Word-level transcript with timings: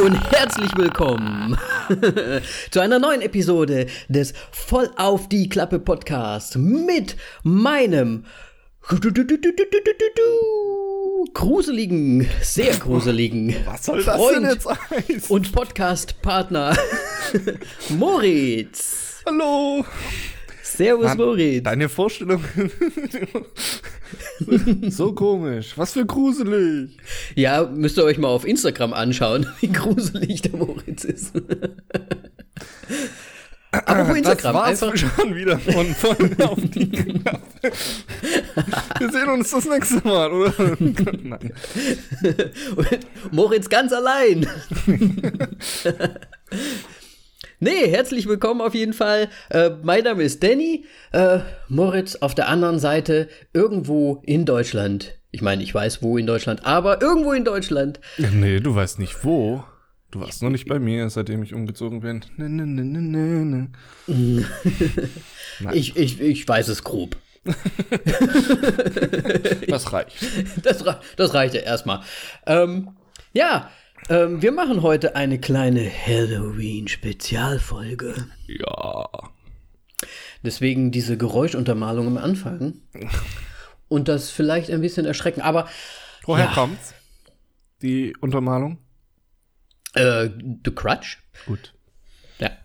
und 0.00 0.14
herzlich 0.32 0.70
willkommen 0.76 1.58
zu 2.70 2.80
einer 2.80 2.98
neuen 2.98 3.22
Episode 3.22 3.86
des 4.08 4.34
Voll 4.52 4.90
auf 4.96 5.28
die 5.28 5.48
Klappe 5.48 5.80
Podcast 5.80 6.56
mit 6.56 7.16
meinem 7.42 8.24
gruseligen, 11.34 12.28
sehr 12.42 12.76
gruseligen 12.76 13.56
Was 13.66 13.84
soll 13.86 14.04
das 14.04 14.16
Freund 14.16 14.36
denn 14.36 14.50
jetzt 14.50 14.68
heißen? 14.68 15.22
und 15.30 15.52
Podcast-Partner 15.52 16.76
Moritz. 17.90 19.22
Hallo. 19.26 19.84
Servus 20.62 21.06
Mann, 21.06 21.16
Moritz. 21.16 21.64
Deine 21.64 21.88
Vorstellung. 21.88 22.44
so 24.88 25.12
komisch. 25.12 25.76
Was 25.76 25.92
für 25.92 26.06
gruselig. 26.06 26.96
Ja, 27.34 27.64
müsst 27.64 27.98
ihr 27.98 28.04
euch 28.04 28.18
mal 28.18 28.28
auf 28.28 28.46
Instagram 28.46 28.92
anschauen, 28.92 29.46
wie 29.60 29.68
gruselig 29.68 30.42
der 30.42 30.56
Moritz 30.56 31.04
ist. 31.04 31.32
Apropos 33.70 34.16
Instagram, 34.16 34.54
das 34.54 34.54
war's 34.54 34.82
einfach. 34.82 34.96
schon 35.16 35.34
wieder 35.34 35.58
von, 35.58 35.86
von 35.94 36.42
auf 36.42 36.58
die 36.62 36.88
Klappe. 36.90 37.72
Wir 38.98 39.10
sehen 39.10 39.28
uns 39.28 39.50
das 39.50 39.66
nächste 39.66 40.06
Mal, 40.08 40.32
oder? 40.32 40.54
Nein. 40.80 41.52
Moritz 43.30 43.68
ganz 43.68 43.92
allein. 43.92 44.46
Nee, 47.60 47.88
herzlich 47.88 48.26
willkommen 48.26 48.60
auf 48.60 48.74
jeden 48.74 48.92
Fall. 48.92 49.28
Äh, 49.50 49.70
mein 49.82 50.04
Name 50.04 50.22
ist 50.22 50.42
Danny. 50.42 50.84
Äh, 51.12 51.40
Moritz 51.68 52.16
auf 52.16 52.34
der 52.34 52.48
anderen 52.48 52.78
Seite, 52.78 53.28
irgendwo 53.52 54.22
in 54.24 54.44
Deutschland. 54.44 55.14
Ich 55.30 55.42
meine, 55.42 55.62
ich 55.62 55.74
weiß 55.74 56.02
wo 56.02 56.16
in 56.18 56.26
Deutschland, 56.26 56.64
aber 56.64 57.02
irgendwo 57.02 57.32
in 57.32 57.44
Deutschland. 57.44 58.00
Nee, 58.32 58.60
du 58.60 58.74
weißt 58.74 58.98
nicht 58.98 59.24
wo. 59.24 59.64
Du 60.10 60.20
warst 60.20 60.42
noch 60.42 60.48
nicht 60.48 60.66
bei 60.66 60.78
mir, 60.78 61.10
seitdem 61.10 61.42
ich 61.42 61.52
umgezogen 61.52 62.00
bin. 62.00 62.24
Ne, 62.36 62.48
ne, 62.48 62.66
ne, 62.66 62.82
ne, 62.82 63.00
ne, 63.00 63.44
ne. 63.44 63.68
Nein. 64.06 64.46
Ich, 65.74 65.96
ich, 65.96 66.20
ich 66.20 66.46
weiß 66.46 66.68
es 66.68 66.84
grob. 66.84 67.16
Das 69.68 69.92
reicht. 69.92 70.16
Das, 70.62 70.84
das 71.16 71.34
reicht 71.34 71.54
ja 71.54 71.60
erstmal. 71.60 72.00
Ähm, 72.46 72.90
ja, 73.32 73.70
ähm, 74.08 74.40
wir 74.42 74.52
machen 74.52 74.82
heute 74.82 75.16
eine 75.16 75.38
kleine 75.38 75.88
Halloween-Spezialfolge. 75.90 78.14
Ja. 78.46 79.08
Deswegen 80.42 80.90
diese 80.92 81.16
Geräuschuntermalung 81.16 82.06
am 82.06 82.18
Anfang. 82.18 82.74
Und 83.88 84.08
das 84.08 84.30
vielleicht 84.30 84.70
ein 84.70 84.80
bisschen 84.80 85.06
erschrecken. 85.06 85.40
Aber 85.40 85.68
Woher 86.24 86.46
Ja. 86.46 86.52
kommt's? 86.52 86.94
Die 87.82 88.14
Untermalung? 88.20 88.78
äh, 89.94 90.28
The 90.64 90.70
Crutch? 90.72 91.18
Gut. 91.46 91.74
Ja. 92.38 92.50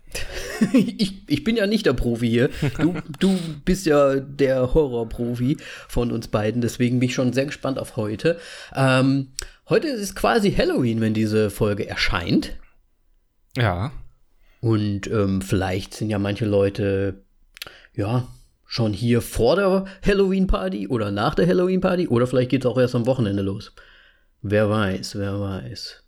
Ich, 0.71 1.27
ich 1.27 1.43
bin 1.43 1.57
ja 1.57 1.67
nicht 1.67 1.85
der 1.85 1.91
Profi 1.93 2.29
hier. 2.29 2.49
Du, 2.79 2.95
du 3.19 3.37
bist 3.65 3.85
ja 3.85 4.15
der 4.15 4.73
Horrorprofi 4.73 5.57
von 5.89 6.09
uns 6.11 6.29
beiden. 6.29 6.61
Deswegen 6.61 6.99
bin 6.99 7.09
ich 7.09 7.15
schon 7.15 7.33
sehr 7.33 7.45
gespannt 7.47 7.77
auf 7.79 7.97
heute. 7.97 8.39
Ähm, 8.73 9.33
heute 9.73 9.87
ist 9.87 10.15
quasi 10.15 10.51
Halloween, 10.51 11.01
wenn 11.01 11.15
diese 11.15 11.49
Folge 11.49 11.87
erscheint. 11.87 12.59
Ja. 13.57 13.91
Und 14.61 15.07
ähm, 15.07 15.41
vielleicht 15.41 15.95
sind 15.95 16.11
ja 16.11 16.19
manche 16.19 16.45
Leute, 16.45 17.23
ja, 17.95 18.27
schon 18.67 18.93
hier 18.93 19.23
vor 19.23 19.55
der 19.55 19.85
Halloween-Party 20.05 20.89
oder 20.89 21.09
nach 21.09 21.33
der 21.33 21.47
Halloween-Party 21.47 22.07
oder 22.07 22.27
vielleicht 22.27 22.51
geht 22.51 22.63
es 22.63 22.69
auch 22.69 22.77
erst 22.77 22.93
am 22.93 23.07
Wochenende 23.07 23.41
los. 23.41 23.73
Wer 24.43 24.69
weiß, 24.69 25.17
wer 25.17 25.39
weiß. 25.39 26.03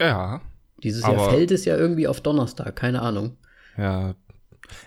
Ja. 0.00 0.40
Dieses 0.82 1.02
Jahr 1.02 1.30
fällt 1.30 1.52
es 1.52 1.64
ja 1.64 1.76
irgendwie 1.76 2.08
auf 2.08 2.20
Donnerstag, 2.20 2.74
keine 2.74 3.02
Ahnung. 3.02 3.36
Ja. 3.78 4.16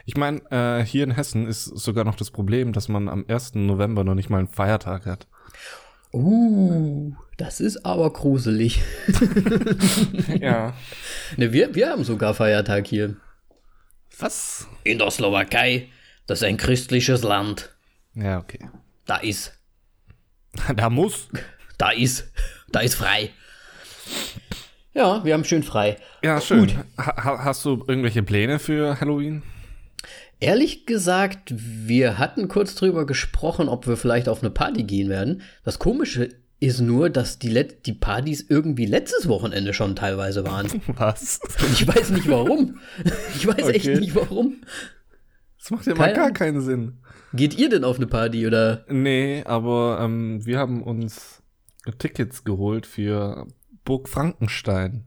Ich 0.06 0.18
meine, 0.18 0.42
äh, 0.52 0.84
hier 0.84 1.06
in 1.06 1.12
Hessen 1.12 1.48
ist 1.48 1.64
sogar 1.64 2.04
noch 2.04 2.16
das 2.16 2.32
Problem, 2.32 2.74
dass 2.74 2.90
man 2.90 3.08
am 3.08 3.24
1. 3.30 3.56
November 3.56 4.04
noch 4.04 4.16
nicht 4.16 4.30
mal 4.30 4.40
einen 4.40 4.50
Feiertag 4.50 5.06
hat. 5.06 5.29
Uh, 6.12 7.14
das 7.38 7.59
ist 7.59 7.86
aber 7.86 8.12
gruselig. 8.12 8.81
Ja. 10.42 10.74
ne, 11.38 11.52
wir, 11.53 11.75
wir 11.75 11.90
haben 11.90 12.03
sogar 12.03 12.34
Feiertag 12.34 12.88
hier. 12.88 13.16
Was? 14.18 14.68
In 14.84 14.98
der 15.00 15.12
Slowakei. 15.12 15.90
Das 16.28 16.40
ist 16.40 16.48
ein 16.48 16.58
christliches 16.58 17.24
Land. 17.24 17.69
Ja, 18.16 18.40
okay. 18.40 18.69
Da 19.06 19.18
ist, 19.18 19.53
Da 20.75 20.90
muss. 20.90 21.30
da 21.78 21.92
ist, 21.92 22.31
da 22.72 22.80
ist 22.81 22.96
frei. 22.96 23.30
Ja, 24.94 25.24
wir 25.24 25.34
haben 25.34 25.46
schön 25.46 25.64
frei. 25.64 25.98
Ja, 26.24 26.42
schön. 26.42 26.72
Ha 26.98 27.24
ha- 27.24 27.44
hast 27.44 27.64
du 27.66 27.84
irgendwelche 27.88 28.24
Pläne 28.24 28.59
für 28.59 29.00
Halloween? 29.00 29.44
Ehrlich 30.42 30.86
gesagt, 30.86 31.54
wir 31.56 32.18
hatten 32.18 32.48
kurz 32.48 32.76
drüber 32.76 33.06
gesprochen, 33.06 33.68
ob 33.68 33.88
wir 33.88 33.98
vielleicht 33.98 34.30
auf 34.30 34.42
eine 34.42 34.50
Party 34.52 34.84
gehen 34.84 35.10
werden. 35.10 35.42
Das 35.64 35.80
Komische 35.80 36.30
ist 36.62 36.80
nur, 36.82 37.10
dass 37.10 37.40
die, 37.40 37.50
Let 37.50 37.86
die 37.86 37.94
Partys 37.94 38.46
irgendwie 38.48 38.86
letztes 38.86 39.28
Wochenende 39.28 39.74
schon 39.74 39.96
teilweise 39.96 40.46
waren. 40.46 40.68
Was? 40.88 41.40
Ich 41.74 41.86
weiß 41.88 42.12
nicht 42.12 42.30
warum. 42.30 42.80
Ich 43.36 43.48
weiß 43.48 43.68
echt 43.70 43.88
Okay. 43.88 44.00
nicht 44.00 44.16
warum. 44.16 44.62
Das 45.58 45.72
macht 45.72 45.86
ja 45.88 45.94
Keine 45.94 46.14
mal 46.14 46.16
gar 46.16 46.32
keinen 46.32 46.62
Sinn. 46.62 47.00
Geht 47.34 47.58
ihr 47.58 47.70
denn 47.70 47.84
auf 47.84 47.98
eine 47.98 48.08
Party 48.08 48.48
oder? 48.48 48.86
Nee, 48.90 49.44
aber 49.46 50.00
ähm, 50.02 50.46
wir 50.46 50.58
haben 50.58 50.82
uns 50.84 51.42
Tickets 51.98 52.44
geholt 52.44 52.86
für 52.86 53.46
Burg 53.84 54.08
Frankenstein. 54.10 55.04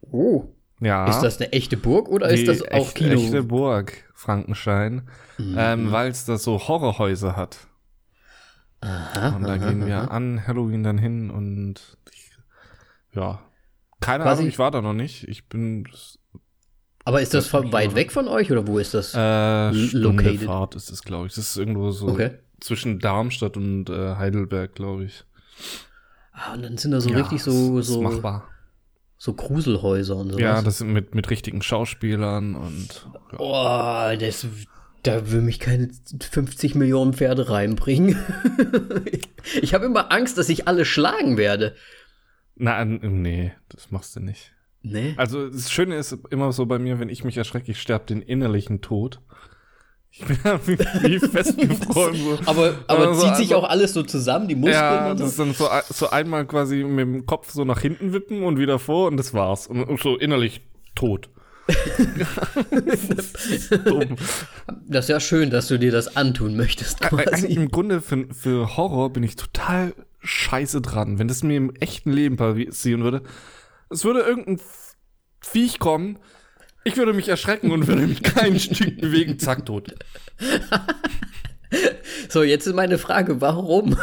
Oh. 0.00 0.48
Ja. 0.80 1.08
Ist 1.08 1.20
das 1.20 1.38
eine 1.40 1.52
echte 1.52 1.76
Burg 1.76 2.08
oder 2.08 2.28
ist 2.28 2.46
das 2.46 2.62
auch 2.62 2.68
echt, 2.70 2.94
Kino? 2.96 3.10
Mhm. 3.18 3.24
echte 3.24 3.42
Burg 3.42 4.04
Frankenstein, 4.14 5.08
ähm, 5.38 5.90
weil 5.90 6.10
es 6.10 6.24
da 6.24 6.36
so 6.38 6.58
Horrorhäuser 6.68 7.34
hat. 7.36 7.58
Aha, 8.80 9.34
Und 9.36 9.42
da 9.42 9.54
aha, 9.54 9.56
gehen 9.68 9.86
wir 9.86 9.96
aha. 10.02 10.06
an 10.08 10.46
Halloween 10.46 10.84
dann 10.84 10.98
hin 10.98 11.30
und 11.30 11.96
ich, 12.12 12.30
ja, 13.12 13.40
keine 14.00 14.22
Quasi- 14.22 14.40
Ahnung, 14.42 14.48
ich 14.50 14.58
war 14.60 14.70
da 14.70 14.80
noch 14.80 14.92
nicht. 14.92 15.26
Ich 15.26 15.48
bin 15.48 15.88
Aber 17.04 17.20
ist 17.22 17.34
das 17.34 17.44
Das 17.44 17.50
von 17.50 17.72
weit 17.72 17.94
weg 17.96 18.12
von 18.12 18.28
euch 18.28 18.52
oder 18.52 18.66
wo 18.68 18.78
ist 18.78 18.94
das? 18.94 19.14
äh, 19.16 19.70
located. 19.96 20.42
Fahrt 20.44 20.76
ist 20.76 20.90
es, 20.90 21.02
glaube 21.02 21.26
ich. 21.26 21.34
Das 21.34 21.48
ist 21.48 21.56
irgendwo 21.56 21.90
so 21.90 22.06
Okay. 22.08 22.38
zwischen 22.60 23.00
Darmstadt 23.00 23.56
und 23.56 23.90
äh, 23.90 24.14
Heidelberg, 24.16 24.74
glaube 24.76 25.04
ich. 25.06 25.24
Ah, 26.32 26.54
und 26.54 26.62
dann 26.62 26.76
sind 26.76 26.92
da 26.92 27.00
so 27.00 27.10
Ja, 27.10 27.16
richtig 27.18 27.42
so, 27.42 27.78
ist, 27.80 27.88
ist 27.88 27.94
so, 27.94 28.02
machbar. 28.02 28.48
So 29.18 29.34
Gruselhäuser 29.34 30.16
und 30.16 30.30
sowas. 30.30 30.40
Ja, 30.40 30.62
das 30.62 30.78
sind 30.78 30.92
mit, 30.92 31.14
mit 31.14 31.28
richtigen 31.28 31.60
Schauspielern 31.60 32.54
und. 32.54 33.08
Oh, 33.36 34.10
das, 34.18 34.46
da 35.02 35.30
will 35.30 35.42
mich 35.42 35.58
keine 35.58 35.90
50 36.20 36.76
Millionen 36.76 37.12
Pferde 37.12 37.50
reinbringen. 37.50 38.16
ich 39.60 39.74
habe 39.74 39.86
immer 39.86 40.12
Angst, 40.12 40.38
dass 40.38 40.48
ich 40.48 40.68
alle 40.68 40.84
schlagen 40.84 41.36
werde. 41.36 41.74
Na, 42.54 42.84
nee, 42.84 43.52
das 43.68 43.90
machst 43.90 44.14
du 44.16 44.20
nicht. 44.20 44.52
Nee. 44.82 45.14
Also 45.16 45.48
das 45.48 45.72
Schöne 45.72 45.96
ist 45.96 46.16
immer 46.30 46.52
so 46.52 46.66
bei 46.66 46.78
mir, 46.78 47.00
wenn 47.00 47.08
ich 47.08 47.24
mich 47.24 47.36
erschrecke, 47.36 47.72
ich 47.72 47.80
sterbe 47.80 48.06
den 48.06 48.22
innerlichen 48.22 48.80
Tod. 48.80 49.20
Ich 50.18 50.24
bin 50.24 50.38
ja 50.44 50.58
wie, 50.66 51.18
festgefroren. 51.28 52.14
So. 52.16 52.38
Aber, 52.46 52.74
aber 52.88 53.08
Also, 53.08 53.22
zieht 53.26 53.36
sich 53.36 53.54
also- 53.54 53.56
auch 53.56 53.68
alles 53.70 53.92
so 53.94 54.02
zusammen, 54.02 54.48
die 54.48 54.54
Muskeln 54.56 54.74
Ja, 54.74 55.10
und 55.12 55.20
das 55.20 55.30
ist 55.30 55.36
so? 55.36 55.44
dann 55.44 55.54
so, 55.54 55.68
so 55.94 56.10
einmal 56.10 56.46
quasi 56.46 56.82
mit 56.84 57.00
dem 57.00 57.26
Kopf 57.26 57.50
so 57.52 57.64
nach 57.64 57.80
hinten 57.80 58.12
wippen 58.12 58.42
und 58.42 58.58
wieder 58.58 58.78
vor 58.78 59.06
und 59.08 59.16
das 59.16 59.32
war's. 59.34 59.66
Und, 59.66 59.84
und 59.84 60.00
so 60.00 60.16
innerlich 60.16 60.60
tot. 60.94 61.28
das 61.66 63.34
ist 63.50 63.70
dumm. 63.86 64.16
Das 64.86 65.04
ist 65.04 65.08
ja 65.10 65.20
schön, 65.20 65.50
dass 65.50 65.68
du 65.68 65.78
dir 65.78 65.92
das 65.92 66.16
antun 66.16 66.56
möchtest. 66.56 67.04
Eigentlich. 67.12 67.56
Im 67.56 67.70
Grunde 67.70 68.00
für, 68.00 68.26
für 68.34 68.76
Horror 68.76 69.12
bin 69.12 69.22
ich 69.22 69.36
total 69.36 69.94
scheiße 70.20 70.80
dran. 70.80 71.18
Wenn 71.18 71.28
das 71.28 71.42
mir 71.42 71.56
im 71.56 71.74
echten 71.76 72.10
Leben 72.10 72.36
passieren 72.36 73.02
würde, 73.04 73.22
es 73.90 74.04
würde 74.04 74.20
irgendein 74.20 74.60
Viech 75.40 75.78
kommen, 75.78 76.18
ich 76.84 76.96
würde 76.96 77.12
mich 77.12 77.28
erschrecken 77.28 77.70
und 77.70 77.86
würde 77.86 78.06
mich 78.06 78.22
kein 78.22 78.58
Stück 78.58 79.00
bewegen, 79.00 79.38
zack, 79.38 79.66
tot. 79.66 79.94
So, 82.30 82.42
jetzt 82.42 82.66
ist 82.66 82.74
meine 82.74 82.98
Frage, 82.98 83.40
warum 83.40 83.92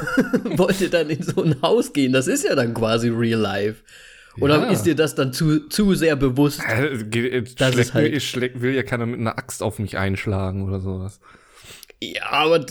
wollt 0.58 0.82
ihr 0.82 0.90
dann 0.90 1.10
in 1.10 1.24
so 1.24 1.44
ein 1.44 1.62
Haus 1.62 1.94
gehen? 1.94 2.14
Das 2.14 2.28
ist 2.28 2.44
ja 2.44 2.56
dann 2.56 2.74
quasi 2.74 3.10
real 3.10 3.40
life. 3.40 3.84
Oder 4.40 4.58
Ja. 4.58 4.70
ist 4.72 4.84
dir 4.84 4.96
das 4.96 5.16
dann 5.16 5.32
zu, 5.34 5.68
zu 5.70 5.94
sehr 5.96 6.16
bewusst? 6.16 6.62
Äh, 6.68 7.04
ge- 7.06 7.30
äh, 7.30 7.44
Das 7.58 7.74
schlägt 7.74 7.88
ist 7.88 7.94
halt- 7.94 8.14
ich 8.14 8.36
will 8.62 8.76
ja 8.76 8.84
keiner 8.84 9.06
mit 9.06 9.20
einer 9.20 9.38
Axt 9.38 9.64
auf 9.64 9.80
mich 9.80 9.98
einschlagen 9.98 10.64
oder 10.68 10.80
sowas. 10.82 11.20
Ja, 12.04 12.30
aber 12.30 12.66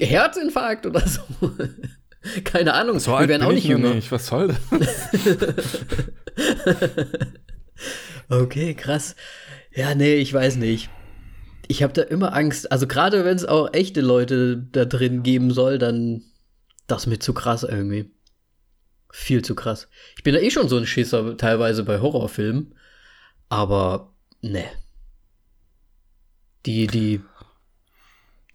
Herzinfarkt 0.00 0.86
oder 0.86 1.06
so. 1.06 1.20
Keine 2.44 2.72
Ahnung. 2.72 2.98
So 3.00 3.12
Wir 3.18 3.28
werden 3.28 3.42
auch 3.42 3.50
ich 3.50 3.56
nicht 3.56 3.68
jünger. 3.68 3.92
Nicht. 3.94 4.10
Was 4.10 4.26
soll 4.28 4.48
das? 4.48 4.58
Okay, 8.28 8.74
krass. 8.74 9.16
Ja, 9.72 9.94
nee, 9.94 10.14
ich 10.14 10.32
weiß 10.32 10.56
nicht. 10.56 10.90
Ich 11.66 11.82
habe 11.82 11.92
da 11.92 12.02
immer 12.02 12.34
Angst. 12.34 12.70
Also 12.70 12.86
gerade 12.86 13.24
wenn 13.24 13.36
es 13.36 13.44
auch 13.44 13.72
echte 13.72 14.00
Leute 14.00 14.56
da 14.72 14.84
drin 14.84 15.22
geben 15.22 15.50
soll, 15.50 15.78
dann 15.78 16.22
das 16.86 17.06
mir 17.06 17.18
zu 17.18 17.32
krass 17.32 17.62
irgendwie. 17.62 18.10
Viel 19.10 19.42
zu 19.42 19.54
krass. 19.54 19.88
Ich 20.16 20.22
bin 20.22 20.34
ja 20.34 20.40
eh 20.40 20.50
schon 20.50 20.68
so 20.68 20.76
ein 20.76 20.86
Schisser 20.86 21.36
teilweise 21.36 21.84
bei 21.84 22.00
Horrorfilmen, 22.00 22.74
aber 23.48 24.14
ne. 24.42 24.64
Die, 26.66 26.86
die, 26.86 27.20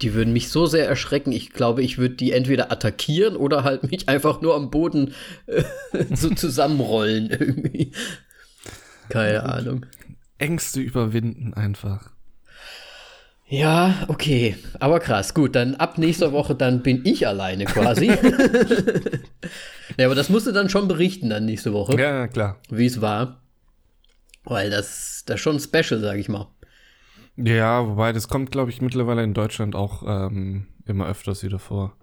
die 0.02 0.14
würden 0.14 0.34
mich 0.34 0.50
so 0.50 0.66
sehr 0.66 0.88
erschrecken. 0.88 1.32
Ich 1.32 1.52
glaube, 1.52 1.84
ich 1.84 1.98
würde 1.98 2.16
die 2.16 2.32
entweder 2.32 2.72
attackieren 2.72 3.36
oder 3.36 3.64
halt 3.64 3.90
mich 3.90 4.10
einfach 4.10 4.42
nur 4.42 4.56
am 4.56 4.70
Boden 4.70 5.14
äh, 5.46 5.64
so 6.14 6.30
zusammenrollen 6.32 7.30
irgendwie. 7.30 7.92
Keine 9.10 9.44
Ahnung. 9.44 9.86
Ängste 10.38 10.80
überwinden 10.80 11.54
einfach. 11.54 12.12
Ja, 13.48 14.06
okay. 14.08 14.56
Aber 14.80 15.00
krass. 15.00 15.34
Gut, 15.34 15.56
dann 15.56 15.76
ab 15.76 15.98
nächster 15.98 16.32
Woche, 16.32 16.54
dann 16.54 16.84
bin 16.84 17.02
ich 17.04 17.28
alleine 17.28 17.66
quasi. 17.66 18.08
ja, 19.98 20.06
aber 20.06 20.16
das 20.16 20.30
musst 20.30 20.46
du 20.46 20.52
dann 20.52 20.70
schon 20.70 20.88
berichten 20.88 21.30
dann 21.30 21.46
nächste 21.46 21.74
Woche. 21.74 22.00
Ja, 22.00 22.28
klar. 22.28 22.58
Wie 22.70 22.86
es 22.86 23.02
war. 23.02 23.42
Weil 24.44 24.70
das, 24.70 25.24
das 25.26 25.36
ist 25.36 25.42
schon 25.42 25.60
special, 25.60 26.00
sag 26.00 26.18
ich 26.18 26.30
mal. 26.30 26.48
Ja, 27.38 27.88
wobei 27.88 28.14
das 28.14 28.28
kommt, 28.28 28.52
glaube 28.52 28.70
ich, 28.70 28.82
mittlerweile 28.82 29.24
in 29.24 29.34
Deutschland 29.34 29.76
auch 29.76 30.04
ähm, 30.06 30.68
immer 30.86 31.08
öfters 31.08 31.44
wieder 31.44 31.60
vor. 31.60 31.96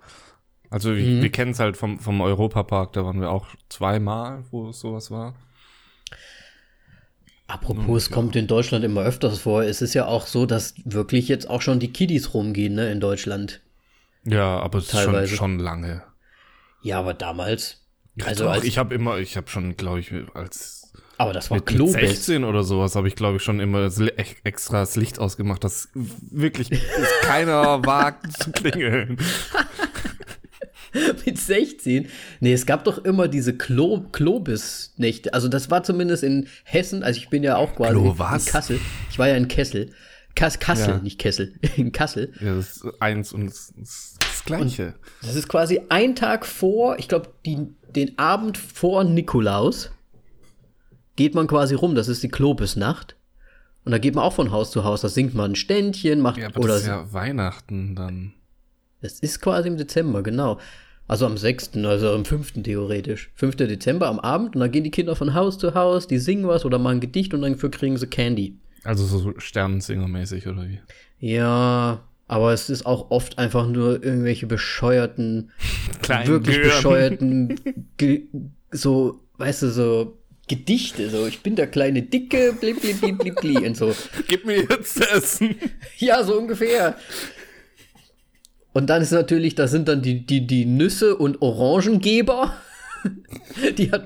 Also 0.69 0.91
mhm. 0.91 0.97
wir, 0.97 1.23
wir 1.23 1.31
kennen 1.31 1.53
es 1.53 1.61
halt 1.61 1.77
vom, 1.77 2.01
vom 2.01 2.21
Europapark, 2.21 2.93
da 2.93 3.05
waren 3.05 3.21
wir 3.21 3.31
auch 3.31 3.47
zweimal, 3.69 4.45
wo 4.51 4.73
sowas 4.73 5.11
war. 5.11 5.35
Apropos, 7.49 8.05
es 8.05 8.11
kommt 8.11 8.35
in 8.35 8.49
Deutschland 8.49 8.85
immer 8.85 9.03
öfters 9.03 9.39
vor. 9.39 9.63
Es 9.63 9.81
ist 9.81 9.95
ja 9.95 10.07
auch 10.07 10.27
so, 10.27 10.47
dass 10.47 10.75
wirklich 10.85 11.29
jetzt 11.29 11.49
auch 11.49 11.63
schon 11.63 11.79
die 11.79 11.93
Kiddies 11.93 12.35
rumgehen, 12.35 12.75
ne, 12.75 12.91
in 12.91 13.01
Deutschland. 13.01 13.61
Ja, 14.25 14.59
aber 14.59 14.79
es 14.79 14.93
ist 14.93 15.01
schon, 15.01 15.27
schon 15.29 15.59
lange. 15.61 16.03
Ja, 16.83 16.99
aber 16.99 17.15
damals. 17.15 17.83
Also 18.25 18.45
Doch, 18.45 18.53
als, 18.53 18.65
ich 18.65 18.79
habe 18.79 18.95
immer, 18.95 19.19
ich 19.19 19.37
habe 19.37 19.49
schon, 19.49 19.77
glaube 19.77 20.01
ich, 20.01 20.13
als 20.35 20.93
aber 21.19 21.33
das 21.33 21.51
war 21.51 21.59
mit, 21.59 21.71
mit 21.71 21.89
16 21.91 22.45
oder 22.45 22.63
sowas 22.63 22.95
habe 22.95 23.09
ich, 23.09 23.17
glaube 23.17 23.37
ich, 23.39 23.43
schon 23.43 23.59
immer 23.59 23.81
das, 23.81 23.99
extra 24.45 24.81
das 24.81 24.97
Licht 24.97 25.19
ausgemacht, 25.19 25.65
dass 25.65 25.89
wirklich 25.95 26.71
keiner 27.23 27.85
wagt 27.87 28.33
zu 28.33 28.53
klingeln. 28.53 29.17
mit 31.27 31.39
16? 31.39 32.09
Nee, 32.41 32.53
es 32.53 32.67
gab 32.67 32.85
doch 32.85 32.99
immer 32.99 33.29
diese 33.29 33.57
Klo 33.57 34.05
Klobis-Nächte. 34.13 35.35
Also 35.35 35.49
das 35.49 35.71
war 35.71 35.83
zumindest 35.83 36.23
in 36.23 36.49
Hessen, 36.65 37.03
also 37.03 37.19
ich 37.19 37.29
bin 37.29 37.43
ja 37.43 37.57
auch 37.57 37.75
quasi 37.75 37.93
Klo, 37.93 38.11
in 38.11 38.45
Kassel. 38.45 38.81
Ich 39.11 39.19
war 39.19 39.29
ja 39.29 39.37
in 39.37 39.49
Kessel. 39.49 39.91
Kass, 40.35 40.59
Kassel, 40.59 40.95
ja. 40.97 40.99
nicht 40.99 41.19
Kessel. 41.19 41.55
In 41.79 41.93
Kassel. 41.93 42.31
Ja, 42.41 42.55
das 42.55 42.77
ist 42.77 43.01
eins 43.01 43.33
und 43.33 43.47
das, 43.47 43.73
ist 43.81 44.19
das 44.21 44.45
Gleiche. 44.45 44.89
Und 45.23 45.31
das 45.31 45.35
ist 45.35 45.49
quasi 45.49 45.81
ein 45.89 46.15
Tag 46.15 46.45
vor, 46.45 46.99
ich 46.99 47.09
glaube, 47.09 47.31
den 47.47 48.19
Abend 48.19 48.59
vor 48.59 49.03
Nikolaus 49.03 49.91
geht 51.17 51.35
man 51.35 51.47
quasi 51.47 51.75
rum. 51.75 51.95
Das 51.95 52.09
ist 52.09 52.23
die 52.23 52.29
Klobisnacht. 52.29 53.17
Und 53.87 53.93
da 53.93 53.99
geht 53.99 54.15
man 54.15 54.25
auch 54.25 54.35
von 54.35 54.51
Haus 54.51 54.71
zu 54.71 54.85
Haus. 54.85 55.01
Da 55.01 55.09
singt 55.09 55.35
man 55.35 55.53
ein 55.53 55.55
Ständchen, 55.55 56.21
macht 56.21 56.39
ja, 56.39 56.49
aber 56.49 56.61
oder 56.61 56.75
das 56.75 56.83
ist 56.83 56.89
ja 56.89 57.13
Weihnachten 57.13 57.97
dann. 57.97 58.35
Es 59.01 59.21
ist 59.21 59.41
quasi 59.41 59.69
im 59.69 59.77
Dezember, 59.77 60.23
genau. 60.23 60.59
Also 61.09 61.27
am 61.27 61.37
6., 61.37 61.77
also 61.85 62.13
am 62.13 62.25
5. 62.25 62.63
theoretisch. 62.65 63.31
5. 63.35 63.57
Dezember 63.57 64.09
am 64.09 64.19
Abend 64.19 64.57
und 64.57 64.61
dann 64.61 64.73
gehen 64.73 64.85
die 64.85 64.91
Kinder 64.91 65.15
von 65.15 65.35
Haus 65.35 65.59
zu 65.59 65.75
Haus, 65.75 66.09
die 66.09 66.19
singen 66.19 66.49
was 66.49 66.65
oder 66.65 66.79
machen 66.79 66.97
ein 66.97 67.01
Gedicht 67.01 67.33
und 67.33 67.43
dann 67.43 67.57
kriegen 67.57 67.97
sie 67.97 68.07
Candy. 68.07 68.57
Also 68.83 69.05
so 69.05 69.31
Sternensinger-mäßig 69.31 70.49
oder 70.49 70.69
wie? 70.69 70.81
Ja, 71.19 72.05
aber 72.29 72.53
es 72.53 72.71
ist 72.71 72.87
auch 72.87 73.11
oft 73.11 73.39
einfach 73.39 73.69
nur 73.69 74.03
irgendwelche 74.03 74.47
bescheuerten, 74.47 75.51
wirklich 76.25 76.57
Gören. 76.57 76.69
bescheuerten, 76.69 77.61
so, 78.71 79.21
weißt 79.39 79.63
du, 79.63 79.71
so 79.71 80.19
Gedichte, 80.49 81.11
so 81.11 81.27
ich 81.27 81.41
bin 81.41 81.57
der 81.57 81.67
kleine 81.67 82.03
Dicke, 82.03 82.55
blip, 82.61 82.81
blip, 82.81 83.19
blip 83.19 83.67
und 83.67 83.77
so. 83.77 83.95
Gib 84.29 84.45
mir 84.45 84.61
jetzt 84.61 85.01
Essen. 85.01 85.57
Ja, 85.99 86.23
so 86.23 86.39
ungefähr. 86.39 86.97
Und 88.77 88.89
dann 88.89 89.01
ist 89.01 89.11
natürlich, 89.11 89.55
da 89.55 89.69
sind 89.69 89.89
dann 89.89 90.03
die, 90.03 90.27
die, 90.27 90.47
die 90.47 90.67
Nüsse 90.67 91.17
und 91.17 91.41
Orangengeber. 91.41 92.55
die, 93.79 93.91
hat, 93.91 94.05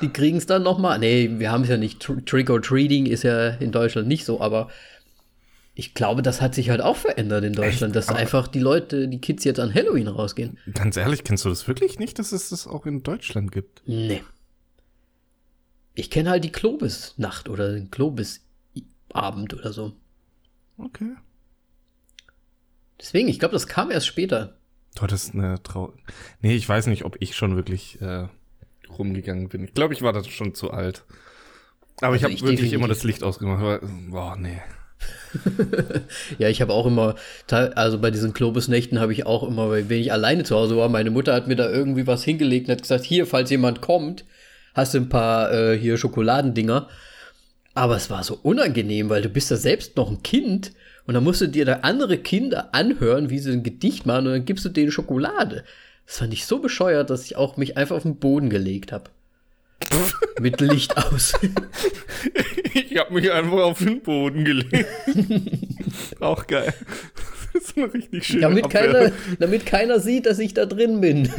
die 0.00 0.08
kriegen 0.10 0.36
es 0.36 0.46
dann 0.46 0.62
noch 0.62 0.78
mal. 0.78 1.00
Nee, 1.00 1.28
wir 1.38 1.50
haben 1.50 1.64
es 1.64 1.68
ja 1.68 1.76
nicht. 1.76 1.98
Trick 1.98 2.48
or 2.48 2.62
Treating 2.62 3.06
ist 3.06 3.24
ja 3.24 3.48
in 3.48 3.72
Deutschland 3.72 4.06
nicht 4.06 4.24
so, 4.24 4.40
aber 4.40 4.68
ich 5.74 5.94
glaube, 5.94 6.22
das 6.22 6.40
hat 6.40 6.54
sich 6.54 6.70
halt 6.70 6.80
auch 6.80 6.94
verändert 6.94 7.42
in 7.42 7.54
Deutschland, 7.54 7.90
Echt? 7.90 7.96
dass 7.96 8.08
aber 8.08 8.20
einfach 8.20 8.46
die 8.46 8.60
Leute, 8.60 9.08
die 9.08 9.20
Kids 9.20 9.42
jetzt 9.42 9.58
an 9.58 9.74
Halloween 9.74 10.06
rausgehen. 10.06 10.58
Ganz 10.74 10.96
ehrlich, 10.96 11.24
kennst 11.24 11.44
du 11.44 11.48
das 11.48 11.66
wirklich 11.66 11.98
nicht, 11.98 12.20
dass 12.20 12.30
es 12.30 12.50
das 12.50 12.68
auch 12.68 12.86
in 12.86 13.02
Deutschland 13.02 13.50
gibt? 13.50 13.82
Nee. 13.84 14.22
Ich 15.96 16.08
kenne 16.08 16.30
halt 16.30 16.44
die 16.44 16.52
Klobis-Nacht 16.52 17.48
oder 17.48 17.72
den 17.72 17.90
Klobis-Abend 17.90 19.54
oder 19.54 19.72
so. 19.72 19.96
Okay. 20.76 21.16
Deswegen, 23.00 23.28
ich 23.28 23.38
glaube, 23.38 23.52
das 23.52 23.66
kam 23.66 23.90
erst 23.90 24.06
später. 24.06 24.58
Du 24.94 25.02
hattest 25.02 25.34
eine 25.34 25.62
Trau. 25.62 25.92
Nee, 26.40 26.56
ich 26.56 26.68
weiß 26.68 26.86
nicht, 26.88 27.04
ob 27.04 27.16
ich 27.20 27.36
schon 27.36 27.56
wirklich 27.56 28.00
äh, 28.00 28.26
rumgegangen 28.88 29.48
bin. 29.48 29.64
Ich 29.64 29.74
glaube, 29.74 29.94
ich 29.94 30.02
war 30.02 30.12
da 30.12 30.24
schon 30.24 30.54
zu 30.54 30.70
alt. 30.70 31.04
Aber 32.00 32.12
also 32.12 32.16
ich 32.16 32.24
habe 32.24 32.32
wirklich 32.32 32.50
definitiv. 32.50 32.72
immer 32.78 32.88
das 32.88 33.04
Licht 33.04 33.22
ausgemacht. 33.22 33.60
Aber, 33.60 33.80
boah, 34.08 34.36
nee. 34.36 34.60
ja, 36.38 36.48
ich 36.48 36.60
habe 36.60 36.72
auch 36.72 36.86
immer, 36.86 37.14
also 37.48 37.98
bei 38.00 38.10
diesen 38.10 38.32
Klobusnächten 38.32 38.98
habe 38.98 39.12
ich 39.12 39.26
auch 39.26 39.46
immer, 39.46 39.70
wenn 39.70 39.90
ich 39.90 40.12
alleine 40.12 40.42
zu 40.42 40.56
Hause 40.56 40.76
war, 40.76 40.88
meine 40.88 41.10
Mutter 41.10 41.34
hat 41.34 41.46
mir 41.46 41.54
da 41.54 41.70
irgendwie 41.70 42.06
was 42.06 42.24
hingelegt 42.24 42.68
und 42.68 42.72
hat 42.72 42.82
gesagt, 42.82 43.04
hier, 43.04 43.26
falls 43.26 43.50
jemand 43.50 43.80
kommt, 43.80 44.24
hast 44.74 44.94
du 44.94 44.98
ein 44.98 45.08
paar 45.08 45.52
äh, 45.52 45.78
hier 45.78 45.96
Schokoladendinger. 45.96 46.88
Aber 47.74 47.96
es 47.96 48.10
war 48.10 48.24
so 48.24 48.38
unangenehm, 48.42 49.08
weil 49.08 49.22
du 49.22 49.28
bist 49.28 49.50
ja 49.50 49.56
selbst 49.56 49.96
noch 49.96 50.10
ein 50.10 50.22
Kind 50.22 50.72
und 51.08 51.14
dann 51.14 51.24
musst 51.24 51.40
du 51.40 51.46
dir 51.46 51.64
da 51.64 51.78
andere 51.82 52.18
Kinder 52.18 52.68
anhören, 52.74 53.30
wie 53.30 53.38
sie 53.38 53.50
ein 53.50 53.62
Gedicht 53.62 54.04
machen 54.04 54.26
und 54.26 54.32
dann 54.34 54.44
gibst 54.44 54.66
du 54.66 54.68
denen 54.68 54.92
Schokolade. 54.92 55.64
Das 56.04 56.18
fand 56.18 56.34
ich 56.34 56.44
so 56.44 56.58
bescheuert, 56.58 57.08
dass 57.08 57.24
ich 57.24 57.34
auch 57.34 57.56
mich 57.56 57.78
einfach 57.78 57.96
auf 57.96 58.02
den 58.02 58.16
Boden 58.16 58.50
gelegt 58.50 58.92
habe. 58.92 59.04
Mit 60.38 60.60
Licht 60.60 60.98
aus. 60.98 61.32
ich 62.74 62.98
habe 62.98 63.14
mich 63.14 63.32
einfach 63.32 63.56
auf 63.56 63.78
den 63.78 64.02
Boden 64.02 64.44
gelegt. 64.44 64.86
auch 66.20 66.46
geil. 66.46 66.74
Das 67.54 67.62
ist 67.62 67.78
eine 67.78 67.94
richtig 67.94 68.26
schöne 68.26 68.42
damit 68.42 68.68
keiner, 68.68 69.10
damit 69.38 69.64
keiner 69.64 70.00
sieht, 70.00 70.26
dass 70.26 70.38
ich 70.38 70.52
da 70.52 70.66
drin 70.66 71.00
bin. 71.00 71.32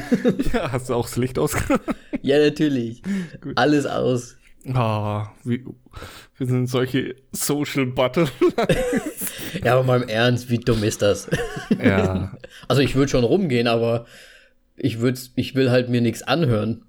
ja, 0.52 0.72
hast 0.72 0.90
du 0.90 0.96
auch 0.96 1.06
das 1.06 1.16
Licht 1.16 1.38
ausgemacht? 1.38 1.82
ja, 2.24 2.40
natürlich. 2.40 3.04
Gut. 3.40 3.56
Alles 3.56 3.86
aus. 3.86 4.36
Ah, 4.74 5.24
oh, 5.24 5.28
wie, 5.46 5.64
wir 6.38 6.48
sind 6.48 6.68
solche 6.68 7.16
Social 7.32 7.86
Butterflies. 7.86 9.32
ja, 9.64 9.74
aber 9.74 9.84
mal 9.84 10.02
im 10.02 10.10
Ernst, 10.10 10.50
wie 10.50 10.58
dumm 10.58 10.84
ist 10.84 11.02
das? 11.02 11.30
Ja. 11.82 12.38
Also 12.68 12.82
ich 12.82 12.94
würde 12.96 13.10
schon 13.10 13.24
rumgehen, 13.24 13.68
aber 13.68 14.06
ich 14.76 15.00
würde, 15.00 15.20
ich 15.36 15.56
will 15.56 15.72
halt 15.72 15.90
mir 15.90 16.02
nichts 16.02 16.22
anhören. 16.24 16.84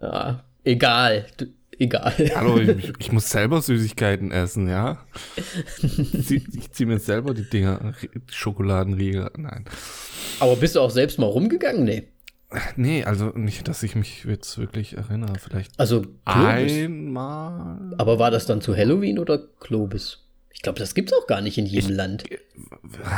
Ja, 0.00 0.44
egal. 0.64 1.26
Du, 1.36 1.46
egal. 1.78 2.14
Hallo, 2.34 2.58
ich, 2.60 2.92
ich, 2.98 3.12
muss 3.12 3.28
selber 3.28 3.60
Süßigkeiten 3.60 4.30
essen, 4.30 4.68
ja? 4.68 5.04
Ich, 5.82 6.70
ziehe 6.72 6.86
mir 6.86 6.98
selber 6.98 7.34
die 7.34 7.48
Dinger, 7.48 7.94
die 8.02 8.32
Schokoladenriegel. 8.32 9.30
Nein. 9.36 9.64
Aber 10.40 10.56
bist 10.56 10.76
du 10.76 10.80
auch 10.80 10.90
selbst 10.90 11.18
mal 11.18 11.26
rumgegangen? 11.26 11.84
Nee. 11.84 12.08
Nee, 12.76 13.04
also 13.04 13.26
nicht, 13.34 13.68
dass 13.68 13.82
ich 13.82 13.94
mich 13.94 14.24
jetzt 14.24 14.56
wirklich 14.56 14.96
erinnere. 14.96 15.38
Vielleicht 15.38 15.78
also 15.78 16.02
Klobis. 16.24 16.72
einmal. 16.72 17.94
Aber 17.98 18.18
war 18.18 18.30
das 18.30 18.46
dann 18.46 18.62
zu 18.62 18.74
Halloween 18.74 19.18
oder 19.18 19.38
Klobis? 19.60 20.24
Ich 20.50 20.62
glaube, 20.62 20.78
das 20.78 20.94
gibt's 20.94 21.12
auch 21.12 21.26
gar 21.26 21.42
nicht 21.42 21.58
in 21.58 21.66
jedem 21.66 21.90
ich, 21.90 21.96
Land. 21.96 22.24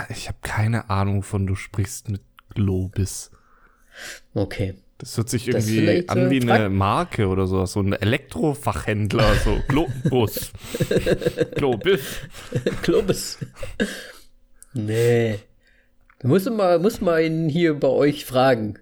Ich 0.09 0.27
habe 0.27 0.39
keine 0.43 0.91
Ahnung, 0.91 1.23
von 1.23 1.47
du 1.47 1.55
sprichst 1.55 2.09
mit 2.09 2.23
Globis. 2.55 3.31
Okay. 4.35 4.75
Das 4.99 5.17
hört 5.17 5.31
sich 5.31 5.49
irgendwie 5.49 6.07
an 6.09 6.29
wie 6.29 6.43
eine 6.43 6.69
Marke 6.69 7.29
oder 7.29 7.47
so, 7.47 7.65
so 7.65 7.81
ein 7.81 7.95
Elektrofachhändler, 7.95 9.35
so 9.37 9.59
Globus. 9.69 10.53
Globis. 11.55 12.01
Globis. 12.83 13.39
Nee. 14.73 15.41
Du 16.21 16.29
musst 16.29 16.49
mal, 16.49 16.79
musst 16.79 17.03
mal 17.03 17.25
ihn 17.25 17.49
hier 17.49 17.75
bei 17.75 17.89
euch 17.89 18.25
fragen 18.25 18.79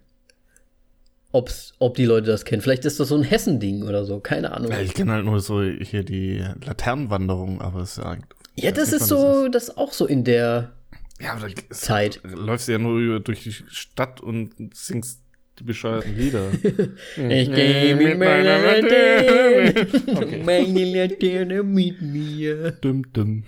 ob's, 1.32 1.74
ob 1.78 1.96
die 1.96 2.04
Leute 2.04 2.26
das 2.26 2.44
kennen. 2.44 2.62
Vielleicht 2.62 2.84
ist 2.84 3.00
das 3.00 3.08
so 3.08 3.16
ein 3.16 3.22
Hessending 3.22 3.82
oder 3.82 4.04
so, 4.04 4.20
keine 4.20 4.52
Ahnung. 4.52 4.70
Ja, 4.70 4.80
ich 4.80 4.94
kenne 4.94 5.12
halt 5.12 5.24
nur 5.24 5.40
so 5.40 5.62
hier 5.62 6.02
die 6.02 6.44
Laternenwanderung, 6.64 7.60
aber 7.60 7.80
es 7.80 7.98
ist 7.98 8.04
ja. 8.04 8.16
Ja, 8.56 8.72
das 8.72 8.92
ist 8.92 9.06
so, 9.06 9.48
das 9.48 9.64
ist 9.68 9.76
auch 9.76 9.92
so 9.92 10.06
in 10.06 10.24
der 10.24 10.72
ja, 11.20 11.34
aber 11.34 11.48
Zeit. 11.70 12.20
Läufst 12.24 12.68
du 12.68 12.72
ja 12.72 12.78
nur 12.78 13.20
durch 13.20 13.42
die 13.42 13.52
Stadt 13.52 14.20
und 14.20 14.52
singst 14.74 15.20
die 15.58 15.64
bescheuerten 15.64 16.16
Lieder. 16.16 16.50
ich 17.16 17.52
gehe 17.52 17.96
mit 17.96 18.18
meiner 18.18 18.58
Laterne, 18.58 19.86
okay. 20.06 20.42
meine 20.44 20.84
Laterne 20.84 21.62
mit 21.62 22.00
mir. 22.00 22.72
Dum, 22.72 23.12
dum. 23.12 23.44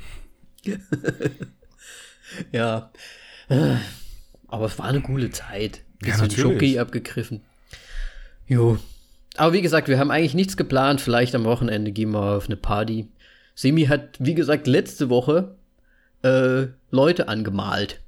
ja. 2.52 2.90
Aber 4.48 4.66
es 4.66 4.78
war 4.78 4.86
eine 4.86 5.00
coole 5.00 5.30
Zeit. 5.30 5.82
Bisschen 6.00 6.22
natürlich. 6.22 6.40
Schoki 6.40 6.78
abgegriffen. 6.78 7.42
Jo. 8.50 8.78
Aber 9.36 9.52
wie 9.52 9.62
gesagt, 9.62 9.86
wir 9.86 9.98
haben 9.98 10.10
eigentlich 10.10 10.34
nichts 10.34 10.56
geplant. 10.56 11.00
Vielleicht 11.00 11.36
am 11.36 11.44
Wochenende 11.44 11.92
gehen 11.92 12.10
wir 12.10 12.36
auf 12.36 12.46
eine 12.46 12.56
Party. 12.56 13.06
Semi 13.54 13.84
hat, 13.86 14.16
wie 14.18 14.34
gesagt, 14.34 14.66
letzte 14.66 15.08
Woche 15.08 15.54
äh, 16.22 16.66
Leute 16.90 17.28
angemalt. 17.28 18.00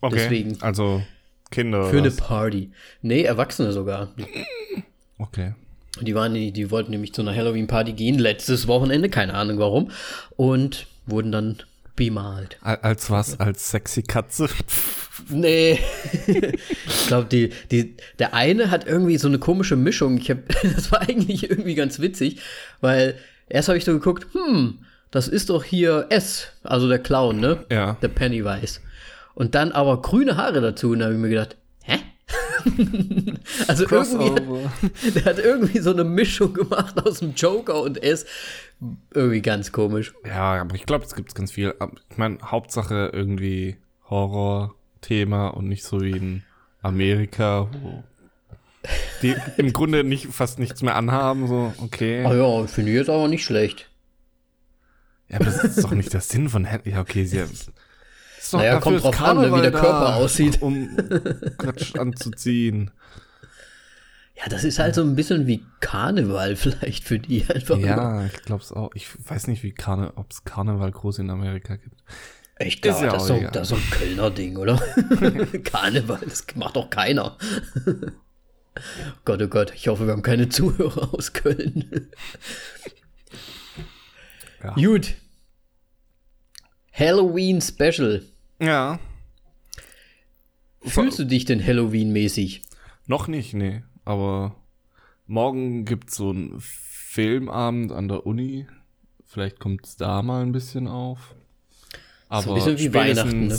Okay. 0.00 0.14
Deswegen. 0.14 0.62
Also 0.62 1.02
Kinder. 1.50 1.86
Für 1.86 1.98
eine 1.98 2.06
was? 2.06 2.16
Party. 2.16 2.70
Nee, 3.02 3.22
Erwachsene 3.22 3.72
sogar. 3.72 4.14
Okay. 5.18 5.54
Die 6.00 6.14
waren, 6.14 6.32
die 6.34 6.70
wollten 6.70 6.92
nämlich 6.92 7.12
zu 7.12 7.22
einer 7.22 7.34
Halloween-Party 7.34 7.94
gehen, 7.94 8.20
letztes 8.20 8.68
Wochenende, 8.68 9.08
keine 9.08 9.34
Ahnung 9.34 9.58
warum. 9.58 9.90
Und 10.36 10.86
wurden 11.06 11.32
dann 11.32 11.58
bemalt. 11.98 12.56
Al- 12.62 12.78
Als 12.80 13.10
was? 13.10 13.38
Als 13.38 13.70
sexy 13.70 14.02
Katze? 14.02 14.48
Nee. 15.28 15.78
ich 16.26 17.06
glaube, 17.08 17.26
die, 17.30 17.50
die, 17.70 17.96
der 18.18 18.32
eine 18.32 18.70
hat 18.70 18.86
irgendwie 18.86 19.18
so 19.18 19.28
eine 19.28 19.38
komische 19.38 19.76
Mischung. 19.76 20.16
Ich 20.16 20.30
hab, 20.30 20.38
das 20.62 20.90
war 20.90 21.02
eigentlich 21.02 21.50
irgendwie 21.50 21.74
ganz 21.74 22.00
witzig, 22.00 22.40
weil 22.80 23.16
erst 23.48 23.68
habe 23.68 23.76
ich 23.76 23.84
so 23.84 23.92
geguckt, 23.92 24.26
hm, 24.32 24.78
das 25.10 25.28
ist 25.28 25.50
doch 25.50 25.64
hier 25.64 26.06
S, 26.08 26.48
also 26.62 26.88
der 26.88 27.00
Clown, 27.00 27.40
ne? 27.40 27.64
Ja. 27.70 27.96
Der 28.00 28.08
Pennywise. 28.08 28.80
Und 29.34 29.54
dann 29.54 29.72
aber 29.72 30.00
grüne 30.02 30.36
Haare 30.36 30.60
dazu, 30.60 30.90
und 30.90 31.00
da 31.00 31.06
habe 31.06 31.14
ich 31.14 31.20
mir 31.20 31.28
gedacht, 31.28 31.56
also 33.68 33.84
irgendwie, 33.88 35.10
der 35.14 35.24
hat 35.24 35.38
irgendwie 35.38 35.78
so 35.78 35.90
eine 35.90 36.04
Mischung 36.04 36.54
gemacht 36.54 37.04
aus 37.06 37.20
dem 37.20 37.34
Joker 37.34 37.80
und 37.82 38.02
S. 38.02 38.26
Irgendwie 39.12 39.42
ganz 39.42 39.72
komisch. 39.72 40.14
Ja, 40.26 40.60
aber 40.60 40.74
ich 40.74 40.86
glaube, 40.86 41.04
es 41.04 41.14
gibt 41.14 41.34
ganz 41.34 41.52
viel. 41.52 41.74
Ich 42.10 42.16
meine, 42.16 42.38
Hauptsache 42.42 43.10
irgendwie 43.12 43.76
Horror-Thema 44.08 45.48
und 45.48 45.68
nicht 45.68 45.84
so 45.84 46.00
wie 46.00 46.12
in 46.12 46.42
Amerika, 46.82 47.68
wo 47.82 48.04
die 49.22 49.34
im 49.56 49.72
Grunde 49.72 50.04
nicht, 50.04 50.26
fast 50.26 50.58
nichts 50.58 50.82
mehr 50.82 50.96
anhaben. 50.96 51.46
So, 51.48 51.72
okay. 51.78 52.24
Ah 52.24 52.34
ja, 52.34 52.66
finde 52.66 52.92
ich 52.92 52.98
jetzt 52.98 53.10
aber 53.10 53.28
nicht 53.28 53.44
schlecht. 53.44 53.90
Ja, 55.28 55.36
aber 55.36 55.46
das 55.46 55.62
ist 55.62 55.82
doch 55.82 55.90
nicht 55.90 56.12
der 56.12 56.20
Sinn 56.20 56.48
von 56.48 56.64
Hen 56.64 56.80
Ja, 56.84 57.00
okay, 57.00 57.24
sie 57.24 57.42
haben. 57.42 57.52
Ist 58.38 58.54
doch 58.54 58.58
Naja, 58.58 58.80
kommt 58.80 59.02
drauf 59.02 59.20
an, 59.20 59.40
ne, 59.40 59.54
wie 59.54 59.60
der 59.60 59.72
Körper 59.72 60.16
aussieht. 60.16 60.62
Um 60.62 60.96
Quatsch 61.58 61.96
anzuziehen. 61.96 62.90
Ja, 64.36 64.48
das 64.48 64.62
ist 64.62 64.78
halt 64.78 64.94
so 64.94 65.02
ein 65.02 65.16
bisschen 65.16 65.46
wie 65.46 65.64
Karneval 65.80 66.54
vielleicht 66.56 67.04
für 67.04 67.18
die 67.18 67.44
einfach. 67.48 67.78
Ja, 67.78 68.24
ich 68.24 68.42
glaube 68.44 68.62
es 68.62 68.72
auch. 68.72 68.90
Ich 68.94 69.08
weiß 69.28 69.48
nicht, 69.48 69.62
wie 69.62 69.72
Karne 69.72 70.12
ob 70.16 70.30
es 70.30 70.44
Karneval 70.44 70.92
groß 70.92 71.18
in 71.18 71.30
Amerika 71.30 71.76
gibt. 71.76 71.96
Ich 72.60 72.82
glaube, 72.82 73.04
ja 73.04 73.12
das, 73.12 73.14
auch 73.14 73.20
ist 73.22 73.28
so, 73.28 73.34
egal. 73.36 73.50
das 73.52 73.62
ist 73.62 73.68
so 73.68 73.74
ein 73.76 73.90
Kölner 73.90 74.30
Ding, 74.30 74.56
oder? 74.56 74.76
Karneval, 75.64 76.20
das 76.24 76.44
macht 76.56 76.76
doch 76.76 76.90
keiner. 76.90 77.36
Gott, 79.24 79.42
oh 79.42 79.48
Gott, 79.48 79.72
ich 79.74 79.86
hoffe, 79.88 80.06
wir 80.06 80.12
haben 80.12 80.22
keine 80.22 80.48
Zuhörer 80.48 81.14
aus 81.14 81.32
Köln. 81.32 82.08
Ja. 84.62 84.74
Gut. 84.74 85.14
Halloween 86.98 87.60
Special. 87.60 88.24
Ja. 88.60 88.98
Fühlst 90.82 91.18
du 91.18 91.24
dich 91.24 91.44
denn 91.44 91.64
Halloween-mäßig? 91.64 92.62
Noch 93.06 93.28
nicht, 93.28 93.54
nee. 93.54 93.82
Aber 94.04 94.56
morgen 95.26 95.84
gibt's 95.84 96.16
so 96.16 96.30
einen 96.30 96.56
Filmabend 96.58 97.92
an 97.92 98.08
der 98.08 98.26
Uni. 98.26 98.66
Vielleicht 99.24 99.60
kommt's 99.60 99.96
da 99.96 100.22
mal 100.22 100.42
ein 100.42 100.52
bisschen 100.52 100.88
auf. 100.88 101.34
Aber 102.28 102.42
So 102.42 102.50
ein 102.50 102.54
bisschen 102.56 102.78
wie 102.78 102.94
Weihnachten, 102.94 103.46
ne? 103.46 103.58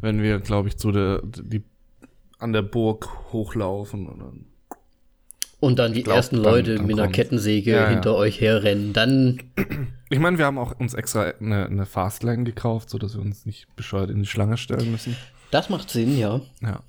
Wenn 0.00 0.22
wir, 0.22 0.40
glaube 0.40 0.68
ich, 0.68 0.78
zu 0.78 0.92
der, 0.92 1.20
die, 1.22 1.62
an 2.38 2.52
der 2.52 2.62
Burg 2.62 3.32
hochlaufen 3.32 4.06
und 4.06 4.18
dann 4.20 4.46
Und 5.60 5.78
dann 5.78 5.92
die 5.92 6.02
glaub, 6.02 6.16
ersten 6.16 6.36
dann- 6.36 6.44
Leute 6.44 6.74
dann 6.76 6.86
mit 6.86 6.98
einer. 6.98 7.10
Kettensäge 7.12 7.70
Ja, 7.72 7.82
ja. 7.82 7.88
hinter 7.90 8.14
euch 8.16 8.40
herrennen. 8.40 8.92
Dann, 8.94 9.38
Ich 10.08 10.18
meine, 10.18 10.38
wir 10.38 10.46
haben 10.46 10.58
auch 10.58 10.78
uns 10.80 10.94
extra 10.94 11.32
eine, 11.40 11.66
eine 11.66 11.86
Fastlane 11.86 12.44
gekauft, 12.44 12.90
sodass 12.90 13.14
wir 13.14 13.20
uns 13.20 13.44
nicht 13.46 13.66
bescheuert 13.76 14.10
in 14.10 14.20
die 14.20 14.26
Schlange 14.26 14.56
stellen 14.56 14.90
müssen. 14.90 15.16
das 15.50 15.68
macht 15.68 15.90
Sinn, 15.90 16.18
ja. 16.18 16.40
Ja. 16.62 16.80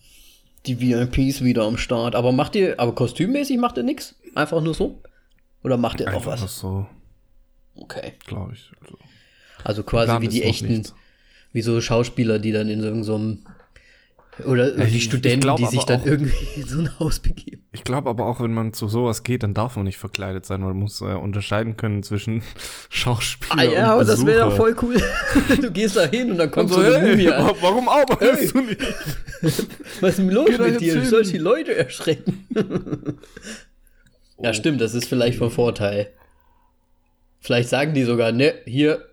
Die 0.66 0.80
VIPs 0.80 1.44
wieder 1.44 1.64
am 1.64 1.78
Start. 1.78 2.16
Aber 2.16 2.32
macht 2.32 2.56
ihr, 2.56 2.80
aber 2.80 2.94
kostümmäßig 2.96 3.58
macht 3.58 3.78
ihr 3.78 3.84
nichts? 3.84 4.16
Einfach 4.36 4.62
nur 4.62 4.74
so? 4.74 5.02
Oder 5.64 5.78
macht 5.78 6.00
ihr 6.00 6.08
auch 6.08 6.14
Einfach 6.14 6.32
was? 6.34 6.44
was 6.44 6.58
so, 6.60 6.86
Okay. 7.76 8.14
glaube 8.26 8.54
ich. 8.54 8.72
Also, 8.82 8.98
Also 9.64 9.84
quasi 9.84 10.22
wie 10.22 10.28
die 10.28 10.40
noch 10.40 10.46
echten, 10.48 10.68
nichts. 10.70 10.96
wie 11.52 11.62
so 11.62 11.82
Schauspieler, 11.82 12.40
die 12.40 12.52
dann 12.52 12.70
in 12.70 12.80
so 12.82 12.88
irgendeinem 12.88 13.40
oder 14.46 14.76
ich- 14.78 14.92
die 14.92 14.98
ich 14.98 15.04
Studenten, 15.04 15.42
glaub 15.42 15.58
die 15.58 15.66
sich 15.66 15.84
dann 15.84 16.02
auch- 16.02 16.06
irgendwie 16.06 16.34
in 16.56 16.68
so 16.68 16.80
ein 16.80 17.00
Haus 17.00 17.20
begeben. 17.20 17.64
Ich 17.74 17.84
glaube 17.84 18.10
aber 18.10 18.26
auch, 18.26 18.42
wenn 18.42 18.54
man 18.54 18.74
zu 18.74 18.88
sowas 18.90 19.24
geht, 19.24 19.44
dann 19.44 19.54
darf 19.54 19.76
man 19.78 19.86
nicht 19.86 19.98
verkleidet 19.98 20.46
sein. 20.46 20.62
Man 20.62 20.76
muss 20.76 21.00
äh, 21.02 21.06
unterscheiden 21.06 21.78
können 21.78 22.04
zwischen 22.04 22.44
Schauspieler 22.90 23.56
Ah 23.60 23.64
ja, 23.64 23.86
und 23.86 23.92
aber 23.94 24.06
das 24.06 24.26
wäre 24.26 24.42
doch 24.50 24.58
Besucher. 24.58 24.76
voll 24.76 24.76
cool. 25.50 25.58
du 25.62 25.72
gehst 25.72 25.96
da 25.96 26.06
hin 26.06 26.32
und 26.32 26.38
dann 26.38 26.52
kommt 26.52 26.70
Also, 26.72 26.82
so 26.84 26.88
eine 26.96 27.00
hey, 27.08 27.12
Mumie 27.16 27.30
an. 27.32 27.46
wa- 27.46 27.56
warum 27.62 27.88
arbeitest 27.90 28.42
Hey. 28.42 28.48
du 28.54 28.62
nicht? 28.62 28.82
Was 30.02 30.10
ist 30.12 30.20
denn 30.20 30.30
los 30.30 30.50
Geh 30.50 30.58
mit 30.58 30.82
dir? 30.82 30.96
Du 30.96 31.06
sollst 31.06 31.32
die 31.34 31.38
Leute 31.38 31.76
erschrecken. 31.76 32.46
Ja, 34.40 34.54
stimmt, 34.54 34.82
das 34.82 34.94
ist 34.94 35.08
vielleicht 35.08 35.38
von 35.38 35.52
Vorteil. 35.52 36.08
Vielleicht 37.40 37.70
sagen 37.70 37.94
die 37.94 38.04
sogar, 38.04 38.32
ne, 38.32 38.54
hier, 38.66 39.06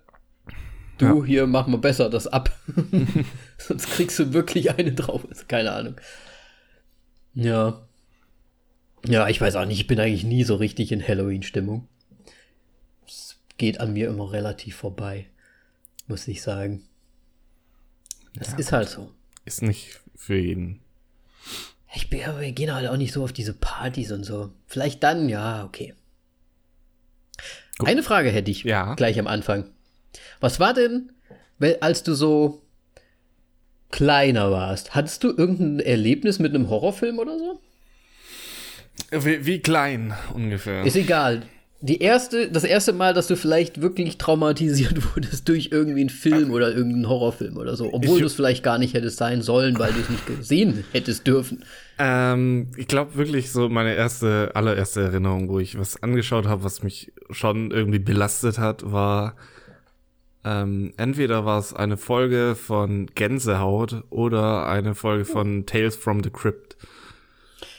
du, 0.98 1.06
Ja. 1.20 1.24
hier, 1.24 1.46
mach 1.46 1.66
mal 1.66 1.78
besser 1.78 2.10
das 2.10 2.26
ab. 2.26 2.50
Sonst 3.58 3.86
kriegst 3.90 4.18
du 4.18 4.32
wirklich 4.32 4.70
eine 4.78 4.92
drauf. 4.92 5.24
Keine 5.48 5.72
Ahnung. 5.72 5.96
Ja. 7.34 7.82
Ja, 9.06 9.28
ich 9.28 9.40
weiß 9.40 9.56
auch 9.56 9.64
nicht, 9.64 9.80
ich 9.80 9.86
bin 9.86 10.00
eigentlich 10.00 10.24
nie 10.24 10.44
so 10.44 10.56
richtig 10.56 10.90
in 10.92 11.06
Halloween-Stimmung. 11.06 11.86
Es 13.06 13.36
geht 13.56 13.80
an 13.80 13.92
mir 13.92 14.08
immer 14.08 14.32
relativ 14.32 14.76
vorbei, 14.76 15.26
muss 16.08 16.26
ich 16.28 16.42
sagen. 16.42 16.82
Das 18.34 18.54
ist 18.54 18.72
halt 18.72 18.88
so. 18.88 19.12
Ist 19.44 19.62
nicht 19.62 20.00
für 20.16 20.36
jeden. 20.36 20.80
Ich 21.94 22.10
bin, 22.10 22.20
wir 22.20 22.52
gehen 22.52 22.74
halt 22.74 22.88
auch 22.88 22.96
nicht 22.96 23.12
so 23.12 23.24
auf 23.24 23.32
diese 23.32 23.54
Partys 23.54 24.12
und 24.12 24.24
so. 24.24 24.52
Vielleicht 24.66 25.02
dann, 25.02 25.28
ja, 25.28 25.64
okay. 25.64 25.94
Eine 27.78 28.02
Frage 28.02 28.30
hätte 28.30 28.50
ich 28.50 28.64
Ja. 28.64 28.94
gleich 28.94 29.18
am 29.18 29.26
Anfang. 29.28 29.70
Was 30.40 30.60
war 30.60 30.74
denn, 30.74 31.12
als 31.80 32.02
du 32.02 32.14
so 32.14 32.62
kleiner 33.90 34.50
warst? 34.50 34.94
Hattest 34.94 35.24
du 35.24 35.28
irgendein 35.28 35.80
Erlebnis 35.80 36.38
mit 36.38 36.54
einem 36.54 36.68
Horrorfilm 36.68 37.18
oder 37.18 37.38
so? 37.38 37.60
Wie, 39.10 39.46
wie 39.46 39.60
klein 39.60 40.14
ungefähr. 40.34 40.84
Ist 40.84 40.96
egal. 40.96 41.42
Die 41.80 42.00
erste, 42.00 42.50
das 42.50 42.64
erste 42.64 42.92
Mal, 42.92 43.14
dass 43.14 43.28
du 43.28 43.36
vielleicht 43.36 43.80
wirklich 43.80 44.18
traumatisiert 44.18 45.14
wurdest 45.14 45.48
durch 45.48 45.68
irgendwie 45.70 46.00
einen 46.00 46.08
Film 46.08 46.50
oder 46.50 46.74
irgendeinen 46.74 47.08
Horrorfilm 47.08 47.56
oder 47.56 47.76
so, 47.76 47.94
obwohl 47.94 48.18
du 48.18 48.26
es 48.26 48.34
vielleicht 48.34 48.64
gar 48.64 48.78
nicht 48.78 48.94
hättest 48.94 49.16
sein 49.16 49.42
sollen, 49.42 49.78
weil 49.78 49.92
du 49.92 50.00
es 50.00 50.10
nicht 50.10 50.26
gesehen 50.26 50.84
hättest 50.92 51.26
dürfen. 51.28 51.64
Ähm, 52.00 52.72
ich 52.76 52.88
glaube 52.88 53.14
wirklich 53.14 53.52
so 53.52 53.68
meine 53.68 53.94
erste, 53.94 54.50
allererste 54.54 55.02
Erinnerung, 55.02 55.48
wo 55.48 55.60
ich 55.60 55.78
was 55.78 56.02
angeschaut 56.02 56.46
habe, 56.46 56.64
was 56.64 56.82
mich 56.82 57.12
schon 57.30 57.70
irgendwie 57.70 58.00
belastet 58.00 58.58
hat, 58.58 58.90
war 58.90 59.36
ähm, 60.48 60.92
entweder 60.96 61.44
war 61.44 61.58
es 61.58 61.74
eine 61.74 61.96
Folge 61.96 62.54
von 62.54 63.06
Gänsehaut 63.14 64.04
oder 64.10 64.66
eine 64.66 64.94
Folge 64.94 65.24
von 65.24 65.66
Tales 65.66 65.96
from 65.96 66.22
the 66.22 66.30
Crypt. 66.30 66.76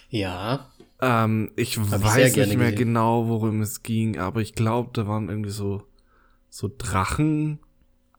Ja, 0.10 0.70
Ähm, 1.02 1.52
ich 1.56 1.78
ich 1.78 1.84
sehr 1.86 2.04
weiß 2.04 2.34
gerne 2.34 2.50
nicht 2.50 2.58
mehr 2.58 2.72
gesehen. 2.72 2.88
genau, 2.90 3.28
worum 3.28 3.62
es 3.62 3.84
ging, 3.84 4.20
aber 4.20 4.42
ich 4.42 4.54
glaube, 4.54 4.90
da 4.94 5.08
waren 5.08 5.30
irgendwie 5.30 5.50
so 5.52 5.84
so 6.50 6.70
Drachen 6.78 7.60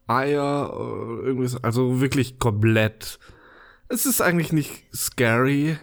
Eier, 0.07 0.71
äh, 0.73 1.25
irgendwie 1.27 1.47
so, 1.47 1.59
also 1.61 2.01
wirklich 2.01 2.39
komplett. 2.39 3.19
Es 3.87 4.05
ist 4.05 4.21
eigentlich 4.21 4.51
nicht 4.51 4.71
scary. 4.95 5.77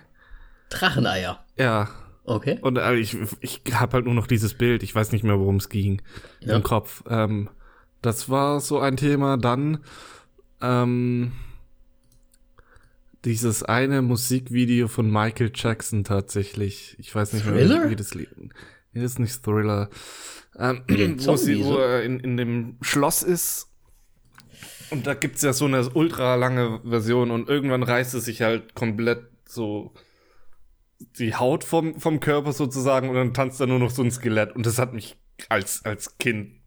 Dracheneier. 0.70 1.44
Ja, 1.56 1.88
Okay. 2.24 2.58
und 2.60 2.76
äh, 2.76 2.94
ich, 2.96 3.16
ich 3.40 3.62
habe 3.72 3.92
halt 3.94 4.04
nur 4.06 4.14
noch 4.14 4.26
dieses 4.26 4.52
Bild, 4.54 4.82
ich 4.82 4.94
weiß 4.94 5.12
nicht 5.12 5.24
mehr, 5.24 5.38
worum 5.38 5.56
es 5.56 5.68
ging 5.70 6.02
Ja. 6.40 6.56
im 6.56 6.62
Kopf. 6.62 7.02
Ähm, 7.08 7.48
das 8.02 8.28
war 8.28 8.60
so 8.60 8.78
ein 8.78 8.96
Thema. 8.96 9.36
Dann 9.36 9.78
ähm, 10.60 11.32
dieses 13.24 13.62
eine 13.62 14.02
Musikvideo 14.02 14.88
von 14.88 15.10
Michael 15.10 15.52
Jackson 15.54 16.04
tatsächlich. 16.04 16.96
Ich 16.98 17.14
weiß 17.14 17.32
nicht 17.32 17.46
Thriller? 17.46 17.80
mehr, 17.80 17.90
wie 17.90 17.96
das 17.96 18.14
Lied. 18.14 18.28
Nee, 18.38 19.02
das 19.02 19.12
ist 19.12 19.18
nicht 19.18 19.42
Thriller. 19.42 19.90
Ähm, 20.58 20.82
wo, 21.18 21.36
sie, 21.36 21.64
wo 21.64 21.76
er 21.76 22.02
in, 22.02 22.20
in 22.20 22.36
dem 22.36 22.76
Schloss 22.80 23.22
ist. 23.22 23.68
Und 24.90 25.06
da 25.06 25.14
gibt's 25.14 25.42
ja 25.42 25.52
so 25.52 25.66
eine 25.66 25.88
ultra 25.90 26.34
lange 26.36 26.80
Version 26.84 27.30
und 27.30 27.48
irgendwann 27.48 27.82
reißt 27.82 28.14
es 28.14 28.24
sich 28.24 28.40
halt 28.42 28.74
komplett 28.74 29.22
so 29.46 29.92
die 31.18 31.34
Haut 31.34 31.62
vom, 31.62 32.00
vom 32.00 32.20
Körper 32.20 32.52
sozusagen 32.52 33.08
und 33.08 33.14
dann 33.14 33.34
tanzt 33.34 33.60
da 33.60 33.66
nur 33.66 33.78
noch 33.78 33.90
so 33.90 34.02
ein 34.02 34.10
Skelett. 34.10 34.56
Und 34.56 34.66
das 34.66 34.78
hat 34.78 34.94
mich 34.94 35.16
als, 35.48 35.84
als 35.84 36.18
Kind 36.18 36.57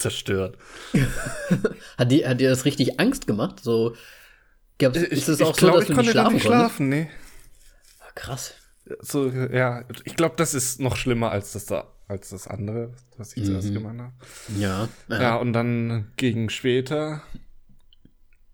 zerstört. 0.00 0.56
Hat, 1.98 2.10
die, 2.10 2.26
hat 2.26 2.40
dir 2.40 2.48
das 2.50 2.64
richtig 2.64 2.98
Angst 3.00 3.26
gemacht? 3.26 3.60
So, 3.62 3.94
Gab's, 4.78 4.96
Ich, 4.96 5.10
ist 5.10 5.28
es 5.28 5.40
ich 5.40 5.46
auch 5.46 5.54
so, 5.58 5.66
glaub, 5.66 5.74
dass 5.74 5.82
ich 5.84 5.88
du 5.88 5.94
konnte 5.94 6.06
nicht 6.08 6.12
schlafen 6.12 6.34
nicht 6.34 6.44
schlafen, 6.44 6.88
nee. 6.88 7.08
Ah, 8.00 8.10
krass. 8.14 8.54
So, 9.00 9.28
ja, 9.28 9.84
ich 10.04 10.16
glaube, 10.16 10.34
das 10.36 10.54
ist 10.54 10.80
noch 10.80 10.96
schlimmer 10.96 11.30
als 11.30 11.52
das 11.52 11.66
da, 11.66 11.86
als 12.08 12.30
das 12.30 12.48
andere, 12.48 12.92
was 13.18 13.36
ich 13.36 13.44
zuerst 13.44 13.68
Mhm. 13.68 13.74
gemacht 13.74 13.98
habe. 13.98 14.12
Ja. 14.58 14.88
Ja, 15.08 15.36
und 15.36 15.52
dann 15.52 16.10
gegen 16.16 16.50
später, 16.50 17.22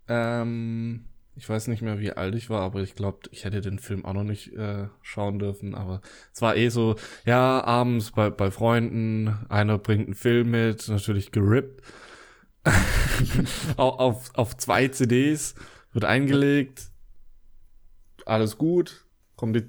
ähm, 0.09 1.07
ich 1.37 1.49
weiß 1.49 1.69
nicht 1.69 1.83
mehr, 1.83 2.00
wie 2.00 2.12
alt 2.12 2.35
ich 2.35 2.49
war, 2.49 2.62
aber 2.62 2.81
ich 2.81 2.95
glaube, 2.95 3.19
ich 3.31 3.45
hätte 3.45 3.61
den 3.61 3.78
Film 3.78 4.07
auch 4.07 4.14
noch 4.14 4.25
nicht 4.25 4.55
äh, 4.55 4.88
schauen 5.02 5.38
dürfen. 5.38 5.75
Aber 5.75 6.00
es 6.33 6.40
war 6.40 6.57
eh 6.57 6.71
so, 6.71 6.97
ja, 7.26 7.62
abends 7.62 8.12
bei, 8.12 8.31
bei 8.31 8.50
Freunden, 8.50 9.37
einer 9.50 9.76
bringt 9.76 10.07
einen 10.07 10.14
Film 10.14 10.50
mit, 10.50 10.88
natürlich 10.88 11.33
gerippt. 11.33 11.83
auf, 13.76 13.99
auf, 13.99 14.31
auf 14.35 14.57
zwei 14.57 14.88
CDs, 14.88 15.55
wird 15.93 16.07
eingelegt, 16.07 16.90
alles 18.25 18.57
gut. 18.57 19.05
Kommt 19.37 19.55
die, 19.57 19.64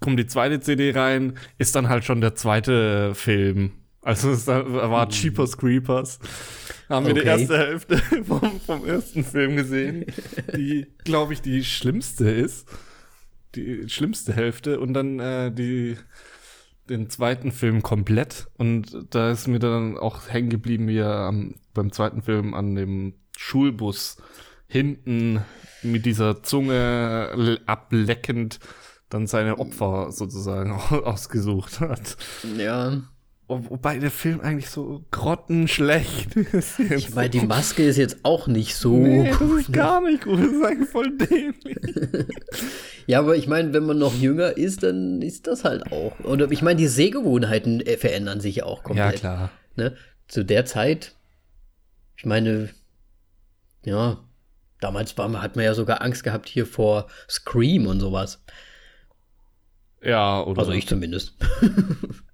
kommt 0.00 0.18
die 0.18 0.26
zweite 0.26 0.60
CD 0.60 0.90
rein, 0.90 1.38
ist 1.56 1.74
dann 1.74 1.88
halt 1.88 2.04
schon 2.04 2.20
der 2.20 2.34
zweite 2.34 3.14
Film. 3.14 3.72
Also 4.02 4.30
es 4.30 4.46
war 4.46 5.08
Cheapers 5.08 5.56
Creepers. 5.56 6.20
Haben 6.88 7.06
wir 7.06 7.14
die 7.14 7.20
Okay. 7.20 7.40
erste 7.40 7.58
Hälfte 7.58 7.96
vom, 8.24 8.60
vom 8.60 8.86
ersten 8.86 9.24
Film 9.24 9.56
gesehen, 9.56 10.04
die, 10.56 10.86
glaube 11.04 11.32
ich, 11.32 11.42
die 11.42 11.64
schlimmste 11.64 12.30
ist. 12.30 12.68
Die 13.54 13.88
schlimmste 13.88 14.32
Hälfte 14.32 14.78
und 14.80 14.92
dann 14.94 15.18
äh, 15.18 15.50
die 15.52 15.96
den 16.88 17.10
zweiten 17.10 17.50
Film 17.50 17.82
komplett. 17.82 18.46
Und 18.58 19.06
da 19.10 19.30
ist 19.30 19.48
mir 19.48 19.58
dann 19.58 19.98
auch 19.98 20.28
hängen 20.28 20.50
geblieben, 20.50 20.86
wie 20.88 20.98
er 20.98 21.20
am, 21.20 21.54
beim 21.74 21.90
zweiten 21.90 22.22
Film 22.22 22.54
an 22.54 22.74
dem 22.74 23.14
Schulbus 23.36 24.18
hinten 24.68 25.42
mit 25.82 26.06
dieser 26.06 26.42
Zunge 26.42 27.58
ableckend 27.66 28.60
dann 29.08 29.26
seine 29.26 29.58
Opfer 29.58 30.10
sozusagen 30.12 30.72
ausgesucht 30.90 31.80
hat. 31.80 32.16
Ja. 32.56 33.02
Wo- 33.48 33.70
Wobei 33.70 33.98
der 33.98 34.10
Film 34.10 34.40
eigentlich 34.40 34.68
so 34.70 35.04
grottenschlecht 35.12 36.34
ist. 36.52 36.78
Ich 36.80 37.14
meine, 37.14 37.30
die 37.30 37.40
Maske 37.46 37.84
ist 37.84 37.96
jetzt 37.96 38.18
auch 38.24 38.46
nicht 38.48 38.74
so. 38.74 38.96
Nee, 38.96 39.30
das 39.30 39.40
ist 39.40 39.68
ne? 39.68 39.76
gar 39.76 40.00
nicht 40.00 40.24
gut. 40.24 40.38
Das 40.40 40.46
ist 40.52 40.64
eigentlich 40.64 40.88
voll 40.88 41.16
dämlich. 41.16 42.26
Ja, 43.08 43.20
aber 43.20 43.36
ich 43.36 43.46
meine, 43.46 43.72
wenn 43.72 43.86
man 43.86 43.98
noch 44.00 44.16
jünger 44.16 44.56
ist, 44.56 44.82
dann 44.82 45.22
ist 45.22 45.46
das 45.46 45.62
halt 45.62 45.92
auch. 45.92 46.18
Oder 46.24 46.50
ich 46.50 46.60
meine, 46.60 46.76
die 46.80 46.88
Sehgewohnheiten 46.88 47.80
äh, 47.80 47.96
verändern 47.96 48.40
sich 48.40 48.56
ja 48.56 48.64
auch 48.64 48.82
komplett. 48.82 49.20
klar. 49.20 49.52
Ne? 49.76 49.96
Zu 50.26 50.44
der 50.44 50.64
Zeit, 50.64 51.14
ich 52.16 52.26
meine, 52.26 52.68
ja, 53.84 54.18
damals 54.80 55.16
war, 55.16 55.40
hat 55.40 55.54
man 55.54 55.64
ja 55.64 55.74
sogar 55.74 56.02
Angst 56.02 56.24
gehabt 56.24 56.48
hier 56.48 56.66
vor 56.66 57.06
Scream 57.30 57.86
und 57.86 58.00
sowas. 58.00 58.42
Ja, 60.02 60.42
oder 60.42 60.58
Also 60.62 60.72
ich 60.72 60.88
zumindest. 60.88 61.34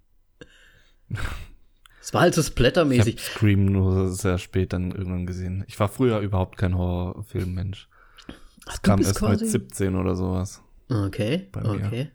Es 2.00 2.12
war 2.12 2.22
halt 2.22 2.34
so 2.34 2.40
Ich 2.40 2.46
habe 2.48 2.52
splattermäßig. 2.52 3.20
Scream 3.20 3.66
nur 3.66 4.10
sehr 4.10 4.38
spät 4.38 4.72
dann 4.72 4.90
irgendwann 4.90 5.26
gesehen. 5.26 5.64
Ich 5.68 5.78
war 5.78 5.88
früher 5.88 6.18
überhaupt 6.20 6.58
kein 6.58 6.76
Horrorfilmmensch. 6.76 7.88
Du 8.26 8.72
kam 8.82 9.00
erst 9.00 9.16
quasi- 9.16 9.44
mit 9.44 9.50
17 9.52 9.96
oder 9.96 10.14
sowas. 10.16 10.62
Okay, 10.90 11.48
okay. 11.54 12.10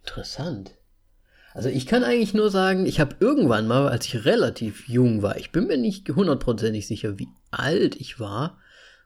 Interessant. 0.00 0.74
Also 1.54 1.68
ich 1.68 1.86
kann 1.86 2.04
eigentlich 2.04 2.34
nur 2.34 2.50
sagen, 2.50 2.86
ich 2.86 3.00
habe 3.00 3.16
irgendwann 3.20 3.66
mal, 3.66 3.88
als 3.88 4.06
ich 4.06 4.24
relativ 4.24 4.88
jung 4.88 5.22
war, 5.22 5.36
ich 5.38 5.50
bin 5.50 5.66
mir 5.66 5.78
nicht 5.78 6.08
hundertprozentig 6.08 6.86
sicher, 6.86 7.18
wie 7.18 7.28
alt 7.50 7.96
ich 7.96 8.20
war, 8.20 8.58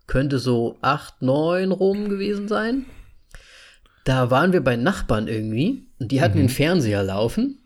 könnte 0.06 0.38
so 0.38 0.78
8, 0.82 1.22
9 1.22 1.70
rum 1.70 2.08
gewesen 2.08 2.48
sein. 2.48 2.84
Da 4.04 4.30
waren 4.30 4.52
wir 4.52 4.62
bei 4.62 4.76
Nachbarn 4.76 5.28
irgendwie 5.28 5.86
und 6.00 6.10
die 6.12 6.20
hatten 6.20 6.38
den 6.38 6.48
Fernseher 6.48 7.04
laufen. 7.04 7.61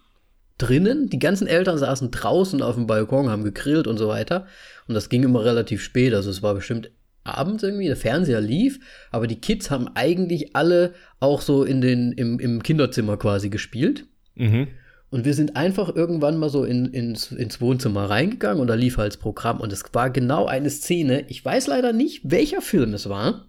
Drinnen, 0.59 1.09
die 1.09 1.19
ganzen 1.19 1.47
Eltern 1.47 1.79
saßen 1.79 2.11
draußen 2.11 2.63
auf 2.63 2.77
dem 2.77 2.87
Balkon, 2.87 3.29
haben 3.29 3.45
gegrillt 3.45 3.87
und 3.87 3.99
so 3.99 4.09
weiter. 4.09 4.47
Und 4.89 4.95
das 4.95 5.09
ging 5.09 5.23
immer 5.23 5.45
relativ 5.45 5.83
spät, 5.83 6.15
also 6.15 6.31
es 6.31 6.43
war 6.43 6.55
bestimmt 6.55 6.91
abends 7.25 7.63
irgendwie, 7.63 7.87
der 7.87 7.97
Fernseher 7.97 8.41
lief, 8.41 8.79
aber 9.11 9.27
die 9.27 9.41
Kids 9.41 9.71
haben 9.71 9.89
eigentlich 9.95 10.55
alle 10.55 10.95
auch 11.21 11.41
so 11.41 11.65
in 11.65 11.81
den, 11.81 12.13
im, 12.13 12.39
im 12.39 12.63
Kinderzimmer 12.63 13.17
quasi 13.17 13.51
gespielt. 13.51 14.07
Mhm. 14.37 14.69
Und 15.11 15.25
wir 15.25 15.35
sind 15.35 15.57
einfach 15.57 15.95
irgendwann 15.95 16.37
mal 16.39 16.51
so 16.51 16.65
in, 16.65 16.87
ins, 16.87 17.31
ins 17.33 17.61
Wohnzimmer 17.61 18.11
reingegangen 18.11 18.61
und 18.61 18.67
da 18.67 18.75
lief 18.75 18.97
halt 18.97 19.13
das 19.13 19.21
Programm. 19.21 19.61
Und 19.61 19.73
es 19.73 19.83
war 19.93 20.11
genau 20.11 20.47
eine 20.47 20.71
Szene. 20.71 21.25
Ich 21.29 21.45
weiß 21.45 21.69
leider 21.69 21.93
nicht, 21.93 22.23
welcher 22.25 22.61
Film 22.61 22.93
es 22.93 23.09
war. 23.09 23.49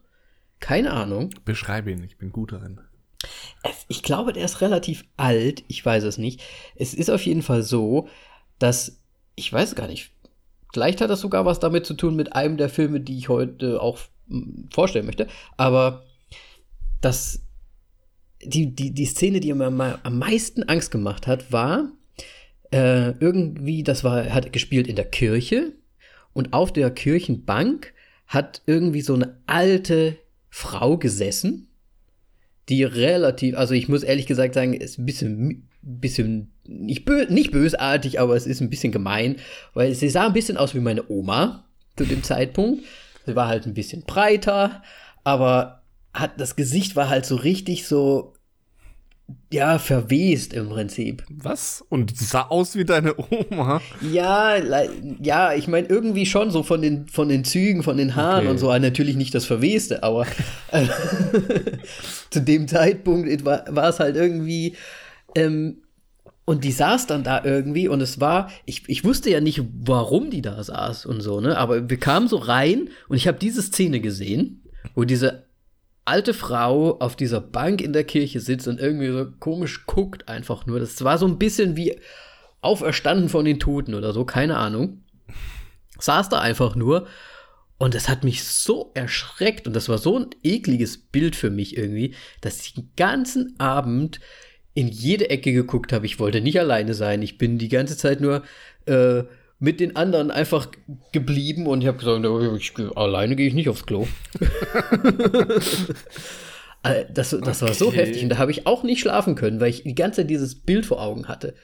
Keine 0.60 0.92
Ahnung. 0.92 1.32
Beschreibe 1.46 1.92
ihn, 1.92 2.04
ich 2.04 2.18
bin 2.18 2.32
gut 2.32 2.52
darin. 2.52 2.80
Es- 3.64 3.86
Ich 3.88 4.04
glaube, 4.04 4.34
der 4.34 4.46
ist 4.46 4.62
relativ 4.62 5.06
alt. 5.18 5.64
Ich 5.68 5.86
weiß 5.86 6.04
es 6.04 6.18
nicht. 6.18 6.42
Es 6.76 6.94
ist 6.94 7.10
auf 7.10 7.26
jeden 7.26 7.42
Fall 7.42 7.64
so, 7.64 8.08
dass, 8.60 9.00
ich 9.36 9.52
weiß 9.52 9.76
gar 9.76 9.88
nicht, 9.88 10.12
vielleicht 10.74 11.02
hat 11.02 11.10
das 11.10 11.22
sogar 11.22 11.46
was 11.46 11.60
damit 11.60 11.86
zu 11.86 11.94
tun 11.94 12.16
mit 12.16 12.34
einem 12.36 12.58
der 12.58 12.70
Filme, 12.70 13.00
die 13.00 13.18
ich 13.18 13.30
heute 13.30 13.82
auch 13.82 14.00
mm, 14.28 14.66
vorstellen 14.72 15.06
möchte. 15.06 15.28
Aber 15.58 16.04
das, 17.02 17.42
die, 18.44 18.74
die, 18.76 18.92
die 18.92 19.06
Szene, 19.06 19.40
die 19.40 19.54
mir 19.54 19.66
am 19.68 19.82
am 19.82 20.20
meisten 20.20 20.64
Angst 20.64 20.92
gemacht 20.92 21.26
hat, 21.28 21.52
war 21.52 21.92
äh, 22.72 23.12
irgendwie, 23.20 23.84
das 23.84 24.04
war, 24.04 24.26
hat 24.34 24.52
gespielt 24.54 24.88
in 24.88 24.96
der 24.96 25.06
Kirche 25.10 25.74
und 26.34 26.54
auf 26.54 26.72
der 26.74 26.92
Kirchenbank 26.92 27.94
hat 28.28 28.62
irgendwie 28.66 29.02
so 29.02 29.14
eine 29.14 29.38
alte 29.48 30.18
Frau 30.50 30.98
gesessen 30.98 31.68
die 32.70 32.84
relativ, 32.84 33.58
also 33.58 33.74
ich 33.74 33.88
muss 33.88 34.04
ehrlich 34.04 34.26
gesagt 34.26 34.54
sagen, 34.54 34.74
ist 34.74 35.00
ein 35.00 35.06
bisschen, 35.06 35.70
bisschen 35.82 36.52
nicht, 36.66 37.06
bö 37.06 37.26
nicht 37.30 37.52
bösartig, 37.52 38.20
aber 38.20 38.36
es 38.36 38.46
ist 38.46 38.62
ein 38.62 38.70
bisschen 38.70 38.92
gemein, 38.92 39.38
weil 39.74 39.94
sie 39.94 40.10
sah 40.10 40.28
ein 40.28 40.34
bisschen 40.34 40.58
aus 40.58 40.76
wie 40.76 40.80
meine 40.80 41.10
Oma 41.10 41.66
zu 41.96 42.06
dem 42.06 42.24
Zeitpunkt. 42.24 42.84
Sie 43.26 43.36
war 43.36 43.48
halt 43.48 43.66
ein 43.66 43.74
bisschen 43.74 44.04
breiter, 44.04 44.84
aber 45.24 45.84
hat 46.14 46.40
das 46.40 46.56
Gesicht 46.56 46.96
war 46.96 47.10
halt 47.10 47.26
so 47.26 47.36
richtig 47.36 47.88
so 47.88 48.34
ja 49.52 49.80
verwest 49.80 50.54
im 50.54 50.70
Prinzip. 50.70 51.24
Was? 51.30 51.84
Und 51.90 52.16
sah 52.18 52.44
aus 52.44 52.76
wie 52.76 52.86
deine 52.86 53.16
Oma? 53.18 53.82
Ja, 54.02 54.56
ja, 55.22 55.54
ich 55.54 55.68
meine 55.68 55.88
irgendwie 55.88 56.26
schon 56.26 56.52
so 56.52 56.64
von 56.64 56.82
den 56.82 57.08
von 57.08 57.30
den 57.30 57.44
Zügen, 57.44 57.84
von 57.84 57.98
den 57.98 58.16
Haaren 58.16 58.42
Okay. 58.42 58.48
und 58.50 58.58
so, 58.58 58.78
natürlich 58.78 59.16
nicht 59.16 59.34
das 59.36 59.46
Verweste, 59.46 60.04
aber 60.04 60.26
äh, 60.72 60.86
zu 62.30 62.42
dem 62.42 62.68
Zeitpunkt 62.68 63.46
war, 63.46 63.64
war 63.70 63.90
es 63.90 64.00
halt 64.00 64.16
irgendwie 64.16 64.76
ähm, 65.36 65.78
und 66.46 66.64
die 66.64 66.72
saß 66.72 67.08
dann 67.08 67.24
da 67.24 67.44
irgendwie 67.44 67.90
und 67.90 68.00
es 68.00 68.22
war, 68.22 68.50
ich, 68.66 68.84
ich 68.88 69.04
wusste 69.04 69.30
ja 69.30 69.42
nicht, 69.42 69.62
warum 69.84 70.30
die 70.30 70.42
da 70.42 70.64
saß 70.64 71.06
und 71.06 71.20
so, 71.22 71.42
ne? 71.42 71.58
Aber 71.58 71.90
wir 71.90 71.98
kamen 71.98 72.30
so 72.30 72.38
rein 72.38 72.90
und 73.10 73.18
ich 73.18 73.28
habe 73.28 73.38
diese 73.38 73.62
Szene 73.62 74.00
gesehen, 74.00 74.64
wo 74.96 75.04
diese 75.04 75.47
alte 76.08 76.34
Frau 76.34 76.98
auf 77.00 77.16
dieser 77.16 77.42
Bank 77.42 77.82
in 77.82 77.94
der 77.94 78.04
Kirche 78.04 78.40
sitzt 78.40 78.68
und 78.68 78.80
irgendwie 78.80 79.12
so 79.12 79.28
komisch 79.40 79.86
guckt 79.86 80.30
einfach 80.30 80.66
nur. 80.66 80.80
Das 80.80 81.04
war 81.04 81.18
so 81.18 81.28
ein 81.28 81.38
bisschen 81.38 81.76
wie 81.76 82.00
auferstanden 82.62 83.30
von 83.30 83.46
den 83.46 83.60
Toten 83.60 83.94
oder 83.94 84.14
so, 84.14 84.26
keine 84.26 84.58
Ahnung. 84.58 85.04
Saß 86.00 86.30
da 86.30 86.40
einfach 86.40 86.76
nur 86.76 87.08
und 87.78 87.94
das 87.94 88.10
hat 88.10 88.24
mich 88.24 88.44
so 88.44 88.92
erschreckt 88.94 89.68
und 89.68 89.76
das 89.76 89.90
war 89.90 89.98
so 89.98 90.18
ein 90.18 90.28
ekliges 90.44 90.98
Bild 90.98 91.36
für 91.36 91.50
mich 91.50 91.78
irgendwie, 91.78 92.16
dass 92.42 92.62
ich 92.62 92.74
den 92.74 92.90
ganzen 92.96 93.60
Abend 93.60 94.20
in 94.74 94.88
jede 94.88 95.30
Ecke 95.30 95.52
geguckt 95.54 95.92
habe. 95.92 96.06
Ich 96.06 96.20
wollte 96.20 96.40
nicht 96.40 96.60
alleine 96.60 96.94
sein. 96.94 97.22
Ich 97.22 97.38
bin 97.38 97.58
die 97.58 97.70
ganze 97.70 97.98
Zeit 97.98 98.22
nur 98.22 98.44
äh, 98.86 99.24
mit 99.60 99.80
den 99.80 99.96
anderen 99.96 100.30
einfach 100.32 100.68
geblieben 101.12 101.66
und 101.68 101.82
ich 101.82 101.88
habe 101.88 101.98
gesagt, 101.98 102.26
"Oh, 102.26 102.56
ich, 102.56 102.74
alleine 102.96 103.36
gehe 103.36 103.48
ich 103.48 103.54
nicht 103.56 103.70
aufs 103.70 103.86
Klo. 103.86 104.08
Äh, 106.84 107.06
das, 107.12 107.32
das 107.32 107.62
war 107.64 107.74
so 107.74 107.88
Okay. 107.88 107.98
heftig 107.98 108.22
und 108.24 108.30
da 108.30 108.38
habe 108.38 108.52
ich 108.52 108.68
auch 108.68 108.84
nicht 108.84 109.00
schlafen 109.02 109.34
können, 109.36 109.60
weil 109.60 109.70
ich 109.72 109.82
die 109.84 109.96
ganze 109.96 110.22
Zeit 110.22 110.30
dieses 110.30 110.54
Bild 110.56 110.86
vor 110.86 111.02
Augen 111.02 111.28
hatte. 111.28 111.56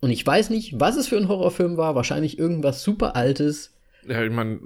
Und 0.00 0.10
ich 0.10 0.24
weiß 0.24 0.50
nicht, 0.50 0.78
was 0.78 0.96
es 0.96 1.08
für 1.08 1.16
ein 1.16 1.26
Horrorfilm 1.28 1.76
war. 1.76 1.94
Wahrscheinlich 1.96 2.38
irgendwas 2.38 2.82
super 2.84 3.14
Altes. 3.16 3.74
Ja, 4.06 4.22
ich 4.24 4.30
meine, 4.30 4.60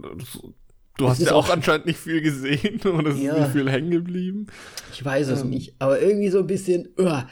du 0.99 1.09
hast 1.09 1.21
ja 1.23 1.33
auch 1.33 1.49
auch- 1.49 1.53
anscheinend 1.53 1.87
nicht 1.87 1.99
viel 1.99 2.21
gesehen 2.21 2.81
oder 2.85 3.11
es 3.11 3.21
Ja. 3.21 3.33
ist 3.35 3.41
nicht 3.41 3.53
viel 3.53 3.71
hängen 3.71 3.91
geblieben. 3.91 4.47
Ich 4.93 5.03
weiß 5.05 5.29
es 5.29 5.41
Ähm. 5.41 5.51
nicht. 5.51 5.75
Aber 5.79 6.01
irgendwie 6.01 6.29
so 6.29 6.41
ein 6.41 6.47
bisschen. 6.47 6.89
uah. 6.99 7.27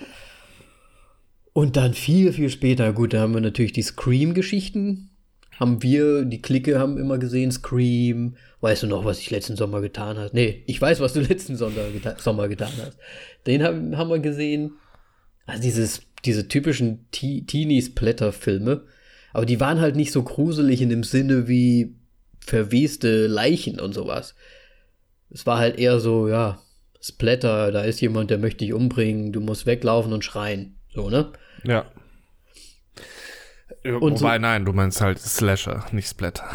Und 1.55 1.77
dann 1.77 1.95
viel, 1.95 2.33
viel 2.33 2.51
später, 2.51 2.93
gut, 2.93 3.15
da 3.15 3.21
haben 3.21 3.33
wir 3.33 3.41
natürlich 3.41 3.73
die 3.73 3.83
Scream-Geschichten. 3.83 5.11
Haben 5.53 5.85
wir, 5.85 6.25
die 6.25 6.43
Clique 6.43 6.81
haben 6.81 6.99
immer 6.99 7.17
gesehen, 7.17 7.53
Scream. 7.53 8.35
Weißt 8.61 8.83
du 8.83 8.89
noch, 8.89 9.05
was 9.05 9.21
ich 9.21 9.31
letzten 9.31 9.55
Sommer 9.55 9.81
getan 9.81 10.19
hast? 10.19 10.35
Nee, 10.35 10.65
ich 10.67 10.81
weiß, 10.81 10.99
was 10.99 11.13
du 11.13 11.21
letzten 11.23 11.57
Sommer, 11.57 11.91
geta 11.93 12.19
Sommer 12.19 12.49
getan 12.49 12.73
hast. 12.85 12.99
Den 13.47 13.63
haben, 13.63 13.97
haben 13.97 14.11
wir 14.11 14.19
gesehen. 14.19 14.73
Also 15.47 15.63
dieses, 15.63 16.03
diese 16.25 16.49
typischen 16.49 17.07
Te 17.13 17.43
Teenie-Splatter-Filme. 17.47 18.83
Aber 19.33 19.47
die 19.47 19.61
waren 19.61 19.81
halt 19.81 19.95
nicht 19.95 20.11
so 20.11 20.25
gruselig 20.25 20.83
in 20.83 20.89
dem 20.89 21.05
Sinne 21.05 21.47
wie 21.47 21.95
verweste 22.41 23.29
Leichen 23.29 23.79
und 23.79 23.93
sowas. 23.95 24.35
es 25.31 25.47
war 25.47 25.59
halt 25.59 25.79
eher 25.79 26.01
so, 26.01 26.27
ja, 26.27 26.61
Splatter, 27.01 27.71
da 27.71 27.85
ist 27.85 28.01
jemand, 28.01 28.31
der 28.31 28.39
möchte 28.39 28.65
dich 28.65 28.73
umbringen, 28.73 29.31
du 29.33 29.41
musst 29.41 29.67
weglaufen 29.67 30.13
und 30.13 30.25
schreien. 30.25 30.75
So, 30.93 31.11
ne? 31.11 31.33
Ja. 31.65 31.87
Und 33.85 34.01
Wobei, 34.01 34.37
so, 34.37 34.41
nein, 34.41 34.65
du 34.65 34.73
meinst 34.73 35.01
halt 35.01 35.19
Slasher, 35.19 35.85
nicht 35.93 36.09
Splatter. 36.09 36.49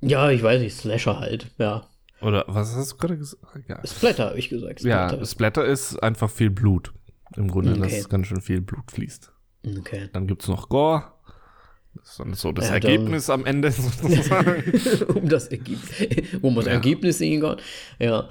Ja, 0.00 0.30
ich 0.30 0.42
weiß 0.42 0.60
nicht, 0.60 0.76
Slasher 0.76 1.20
halt, 1.20 1.50
ja. 1.58 1.86
Oder 2.22 2.44
was 2.48 2.74
hast 2.74 2.92
du 2.92 2.96
gerade 2.96 3.16
gesagt? 3.16 3.42
Ja. 3.68 3.80
Splatter, 3.86 4.26
habe 4.28 4.38
ich 4.38 4.48
gesagt. 4.48 4.80
Splatter. 4.80 5.18
Ja, 5.18 5.24
Splatter 5.24 5.64
ist 5.64 6.02
einfach 6.02 6.30
viel 6.30 6.50
Blut. 6.50 6.92
Im 7.36 7.48
Grunde, 7.48 7.72
okay. 7.72 7.80
dass 7.80 8.08
ganz 8.08 8.26
schön 8.26 8.40
viel 8.40 8.60
Blut 8.60 8.90
fließt. 8.90 9.32
Okay. 9.78 10.08
Dann 10.12 10.26
gibt 10.26 10.42
es 10.42 10.48
noch 10.48 10.68
Gore. 10.68 11.12
Das 11.94 12.10
ist 12.10 12.20
dann 12.20 12.34
so 12.34 12.52
das 12.52 12.68
ja, 12.68 12.74
Ergebnis 12.74 13.30
am 13.30 13.44
Ende 13.46 13.70
sozusagen. 13.72 14.62
um 15.14 15.28
das 15.28 15.48
Ergebnis, 15.48 16.34
um 16.42 16.54
das 16.54 16.66
ja. 16.66 16.72
Ergebnis 16.72 17.18
sehen 17.18 17.40
kann. 17.40 17.56
Ja. 17.98 18.28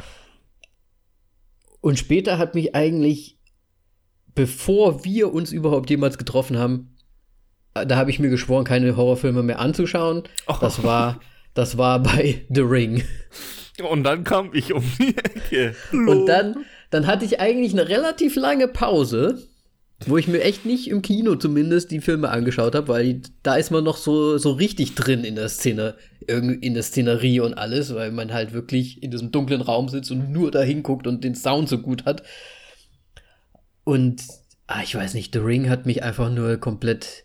Und 1.82 1.98
später 1.98 2.38
hat 2.38 2.56
mich 2.56 2.76
eigentlich, 2.76 3.39
bevor 4.40 5.04
wir 5.04 5.34
uns 5.34 5.52
überhaupt 5.52 5.90
jemals 5.90 6.18
getroffen 6.18 6.58
haben, 6.58 6.96
da 7.74 7.98
habe 7.98 8.10
ich 8.10 8.20
mir 8.20 8.30
geschworen, 8.30 8.64
keine 8.64 8.96
Horrorfilme 8.96 9.44
mehr 9.44 9.60
anzuschauen. 9.60 10.24
Oh. 10.48 10.56
Das 10.62 10.82
war, 10.82 11.20
das 11.56 11.78
war 11.78 12.02
bei 12.02 12.46
The 12.50 12.62
Ring. 12.62 13.04
Und 13.92 14.06
dann 14.06 14.24
kam 14.24 14.52
ich 14.54 14.74
um 14.74 14.84
die 14.98 15.18
Ecke. 15.18 15.76
Und 15.92 16.26
dann, 16.28 16.64
dann 16.90 17.06
hatte 17.06 17.26
ich 17.26 17.42
eigentlich 17.42 17.74
eine 17.74 17.90
relativ 17.90 18.38
lange 18.38 18.70
Pause, 18.70 19.46
wo 20.06 20.18
ich 20.18 20.30
mir 20.30 20.42
echt 20.42 20.66
nicht 20.66 20.88
im 20.88 21.02
Kino 21.02 21.36
zumindest 21.36 21.92
die 21.92 22.00
Filme 22.00 22.30
angeschaut 22.30 22.76
habe, 22.76 22.88
weil 22.88 23.22
da 23.44 23.56
ist 23.56 23.72
man 23.72 23.84
noch 23.84 23.98
so, 23.98 24.38
so 24.38 24.54
richtig 24.54 24.96
drin 24.96 25.26
in 25.26 25.36
der 25.36 25.50
Szene, 25.50 25.96
in 26.28 26.74
der 26.74 26.84
Szenerie 26.84 27.42
und 27.42 27.56
alles, 27.56 27.94
weil 27.94 28.14
man 28.14 28.32
halt 28.32 28.54
wirklich 28.54 29.04
in 29.04 29.12
diesem 29.12 29.34
dunklen 29.34 29.60
Raum 29.60 29.90
sitzt 29.90 30.12
und 30.12 30.32
nur 30.32 30.50
da 30.50 30.62
hinguckt 30.62 31.08
und 31.08 31.26
den 31.26 31.36
Sound 31.36 31.68
so 31.68 31.80
gut 31.80 32.06
hat. 32.06 32.24
Und, 33.90 34.22
ah, 34.68 34.84
ich 34.84 34.94
weiß 34.94 35.16
nicht, 35.16 35.34
The 35.34 35.40
Ring 35.40 35.68
hat 35.68 35.88
mich 35.88 36.04
einfach 36.04 36.30
nur 36.30 36.58
komplett, 36.58 37.24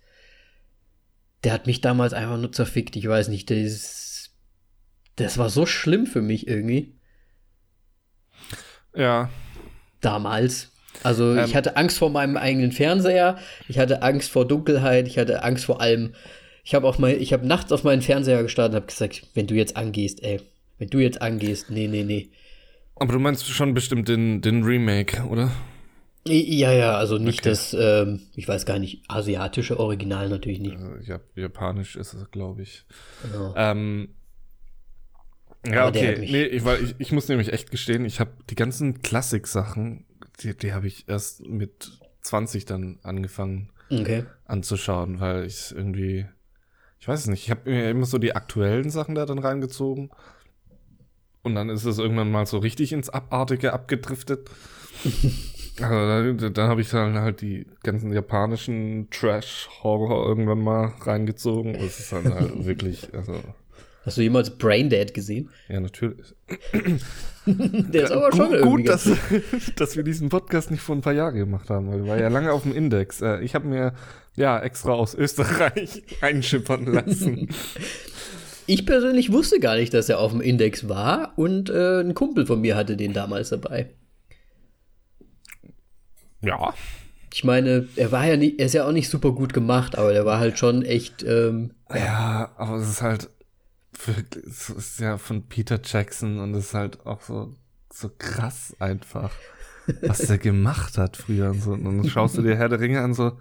der 1.44 1.52
hat 1.52 1.66
mich 1.66 1.82
damals 1.82 2.14
einfach 2.14 2.38
nur 2.38 2.52
zerfickt. 2.52 2.96
Ich 2.96 3.06
weiß 3.06 3.28
nicht, 3.28 3.50
das, 3.50 4.30
das 5.16 5.36
war 5.36 5.50
so 5.50 5.66
schlimm 5.66 6.06
für 6.06 6.22
mich 6.22 6.48
irgendwie. 6.48 6.98
Ja. 8.96 9.28
Damals. 10.00 10.72
Also 11.02 11.36
ähm, 11.36 11.44
ich 11.44 11.54
hatte 11.54 11.76
Angst 11.76 11.98
vor 11.98 12.08
meinem 12.08 12.38
eigenen 12.38 12.72
Fernseher, 12.72 13.36
ich 13.68 13.78
hatte 13.78 14.00
Angst 14.00 14.30
vor 14.30 14.48
Dunkelheit, 14.48 15.06
ich 15.06 15.18
hatte 15.18 15.42
Angst 15.42 15.66
vor 15.66 15.82
allem. 15.82 16.14
Ich 16.64 16.74
habe 16.74 16.88
auch 16.88 16.96
mal, 16.96 17.12
ich 17.12 17.34
habe 17.34 17.46
nachts 17.46 17.72
auf 17.72 17.84
meinen 17.84 18.00
Fernseher 18.00 18.42
gestartet 18.42 18.72
und 18.72 18.76
habe 18.76 18.86
gesagt, 18.86 19.26
wenn 19.34 19.46
du 19.46 19.54
jetzt 19.54 19.76
angehst, 19.76 20.22
ey, 20.22 20.40
wenn 20.78 20.88
du 20.88 20.98
jetzt 20.98 21.20
angehst, 21.20 21.68
nee, 21.68 21.88
nee, 21.88 22.04
nee. 22.04 22.30
Aber 22.96 23.12
du 23.12 23.18
meinst 23.18 23.46
schon 23.46 23.74
bestimmt 23.74 24.08
den, 24.08 24.40
den 24.40 24.62
Remake, 24.62 25.24
oder? 25.24 25.52
Ja, 26.26 26.72
ja, 26.72 26.96
also 26.96 27.18
nicht 27.18 27.40
okay. 27.40 27.50
das, 27.50 27.76
ähm, 27.78 28.22
ich 28.34 28.48
weiß 28.48 28.64
gar 28.64 28.78
nicht, 28.78 29.02
asiatische 29.08 29.78
Original 29.78 30.28
natürlich 30.30 30.58
nicht. 30.58 30.76
Ja, 31.02 31.20
Japanisch 31.34 31.96
ist 31.96 32.14
es, 32.14 32.30
glaube 32.30 32.62
ich. 32.62 32.84
Genau. 33.22 33.52
Ähm, 33.56 34.14
ja, 35.66 35.82
Aber 35.86 35.98
okay. 35.98 36.16
Nee, 36.18 36.44
ich, 36.44 36.64
ich, 36.64 36.94
ich 36.98 37.12
muss 37.12 37.28
nämlich 37.28 37.52
echt 37.52 37.70
gestehen, 37.70 38.04
ich 38.06 38.20
habe 38.20 38.30
die 38.48 38.54
ganzen 38.54 39.02
Klassik-Sachen 39.02 40.06
die, 40.40 40.56
die 40.56 40.72
habe 40.72 40.86
ich 40.86 41.08
erst 41.08 41.46
mit 41.46 41.92
20 42.22 42.64
dann 42.64 42.98
angefangen 43.02 43.70
okay. 43.90 44.24
anzuschauen, 44.46 45.20
weil 45.20 45.44
ich 45.44 45.72
irgendwie, 45.74 46.26
ich 46.98 47.08
weiß 47.08 47.20
es 47.20 47.26
nicht, 47.26 47.44
ich 47.44 47.50
habe 47.50 47.70
mir 47.70 47.90
immer 47.90 48.06
so 48.06 48.18
die 48.18 48.34
aktuellen 48.34 48.90
Sachen 48.90 49.14
da 49.14 49.26
dann 49.26 49.38
reingezogen. 49.38 50.10
Und 51.42 51.54
dann 51.54 51.68
ist 51.68 51.84
es 51.84 51.98
irgendwann 51.98 52.30
mal 52.30 52.46
so 52.46 52.58
richtig 52.58 52.92
ins 52.92 53.10
Abartige 53.10 53.72
abgedriftet. 53.72 54.48
also 55.80 56.38
dann, 56.38 56.54
dann 56.54 56.68
habe 56.68 56.80
ich 56.80 56.90
dann 56.90 57.18
halt 57.18 57.40
die 57.40 57.66
ganzen 57.82 58.12
japanischen 58.12 59.08
Trash-Horror 59.10 60.26
irgendwann 60.26 60.62
mal 60.62 60.92
reingezogen. 61.00 61.74
Das 61.74 61.98
ist 61.98 62.12
dann 62.12 62.32
halt 62.32 62.64
wirklich, 62.66 63.08
also 63.12 63.40
Hast 64.04 64.18
du 64.18 64.22
jemals 64.22 64.50
Braindead 64.50 65.14
gesehen? 65.14 65.48
Ja, 65.68 65.80
natürlich. 65.80 66.34
Der 67.46 68.04
ist 68.04 68.10
aber 68.10 68.34
schon 68.34 68.50
gut. 68.50 68.62
Gut, 68.62 68.88
dass, 68.88 69.08
dass 69.76 69.96
wir 69.96 70.02
diesen 70.02 70.28
Podcast 70.28 70.70
nicht 70.70 70.82
vor 70.82 70.94
ein 70.94 71.00
paar 71.00 71.14
Jahren 71.14 71.34
gemacht 71.34 71.70
haben, 71.70 71.90
weil 71.90 72.04
wir 72.04 72.10
war 72.10 72.20
ja 72.20 72.28
lange 72.28 72.52
auf 72.52 72.64
dem 72.64 72.74
Index. 72.74 73.22
Äh, 73.22 73.40
ich 73.40 73.54
habe 73.54 73.66
mir 73.66 73.94
ja 74.36 74.60
extra 74.60 74.92
aus 74.92 75.14
Österreich 75.14 76.02
einschippern 76.20 76.84
lassen. 76.84 77.48
Ich 78.66 78.84
persönlich 78.84 79.32
wusste 79.32 79.58
gar 79.58 79.76
nicht, 79.76 79.94
dass 79.94 80.08
er 80.08 80.18
auf 80.18 80.32
dem 80.32 80.40
Index 80.42 80.88
war 80.88 81.32
und 81.36 81.70
äh, 81.70 82.00
ein 82.00 82.14
Kumpel 82.14 82.46
von 82.46 82.60
mir 82.60 82.76
hatte 82.76 82.96
den 82.96 83.14
damals 83.14 83.50
dabei. 83.50 83.90
Ja. 86.44 86.74
Ich 87.32 87.42
meine, 87.42 87.88
er 87.96 88.12
war 88.12 88.26
ja 88.26 88.36
nicht, 88.36 88.60
er 88.60 88.66
ist 88.66 88.74
ja 88.74 88.86
auch 88.86 88.92
nicht 88.92 89.08
super 89.08 89.32
gut 89.32 89.52
gemacht, 89.52 89.98
aber 89.98 90.12
der 90.12 90.24
war 90.24 90.38
halt 90.38 90.58
schon 90.58 90.82
echt. 90.82 91.24
Ähm, 91.24 91.72
ja, 91.92 92.52
aber 92.56 92.76
es 92.76 92.88
ist 92.88 93.02
halt 93.02 93.28
es 94.46 94.70
ist 94.70 95.00
ja 95.00 95.18
von 95.18 95.42
Peter 95.48 95.80
Jackson 95.82 96.38
und 96.38 96.54
es 96.54 96.66
ist 96.66 96.74
halt 96.74 97.06
auch 97.06 97.22
so, 97.22 97.54
so 97.92 98.10
krass 98.16 98.74
einfach, 98.78 99.30
was 100.02 100.18
der 100.18 100.38
gemacht 100.38 100.98
hat 100.98 101.16
früher 101.16 101.50
und 101.50 101.62
so. 101.62 101.72
Und 101.72 101.84
dann 101.84 102.08
schaust 102.08 102.36
du 102.36 102.42
dir 102.42 102.56
Herr 102.56 102.68
der 102.68 102.80
Ringe 102.80 103.00
an, 103.00 103.14
so, 103.14 103.38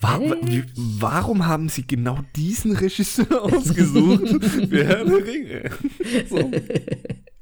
war, 0.00 0.20
wie, 0.20 0.64
warum 0.74 1.46
haben 1.46 1.68
sie 1.68 1.86
genau 1.86 2.18
diesen 2.34 2.74
Regisseur 2.74 3.42
ausgesucht 3.42 4.44
für 4.44 4.84
Herr 4.84 5.04
der 5.04 5.24
Ringe? 5.24 5.70
So, 6.28 6.50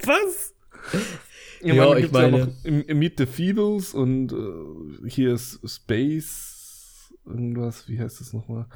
was? 0.05 0.55
Ja, 1.63 1.75
ja 1.75 1.97
ich 1.97 2.11
meine. 2.13 2.39
Ja 2.39 2.47
noch 2.47 2.65
im, 2.65 2.99
Meet 2.99 3.19
the 3.19 3.27
Feebles 3.27 3.95
und 3.95 4.33
uh, 4.33 5.07
hier 5.07 5.35
ist 5.35 5.61
Space, 5.69 7.15
irgendwas, 7.25 7.89
wie 7.89 8.01
heißt 8.01 8.21
das 8.21 8.33
nochmal? 8.33 8.67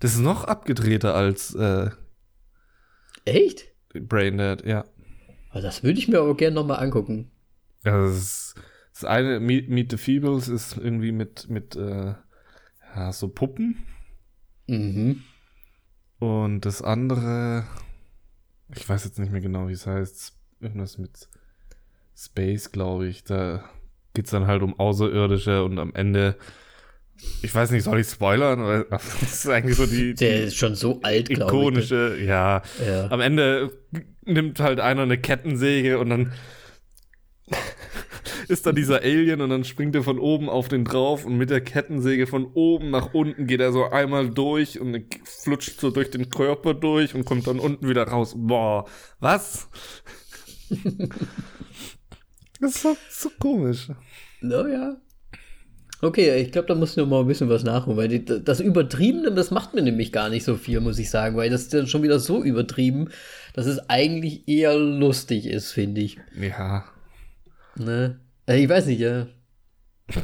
Das 0.00 0.14
ist 0.14 0.20
noch 0.20 0.44
abgedrehter 0.44 1.14
als 1.14 1.54
äh, 1.54 1.90
Echt? 3.24 3.72
Braindead, 3.92 4.66
ja. 4.66 4.84
Also 5.50 5.66
das 5.66 5.82
würde 5.82 5.98
ich 5.98 6.08
mir 6.08 6.18
aber 6.18 6.36
gerne 6.36 6.56
nochmal 6.56 6.82
angucken. 6.82 7.30
Ja, 7.84 7.98
das, 7.98 8.16
ist, 8.16 8.54
das 8.92 9.04
eine, 9.04 9.40
Meet, 9.40 9.68
Meet, 9.68 9.92
the 9.92 9.96
Feebles, 9.96 10.48
ist 10.48 10.76
irgendwie 10.76 11.12
mit, 11.12 11.48
mit 11.48 11.76
äh, 11.76 12.14
ja, 12.94 13.12
so 13.12 13.28
Puppen. 13.28 13.84
Mhm. 14.66 15.22
Und 16.18 16.62
das 16.62 16.82
andere, 16.82 17.66
ich 18.74 18.88
weiß 18.88 19.04
jetzt 19.04 19.18
nicht 19.18 19.32
mehr 19.32 19.40
genau, 19.40 19.68
wie 19.68 19.72
es 19.72 19.86
heißt, 19.86 20.36
irgendwas 20.60 20.98
mit 20.98 21.28
Space, 22.16 22.72
glaube 22.72 23.06
ich. 23.06 23.24
Da 23.24 23.64
geht 24.14 24.26
es 24.26 24.30
dann 24.30 24.46
halt 24.46 24.62
um 24.62 24.78
Außerirdische 24.78 25.64
und 25.64 25.78
am 25.78 25.94
Ende 25.94 26.36
ich 27.42 27.54
weiß 27.54 27.70
nicht, 27.70 27.84
soll 27.84 28.00
ich 28.00 28.08
spoilern? 28.08 28.84
Das 28.90 29.22
ist 29.22 29.48
eigentlich 29.48 29.76
so 29.76 29.86
die. 29.86 30.14
Der 30.14 30.38
die 30.38 30.44
ist 30.44 30.56
schon 30.56 30.74
so 30.74 31.00
alt, 31.02 31.28
glaube 31.28 31.52
ich. 31.52 31.58
Ikonische, 31.58 32.18
ja. 32.20 32.62
ja. 32.84 33.10
Am 33.10 33.20
Ende 33.20 33.70
nimmt 34.24 34.60
halt 34.60 34.80
einer 34.80 35.02
eine 35.02 35.18
Kettensäge 35.18 35.98
und 35.98 36.10
dann 36.10 36.32
ist 38.48 38.66
da 38.66 38.72
dieser 38.72 39.02
Alien 39.02 39.40
und 39.40 39.50
dann 39.50 39.64
springt 39.64 39.94
er 39.94 40.02
von 40.02 40.18
oben 40.18 40.48
auf 40.48 40.68
den 40.68 40.84
drauf 40.84 41.24
und 41.24 41.36
mit 41.36 41.50
der 41.50 41.60
Kettensäge 41.60 42.26
von 42.26 42.46
oben 42.54 42.90
nach 42.90 43.14
unten 43.14 43.46
geht 43.46 43.60
er 43.60 43.72
so 43.72 43.84
einmal 43.84 44.30
durch 44.30 44.80
und 44.80 45.04
flutscht 45.24 45.80
so 45.80 45.90
durch 45.90 46.10
den 46.10 46.30
Körper 46.30 46.74
durch 46.74 47.14
und 47.14 47.24
kommt 47.24 47.46
dann 47.46 47.60
unten 47.60 47.88
wieder 47.88 48.08
raus. 48.08 48.34
Boah, 48.36 48.86
was? 49.20 49.68
das 52.60 52.76
ist 52.76 52.82
so, 52.82 52.96
so 53.10 53.30
komisch. 53.38 53.88
Naja. 54.40 54.96
Okay, 56.00 56.42
ich 56.42 56.52
glaube, 56.52 56.68
da 56.68 56.74
muss 56.74 56.90
ich 56.90 56.96
noch 56.98 57.06
mal 57.06 57.20
ein 57.20 57.26
bisschen 57.26 57.48
was 57.48 57.64
nachholen, 57.64 57.96
weil 57.96 58.08
die, 58.08 58.24
das 58.24 58.60
Übertriebene, 58.60 59.32
das 59.32 59.50
macht 59.50 59.74
mir 59.74 59.80
nämlich 59.80 60.12
gar 60.12 60.28
nicht 60.28 60.44
so 60.44 60.56
viel, 60.56 60.80
muss 60.80 60.98
ich 60.98 61.08
sagen, 61.08 61.36
weil 61.36 61.48
das 61.48 61.62
ist 61.62 61.72
dann 61.72 61.86
schon 61.86 62.02
wieder 62.02 62.18
so 62.18 62.42
übertrieben, 62.44 63.08
dass 63.54 63.64
es 63.64 63.88
eigentlich 63.88 64.46
eher 64.46 64.76
lustig 64.76 65.46
ist, 65.46 65.72
finde 65.72 66.02
ich. 66.02 66.18
Ja. 66.38 66.84
Ne? 67.76 68.20
Äh, 68.46 68.62
ich 68.62 68.68
weiß 68.68 68.86
nicht, 68.86 69.00
ja. 69.00 69.26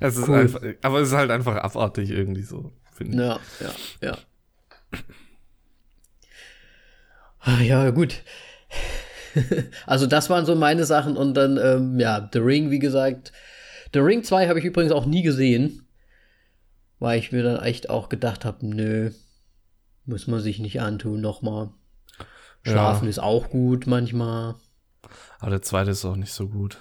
es 0.00 0.18
ist 0.18 0.28
cool. 0.28 0.36
einfach, 0.36 0.60
aber 0.82 1.00
es 1.00 1.08
ist 1.08 1.14
halt 1.14 1.30
einfach 1.30 1.56
abartig 1.56 2.10
irgendwie 2.10 2.42
so, 2.42 2.72
finde 2.92 3.12
ich. 3.12 3.18
Ja, 3.18 3.40
ja, 3.60 4.08
ja. 4.08 4.18
Ach, 7.40 7.60
ja, 7.62 7.88
gut. 7.90 8.22
also 9.86 10.06
das 10.06 10.30
waren 10.30 10.46
so 10.46 10.54
meine 10.54 10.84
Sachen 10.84 11.16
und 11.16 11.34
dann, 11.34 11.58
ähm, 11.58 12.00
ja, 12.00 12.28
The 12.32 12.38
Ring, 12.38 12.70
wie 12.70 12.78
gesagt, 12.78 13.32
The 13.92 14.00
Ring 14.00 14.22
2 14.22 14.48
habe 14.48 14.58
ich 14.58 14.64
übrigens 14.64 14.92
auch 14.92 15.06
nie 15.06 15.22
gesehen, 15.22 15.86
weil 16.98 17.18
ich 17.18 17.32
mir 17.32 17.42
dann 17.42 17.62
echt 17.62 17.90
auch 17.90 18.08
gedacht 18.08 18.44
habe, 18.44 18.66
nö, 18.66 19.10
muss 20.04 20.26
man 20.26 20.40
sich 20.40 20.58
nicht 20.58 20.80
antun 20.80 21.20
nochmal. 21.20 21.70
Schlafen 22.62 23.04
ja. 23.04 23.10
ist 23.10 23.18
auch 23.18 23.50
gut 23.50 23.86
manchmal. 23.86 24.56
Aber 25.38 25.50
der 25.50 25.62
zweite 25.62 25.90
ist 25.90 26.04
auch 26.04 26.16
nicht 26.16 26.32
so 26.32 26.48
gut. 26.48 26.78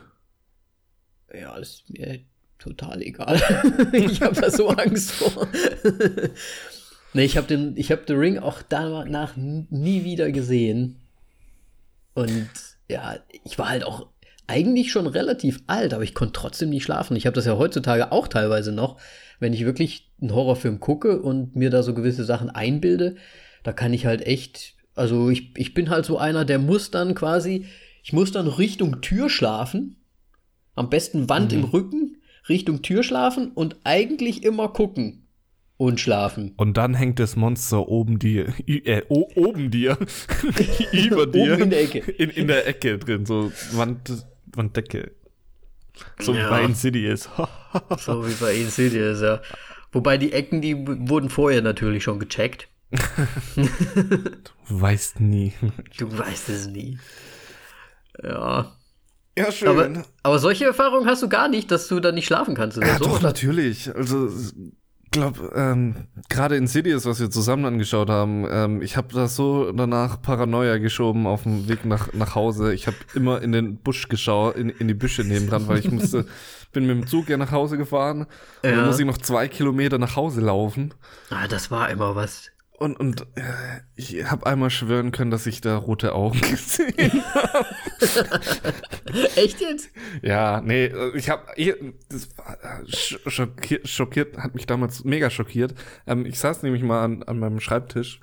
Ja, 1.34 1.56
ist 1.58 1.90
mir 1.90 2.20
total 2.58 3.02
egal. 3.02 3.36
ich 3.94 4.22
habe 4.22 4.40
da 4.40 4.50
so 4.50 4.70
Angst 4.70 5.12
vor. 5.12 5.48
nee, 7.14 7.26
ich 7.26 7.38
habe 7.38 7.48
den, 7.48 7.76
ich 7.78 7.92
habe 7.92 8.04
The 8.08 8.14
Ring 8.14 8.40
auch 8.40 8.62
danach 8.68 9.36
nie 9.36 10.04
wieder 10.04 10.32
gesehen. 10.32 11.00
Und 12.18 12.50
ja, 12.90 13.18
ich 13.44 13.60
war 13.60 13.70
halt 13.70 13.84
auch 13.84 14.08
eigentlich 14.48 14.92
schon 14.92 15.06
relativ 15.06 15.62
alt, 15.68 15.94
aber 15.94 16.04
ich 16.04 16.16
konnte 16.16 16.34
trotzdem 16.34 16.72
nicht 16.72 16.84
schlafen. 16.84 17.16
Ich 17.16 17.28
habe 17.28 17.36
das 17.36 17.46
ja 17.46 17.60
heutzutage 17.60 18.12
auch 18.12 18.28
teilweise 18.28 18.72
noch, 18.72 19.00
wenn 19.40 19.54
ich 19.54 19.66
wirklich 19.66 20.10
einen 20.20 20.34
Horrorfilm 20.34 20.80
gucke 20.80 21.22
und 21.22 21.56
mir 21.56 21.70
da 21.70 21.84
so 21.84 21.94
gewisse 21.94 22.24
Sachen 22.24 22.50
einbilde, 22.50 23.18
da 23.62 23.72
kann 23.72 23.94
ich 23.94 24.08
halt 24.08 24.26
echt, 24.26 24.74
also 24.96 25.30
ich, 25.30 25.52
ich 25.58 25.76
bin 25.76 25.92
halt 25.92 26.06
so 26.06 26.18
einer, 26.18 26.44
der 26.44 26.58
muss 26.58 26.90
dann 26.90 27.14
quasi, 27.14 27.68
ich 28.02 28.14
muss 28.14 28.32
dann 28.32 28.48
Richtung 28.48 29.02
Tür 29.02 29.30
schlafen, 29.30 29.98
am 30.74 30.90
besten 30.90 31.30
Wand 31.30 31.52
mhm. 31.52 31.60
im 31.60 31.64
Rücken, 31.66 32.18
Richtung 32.50 32.82
Tür 32.82 33.04
schlafen 33.04 33.52
und 33.52 33.76
eigentlich 33.84 34.44
immer 34.44 34.70
gucken 34.70 35.27
und 35.78 36.00
schlafen. 36.00 36.54
Und 36.58 36.76
dann 36.78 36.96
hängt 36.96 37.20
das 37.20 37.36
Monster 37.36 37.88
oben 37.88 38.20
dir, 38.20 38.54
äh, 38.68 39.04
oben 39.08 39.72
dir, 39.72 39.98
über 40.92 41.28
dir. 41.28 41.54
Oben 41.54 41.64
in 41.64 41.70
der 41.70 41.82
Ecke. 41.82 42.00
In, 42.12 42.30
in 42.32 42.48
der 42.48 42.68
Ecke 42.68 42.98
drin, 42.98 43.26
so 43.26 43.52
Wand, 43.74 44.26
Wanddecke. 44.48 45.12
So 46.20 46.34
ja. 46.34 46.46
wie 46.46 46.50
bei 46.50 46.64
Insidious. 46.64 47.30
so 47.98 48.28
wie 48.28 48.34
bei 48.34 48.56
Insidious, 48.56 49.22
ja. 49.22 49.42
Wobei 49.92 50.18
die 50.18 50.32
Ecken, 50.32 50.62
die 50.62 50.76
wurden 51.10 51.30
vorher 51.30 51.62
natürlich 51.62 52.04
schon 52.04 52.20
gecheckt. 52.20 52.68
du 52.92 53.00
weißt 54.70 55.20
nie. 55.20 55.54
Du 55.98 56.16
weißt 56.16 56.50
es 56.50 56.68
nie. 56.68 57.00
Ja. 58.24 58.78
Ja, 59.38 59.52
schön. 59.52 59.68
Aber, 59.68 60.04
aber 60.24 60.40
solche 60.40 60.66
Erfahrungen 60.66 61.08
hast 61.08 61.22
du 61.22 61.30
gar 61.30 61.48
nicht, 61.48 61.70
dass 61.70 61.88
du 61.88 62.00
da 62.00 62.12
nicht 62.12 62.26
schlafen 62.26 62.56
kannst. 62.56 62.78
Oder 62.78 62.88
ja, 62.88 62.98
so. 62.98 63.06
doch, 63.06 63.22
natürlich. 63.22 63.94
Also, 63.96 64.30
glaube, 65.12 65.52
ähm, 65.56 66.08
gerade 66.30 66.56
in 66.56 66.68
Cities, 66.68 67.06
was 67.06 67.20
wir 67.20 67.30
zusammen 67.30 67.66
angeschaut 67.66 68.10
haben, 68.10 68.46
ähm, 68.50 68.82
ich 68.82 68.98
habe 68.98 69.14
da 69.14 69.28
so 69.28 69.72
danach 69.72 70.22
Paranoia 70.22 70.78
geschoben 70.78 71.28
auf 71.28 71.44
dem 71.44 71.68
Weg 71.68 71.86
nach, 71.86 72.14
nach 72.14 72.36
Hause. 72.36 72.74
Ich 72.74 72.88
habe 72.88 72.98
immer 73.14 73.42
in 73.42 73.52
den 73.52 73.78
Busch 73.78 74.10
geschaut, 74.10 74.56
in, 74.56 74.70
in 74.70 74.88
die 74.88 74.94
Büsche 74.94 75.24
nebendran, 75.24 75.68
weil 75.68 75.80
ich 75.80 75.92
musste, 75.92 76.26
bin 76.74 76.88
mit 76.88 76.98
dem 76.98 77.08
Zug 77.08 77.30
ja 77.30 77.38
nach 77.38 77.52
Hause 77.52 77.78
gefahren. 77.78 78.28
Ja. 78.64 78.72
Und 78.72 78.78
dann 78.78 78.86
muss 78.88 79.00
ich 79.00 79.06
noch 79.06 79.18
zwei 79.18 79.48
Kilometer 79.48 79.98
nach 79.98 80.16
Hause 80.16 80.42
laufen. 80.42 80.94
Ah, 81.30 81.48
das 81.48 81.72
war 81.72 81.90
immer 81.90 82.16
was. 82.16 82.50
Und, 82.80 83.00
und 83.00 83.22
äh, 83.36 83.82
ich 83.96 84.30
habe 84.30 84.46
einmal 84.46 84.70
schwören 84.70 85.12
können, 85.12 85.32
dass 85.32 85.48
ich 85.48 85.62
da 85.62 85.78
rote 85.78 86.14
Augen 86.14 86.40
gesehen 86.42 87.24
habe. 87.34 87.66
Echt 89.36 89.60
jetzt? 89.62 89.90
Ja, 90.22 90.62
nee, 90.62 90.94
ich 91.16 91.32
habe, 91.32 91.42
das 92.10 92.26
äh, 92.28 93.30
schockiert, 93.32 93.88
schockiert, 93.90 94.38
hat 94.38 94.54
mich 94.54 94.68
damals 94.68 95.04
mega 95.04 95.32
schockiert. 95.32 95.74
Ähm, 96.06 96.28
ich 96.28 96.38
saß 96.38 96.62
nämlich 96.62 96.84
mal 96.84 97.04
an, 97.04 97.24
an 97.24 97.40
meinem 97.40 97.60
Schreibtisch, 97.60 98.20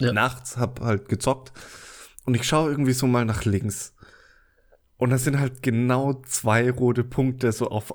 ja. 0.00 0.12
nachts, 0.12 0.56
hab 0.56 0.80
halt 0.80 1.08
gezockt 1.08 1.52
und 2.24 2.34
ich 2.34 2.42
schaue 2.42 2.72
irgendwie 2.72 2.94
so 2.94 3.06
mal 3.06 3.24
nach 3.24 3.44
links. 3.44 3.94
Und 4.96 5.10
das 5.10 5.22
sind 5.22 5.38
halt 5.38 5.62
genau 5.62 6.14
zwei 6.26 6.68
rote 6.68 7.04
Punkte 7.04 7.52
so 7.52 7.68
auf, 7.68 7.94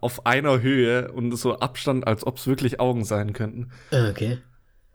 auf 0.00 0.26
einer 0.26 0.60
Höhe 0.60 1.12
und 1.12 1.36
so 1.36 1.60
Abstand, 1.60 2.04
als 2.04 2.26
ob 2.26 2.38
es 2.38 2.48
wirklich 2.48 2.80
Augen 2.80 3.04
sein 3.04 3.32
könnten. 3.32 3.70
Okay. 3.92 4.38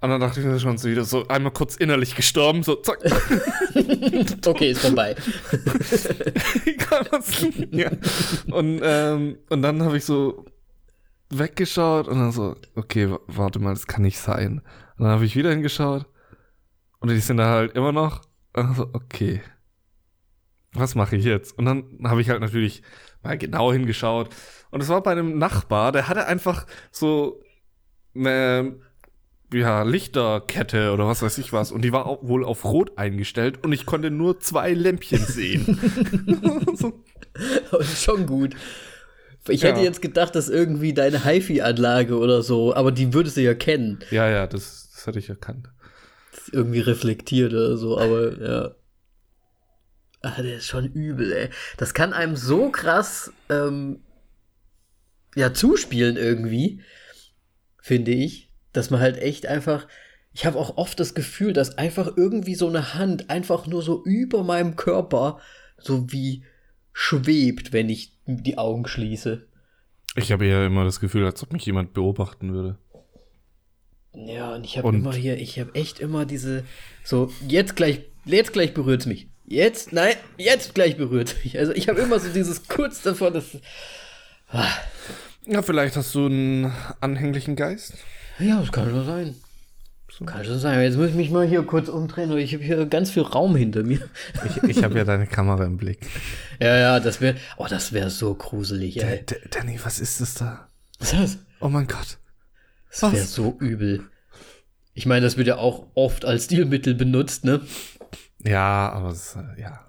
Und 0.01 0.09
dann 0.09 0.19
dachte 0.19 0.39
ich 0.39 0.45
mir 0.45 0.59
schon 0.59 0.79
so 0.79 0.89
wieder 0.89 1.03
so 1.03 1.27
einmal 1.27 1.53
kurz 1.53 1.75
innerlich 1.75 2.15
gestorben, 2.15 2.63
so 2.63 2.75
zack. 2.75 2.97
okay, 4.47 4.71
ist 4.71 4.81
vorbei. 4.81 5.15
Ja. 7.71 7.89
Und, 8.51 8.81
ähm, 8.83 9.37
und 9.49 9.61
dann 9.61 9.81
habe 9.83 9.97
ich 9.97 10.05
so 10.05 10.45
weggeschaut 11.29 12.07
und 12.07 12.19
dann 12.19 12.31
so, 12.31 12.55
okay, 12.75 13.15
warte 13.27 13.59
mal, 13.59 13.73
das 13.73 13.87
kann 13.87 14.01
nicht 14.01 14.19
sein. 14.19 14.61
Und 14.97 15.05
dann 15.05 15.13
habe 15.13 15.25
ich 15.25 15.35
wieder 15.35 15.51
hingeschaut 15.51 16.05
und 16.99 17.09
die 17.09 17.17
sind 17.19 17.37
da 17.37 17.49
halt 17.49 17.75
immer 17.75 17.91
noch. 17.91 18.21
Und 18.53 18.65
dann 18.65 18.75
so, 18.75 18.89
okay, 18.93 19.41
was 20.73 20.95
mache 20.95 21.15
ich 21.15 21.25
jetzt? 21.25 21.57
Und 21.57 21.65
dann 21.65 21.99
habe 22.03 22.21
ich 22.21 22.29
halt 22.29 22.41
natürlich 22.41 22.83
mal 23.23 23.37
genau 23.37 23.71
hingeschaut. 23.71 24.29
Und 24.71 24.81
es 24.81 24.89
war 24.89 25.01
bei 25.01 25.11
einem 25.11 25.37
Nachbar, 25.37 25.91
der 25.91 26.07
hatte 26.07 26.25
einfach 26.27 26.65
so 26.91 27.41
eine 28.15 28.79
ja, 29.53 29.83
Lichterkette 29.83 30.91
oder 30.91 31.07
was 31.07 31.21
weiß 31.21 31.37
ich 31.37 31.51
was. 31.53 31.71
Und 31.71 31.81
die 31.81 31.91
war 31.91 32.05
auch 32.05 32.23
wohl 32.23 32.43
auf 32.43 32.63
Rot 32.65 32.97
eingestellt 32.97 33.63
und 33.63 33.73
ich 33.73 33.85
konnte 33.85 34.11
nur 34.11 34.39
zwei 34.39 34.73
Lämpchen 34.73 35.19
sehen. 35.19 35.79
so. 36.75 37.03
Aber 37.71 37.83
schon 37.83 38.25
gut. 38.25 38.55
Ich 39.47 39.61
ja. 39.61 39.69
hätte 39.69 39.81
jetzt 39.81 40.01
gedacht, 40.01 40.35
dass 40.35 40.49
irgendwie 40.49 40.93
deine 40.93 41.25
HiFi-Anlage 41.25 42.17
oder 42.17 42.43
so, 42.43 42.75
aber 42.75 42.91
die 42.91 43.13
würdest 43.13 43.37
du 43.37 43.41
ja 43.41 43.53
kennen. 43.53 43.99
Ja, 44.11 44.29
ja, 44.29 44.47
das, 44.47 44.91
das 44.93 45.07
hatte 45.07 45.19
ich 45.19 45.29
erkannt. 45.29 45.67
Irgendwie 46.51 46.79
reflektiert 46.79 47.51
oder 47.51 47.77
so, 47.77 47.97
aber 47.97 48.41
ja. 48.41 48.75
Ah, 50.21 50.41
der 50.41 50.57
ist 50.57 50.67
schon 50.67 50.85
übel, 50.85 51.31
ey. 51.31 51.49
Das 51.77 51.95
kann 51.95 52.13
einem 52.13 52.35
so 52.35 52.69
krass 52.69 53.33
ähm, 53.49 54.01
ja 55.35 55.51
zuspielen 55.51 56.15
irgendwie, 56.15 56.83
finde 57.79 58.11
ich 58.11 58.50
dass 58.73 58.89
man 58.89 58.99
halt 58.99 59.17
echt 59.17 59.45
einfach, 59.45 59.87
ich 60.33 60.45
habe 60.45 60.57
auch 60.57 60.77
oft 60.77 60.99
das 60.99 61.13
Gefühl, 61.13 61.53
dass 61.53 61.77
einfach 61.77 62.15
irgendwie 62.15 62.55
so 62.55 62.67
eine 62.67 62.93
Hand 62.93 63.29
einfach 63.29 63.67
nur 63.67 63.81
so 63.81 64.03
über 64.03 64.43
meinem 64.43 64.75
Körper 64.75 65.39
so 65.77 66.11
wie 66.11 66.43
schwebt, 66.93 67.73
wenn 67.73 67.89
ich 67.89 68.13
die 68.25 68.57
Augen 68.57 68.87
schließe. 68.87 69.47
Ich 70.15 70.31
habe 70.31 70.45
ja 70.45 70.65
immer 70.65 70.83
das 70.83 70.99
Gefühl, 70.99 71.25
als 71.25 71.41
ob 71.41 71.53
mich 71.53 71.65
jemand 71.65 71.93
beobachten 71.93 72.53
würde. 72.53 72.77
Ja, 74.13 74.55
und 74.55 74.65
ich 74.65 74.77
habe 74.77 74.89
immer 74.89 75.13
hier, 75.13 75.37
ich 75.37 75.57
habe 75.59 75.73
echt 75.73 75.99
immer 75.99 76.25
diese, 76.25 76.65
so, 77.03 77.31
jetzt 77.47 77.77
gleich, 77.77 78.01
jetzt 78.25 78.51
gleich 78.51 78.73
berührt 78.73 79.01
es 79.01 79.07
mich. 79.07 79.27
Jetzt, 79.45 79.93
nein, 79.93 80.15
jetzt 80.37 80.75
gleich 80.75 80.97
berührt 80.97 81.35
mich. 81.43 81.57
Also 81.57 81.73
ich 81.73 81.87
habe 81.87 81.99
immer 82.01 82.19
so 82.19 82.29
dieses 82.29 82.67
kurz 82.67 83.01
davor, 83.01 83.31
dass. 83.31 83.57
Ah. 84.49 84.67
Ja, 85.45 85.61
vielleicht 85.61 85.95
hast 85.95 86.13
du 86.13 86.25
einen 86.25 86.71
anhänglichen 86.99 87.55
Geist. 87.55 87.95
Ja, 88.41 88.59
das 88.59 88.71
kann 88.71 88.89
schon 88.89 89.05
sein. 89.05 89.35
So. 90.09 90.25
Kann 90.25 90.43
schon 90.43 90.59
sein. 90.59 90.81
Jetzt 90.81 90.97
muss 90.97 91.09
ich 91.09 91.15
mich 91.15 91.29
mal 91.29 91.47
hier 91.47 91.63
kurz 91.63 91.87
umdrehen, 91.87 92.29
weil 92.29 92.39
ich 92.39 92.53
habe 92.53 92.63
hier 92.63 92.85
ganz 92.85 93.11
viel 93.11 93.23
Raum 93.23 93.55
hinter 93.55 93.83
mir. 93.83 93.99
Ich, 94.45 94.63
ich 94.63 94.83
habe 94.83 94.97
ja 94.97 95.05
deine 95.05 95.27
Kamera 95.27 95.63
im 95.65 95.77
Blick. 95.77 95.99
Ja, 96.59 96.77
ja, 96.77 96.99
das 96.99 97.21
wäre, 97.21 97.37
oh, 97.57 97.65
das 97.67 97.91
wäre 97.91 98.11
so 98.11 98.35
gruselig, 98.35 99.01
ey. 99.03 99.25
D 99.25 99.35
Danny, 99.49 99.79
was 99.83 99.99
ist 99.99 100.21
das 100.21 100.35
da? 100.35 100.67
Was 100.99 101.11
ist 101.11 101.19
das? 101.23 101.37
Oh 101.59 101.69
mein 101.69 101.87
Gott. 101.87 102.19
Das 102.91 103.11
wäre 103.11 103.25
so 103.25 103.57
übel. 103.59 104.03
Ich 104.93 105.07
meine, 105.07 105.25
das 105.25 105.37
wird 105.37 105.47
ja 105.47 105.57
auch 105.57 105.87
oft 105.95 106.23
als 106.23 106.45
Stilmittel 106.45 106.93
benutzt, 106.93 107.45
ne? 107.45 107.61
Ja, 108.43 108.91
aber 108.91 109.09
es, 109.09 109.35
äh, 109.35 109.59
ja. 109.59 109.87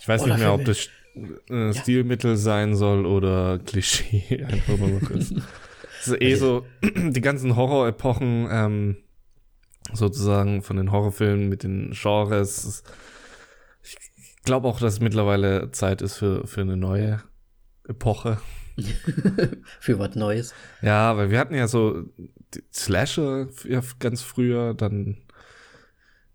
Ich 0.00 0.08
weiß 0.08 0.22
oh, 0.22 0.26
nicht 0.28 0.38
mehr, 0.38 0.54
ob 0.54 0.64
das 0.64 0.88
äh, 1.50 1.74
Stilmittel 1.74 2.32
ja. 2.32 2.36
sein 2.36 2.74
soll 2.74 3.04
oder 3.04 3.58
Klischee 3.58 4.44
einfach 4.48 4.78
nur 4.78 5.00
noch 5.00 5.10
ist. 5.10 5.34
Das 6.04 6.14
ist 6.14 6.22
eh 6.22 6.34
so, 6.34 6.66
die 6.82 7.20
ganzen 7.20 7.56
Horror-Epochen, 7.56 8.48
ähm, 8.50 8.96
sozusagen 9.92 10.62
von 10.62 10.76
den 10.76 10.92
Horrorfilmen 10.92 11.48
mit 11.48 11.62
den 11.62 11.92
Genres. 11.92 12.82
Ich 13.82 14.42
glaube 14.44 14.68
auch, 14.68 14.80
dass 14.80 14.94
es 14.94 15.00
mittlerweile 15.00 15.70
Zeit 15.70 16.02
ist 16.02 16.16
für, 16.16 16.46
für 16.46 16.60
eine 16.60 16.76
neue 16.76 17.22
Epoche. 17.88 18.38
für 19.80 19.98
was 19.98 20.16
Neues. 20.16 20.54
Ja, 20.82 21.16
weil 21.16 21.30
wir 21.30 21.38
hatten 21.38 21.54
ja 21.54 21.68
so 21.68 22.04
Slasher 22.72 23.48
ganz 23.98 24.22
früher, 24.22 24.74
dann 24.74 25.18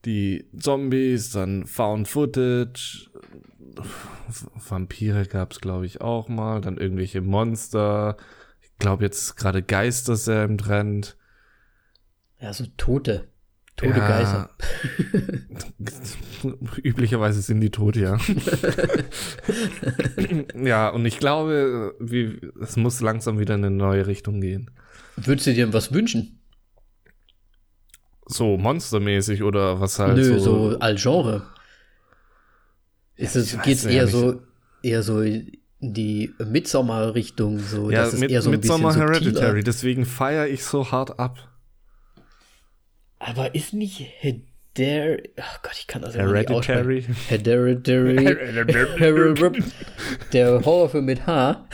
die 0.06 0.46
Zombies, 0.58 1.32
dann 1.32 1.66
Found 1.66 2.08
Footage, 2.08 3.10
Vampire 4.56 5.26
gab 5.26 5.52
es, 5.52 5.62
glaube 5.62 5.86
ich, 5.86 6.02
auch 6.02 6.30
mal, 6.30 6.62
dann 6.62 6.78
irgendwelche 6.78 7.22
Monster, 7.22 8.18
glaube 8.80 9.04
jetzt 9.04 9.36
gerade 9.38 9.62
Geister 9.62 10.16
sehr 10.16 10.44
im 10.46 10.58
Trend. 10.58 11.16
Ja, 12.40 12.54
so 12.54 12.66
Tote. 12.78 13.28
Tote 13.76 13.98
ja, 13.98 14.08
Geister. 14.08 14.50
Üblicherweise 16.84 17.42
sind 17.42 17.62
die 17.62 17.70
tot, 17.70 17.96
ja. 17.96 18.18
ja, 20.56 20.90
und 20.90 21.06
ich 21.06 21.20
glaube, 21.20 21.96
wie, 22.00 22.42
es 22.62 22.76
muss 22.76 23.00
langsam 23.00 23.40
wieder 23.40 23.56
in 23.56 23.64
eine 23.64 23.76
neue 23.76 24.08
Richtung 24.08 24.42
gehen. 24.42 24.72
Würdest 25.16 25.48
du 25.48 25.54
dir 25.54 25.72
was 25.72 25.94
wünschen? 25.94 26.40
So 28.26 28.58
monstermäßig 28.58 29.44
oder 29.44 29.80
was 29.80 29.98
halt 30.00 30.18
Nö, 30.18 30.40
so, 30.40 30.72
so 30.72 30.80
als 30.80 31.02
Genre. 31.02 31.48
Ist 33.16 33.36
es, 33.36 33.62
geht's 33.62 33.86
eher 33.86 34.08
so, 34.08 34.42
eher 34.82 35.04
so 35.04 35.22
die 35.80 36.34
Midsommar-Richtung, 36.44 37.60
so 37.60 37.90
ja, 37.90 38.04
das 38.04 38.14
ist 38.14 38.20
mit, 38.20 38.32
eher 38.32 38.42
so 38.42 38.50
ein 38.50 38.58
Midsommar 38.58 38.94
bisschen 38.94 39.08
subtiler. 39.08 39.24
Hereditary, 39.24 39.64
deswegen 39.64 40.06
feiere 40.06 40.48
ich 40.48 40.64
so 40.64 40.92
hart 40.92 41.20
ab. 41.20 41.38
Aber 43.20 43.56
ist 43.56 43.74
nicht 43.74 44.00
Hedar 44.20 45.18
Ach 45.42 45.62
Gott, 45.62 45.76
ich 45.78 45.88
kann 45.88 46.02
das 46.02 46.16
Hereditary. 46.16 47.06
nicht 47.08 47.30
Hereditary. 47.30 48.24
Hereditary. 48.98 49.64
Der 50.34 50.64
Horrorfilm 50.64 51.06
mit 51.06 51.26
H. 51.26 51.68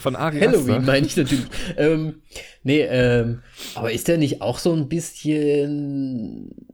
Von 0.00 0.16
Ari 0.16 0.40
Halloween 0.40 0.84
meine 0.84 1.06
ich 1.06 1.16
natürlich. 1.16 1.46
Ähm, 1.76 2.22
nee, 2.62 2.82
ähm, 2.82 3.42
aber 3.74 3.92
ist 3.92 4.08
der 4.08 4.16
nicht 4.16 4.40
auch 4.40 4.58
so 4.58 4.72
ein 4.72 4.88
bisschen 4.88 6.72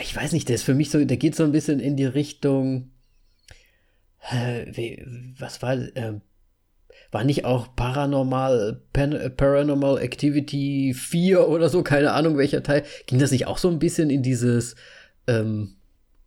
ich 0.00 0.14
weiß 0.14 0.32
nicht, 0.32 0.48
der 0.48 0.56
ist 0.56 0.62
für 0.62 0.74
mich 0.74 0.90
so, 0.90 1.02
der 1.04 1.16
geht 1.16 1.34
so 1.34 1.44
ein 1.44 1.52
bisschen 1.52 1.80
in 1.80 1.96
die 1.96 2.04
Richtung, 2.04 2.90
äh, 4.30 5.04
was 5.38 5.62
war, 5.62 5.74
äh, 5.74 6.20
war 7.10 7.24
nicht 7.24 7.44
auch 7.44 7.74
Paranormal, 7.76 8.82
Pan, 8.92 9.32
Paranormal 9.36 9.98
Activity 9.98 10.94
4 10.94 11.48
oder 11.48 11.68
so, 11.68 11.82
keine 11.82 12.12
Ahnung 12.12 12.36
welcher 12.36 12.62
Teil, 12.62 12.84
ging 13.06 13.18
das 13.18 13.30
nicht 13.30 13.46
auch 13.46 13.58
so 13.58 13.68
ein 13.68 13.78
bisschen 13.78 14.10
in 14.10 14.22
dieses, 14.22 14.76
ähm, 15.26 15.76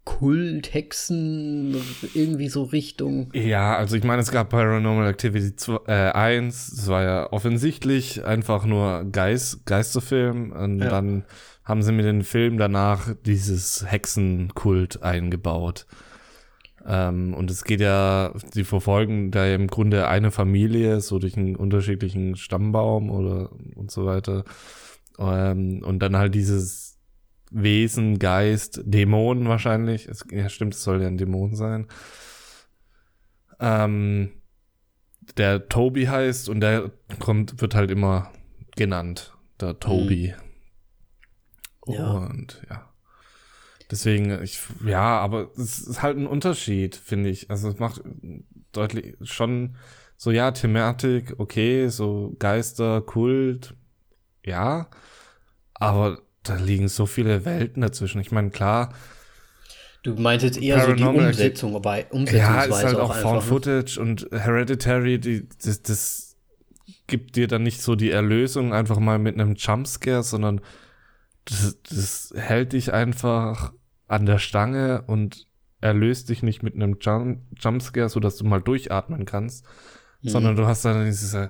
Kult, 0.09 0.73
Hexen, 0.73 1.75
irgendwie 2.15 2.49
so 2.49 2.63
Richtung. 2.63 3.29
Ja, 3.33 3.77
also 3.77 3.95
ich 3.95 4.03
meine, 4.03 4.23
es 4.23 4.31
gab 4.31 4.49
Paranormal 4.49 5.07
Activity 5.07 5.55
2, 5.55 5.79
äh, 5.85 6.11
1, 6.11 6.71
das 6.71 6.87
war 6.87 7.03
ja 7.03 7.31
offensichtlich 7.31 8.25
einfach 8.25 8.65
nur 8.65 9.05
Geist, 9.11 9.67
Geisterfilm 9.67 10.51
und 10.51 10.79
ja. 10.79 10.89
dann 10.89 11.25
haben 11.63 11.83
sie 11.83 11.91
mit 11.91 12.05
dem 12.05 12.23
Film 12.23 12.57
danach 12.57 13.13
dieses 13.23 13.85
Hexenkult 13.85 15.03
eingebaut. 15.03 15.85
Ähm, 16.85 17.33
und 17.33 17.51
es 17.51 17.63
geht 17.63 17.81
ja, 17.81 18.33
sie 18.53 18.63
verfolgen 18.63 19.31
da 19.31 19.45
im 19.47 19.67
Grunde 19.67 20.07
eine 20.07 20.31
Familie, 20.31 21.01
so 21.01 21.19
durch 21.19 21.37
einen 21.37 21.55
unterschiedlichen 21.55 22.35
Stammbaum 22.35 23.09
oder 23.09 23.51
und 23.75 23.91
so 23.91 24.05
weiter. 24.05 24.43
Ähm, 25.17 25.83
und 25.83 25.99
dann 25.99 26.17
halt 26.17 26.35
dieses 26.35 26.97
Wesen, 27.51 28.19
Geist, 28.19 28.81
Dämon 28.85 29.47
wahrscheinlich. 29.47 30.07
Es, 30.07 30.25
ja, 30.31 30.49
stimmt, 30.49 30.75
es 30.75 30.83
soll 30.83 31.01
ja 31.01 31.07
ein 31.07 31.17
Dämon 31.17 31.55
sein. 31.55 31.87
Ähm, 33.59 34.31
der 35.37 35.67
Toby 35.67 36.05
heißt 36.05 36.49
und 36.49 36.61
der 36.61 36.91
kommt, 37.19 37.61
wird 37.61 37.75
halt 37.75 37.91
immer 37.91 38.31
genannt. 38.75 39.33
Der 39.59 39.79
Toby. 39.79 40.33
Mhm. 41.87 41.93
Ja. 41.93 42.11
Und 42.11 42.61
ja. 42.69 42.88
Deswegen, 43.91 44.43
ich, 44.43 44.59
ja, 44.85 45.19
aber 45.19 45.49
es 45.57 45.79
ist 45.79 46.01
halt 46.01 46.17
ein 46.17 46.27
Unterschied, 46.27 46.95
finde 46.95 47.29
ich. 47.29 47.49
Also 47.49 47.69
es 47.69 47.79
macht 47.79 48.01
deutlich 48.71 49.15
schon 49.23 49.75
so, 50.15 50.31
ja, 50.31 50.51
Thematik, 50.51 51.35
okay, 51.37 51.87
so 51.87 52.35
Geister, 52.39 53.01
Kult, 53.01 53.73
ja. 54.45 54.89
Aber 55.73 56.21
da 56.43 56.55
liegen 56.55 56.87
so 56.87 57.05
viele 57.05 57.45
Welten 57.45 57.81
dazwischen. 57.81 58.19
Ich 58.21 58.31
meine, 58.31 58.49
klar. 58.49 58.93
Du 60.03 60.13
meinst 60.15 60.45
jetzt 60.45 60.61
eher 60.61 60.85
so 60.85 60.93
die 60.93 61.03
Umsetzung, 61.03 61.75
aber 61.75 62.03
Umsetzungsweise 62.11 62.37
Ja, 62.37 62.63
ist 62.63 62.83
halt 62.83 62.95
auch, 62.97 63.09
auch 63.09 63.15
Found? 63.15 63.43
Footage 63.43 63.97
und 63.99 64.27
Hereditary, 64.31 65.19
die, 65.19 65.47
das, 65.63 65.81
das 65.81 66.35
gibt 67.07 67.35
dir 67.35 67.47
dann 67.47 67.63
nicht 67.63 67.81
so 67.81 67.95
die 67.95 68.11
Erlösung 68.11 68.73
einfach 68.73 68.99
mal 68.99 69.19
mit 69.19 69.35
einem 69.35 69.55
Jumpscare, 69.55 70.23
sondern 70.23 70.61
das, 71.45 71.77
das 71.89 72.33
hält 72.35 72.73
dich 72.73 72.93
einfach 72.93 73.73
an 74.09 74.25
der 74.25 74.39
Stange 74.39 75.03
und 75.07 75.47
erlöst 75.81 76.29
dich 76.29 76.43
nicht 76.43 76.61
mit 76.61 76.75
einem 76.75 76.97
Jump 76.99 77.41
Jumpscare, 77.57 78.09
sodass 78.09 78.37
du 78.37 78.45
mal 78.45 78.61
durchatmen 78.61 79.25
kannst, 79.25 79.65
mhm. 80.21 80.29
sondern 80.29 80.55
du 80.55 80.65
hast 80.65 80.83
dann 80.83 81.05
dieses, 81.05 81.33
äh, 81.33 81.49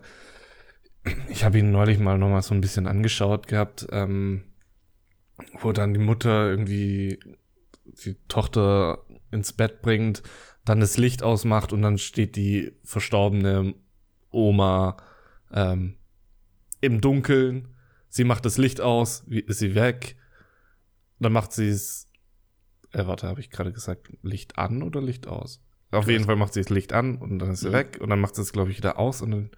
ich 1.30 1.43
habe 1.43 1.58
ihn 1.58 1.72
neulich 1.72 2.00
mal 2.00 2.17
nochmal 2.17 2.43
so 2.43 2.54
ein 2.54 2.62
bisschen 2.62 2.86
angeschaut 2.86 3.48
gehabt, 3.48 3.88
ähm, 3.91 4.43
wo 5.60 5.72
dann 5.72 5.93
die 5.93 6.00
Mutter 6.00 6.50
irgendwie 6.50 7.19
die 7.86 8.17
Tochter 8.28 9.00
ins 9.32 9.54
Bett 9.54 9.82
bringt, 9.82 10.22
dann 10.63 10.80
das 10.80 10.98
Licht 10.98 11.24
ausmacht 11.24 11.74
und 11.74 11.82
dann 11.82 11.98
steht 11.98 12.36
die 12.36 12.74
verstorbene 12.84 13.74
Oma 14.30 14.98
ähm, 15.52 15.95
im 16.82 17.02
Dunkeln 17.02 17.69
Sie 18.10 18.24
macht 18.24 18.43
das 18.45 18.58
Licht 18.58 18.82
aus, 18.82 19.24
ist 19.30 19.60
sie 19.60 19.76
weg. 19.76 20.15
Dann 21.19 21.32
macht 21.32 21.54
sie 21.54 21.69
es. 21.69 22.09
Äh, 22.91 23.06
warte, 23.06 23.28
habe 23.28 23.39
ich 23.39 23.49
gerade 23.49 23.71
gesagt, 23.71 24.12
Licht 24.21 24.58
an 24.58 24.84
oder 24.84 25.02
Licht 25.02 25.28
aus? 25.28 25.63
Auf 25.91 26.08
jeden 26.08 26.25
Fall 26.25 26.36
macht 26.36 26.54
sie 26.54 26.62
das 26.62 26.69
Licht 26.69 26.93
an 26.93 27.17
und 27.17 27.39
dann 27.39 27.52
ist 27.52 27.62
sie 27.62 27.69
mhm. 27.69 27.73
weg 27.73 27.97
und 27.99 28.10
dann 28.10 28.19
macht 28.19 28.36
sie 28.36 28.41
es, 28.41 28.54
glaube 28.54 28.71
ich, 28.71 28.78
wieder 28.78 28.99
aus 28.99 29.21
und 29.21 29.32
dann 29.32 29.49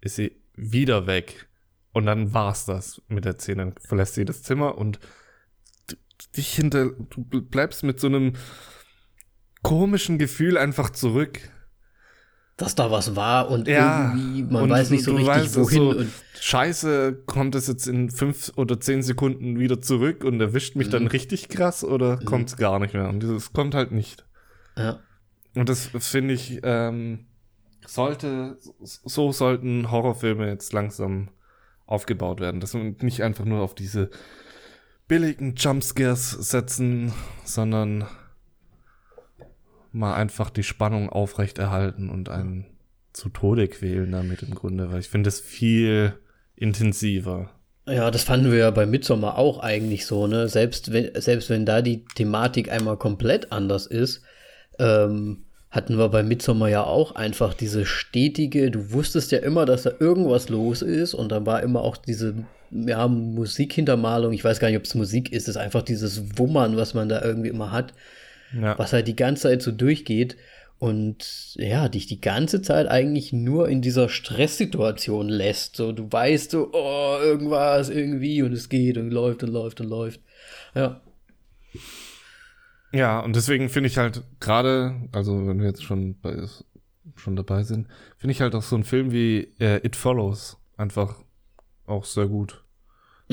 ist 0.00 0.16
sie 0.16 0.42
wieder 0.54 1.06
weg. 1.06 1.48
Und 1.92 2.06
dann 2.06 2.32
war's 2.32 2.64
das 2.64 3.02
mit 3.08 3.24
der 3.24 3.38
Szene. 3.38 3.64
Dann 3.64 3.74
verlässt 3.78 4.14
sie 4.14 4.24
das 4.24 4.42
Zimmer 4.42 4.78
und 4.78 4.98
dich 6.36 6.54
hinter, 6.54 6.90
du 6.90 7.42
bleibst 7.42 7.82
mit 7.82 8.00
so 8.00 8.06
einem 8.06 8.34
komischen 9.62 10.18
Gefühl 10.18 10.56
einfach 10.56 10.90
zurück 10.90 11.40
dass 12.62 12.74
da 12.76 12.90
was 12.90 13.16
war 13.16 13.50
und 13.50 13.66
ja, 13.66 14.14
irgendwie, 14.14 14.44
man 14.44 14.70
weiß 14.70 14.90
nicht 14.90 15.02
so 15.02 15.12
richtig, 15.12 15.28
weißt, 15.34 15.56
wohin. 15.56 15.98
So, 15.98 16.04
Scheiße, 16.40 17.22
kommt 17.26 17.54
es 17.54 17.66
jetzt 17.66 17.86
in 17.86 18.10
fünf 18.10 18.52
oder 18.56 18.80
zehn 18.80 19.02
Sekunden 19.02 19.58
wieder 19.58 19.80
zurück 19.80 20.24
und 20.24 20.40
erwischt 20.40 20.76
mich 20.76 20.88
mhm. 20.88 20.92
dann 20.92 21.06
richtig 21.08 21.48
krass 21.48 21.82
oder 21.84 22.20
mhm. 22.20 22.24
kommt 22.24 22.48
es 22.48 22.56
gar 22.56 22.78
nicht 22.78 22.94
mehr? 22.94 23.08
Und 23.08 23.24
es 23.24 23.52
kommt 23.52 23.74
halt 23.74 23.90
nicht. 23.90 24.24
Ja. 24.76 25.00
Und 25.54 25.68
das 25.68 25.90
finde 25.98 26.34
ich, 26.34 26.60
ähm, 26.62 27.26
sollte, 27.86 28.58
so 28.80 29.32
sollten 29.32 29.90
Horrorfilme 29.90 30.48
jetzt 30.48 30.72
langsam 30.72 31.30
aufgebaut 31.86 32.40
werden. 32.40 32.60
Dass 32.60 32.74
man 32.74 32.96
nicht 33.00 33.22
einfach 33.22 33.44
nur 33.44 33.60
auf 33.60 33.74
diese 33.74 34.10
billigen 35.08 35.56
Jumpscares 35.56 36.30
setzen, 36.30 37.12
sondern 37.44 38.06
mal 39.92 40.14
einfach 40.14 40.50
die 40.50 40.62
Spannung 40.62 41.08
aufrechterhalten 41.08 42.10
und 42.10 42.28
einen 42.28 42.66
zu 43.12 43.28
Tode 43.28 43.68
quälen 43.68 44.12
damit 44.12 44.42
im 44.42 44.54
Grunde, 44.54 44.90
weil 44.90 45.00
ich 45.00 45.08
finde 45.08 45.28
es 45.28 45.40
viel 45.40 46.14
intensiver. 46.56 47.50
Ja, 47.86 48.10
das 48.10 48.22
fanden 48.22 48.50
wir 48.52 48.58
ja 48.58 48.70
bei 48.70 48.86
Midsommar 48.86 49.38
auch 49.38 49.58
eigentlich 49.58 50.06
so, 50.06 50.26
ne? 50.26 50.48
Selbst 50.48 50.92
wenn, 50.92 51.10
selbst 51.20 51.50
wenn 51.50 51.66
da 51.66 51.82
die 51.82 52.04
Thematik 52.14 52.70
einmal 52.70 52.96
komplett 52.96 53.50
anders 53.50 53.86
ist, 53.86 54.22
ähm, 54.78 55.44
hatten 55.68 55.98
wir 55.98 56.08
bei 56.10 56.22
Midsommar 56.22 56.68
ja 56.68 56.84
auch 56.84 57.14
einfach 57.16 57.54
diese 57.54 57.84
stetige, 57.84 58.70
du 58.70 58.92
wusstest 58.92 59.32
ja 59.32 59.38
immer, 59.38 59.66
dass 59.66 59.82
da 59.82 59.90
irgendwas 59.98 60.48
los 60.48 60.82
ist 60.82 61.14
und 61.14 61.32
dann 61.32 61.44
war 61.44 61.62
immer 61.62 61.80
auch 61.80 61.96
diese 61.96 62.44
ja, 62.70 63.08
Musikhintermalung, 63.08 64.32
ich 64.32 64.44
weiß 64.44 64.60
gar 64.60 64.68
nicht, 64.68 64.76
ob 64.76 64.84
es 64.84 64.94
Musik 64.94 65.32
ist, 65.32 65.42
es 65.42 65.48
ist 65.48 65.56
einfach 65.56 65.82
dieses 65.82 66.38
Wummern, 66.38 66.76
was 66.76 66.94
man 66.94 67.08
da 67.08 67.22
irgendwie 67.22 67.48
immer 67.48 67.72
hat 67.72 67.94
ja. 68.52 68.78
was 68.78 68.92
halt 68.92 69.08
die 69.08 69.16
ganze 69.16 69.42
Zeit 69.44 69.62
so 69.62 69.72
durchgeht 69.72 70.36
und 70.78 71.54
ja, 71.54 71.88
dich 71.88 72.06
die 72.06 72.20
ganze 72.20 72.60
Zeit 72.60 72.88
eigentlich 72.88 73.32
nur 73.32 73.68
in 73.68 73.82
dieser 73.82 74.08
Stresssituation 74.08 75.28
lässt. 75.28 75.76
So, 75.76 75.92
du 75.92 76.10
weißt 76.10 76.50
so, 76.50 76.70
oh, 76.72 77.18
irgendwas, 77.22 77.88
irgendwie 77.88 78.42
und 78.42 78.52
es 78.52 78.68
geht 78.68 78.98
und 78.98 79.10
läuft 79.12 79.44
und 79.44 79.50
läuft 79.50 79.80
und 79.80 79.88
läuft. 79.88 80.20
Ja. 80.74 81.00
Ja, 82.92 83.20
und 83.20 83.36
deswegen 83.36 83.68
finde 83.68 83.88
ich 83.88 83.96
halt 83.96 84.22
gerade, 84.40 85.08
also 85.12 85.46
wenn 85.46 85.60
wir 85.60 85.68
jetzt 85.68 85.84
schon, 85.84 86.18
bei, 86.20 86.36
schon 87.14 87.36
dabei 87.36 87.62
sind, 87.62 87.86
finde 88.18 88.32
ich 88.32 88.40
halt 88.40 88.56
auch 88.56 88.62
so 88.62 88.74
ein 88.74 88.84
Film 88.84 89.12
wie 89.12 89.54
äh, 89.60 89.86
It 89.86 89.94
Follows 89.94 90.58
einfach 90.76 91.22
auch 91.86 92.04
sehr 92.04 92.26
gut. 92.26 92.61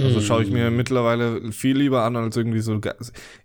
Also 0.04 0.22
schaue 0.22 0.44
ich 0.44 0.52
mir 0.52 0.70
mm. 0.70 0.76
mittlerweile 0.76 1.52
viel 1.52 1.78
lieber 1.78 2.04
an 2.04 2.16
als 2.16 2.38
irgendwie 2.38 2.60
so. 2.60 2.80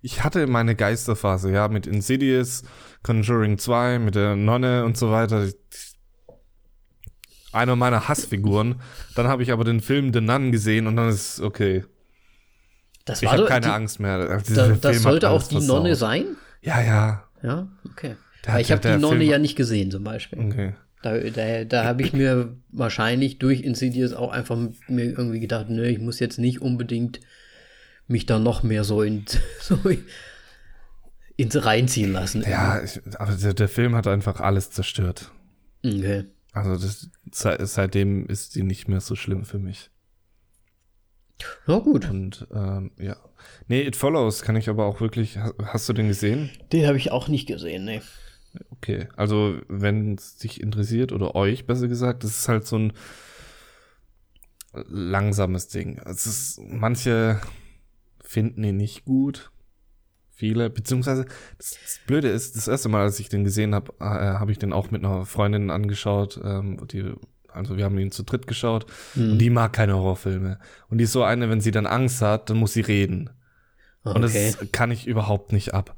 Ich 0.02 0.24
hatte 0.24 0.46
meine 0.46 0.74
Geisterphase, 0.74 1.50
ja, 1.50 1.68
mit 1.68 1.86
Insidious, 1.86 2.62
Conjuring 3.02 3.58
2, 3.58 3.98
mit 3.98 4.14
der 4.14 4.36
Nonne 4.36 4.84
und 4.84 4.96
so 4.96 5.10
weiter. 5.10 5.48
Einer 7.52 7.76
meiner 7.76 8.08
Hassfiguren. 8.08 8.80
Dann 9.14 9.28
habe 9.28 9.42
ich 9.42 9.52
aber 9.52 9.64
den 9.64 9.80
Film 9.80 10.12
The 10.12 10.20
Nun 10.20 10.50
gesehen 10.52 10.86
und 10.86 10.96
dann 10.96 11.08
ist 11.08 11.40
okay. 11.40 11.84
Das 13.04 13.22
ich 13.22 13.30
habe 13.30 13.44
keine 13.44 13.66
die, 13.66 13.72
Angst 13.72 14.00
mehr. 14.00 14.40
Da, 14.48 14.68
das 14.68 15.02
sollte 15.02 15.30
auch 15.30 15.42
die. 15.42 15.60
Nonne 15.60 15.94
sein? 15.94 16.36
Ja, 16.62 16.80
ja. 16.80 17.24
Ja, 17.42 17.68
okay. 17.90 18.16
Der, 18.46 18.60
ich 18.60 18.72
habe 18.72 18.80
die 18.80 19.00
Nonne 19.00 19.18
Film 19.18 19.30
ja 19.30 19.38
nicht 19.38 19.56
gesehen, 19.56 19.90
zum 19.90 20.04
Beispiel. 20.04 20.38
Okay. 20.40 20.74
Da, 21.04 21.18
da, 21.18 21.64
da 21.64 21.84
habe 21.84 22.02
ich 22.02 22.14
mir 22.14 22.56
wahrscheinlich 22.70 23.38
durch 23.38 23.60
Insidious 23.60 24.14
auch 24.14 24.32
einfach 24.32 24.56
mir 24.88 25.04
irgendwie 25.04 25.40
gedacht, 25.40 25.68
ne, 25.68 25.90
ich 25.90 25.98
muss 25.98 26.18
jetzt 26.18 26.38
nicht 26.38 26.62
unbedingt 26.62 27.20
mich 28.06 28.24
da 28.24 28.38
noch 28.38 28.62
mehr 28.62 28.84
so, 28.84 29.02
in, 29.02 29.26
so 29.60 29.78
ins 31.36 31.64
reinziehen 31.64 32.12
lassen. 32.12 32.42
Ja, 32.48 32.82
ich, 32.82 33.02
aber 33.18 33.32
der, 33.32 33.52
der, 33.52 33.68
Film 33.68 33.94
hat 33.94 34.06
einfach 34.06 34.40
alles 34.40 34.70
zerstört. 34.70 35.30
Okay. 35.84 36.24
Also 36.52 36.76
das, 36.76 37.10
seitdem 37.70 38.26
ist 38.26 38.54
die 38.54 38.62
nicht 38.62 38.88
mehr 38.88 39.02
so 39.02 39.14
schlimm 39.14 39.44
für 39.44 39.58
mich. 39.58 39.90
Na 41.66 41.80
gut. 41.80 42.08
Und 42.08 42.46
ähm, 42.54 42.92
ja. 42.98 43.16
Nee, 43.68 43.82
It 43.82 43.96
Follows 43.96 44.40
kann 44.40 44.56
ich 44.56 44.70
aber 44.70 44.86
auch 44.86 45.02
wirklich. 45.02 45.36
Hast 45.64 45.86
du 45.86 45.92
den 45.92 46.08
gesehen? 46.08 46.48
Den 46.72 46.86
habe 46.86 46.96
ich 46.96 47.12
auch 47.12 47.28
nicht 47.28 47.46
gesehen, 47.46 47.84
nee. 47.84 48.00
Okay, 48.70 49.08
also 49.16 49.58
wenn 49.68 50.14
es 50.14 50.36
dich 50.36 50.60
interessiert 50.60 51.12
oder 51.12 51.34
euch 51.34 51.66
besser 51.66 51.88
gesagt, 51.88 52.24
das 52.24 52.38
ist 52.38 52.48
halt 52.48 52.66
so 52.66 52.76
ein 52.76 52.92
langsames 54.72 55.68
Ding. 55.68 56.00
Es 56.04 56.26
ist, 56.26 56.60
manche 56.60 57.40
finden 58.20 58.64
ihn 58.64 58.76
nicht 58.76 59.04
gut, 59.04 59.52
viele, 60.30 60.68
beziehungsweise 60.70 61.26
das, 61.58 61.78
das, 61.82 62.00
Blöde 62.06 62.28
ist, 62.28 62.56
das 62.56 62.68
erste 62.68 62.88
Mal, 62.88 63.02
als 63.02 63.20
ich 63.20 63.28
den 63.28 63.44
gesehen 63.44 63.74
habe, 63.74 63.92
äh, 64.00 64.04
habe 64.04 64.52
ich 64.52 64.58
den 64.58 64.72
auch 64.72 64.90
mit 64.90 65.04
einer 65.04 65.24
Freundin 65.24 65.70
angeschaut, 65.70 66.40
ähm, 66.44 66.86
die 66.90 67.14
also 67.54 67.76
wir 67.76 67.84
haben 67.84 67.96
ihn 67.98 68.10
zu 68.10 68.24
dritt 68.24 68.48
geschaut 68.48 68.86
mhm. 69.14 69.32
und 69.32 69.38
die 69.38 69.48
mag 69.48 69.72
keine 69.72 69.94
Horrorfilme. 69.94 70.58
Und 70.88 70.98
die 70.98 71.04
ist 71.04 71.12
so 71.12 71.22
eine, 71.22 71.48
wenn 71.48 71.60
sie 71.60 71.70
dann 71.70 71.86
Angst 71.86 72.20
hat, 72.20 72.50
dann 72.50 72.56
muss 72.56 72.72
sie 72.72 72.80
reden. 72.80 73.30
Und 74.02 74.22
das 74.22 74.58
kann 74.72 74.90
ich 74.90 75.06
überhaupt 75.06 75.52
nicht 75.52 75.72
ab. 75.72 75.96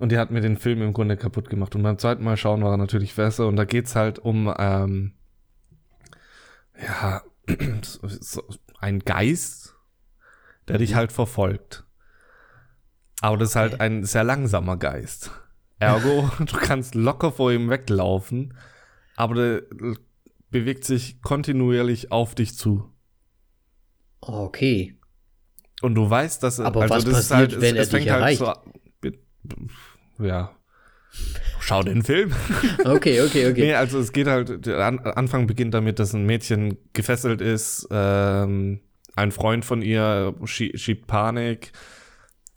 Und 0.00 0.10
die 0.10 0.18
hat 0.18 0.30
mir 0.30 0.40
den 0.40 0.56
Film 0.56 0.80
im 0.80 0.94
Grunde 0.94 1.18
kaputt 1.18 1.50
gemacht. 1.50 1.74
Und 1.74 1.82
beim 1.82 1.98
zweiten 1.98 2.24
Mal 2.24 2.38
schauen 2.38 2.62
war 2.64 2.72
er 2.72 2.78
natürlich 2.78 3.14
besser. 3.14 3.46
Und 3.46 3.56
da 3.56 3.66
geht's 3.66 3.94
halt 3.94 4.18
um, 4.18 4.52
ähm, 4.58 5.12
ja, 6.82 7.22
so 7.82 8.42
ein 8.78 9.00
Geist, 9.00 9.76
der 10.68 10.78
dich 10.78 10.94
halt 10.94 11.12
verfolgt. 11.12 11.84
Aber 13.20 13.36
das 13.36 13.50
ist 13.50 13.56
halt 13.56 13.82
ein 13.82 14.04
sehr 14.04 14.24
langsamer 14.24 14.78
Geist. 14.78 15.30
Ergo, 15.78 16.30
du 16.38 16.56
kannst 16.56 16.94
locker 16.94 17.30
vor 17.30 17.52
ihm 17.52 17.68
weglaufen, 17.68 18.54
aber 19.16 19.34
der 19.34 19.62
bewegt 20.48 20.84
sich 20.84 21.20
kontinuierlich 21.20 22.10
auf 22.10 22.34
dich 22.34 22.56
zu. 22.56 22.90
Okay. 24.22 24.96
Und 25.82 25.94
du 25.94 26.08
weißt, 26.08 26.42
dass 26.42 26.58
aber 26.58 26.80
also 26.82 26.94
was 26.94 27.04
das 27.04 27.14
passiert, 27.28 27.52
halt, 27.52 27.60
wenn 27.60 27.76
es, 27.76 27.92
er 27.92 27.98
dich 27.98 28.10
halt 28.10 28.20
erreicht? 28.20 28.38
So, 28.38 28.54
ja. 30.20 30.50
Schau 31.60 31.82
den 31.82 32.02
Film. 32.02 32.32
Okay, 32.84 33.20
okay, 33.20 33.50
okay. 33.50 33.60
nee, 33.60 33.74
also 33.74 33.98
es 33.98 34.12
geht 34.12 34.26
halt, 34.26 34.66
der 34.66 34.78
Anfang 35.16 35.46
beginnt 35.46 35.74
damit, 35.74 35.98
dass 35.98 36.14
ein 36.14 36.24
Mädchen 36.24 36.78
gefesselt 36.92 37.40
ist, 37.40 37.86
ähm, 37.90 38.80
ein 39.16 39.32
Freund 39.32 39.64
von 39.64 39.82
ihr 39.82 40.34
schiebt 40.44 41.06
Panik 41.06 41.72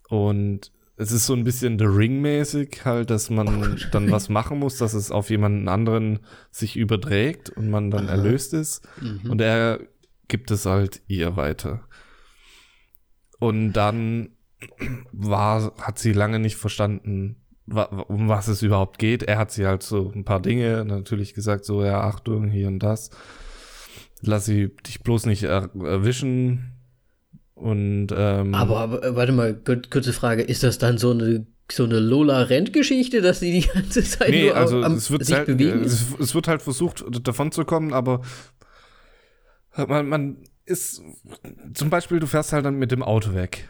und 0.08 0.72
es 0.96 1.12
ist 1.12 1.26
so 1.26 1.34
ein 1.34 1.44
bisschen 1.44 1.80
The 1.80 1.86
Ring-mäßig 1.86 2.86
halt, 2.86 3.10
dass 3.10 3.30
man 3.30 3.48
oh 3.48 3.76
dann 3.92 4.12
was 4.12 4.30
machen 4.30 4.60
muss, 4.60 4.78
dass 4.78 4.94
es 4.94 5.12
auf 5.12 5.30
jemanden 5.30 5.68
anderen 5.68 6.20
sich 6.52 6.78
überträgt 6.78 7.50
und 7.50 7.70
man 7.70 7.90
dann 7.90 8.06
Aha. 8.06 8.16
erlöst 8.16 8.54
ist. 8.54 8.88
Mhm. 9.02 9.32
Und 9.32 9.42
er 9.42 9.80
gibt 10.28 10.52
es 10.52 10.66
halt 10.66 11.02
ihr 11.08 11.36
weiter. 11.36 11.88
Und 13.40 13.74
dann 13.74 14.30
war, 15.12 15.74
hat 15.82 16.00
sie 16.00 16.14
lange 16.14 16.40
nicht 16.40 16.56
verstanden, 16.56 17.43
um 17.68 18.28
was 18.28 18.48
es 18.48 18.62
überhaupt 18.62 19.00
geht. 19.00 19.24
Er 19.24 19.38
hat 19.38 19.52
sie 19.52 19.66
halt 19.66 19.84
so 19.84 20.12
ein 20.14 20.26
paar 20.26 20.42
Dinge 20.42 20.84
natürlich 20.86 21.34
gesagt, 21.34 21.66
so, 21.66 21.84
ja, 21.84 22.02
Achtung, 22.02 22.50
hier 22.50 22.68
und 22.68 22.80
das. 22.80 23.10
Lass 24.22 24.46
sie 24.46 24.70
dich 24.86 25.02
bloß 25.02 25.26
nicht 25.26 25.44
er 25.44 25.70
erwischen. 25.76 26.74
Und, 27.56 28.08
ähm, 28.16 28.54
aber, 28.54 28.78
aber, 28.80 29.04
äh, 29.04 29.16
warte 29.16 29.32
mal, 29.32 29.54
kurze 29.54 30.14
Frage, 30.14 30.44
ist 30.44 30.64
das 30.64 30.78
dann 30.78 30.98
so 30.98 31.12
eine 31.12 31.46
so 31.72 31.86
eine 31.86 32.00
Lola-Rent-Geschichte, 32.00 33.22
dass 33.22 33.40
sie 33.40 33.62
die 33.62 33.68
ganze 33.68 34.04
Zeit 34.04 34.30
nee, 34.30 34.48
nur 34.48 34.56
also 34.56 34.84
am, 34.84 34.96
es 34.96 35.10
wird 35.10 35.26
sich 35.26 35.36
halt, 35.36 35.48
bewegen? 35.48 35.82
Es, 35.84 36.06
es, 36.20 36.36
wird 36.36 36.48
halt 36.48 36.62
versucht, 36.62 37.04
davon 37.26 37.52
zu 37.52 37.64
kommen, 37.64 37.94
aber 37.94 38.22
man, 39.88 40.08
man 40.08 40.38
ist, 40.66 41.02
zum 41.74 41.90
Beispiel, 41.90 42.20
du 42.20 42.28
fährst 42.28 42.54
halt 42.54 42.66
dann 42.66 42.78
mit 42.78 42.92
dem 42.92 43.02
Auto 43.02 43.34
weg. 43.34 43.68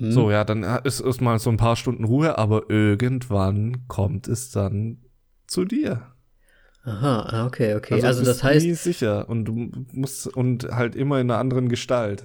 Mhm. 0.00 0.12
So, 0.12 0.30
ja, 0.30 0.44
dann 0.44 0.62
ist 0.84 1.00
erstmal 1.00 1.38
so 1.38 1.50
ein 1.50 1.58
paar 1.58 1.76
Stunden 1.76 2.04
Ruhe, 2.04 2.38
aber 2.38 2.70
irgendwann 2.70 3.86
kommt 3.86 4.28
es 4.28 4.50
dann 4.50 5.04
zu 5.46 5.66
dir. 5.66 6.06
Aha, 6.84 7.20
ah, 7.20 7.46
okay, 7.46 7.74
okay. 7.74 7.94
Also, 7.94 8.06
also 8.06 8.24
das 8.24 8.42
heißt. 8.42 8.64
Nie 8.64 8.72
sicher 8.72 9.28
und 9.28 9.44
du 9.44 9.70
musst 9.92 10.26
und 10.26 10.64
halt 10.70 10.96
immer 10.96 11.20
in 11.20 11.30
einer 11.30 11.38
anderen 11.38 11.68
Gestalt. 11.68 12.24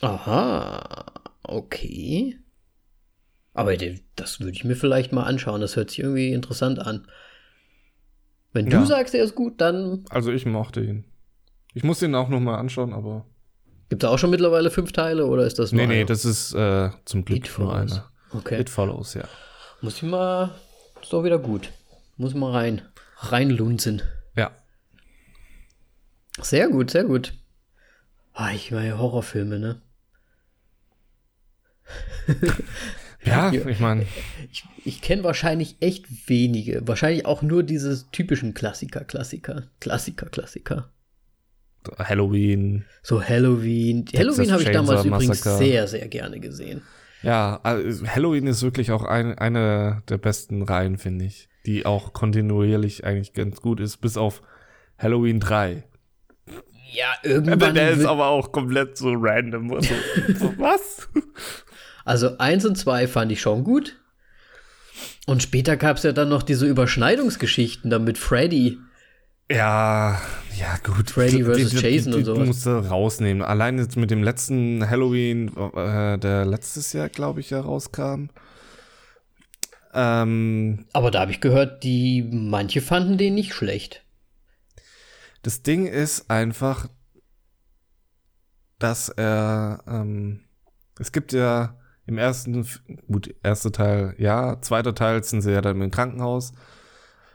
Aha, 0.00 1.06
okay. 1.42 2.38
Aber 3.52 3.74
das 4.14 4.38
würde 4.38 4.52
ich 4.52 4.64
mir 4.64 4.76
vielleicht 4.76 5.12
mal 5.12 5.24
anschauen. 5.24 5.60
Das 5.60 5.74
hört 5.74 5.90
sich 5.90 5.98
irgendwie 5.98 6.32
interessant 6.32 6.78
an. 6.78 7.08
Wenn 8.52 8.66
du 8.66 8.76
ja. 8.76 8.86
sagst, 8.86 9.14
er 9.14 9.24
ist 9.24 9.34
gut, 9.34 9.60
dann. 9.60 10.04
Also 10.10 10.30
ich 10.30 10.46
mochte 10.46 10.80
ihn. 10.80 11.06
Ich 11.74 11.82
muss 11.82 12.02
ihn 12.02 12.14
auch 12.14 12.28
noch 12.28 12.40
mal 12.40 12.56
anschauen, 12.56 12.92
aber. 12.92 13.26
Gibt 13.88 14.02
es 14.02 14.08
auch 14.08 14.18
schon 14.18 14.30
mittlerweile 14.30 14.70
fünf 14.70 14.92
Teile 14.92 15.26
oder 15.26 15.46
ist 15.46 15.58
das 15.58 15.72
nur 15.72 15.86
Nee, 15.86 15.98
nee, 15.98 16.04
das 16.04 16.24
ist 16.24 16.52
äh, 16.54 16.90
zum 17.04 17.24
Glück 17.24 17.46
It 17.46 17.58
nur 17.58 17.74
einer. 17.74 18.10
Okay. 18.32 18.60
It 18.60 18.68
Follows, 18.68 19.14
ja. 19.14 19.24
Muss 19.80 19.96
ich 19.96 20.02
mal, 20.02 20.54
ist 21.00 21.12
doch 21.12 21.22
wieder 21.22 21.38
gut. 21.38 21.70
Muss 22.16 22.34
mal 22.34 22.50
rein, 22.50 22.82
reinlunzen. 23.18 24.02
Ja. 24.34 24.50
Sehr 26.40 26.68
gut, 26.68 26.90
sehr 26.90 27.04
gut. 27.04 27.32
Ah, 28.32 28.52
ich 28.52 28.70
meine 28.70 28.98
Horrorfilme, 28.98 29.58
ne? 29.58 29.80
ja, 33.24 33.52
ich 33.52 33.80
meine. 33.80 34.06
Ich, 34.50 34.64
ich 34.84 35.00
kenne 35.00 35.24
wahrscheinlich 35.24 35.76
echt 35.80 36.28
wenige. 36.28 36.86
Wahrscheinlich 36.86 37.24
auch 37.24 37.42
nur 37.42 37.62
diese 37.62 38.10
typischen 38.10 38.52
Klassiker, 38.52 39.04
Klassiker, 39.04 39.64
Klassiker, 39.80 40.26
Klassiker. 40.26 40.90
Halloween. 41.98 42.84
So 43.02 43.22
Halloween. 43.22 44.06
Texas 44.06 44.38
Halloween 44.38 44.52
habe 44.52 44.62
ich 44.62 44.70
damals 44.70 45.04
Massacre. 45.04 45.24
übrigens 45.24 45.58
sehr, 45.58 45.86
sehr 45.88 46.08
gerne 46.08 46.40
gesehen. 46.40 46.82
Ja, 47.22 47.60
also 47.62 48.06
Halloween 48.06 48.46
ist 48.46 48.62
wirklich 48.62 48.92
auch 48.92 49.04
ein, 49.04 49.36
eine 49.38 50.02
der 50.08 50.18
besten 50.18 50.62
Reihen, 50.62 50.98
finde 50.98 51.24
ich. 51.24 51.48
Die 51.64 51.84
auch 51.84 52.12
kontinuierlich 52.12 53.04
eigentlich 53.04 53.32
ganz 53.32 53.60
gut 53.60 53.80
ist, 53.80 53.96
bis 53.98 54.16
auf 54.16 54.42
Halloween 54.98 55.40
3. 55.40 55.84
Ja, 56.92 57.06
irgendwann. 57.22 57.74
Der 57.74 57.90
ist 57.90 58.06
aber 58.06 58.28
auch 58.28 58.52
komplett 58.52 58.96
so 58.96 59.12
random. 59.12 59.80
So, 60.38 60.54
was? 60.58 61.08
Also 62.04 62.38
1 62.38 62.64
und 62.66 62.76
2 62.76 63.08
fand 63.08 63.32
ich 63.32 63.40
schon 63.40 63.64
gut. 63.64 63.96
Und 65.26 65.42
später 65.42 65.76
gab 65.76 65.96
es 65.96 66.04
ja 66.04 66.12
dann 66.12 66.28
noch 66.28 66.42
diese 66.42 66.66
Überschneidungsgeschichten 66.66 67.90
dann 67.90 68.04
mit 68.04 68.16
Freddy. 68.16 68.78
Ja, 69.50 70.20
ja, 70.58 70.76
gut. 70.82 71.10
Freddy 71.10 71.44
vs. 71.44 71.80
Jason 71.80 72.14
und 72.14 72.24
sowas. 72.24 72.46
musst 72.46 72.66
du 72.66 72.70
rausnehmen. 72.70 73.42
Allein 73.42 73.78
jetzt 73.78 73.96
mit 73.96 74.10
dem 74.10 74.22
letzten 74.22 74.88
Halloween, 74.88 75.56
äh, 75.56 76.18
der 76.18 76.44
letztes 76.44 76.92
Jahr, 76.92 77.08
glaube 77.08 77.40
ich, 77.40 77.50
ja 77.50 77.60
rauskam. 77.60 78.28
Ähm, 79.94 80.86
Aber 80.92 81.10
da 81.10 81.20
habe 81.20 81.30
ich 81.30 81.40
gehört, 81.40 81.84
die 81.84 82.28
manche 82.30 82.80
fanden 82.80 83.18
den 83.18 83.34
nicht 83.34 83.54
schlecht. 83.54 84.04
Das 85.42 85.62
Ding 85.62 85.86
ist 85.86 86.28
einfach, 86.28 86.88
dass 88.80 89.08
er, 89.08 89.84
ähm, 89.86 90.40
es 90.98 91.12
gibt 91.12 91.32
ja 91.32 91.78
im 92.04 92.18
ersten, 92.18 92.66
gut, 93.10 93.32
erster 93.44 93.70
Teil, 93.70 94.14
ja, 94.18 94.60
zweiter 94.60 94.94
Teil 94.94 95.22
sind 95.22 95.42
sie 95.42 95.52
ja 95.52 95.60
dann 95.60 95.80
im 95.80 95.90
Krankenhaus. 95.90 96.52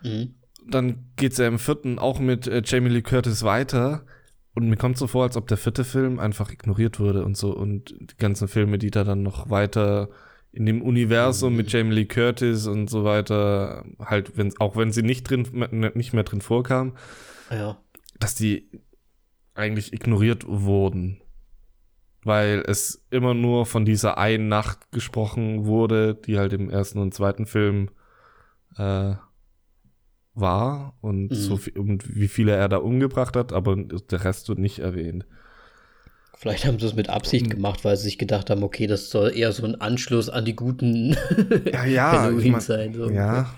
Mhm 0.03 0.36
dann 0.74 1.11
geht 1.15 1.34
es 1.34 1.38
ja 1.38 1.47
im 1.47 1.59
vierten 1.59 1.99
auch 1.99 2.19
mit 2.19 2.47
äh, 2.47 2.61
Jamie 2.65 2.89
Lee 2.89 3.01
Curtis 3.01 3.43
weiter. 3.43 4.05
Und 4.53 4.67
mir 4.67 4.76
kommt 4.76 4.97
so 4.97 5.07
vor, 5.07 5.24
als 5.24 5.38
ob 5.38 5.47
der 5.47 5.57
vierte 5.57 5.84
Film 5.84 6.19
einfach 6.19 6.51
ignoriert 6.51 6.99
wurde 6.99 7.24
und 7.24 7.38
so. 7.38 7.55
Und 7.55 7.95
die 7.99 8.17
ganzen 8.17 8.47
Filme, 8.47 8.78
die 8.78 8.91
da 8.91 9.03
dann 9.03 9.24
noch 9.24 9.49
weiter 9.49 10.09
in 10.51 10.65
dem 10.65 10.82
Universum 10.82 11.55
mit 11.55 11.72
Jamie 11.72 11.93
Lee 11.93 12.05
Curtis 12.05 12.67
und 12.67 12.89
so 12.89 13.05
weiter, 13.05 13.86
halt, 13.99 14.38
wenn, 14.38 14.53
auch 14.59 14.76
wenn 14.76 14.91
sie 14.91 15.03
nicht 15.03 15.30
drin, 15.30 15.47
nicht 15.93 16.13
mehr 16.13 16.24
drin 16.24 16.41
vorkam, 16.41 16.97
ja. 17.49 17.78
dass 18.19 18.36
die 18.36 18.69
eigentlich 19.55 19.93
ignoriert 19.93 20.45
wurden. 20.45 21.22
Weil 22.24 22.63
es 22.67 23.05
immer 23.09 23.34
nur 23.34 23.65
von 23.65 23.86
dieser 23.86 24.17
einen 24.17 24.49
Nacht 24.49 24.91
gesprochen 24.91 25.65
wurde, 25.65 26.13
die 26.13 26.38
halt 26.38 26.53
im 26.53 26.69
ersten 26.69 26.99
und 26.99 27.13
zweiten 27.13 27.45
Film 27.45 27.89
äh, 28.78 29.15
war 30.34 30.95
und, 31.01 31.32
mhm. 31.32 31.36
so 31.36 31.57
viel, 31.57 31.77
und 31.77 32.15
wie 32.15 32.27
viele 32.27 32.53
er 32.53 32.69
da 32.69 32.77
umgebracht 32.77 33.36
hat, 33.36 33.53
aber 33.53 33.75
der 33.75 34.23
Rest 34.23 34.49
wird 34.49 34.59
nicht 34.59 34.79
erwähnt. 34.79 35.25
Vielleicht 36.38 36.65
haben 36.65 36.79
sie 36.79 36.88
es 36.88 36.95
mit 36.95 37.09
Absicht 37.09 37.45
mhm. 37.45 37.51
gemacht, 37.51 37.86
weil 37.86 37.95
sie 37.97 38.03
sich 38.03 38.17
gedacht 38.17 38.49
haben, 38.49 38.63
okay, 38.63 38.88
das 38.88 39.09
soll 39.09 39.36
eher 39.36 39.51
so 39.51 39.63
ein 39.65 39.79
Anschluss 39.79 40.29
an 40.29 40.45
die 40.45 40.55
guten 40.55 41.15
ja, 41.71 41.86
ja, 41.86 42.11
Halloween 42.13 42.45
ich 42.45 42.51
mein, 42.51 42.61
sein. 42.61 42.93
So. 42.93 43.09
Ja, 43.09 43.53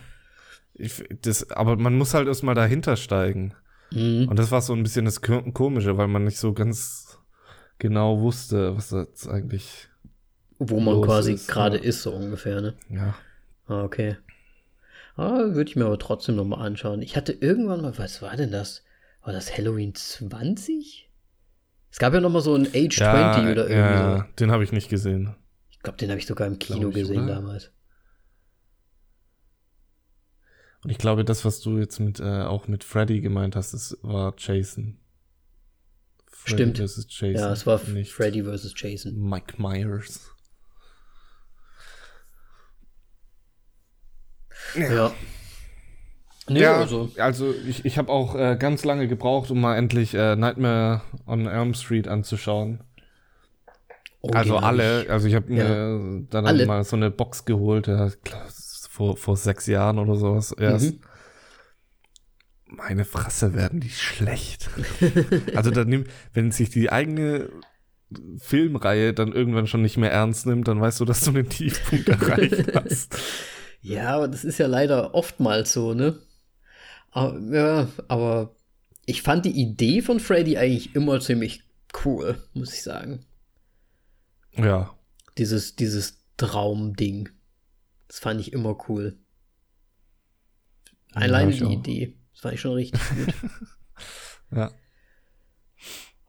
ich, 0.73 1.03
das, 1.21 1.49
aber 1.51 1.77
man 1.77 1.95
muss 1.97 2.13
halt 2.13 2.27
erstmal 2.27 2.55
dahinter 2.55 2.97
steigen. 2.97 3.53
Mhm. 3.91 4.27
Und 4.27 4.37
das 4.37 4.51
war 4.51 4.61
so 4.61 4.73
ein 4.73 4.83
bisschen 4.83 5.05
das 5.05 5.21
Komische, 5.21 5.97
weil 5.97 6.07
man 6.07 6.23
nicht 6.25 6.39
so 6.39 6.53
ganz 6.53 7.19
genau 7.77 8.19
wusste, 8.19 8.75
was 8.75 8.89
das 8.89 9.27
eigentlich. 9.27 9.87
Wo 10.59 10.79
man 10.79 11.01
quasi 11.01 11.35
gerade 11.47 11.77
ist, 11.77 12.03
so 12.03 12.11
ungefähr, 12.11 12.61
ne? 12.61 12.73
Ja. 12.89 13.15
Ah, 13.67 13.83
okay. 13.83 14.17
Ah, 15.15 15.53
Würde 15.53 15.69
ich 15.69 15.75
mir 15.75 15.85
aber 15.85 15.99
trotzdem 15.99 16.35
nochmal 16.35 16.65
anschauen. 16.65 17.01
Ich 17.01 17.15
hatte 17.15 17.33
irgendwann 17.33 17.81
mal, 17.81 17.97
was 17.97 18.21
war 18.21 18.35
denn 18.35 18.51
das? 18.51 18.83
War 19.21 19.33
das 19.33 19.55
Halloween 19.55 19.93
20? 19.93 21.09
Es 21.91 21.99
gab 21.99 22.13
ja 22.13 22.19
nochmal 22.19 22.41
so 22.41 22.55
ein 22.55 22.67
Age 22.67 22.99
ja, 22.99 23.33
20 23.33 23.51
oder 23.51 23.69
irgendwie 23.69 23.93
ja, 23.93 24.17
so. 24.17 24.23
Den 24.39 24.51
habe 24.51 24.63
ich 24.63 24.71
nicht 24.71 24.89
gesehen. 24.89 25.35
Ich 25.69 25.79
glaube, 25.79 25.97
den 25.97 26.09
habe 26.09 26.19
ich 26.19 26.25
sogar 26.25 26.47
im 26.47 26.57
Kino 26.57 26.89
ich, 26.89 26.95
gesehen 26.95 27.25
oder? 27.25 27.35
damals. 27.35 27.71
Und 30.83 30.89
ich 30.89 30.97
glaube, 30.97 31.23
das, 31.23 31.45
was 31.45 31.61
du 31.61 31.77
jetzt 31.77 31.99
mit 31.99 32.19
äh, 32.19 32.41
auch 32.41 32.67
mit 32.67 32.83
Freddy 32.83 33.21
gemeint 33.21 33.55
hast, 33.55 33.73
das 33.73 33.97
war 34.01 34.33
Jason. 34.37 34.97
Freddy 36.27 36.73
Stimmt. 36.73 36.79
Jason, 36.79 37.35
ja, 37.35 37.53
es 37.53 37.65
war 37.65 37.79
Freddy 37.79 38.43
vs. 38.43 38.73
Jason. 38.75 39.17
Mike 39.17 39.61
Myers. 39.61 40.32
Ja. 44.75 44.93
ja. 44.93 45.11
Nee, 46.49 46.61
ja, 46.61 46.77
also, 46.77 47.09
also 47.17 47.53
ich, 47.67 47.85
ich 47.85 47.97
habe 47.97 48.11
auch 48.11 48.35
äh, 48.35 48.57
ganz 48.59 48.83
lange 48.83 49.07
gebraucht, 49.07 49.49
um 49.49 49.61
mal 49.61 49.77
endlich 49.77 50.13
äh, 50.13 50.35
Nightmare 50.35 51.01
on 51.25 51.47
Elm 51.47 51.73
Street 51.73 52.07
anzuschauen. 52.09 52.81
Also 54.23 54.55
Original 54.55 54.63
alle, 54.63 55.05
also 55.09 55.27
ich 55.27 55.35
habe 55.35 55.51
mir 55.51 55.63
Ja. 55.63 56.21
dann 56.29 56.45
Alle. 56.45 56.65
mal 56.65 56.83
so 56.83 56.95
eine 56.95 57.11
Box 57.11 57.45
geholt, 57.45 57.87
ja, 57.87 58.05
ist 58.07 58.87
vor, 58.89 59.17
vor 59.17 59.37
sechs 59.37 59.67
Jahren 59.67 59.99
oder 59.99 60.15
sowas 60.15 60.51
erst. 60.51 60.93
Mhm. 60.93 60.99
Meine 62.67 63.05
Fresse 63.05 63.53
werden 63.53 63.79
die 63.79 63.89
schlecht. 63.89 64.69
also 65.55 65.71
dann 65.71 65.87
nimmt, 65.87 66.09
wenn 66.33 66.51
sich 66.51 66.69
die 66.69 66.91
eigene 66.91 67.49
Filmreihe 68.39 69.13
dann 69.13 69.31
irgendwann 69.31 69.67
schon 69.67 69.81
nicht 69.81 69.97
mehr 69.97 70.11
ernst 70.11 70.45
nimmt, 70.45 70.67
dann 70.67 70.81
weißt 70.81 70.99
du, 70.99 71.05
dass 71.05 71.21
du 71.21 71.31
den 71.31 71.49
Tiefpunkt 71.49 72.09
erreicht 72.09 72.73
hast. 72.75 73.17
Ja, 73.83 74.15
aber 74.15 74.27
das 74.27 74.43
ist 74.43 74.57
ja 74.57 74.67
leider 74.67 75.13
oftmals 75.13 75.73
so, 75.73 75.93
ne? 75.93 76.19
Aber, 77.11 77.39
ja, 77.55 77.87
aber 78.07 78.55
ich 79.05 79.21
fand 79.21 79.45
die 79.45 79.51
Idee 79.61 80.01
von 80.01 80.19
Freddy 80.19 80.57
eigentlich 80.57 80.95
immer 80.95 81.19
ziemlich 81.19 81.63
cool, 82.05 82.41
muss 82.53 82.73
ich 82.73 82.81
sagen. 82.81 83.25
Ja. 84.55 84.97
Dieses, 85.37 85.75
dieses 85.75 86.23
Traumding. 86.37 87.29
Das 88.07 88.19
fand 88.19 88.39
ich 88.39 88.53
immer 88.53 88.77
cool. 88.87 89.17
Alleine 91.13 91.51
ich 91.51 91.57
die 91.59 91.65
auch. 91.65 91.71
Idee. 91.71 92.15
Das 92.31 92.41
fand 92.41 92.53
ich 92.55 92.61
schon 92.61 92.73
richtig 92.73 92.99
gut. 93.09 93.33
Ja. 94.55 94.71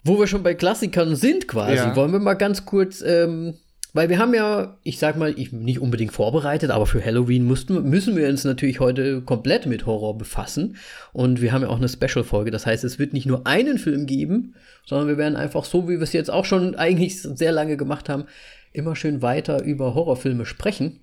Wo 0.03 0.19
wir 0.19 0.27
schon 0.27 0.43
bei 0.43 0.55
Klassikern 0.55 1.15
sind 1.15 1.47
quasi, 1.47 1.75
Ja. 1.77 1.95
wollen 1.95 2.13
wir 2.13 2.21
mal 2.21 2.35
ganz 2.35 2.65
kurz, 2.65 3.03
ähm, 3.03 3.59
weil 3.95 4.09
wir 4.09 4.19
haben 4.19 4.35
ja, 4.35 4.77
ich 4.83 4.99
sag 4.99 5.17
mal, 5.17 5.39
ich, 5.39 5.53
nicht 5.53 5.79
unbedingt 5.79 6.13
vorbereitet, 6.13 6.73
aber 6.73 6.85
für 6.85 7.03
Halloween 7.03 7.45
mussten, 7.45 7.89
müssen 7.89 8.17
wir 8.17 8.29
uns 8.29 8.43
natürlich 8.43 8.81
heute 8.81 9.23
komplett 9.23 9.67
mit 9.67 9.87
Horror 9.87 10.19
befassen. 10.19 10.77
Und 11.13 11.41
wir 11.41 11.53
haben 11.53 11.63
ja 11.63 11.69
auch 11.69 11.79
eine 11.79 11.89
Special-Folge. 11.89 12.51
Das 12.51 12.67
heißt, 12.67 12.83
es 12.83 12.99
wird 12.99 13.13
nicht 13.13 13.27
nur 13.27 13.47
einen 13.47 13.79
Film 13.79 14.07
geben, 14.07 14.57
sondern 14.85 15.07
wir 15.07 15.17
werden 15.17 15.37
einfach 15.37 15.65
so, 15.65 15.89
wie 15.89 15.95
wir 15.95 16.03
es 16.03 16.13
jetzt 16.13 16.31
auch 16.31 16.45
schon 16.45 16.75
eigentlich 16.75 17.23
sehr 17.23 17.53
lange 17.53 17.77
gemacht 17.77 18.09
haben, 18.09 18.25
immer 18.73 18.97
schön 18.97 19.23
weiter 19.23 19.63
über 19.63 19.95
Horrorfilme 19.95 20.45
sprechen. 20.45 20.99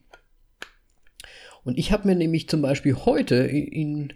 Und 1.63 1.77
ich 1.77 1.93
habe 1.93 2.09
mir 2.09 2.15
nämlich 2.15 2.49
zum 2.49 2.61
Beispiel 2.61 2.95
heute 3.05 3.35
in, 3.35 4.11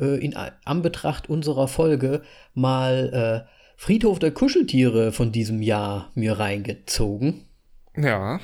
äh, 0.00 0.18
in 0.18 0.34
Anbetracht 0.64 1.30
unserer 1.30 1.68
Folge 1.68 2.22
mal 2.54 3.46
äh, 3.46 3.50
Friedhof 3.76 4.18
der 4.18 4.32
Kuscheltiere 4.32 5.12
von 5.12 5.30
diesem 5.30 5.62
Jahr 5.62 6.10
mir 6.16 6.40
reingezogen. 6.40 7.45
Ja. 7.96 8.40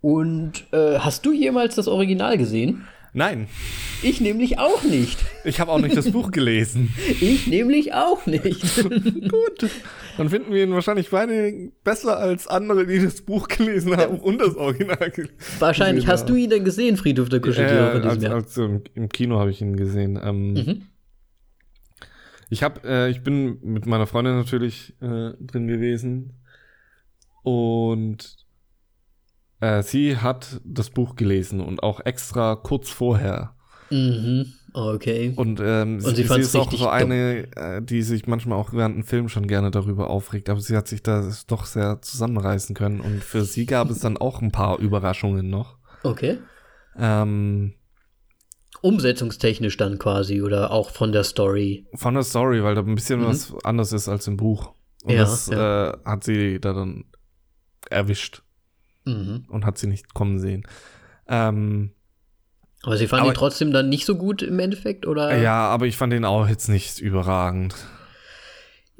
Und 0.00 0.66
äh, 0.72 0.98
hast 0.98 1.24
du 1.26 1.32
jemals 1.32 1.74
das 1.74 1.88
Original 1.88 2.38
gesehen? 2.38 2.86
Nein, 3.12 3.48
Ich 4.02 4.20
nämlich 4.20 4.58
auch 4.58 4.82
nicht. 4.82 5.18
ich 5.44 5.58
habe 5.58 5.72
auch 5.72 5.78
nicht 5.80 5.96
das 5.96 6.10
Buch 6.10 6.30
gelesen. 6.32 6.94
Ich 7.20 7.46
nämlich 7.46 7.94
auch 7.94 8.26
nicht. 8.26 8.60
Gut. 8.84 9.70
Dann 10.18 10.28
finden 10.28 10.52
wir 10.52 10.62
ihn 10.64 10.72
wahrscheinlich 10.74 11.08
beide 11.08 11.70
besser 11.82 12.18
als 12.18 12.46
andere, 12.46 12.86
die 12.86 12.98
das 13.02 13.22
Buch 13.22 13.48
gelesen 13.48 13.96
haben 13.96 14.18
und 14.20 14.38
das 14.38 14.54
Original 14.56 15.10
gelesen 15.10 15.34
Wahrscheinlich. 15.60 16.06
Hast 16.06 16.28
du 16.28 16.34
ihn 16.34 16.50
denn 16.50 16.64
gesehen, 16.64 16.98
Friedhof 16.98 17.30
der 17.30 17.40
Kuscheltiere 17.40 17.92
von 17.92 18.02
äh, 18.02 18.06
als, 18.06 18.22
Jahr? 18.22 18.34
als, 18.34 18.56
im, 18.58 18.82
Im 18.94 19.08
Kino 19.08 19.38
habe 19.40 19.50
ich 19.50 19.62
ihn 19.62 19.76
gesehen. 19.76 20.20
Ähm, 20.22 20.52
Mhm. 20.52 20.82
Ich 22.48 22.62
habe, 22.62 22.80
äh, 22.84 23.10
ich 23.10 23.22
bin 23.22 23.58
mit 23.62 23.86
meiner 23.86 24.06
Freundin 24.06 24.36
natürlich 24.36 24.94
äh, 25.00 25.32
drin 25.40 25.66
gewesen 25.66 26.34
und 27.42 28.36
äh, 29.60 29.82
sie 29.82 30.16
hat 30.18 30.60
das 30.64 30.90
Buch 30.90 31.16
gelesen 31.16 31.60
und 31.60 31.82
auch 31.82 32.00
extra 32.04 32.54
kurz 32.56 32.90
vorher. 32.90 33.54
Mhm. 33.90 34.52
Okay. 34.72 35.32
Und, 35.36 35.58
ähm, 35.62 36.00
Und 36.04 36.16
sie 36.16 36.24
sie, 36.24 36.40
ist 36.40 36.54
auch 36.56 36.70
so 36.70 36.88
eine, 36.88 37.46
äh, 37.56 37.80
die 37.80 38.02
sich 38.02 38.26
manchmal 38.26 38.58
auch 38.58 38.72
während 38.74 38.94
einem 38.96 39.04
Film 39.04 39.28
schon 39.30 39.46
gerne 39.46 39.70
darüber 39.70 40.10
aufregt, 40.10 40.50
aber 40.50 40.60
sie 40.60 40.76
hat 40.76 40.86
sich 40.88 41.02
da 41.02 41.26
doch 41.46 41.64
sehr 41.64 42.02
zusammenreißen 42.02 42.74
können 42.76 43.00
und 43.00 43.24
für 43.24 43.44
sie 43.44 43.64
gab 43.64 43.88
es 43.88 44.00
dann 44.00 44.16
auch 44.18 44.42
ein 44.42 44.52
paar 44.52 44.78
Überraschungen 44.80 45.48
noch. 45.48 45.78
Okay. 46.02 46.38
Ähm, 46.98 47.72
Umsetzungstechnisch 48.82 49.76
dann 49.78 49.98
quasi 49.98 50.42
oder 50.42 50.70
auch 50.70 50.90
von 50.90 51.12
der 51.12 51.24
Story. 51.24 51.86
von 51.94 52.14
der 52.14 52.22
Story, 52.24 52.62
weil 52.62 52.74
da 52.74 52.82
ein 52.82 52.94
bisschen 52.94 53.20
Mhm. 53.20 53.26
was 53.26 53.54
anders 53.64 53.92
ist 53.92 54.08
als 54.08 54.26
im 54.26 54.36
Buch. 54.36 54.72
Und 55.04 55.12
Ja, 55.14 55.20
das 55.20 55.48
Äh, 55.48 55.92
hat 56.04 56.24
sie 56.24 56.60
da 56.60 56.72
dann 56.74 57.04
erwischt 57.88 58.42
Mhm. 59.06 59.44
und 59.48 59.64
hat 59.64 59.78
sie 59.78 59.86
nicht 59.86 60.12
kommen 60.14 60.38
sehen. 60.38 60.66
Ähm, 61.28 61.92
Aber 62.82 62.96
sie 62.96 63.06
fand 63.08 63.22
Aber- 63.22 63.32
ihn 63.32 63.34
trotzdem 63.36 63.72
dann 63.72 63.88
nicht 63.88 64.04
so 64.06 64.16
gut 64.16 64.42
im 64.42 64.58
Endeffekt, 64.58 65.06
oder? 65.06 65.36
ja, 65.38 65.68
aber 65.68 65.86
ich 65.86 65.96
fand 65.96 66.12
den 66.12 66.24
auch 66.24 66.48
jetzt 66.48 66.68
nicht 66.68 66.98
überragend. 67.00 67.74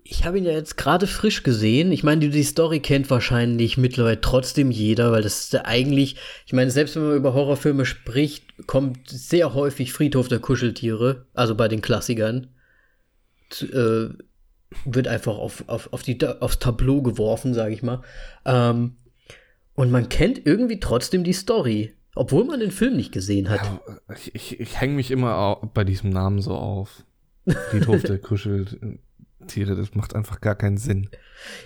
Ich 0.08 0.24
habe 0.24 0.38
ihn 0.38 0.44
ja 0.44 0.52
jetzt 0.52 0.76
gerade 0.76 1.08
frisch 1.08 1.42
gesehen. 1.42 1.90
Ich 1.90 2.04
meine, 2.04 2.20
die, 2.20 2.30
die 2.30 2.44
Story 2.44 2.78
kennt 2.78 3.10
wahrscheinlich 3.10 3.76
mittlerweile 3.76 4.20
trotzdem 4.20 4.70
jeder, 4.70 5.10
weil 5.10 5.22
das 5.22 5.40
ist 5.40 5.52
ja 5.52 5.64
eigentlich, 5.64 6.14
ich 6.46 6.52
meine, 6.52 6.70
selbst 6.70 6.94
wenn 6.94 7.08
man 7.08 7.16
über 7.16 7.34
Horrorfilme 7.34 7.84
spricht, 7.84 8.44
kommt 8.68 9.08
sehr 9.08 9.52
häufig 9.54 9.92
Friedhof 9.92 10.28
der 10.28 10.38
Kuscheltiere, 10.38 11.26
also 11.34 11.56
bei 11.56 11.66
den 11.66 11.82
Klassikern, 11.82 12.48
zu, 13.50 13.66
äh, 13.66 14.10
wird 14.84 15.08
einfach 15.08 15.36
auf, 15.38 15.64
auf, 15.68 15.92
auf 15.92 16.02
die, 16.04 16.18
aufs 16.24 16.60
Tableau 16.60 17.02
geworfen, 17.02 17.52
sage 17.54 17.74
ich 17.74 17.82
mal. 17.82 18.02
Ähm, 18.44 18.96
und 19.76 19.90
man 19.90 20.08
kennt 20.08 20.44
irgendwie 20.44 20.80
trotzdem 20.80 21.22
die 21.22 21.32
Story, 21.32 21.94
obwohl 22.14 22.44
man 22.44 22.60
den 22.60 22.70
Film 22.72 22.96
nicht 22.96 23.12
gesehen 23.12 23.48
hat. 23.48 23.62
Ja, 23.62 23.80
ich 24.14 24.34
ich, 24.34 24.60
ich 24.60 24.80
hänge 24.80 24.94
mich 24.94 25.10
immer 25.10 25.70
bei 25.74 25.84
diesem 25.84 26.10
Namen 26.10 26.40
so 26.40 26.52
auf. 26.52 27.04
Friedhof 27.70 28.02
der 28.02 28.18
Kuscheltiere, 28.18 29.76
das 29.76 29.94
macht 29.94 30.16
einfach 30.16 30.40
gar 30.40 30.56
keinen 30.56 30.78
Sinn. 30.78 31.08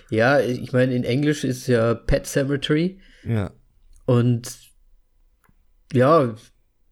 Ja, 0.09 0.39
ich 0.39 0.73
meine, 0.73 0.93
in 0.93 1.03
Englisch 1.03 1.43
ist 1.43 1.65
ja 1.67 1.95
Pet 1.95 2.27
Cemetery. 2.27 2.99
Ja. 3.23 3.51
Und 4.05 4.59
ja, 5.93 6.35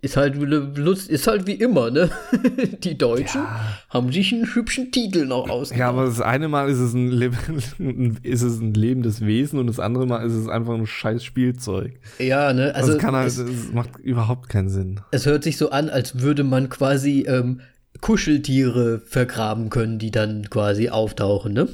ist 0.01 0.15
halt 0.15 0.35
Lust, 0.37 1.09
ist 1.09 1.27
halt 1.27 1.45
wie 1.45 1.55
immer, 1.55 1.91
ne? 1.91 2.09
Die 2.83 2.97
Deutschen 2.97 3.41
haben 3.89 4.11
sich 4.13 4.31
einen 4.33 4.53
hübschen 4.53 4.91
Titel 4.91 5.25
noch 5.25 5.49
ausgedacht. 5.49 5.79
Ja, 5.79 5.89
aber 5.89 6.05
das 6.05 6.21
eine 6.21 6.47
Mal 6.47 6.69
ist 6.69 6.79
es 6.79 6.93
ein, 6.93 7.11
ist 8.23 8.41
es 8.41 8.59
ein 8.59 8.73
lebendes 8.73 9.25
Wesen 9.25 9.59
und 9.59 9.67
das 9.67 9.79
andere 9.79 10.07
Mal 10.07 10.25
ist 10.25 10.33
es 10.33 10.47
einfach 10.47 10.73
ein 10.73 10.87
scheiß 10.87 11.23
Spielzeug. 11.23 11.99
Ja, 12.17 12.53
ne? 12.53 12.73
Also 12.75 12.93
das 12.93 13.03
halt, 13.03 13.27
es, 13.27 13.37
es 13.39 13.73
macht 13.73 13.97
überhaupt 13.97 14.47
keinen 14.47 14.69
Sinn. 14.69 15.01
es 15.11 15.25
hört 15.25 15.43
sich 15.43 15.57
so 15.57 15.69
an, 15.71 15.89
als 15.89 16.21
würde 16.21 16.45
man 16.45 16.69
quasi 16.69 17.25
ähm, 17.27 17.59
Kuscheltiere 17.99 19.01
vergraben 19.01 19.69
können, 19.69 19.99
die 19.99 20.11
dann 20.11 20.49
quasi 20.49 20.89
auftauchen, 20.89 21.51
ne? 21.51 21.67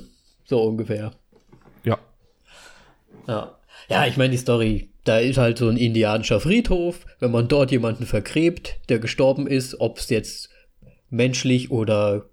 So 0.46 0.64
ungefähr. 0.64 1.12
Ja. 1.84 2.00
Ja. 3.28 3.56
Ja, 3.88 4.08
ich 4.08 4.18
meine, 4.18 4.32
die 4.32 4.38
Story, 4.38 4.90
da 5.06 5.20
ist 5.20 5.38
halt 5.38 5.58
so 5.58 5.70
ein 5.70 5.78
indianischer 5.78 6.40
Friedhof. 6.40 7.06
Wenn 7.20 7.32
man 7.32 7.48
dort 7.48 7.72
jemanden 7.72 8.06
vergräbt, 8.06 8.80
der 8.90 9.00
gestorben 9.00 9.48
ist, 9.48 9.80
ob 9.80 10.00
es 10.00 10.10
jetzt 10.10 10.50
menschlich 11.10 11.72
oder 11.72 12.26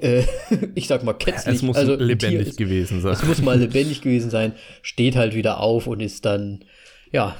äh, 0.00 0.24
ich 0.74 0.86
sag 0.86 1.02
mal 1.02 1.14
kätzlich, 1.14 1.56
Es 1.56 1.62
muss 1.62 1.76
also 1.76 1.94
lebendig 1.96 2.48
ist. 2.48 2.56
gewesen 2.58 3.02
sein. 3.02 3.12
Es 3.12 3.24
muss 3.24 3.42
mal 3.42 3.58
lebendig 3.58 4.02
gewesen 4.02 4.30
sein, 4.30 4.52
steht 4.82 5.16
halt 5.16 5.34
wieder 5.34 5.60
auf 5.60 5.86
und 5.86 6.00
ist 6.00 6.24
dann, 6.24 6.64
ja, 7.10 7.36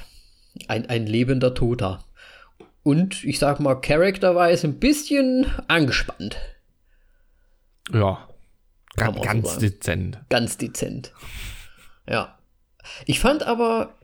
ein, 0.67 0.87
ein 0.87 1.07
lebender 1.07 1.53
Toter. 1.53 2.03
Und 2.83 3.23
ich 3.23 3.39
sag 3.39 3.59
mal, 3.59 3.75
charakterweise 3.75 4.67
ein 4.67 4.79
bisschen 4.79 5.45
angespannt. 5.67 6.37
Ja. 7.93 8.27
Ganz 8.95 9.49
sagen. 9.49 9.61
dezent. 9.61 10.19
Ganz 10.29 10.57
dezent. 10.57 11.13
Ja. 12.09 12.39
Ich 13.05 13.19
fand 13.19 13.43
aber 13.43 13.96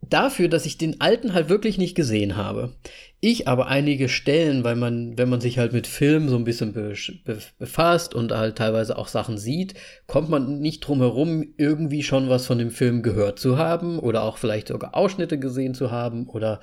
dafür, 0.00 0.48
dass 0.48 0.66
ich 0.66 0.78
den 0.78 1.00
alten 1.00 1.34
halt 1.34 1.48
wirklich 1.48 1.78
nicht 1.78 1.94
gesehen 1.94 2.36
habe, 2.36 2.74
ich 3.20 3.48
aber 3.48 3.66
einige 3.66 4.08
Stellen, 4.08 4.62
weil 4.62 4.76
man, 4.76 5.18
wenn 5.18 5.28
man 5.28 5.40
sich 5.40 5.58
halt 5.58 5.72
mit 5.72 5.86
Film 5.86 6.28
so 6.28 6.36
ein 6.36 6.44
bisschen 6.44 6.72
be 6.72 6.94
be 7.24 7.38
befasst 7.58 8.14
und 8.14 8.32
halt 8.32 8.56
teilweise 8.56 8.96
auch 8.96 9.08
Sachen 9.08 9.38
sieht, 9.38 9.74
kommt 10.06 10.28
man 10.28 10.60
nicht 10.60 10.80
drum 10.80 11.00
herum, 11.00 11.44
irgendwie 11.56 12.02
schon 12.02 12.28
was 12.28 12.46
von 12.46 12.58
dem 12.58 12.70
Film 12.70 13.02
gehört 13.02 13.38
zu 13.40 13.58
haben 13.58 13.98
oder 13.98 14.22
auch 14.22 14.38
vielleicht 14.38 14.68
sogar 14.68 14.94
Ausschnitte 14.94 15.38
gesehen 15.38 15.74
zu 15.74 15.90
haben 15.90 16.28
oder 16.28 16.60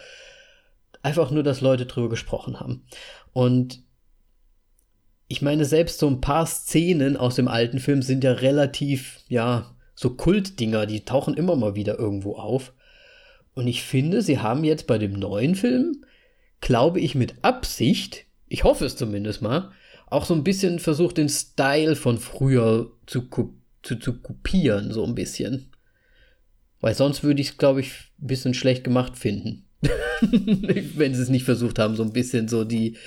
einfach 1.04 1.30
nur, 1.30 1.44
dass 1.44 1.62
Leute 1.62 1.86
drüber 1.86 2.10
gesprochen 2.10 2.60
haben. 2.60 2.86
Und 3.34 3.84
ich 5.28 5.42
meine, 5.42 5.66
selbst 5.66 6.00
so 6.00 6.08
ein 6.08 6.22
paar 6.22 6.46
Szenen 6.46 7.18
aus 7.18 7.36
dem 7.36 7.48
alten 7.48 7.80
Film 7.80 8.02
sind 8.02 8.24
ja 8.24 8.32
relativ, 8.32 9.20
ja, 9.28 9.76
so 9.94 10.12
Kultdinger, 10.12 10.86
die 10.86 11.04
tauchen 11.06 11.36
immer 11.36 11.56
mal 11.56 11.76
wieder 11.76 11.98
irgendwo 11.98 12.36
auf. 12.36 12.74
Und 13.56 13.68
ich 13.68 13.84
finde, 13.84 14.22
sie 14.22 14.40
haben 14.40 14.64
jetzt 14.64 14.86
bei 14.86 14.98
dem 14.98 15.14
neuen 15.14 15.56
Film, 15.56 16.06
glaube 16.62 17.00
ich, 17.00 17.16
mit 17.16 17.36
Absicht, 17.42 18.26
ich 18.48 18.64
hoffe 18.64 18.86
es 18.86 18.96
zumindest 18.96 19.42
mal, 19.42 19.72
auch 20.08 20.26
so 20.26 20.34
ein 20.34 20.44
bisschen 20.44 20.80
versucht, 20.80 21.18
den 21.18 21.30
Style 21.30 21.96
von 21.96 22.20
früher 22.20 22.92
zu, 23.08 23.28
zu, 23.82 23.96
zu 23.96 24.20
kopieren, 24.20 24.92
so 24.92 25.04
ein 25.06 25.16
bisschen. 25.16 25.72
Weil 26.82 26.94
sonst 26.94 27.24
würde 27.24 27.42
ich 27.42 27.50
es, 27.50 27.58
glaube 27.58 27.80
ich, 27.80 28.12
ein 28.22 28.28
bisschen 28.28 28.54
schlecht 28.54 28.84
gemacht 28.84 29.18
finden. 29.18 29.66
Wenn 30.22 31.16
sie 31.16 31.22
es 31.22 31.30
nicht 31.30 31.46
versucht 31.46 31.80
haben, 31.80 31.96
so 31.96 32.04
ein 32.04 32.14
bisschen 32.14 32.48
so 32.48 32.64
die, 32.64 32.98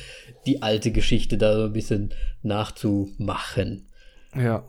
die 0.47 0.63
alte 0.63 0.91
Geschichte 0.91 1.39
da 1.39 1.55
so 1.55 1.65
ein 1.65 1.73
bisschen 1.73 2.15
nachzumachen. 2.43 3.87
Ja. 4.35 4.67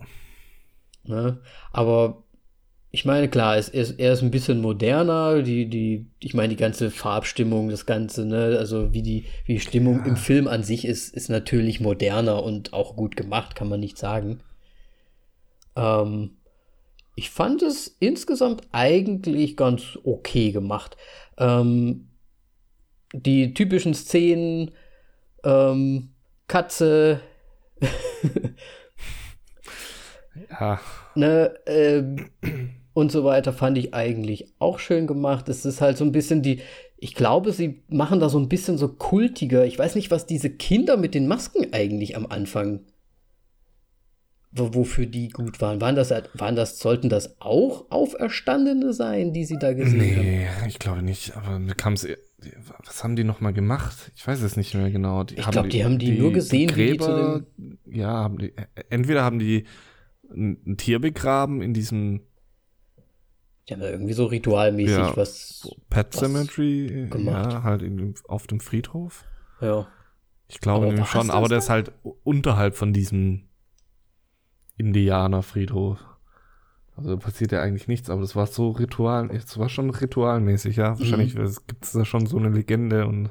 Ne? 1.03 1.41
Aber 1.71 2.23
ich 2.91 3.05
meine, 3.05 3.29
klar, 3.29 3.55
es, 3.57 3.69
er, 3.69 3.83
ist, 3.83 3.99
er 3.99 4.13
ist 4.13 4.23
ein 4.23 4.31
bisschen 4.31 4.61
moderner, 4.61 5.43
die, 5.43 5.69
die, 5.69 6.07
ich 6.19 6.33
meine, 6.33 6.49
die 6.49 6.55
ganze 6.55 6.89
Farbstimmung, 6.89 7.69
das 7.69 7.85
Ganze, 7.85 8.25
ne, 8.25 8.55
also 8.57 8.93
wie 8.93 9.03
die, 9.03 9.25
wie 9.45 9.53
die 9.53 9.59
Stimmung 9.59 9.99
ja. 9.99 10.05
im 10.05 10.15
Film 10.15 10.47
an 10.47 10.63
sich 10.63 10.85
ist, 10.85 11.13
ist 11.13 11.29
natürlich 11.29 11.79
moderner 11.79 12.43
und 12.43 12.73
auch 12.73 12.95
gut 12.95 13.15
gemacht, 13.15 13.55
kann 13.55 13.69
man 13.69 13.79
nicht 13.79 13.99
sagen. 13.99 14.39
Ähm, 15.75 16.37
ich 17.15 17.29
fand 17.29 17.61
es 17.61 17.95
insgesamt 17.99 18.61
eigentlich 18.71 19.55
ganz 19.55 19.99
okay 20.03 20.51
gemacht. 20.51 20.97
Ähm, 21.37 22.09
die 23.13 23.53
typischen 23.53 23.93
Szenen, 23.93 24.71
ähm, 25.43 26.09
Katze, 26.47 27.21
ja. 30.49 30.79
ne, 31.13 31.53
äh, 31.67 32.03
und 32.93 33.11
so 33.11 33.23
weiter, 33.23 33.53
fand 33.53 33.77
ich 33.77 33.93
eigentlich 33.93 34.53
auch 34.59 34.79
schön 34.79 35.07
gemacht. 35.07 35.47
Es 35.49 35.65
ist 35.65 35.81
halt 35.81 35.97
so 35.97 36.03
ein 36.03 36.11
bisschen 36.11 36.41
die, 36.41 36.61
ich 36.97 37.15
glaube, 37.15 37.53
sie 37.53 37.83
machen 37.87 38.19
da 38.19 38.29
so 38.29 38.39
ein 38.39 38.49
bisschen 38.49 38.77
so 38.77 38.89
kultiger. 38.89 39.65
Ich 39.65 39.77
weiß 39.77 39.95
nicht, 39.95 40.11
was 40.11 40.25
diese 40.25 40.49
Kinder 40.49 40.97
mit 40.97 41.13
den 41.13 41.27
Masken 41.27 41.73
eigentlich 41.73 42.15
am 42.15 42.25
Anfang 42.25 42.81
wofür 44.51 45.05
die 45.05 45.29
gut 45.29 45.61
waren. 45.61 45.79
Waren 45.79 45.95
das, 45.95 46.11
waren 46.33 46.55
das, 46.55 46.79
sollten 46.79 47.07
das 47.07 47.39
auch 47.39 47.85
Auferstandene 47.91 48.93
sein, 48.93 49.31
die 49.31 49.45
sie 49.45 49.59
da 49.59 49.73
gesehen 49.73 49.99
nee, 49.99 50.15
haben? 50.15 50.61
Nee, 50.63 50.67
ich 50.67 50.79
glaube 50.79 51.03
nicht, 51.03 51.37
aber 51.37 51.59
mir 51.59 51.75
kam 51.75 51.93
es 51.93 52.07
was 52.85 53.03
haben 53.03 53.15
die 53.15 53.23
nochmal 53.23 53.53
gemacht? 53.53 54.11
Ich 54.15 54.25
weiß 54.25 54.41
es 54.41 54.55
nicht 54.55 54.73
mehr 54.73 54.89
genau. 54.89 55.23
Die 55.23 55.35
ich 55.35 55.49
glaube, 55.49 55.69
die, 55.69 55.83
haben 55.83 55.99
die, 55.99 56.13
die 56.13 56.19
nur 56.19 56.31
gesehen, 56.31 56.67
die 56.67 56.73
Gräber, 56.73 57.43
wie 57.57 57.63
die 57.63 57.77
zu 57.83 57.97
Ja, 57.97 58.13
haben 58.13 58.37
die, 58.37 58.53
entweder 58.89 59.23
haben 59.23 59.39
die 59.39 59.65
ein 60.31 60.77
Tier 60.77 60.99
begraben 60.99 61.61
in 61.61 61.73
diesem 61.73 62.21
die 63.69 63.73
haben 63.75 63.81
da 63.81 63.89
irgendwie 63.89 64.13
so 64.13 64.25
ritualmäßig 64.25 64.97
ja, 64.97 65.15
was. 65.15 65.69
Pet 65.89 66.07
was 66.13 66.19
Cemetery, 66.19 67.07
gemacht. 67.09 67.51
ja, 67.51 67.63
halt 67.63 67.83
in, 67.83 68.15
auf 68.27 68.47
dem 68.47 68.59
Friedhof. 68.59 69.25
Ja. 69.61 69.87
Ich 70.47 70.59
glaube 70.59 70.87
nämlich 70.87 71.07
schon, 71.07 71.29
aber 71.29 71.47
der 71.47 71.59
ist 71.59 71.69
halt 71.69 71.91
unterhalb 72.23 72.75
von 72.75 72.93
diesem 72.93 73.43
Indianerfriedhof. 74.77 76.03
Also 76.95 77.17
passiert 77.17 77.51
ja 77.51 77.61
eigentlich 77.61 77.87
nichts, 77.87 78.09
aber 78.09 78.21
das 78.21 78.35
war 78.35 78.47
so 78.47 78.71
ritual, 78.71 79.29
es 79.31 79.57
war 79.57 79.69
schon 79.69 79.89
ritualmäßig, 79.91 80.77
ja. 80.77 80.97
Wahrscheinlich 80.97 81.35
mhm. 81.35 81.55
gibt 81.67 81.85
es 81.85 81.91
da 81.91 82.03
schon 82.03 82.25
so 82.25 82.37
eine 82.37 82.49
Legende 82.49 83.05
und 83.05 83.29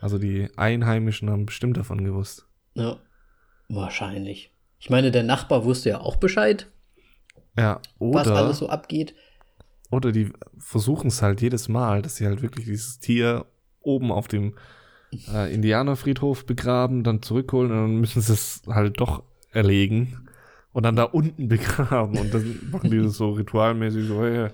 also 0.00 0.18
die 0.18 0.50
Einheimischen 0.56 1.30
haben 1.30 1.46
bestimmt 1.46 1.78
davon 1.78 2.04
gewusst. 2.04 2.46
Ja, 2.74 2.98
wahrscheinlich. 3.68 4.52
Ich 4.78 4.90
meine, 4.90 5.10
der 5.10 5.22
Nachbar 5.22 5.64
wusste 5.64 5.88
ja 5.88 6.00
auch 6.00 6.16
Bescheid. 6.16 6.70
Ja, 7.58 7.80
oder, 7.98 8.20
was 8.20 8.28
alles 8.28 8.58
so 8.58 8.68
abgeht. 8.68 9.14
Oder 9.90 10.12
die 10.12 10.32
versuchen 10.58 11.08
es 11.08 11.22
halt 11.22 11.40
jedes 11.40 11.68
Mal, 11.68 12.02
dass 12.02 12.16
sie 12.16 12.26
halt 12.26 12.42
wirklich 12.42 12.66
dieses 12.66 12.98
Tier 12.98 13.46
oben 13.80 14.10
auf 14.10 14.28
dem 14.28 14.54
äh, 15.32 15.52
Indianerfriedhof 15.52 16.44
begraben, 16.44 17.04
dann 17.04 17.22
zurückholen 17.22 17.70
und 17.70 17.76
dann 17.76 18.00
müssen 18.00 18.20
sie 18.20 18.32
es 18.32 18.62
halt 18.66 19.00
doch 19.00 19.22
erlegen 19.52 20.28
und 20.72 20.82
dann 20.82 20.96
da 20.96 21.04
unten 21.04 21.48
begraben. 21.48 22.18
Und 22.18 22.34
dann 22.34 22.58
machen 22.70 22.90
die 22.90 22.98
das 22.98 23.14
so 23.14 23.30
ritualmäßig 23.30 24.06
so, 24.06 24.22
hey, 24.22 24.48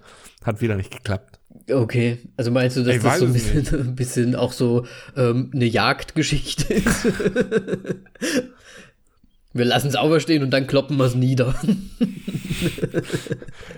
hat 0.45 0.61
wieder 0.61 0.77
nicht 0.77 0.91
geklappt. 0.91 1.41
Okay, 1.71 2.19
also 2.37 2.51
meinst 2.51 2.77
du, 2.77 2.83
dass 2.83 2.97
ich 2.97 3.03
das 3.03 3.19
so 3.19 3.27
ein 3.27 3.33
bisschen, 3.33 3.81
ein 3.81 3.95
bisschen, 3.95 4.35
auch 4.37 4.53
so 4.53 4.87
ähm, 5.17 5.51
eine 5.55 5.67
Jagdgeschichte 5.67 6.75
ist? 6.75 7.07
wir 9.55 9.65
lassen 9.65 9.89
es 9.89 9.97
auferstehen 9.97 10.43
und 10.43 10.51
dann 10.51 10.67
kloppen 10.67 10.97
wir 10.97 11.05
es 11.05 11.15
nieder. 11.15 11.55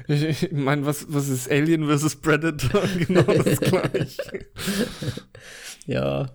ich, 0.08 0.42
ich 0.42 0.52
meine, 0.52 0.86
was, 0.86 1.06
was 1.08 1.28
ist 1.28 1.50
Alien 1.50 1.88
vs. 1.88 2.16
Predator? 2.16 2.82
genau 2.98 3.22
das 3.22 3.60
gleiche. 3.60 4.46
ja. 5.86 6.30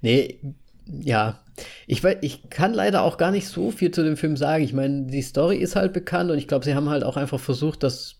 Nee, 0.00 0.40
ja, 0.86 1.40
ich, 1.86 2.02
weiß, 2.02 2.18
ich 2.20 2.48
kann 2.50 2.74
leider 2.74 3.02
auch 3.02 3.16
gar 3.16 3.30
nicht 3.30 3.48
so 3.48 3.70
viel 3.70 3.90
zu 3.90 4.02
dem 4.02 4.16
Film 4.16 4.36
sagen. 4.36 4.62
Ich 4.62 4.72
meine, 4.72 5.06
die 5.06 5.22
Story 5.22 5.56
ist 5.56 5.76
halt 5.76 5.92
bekannt 5.92 6.30
und 6.30 6.38
ich 6.38 6.48
glaube, 6.48 6.64
sie 6.64 6.74
haben 6.74 6.90
halt 6.90 7.04
auch 7.04 7.16
einfach 7.16 7.40
versucht, 7.40 7.82
das 7.82 8.16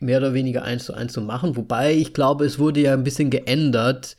mehr 0.00 0.18
oder 0.18 0.34
weniger 0.34 0.62
eins 0.62 0.84
zu 0.84 0.94
eins 0.94 1.12
zu 1.12 1.20
machen. 1.20 1.56
Wobei 1.56 1.94
ich 1.94 2.14
glaube, 2.14 2.44
es 2.44 2.58
wurde 2.58 2.80
ja 2.80 2.94
ein 2.94 3.04
bisschen 3.04 3.30
geändert, 3.30 4.16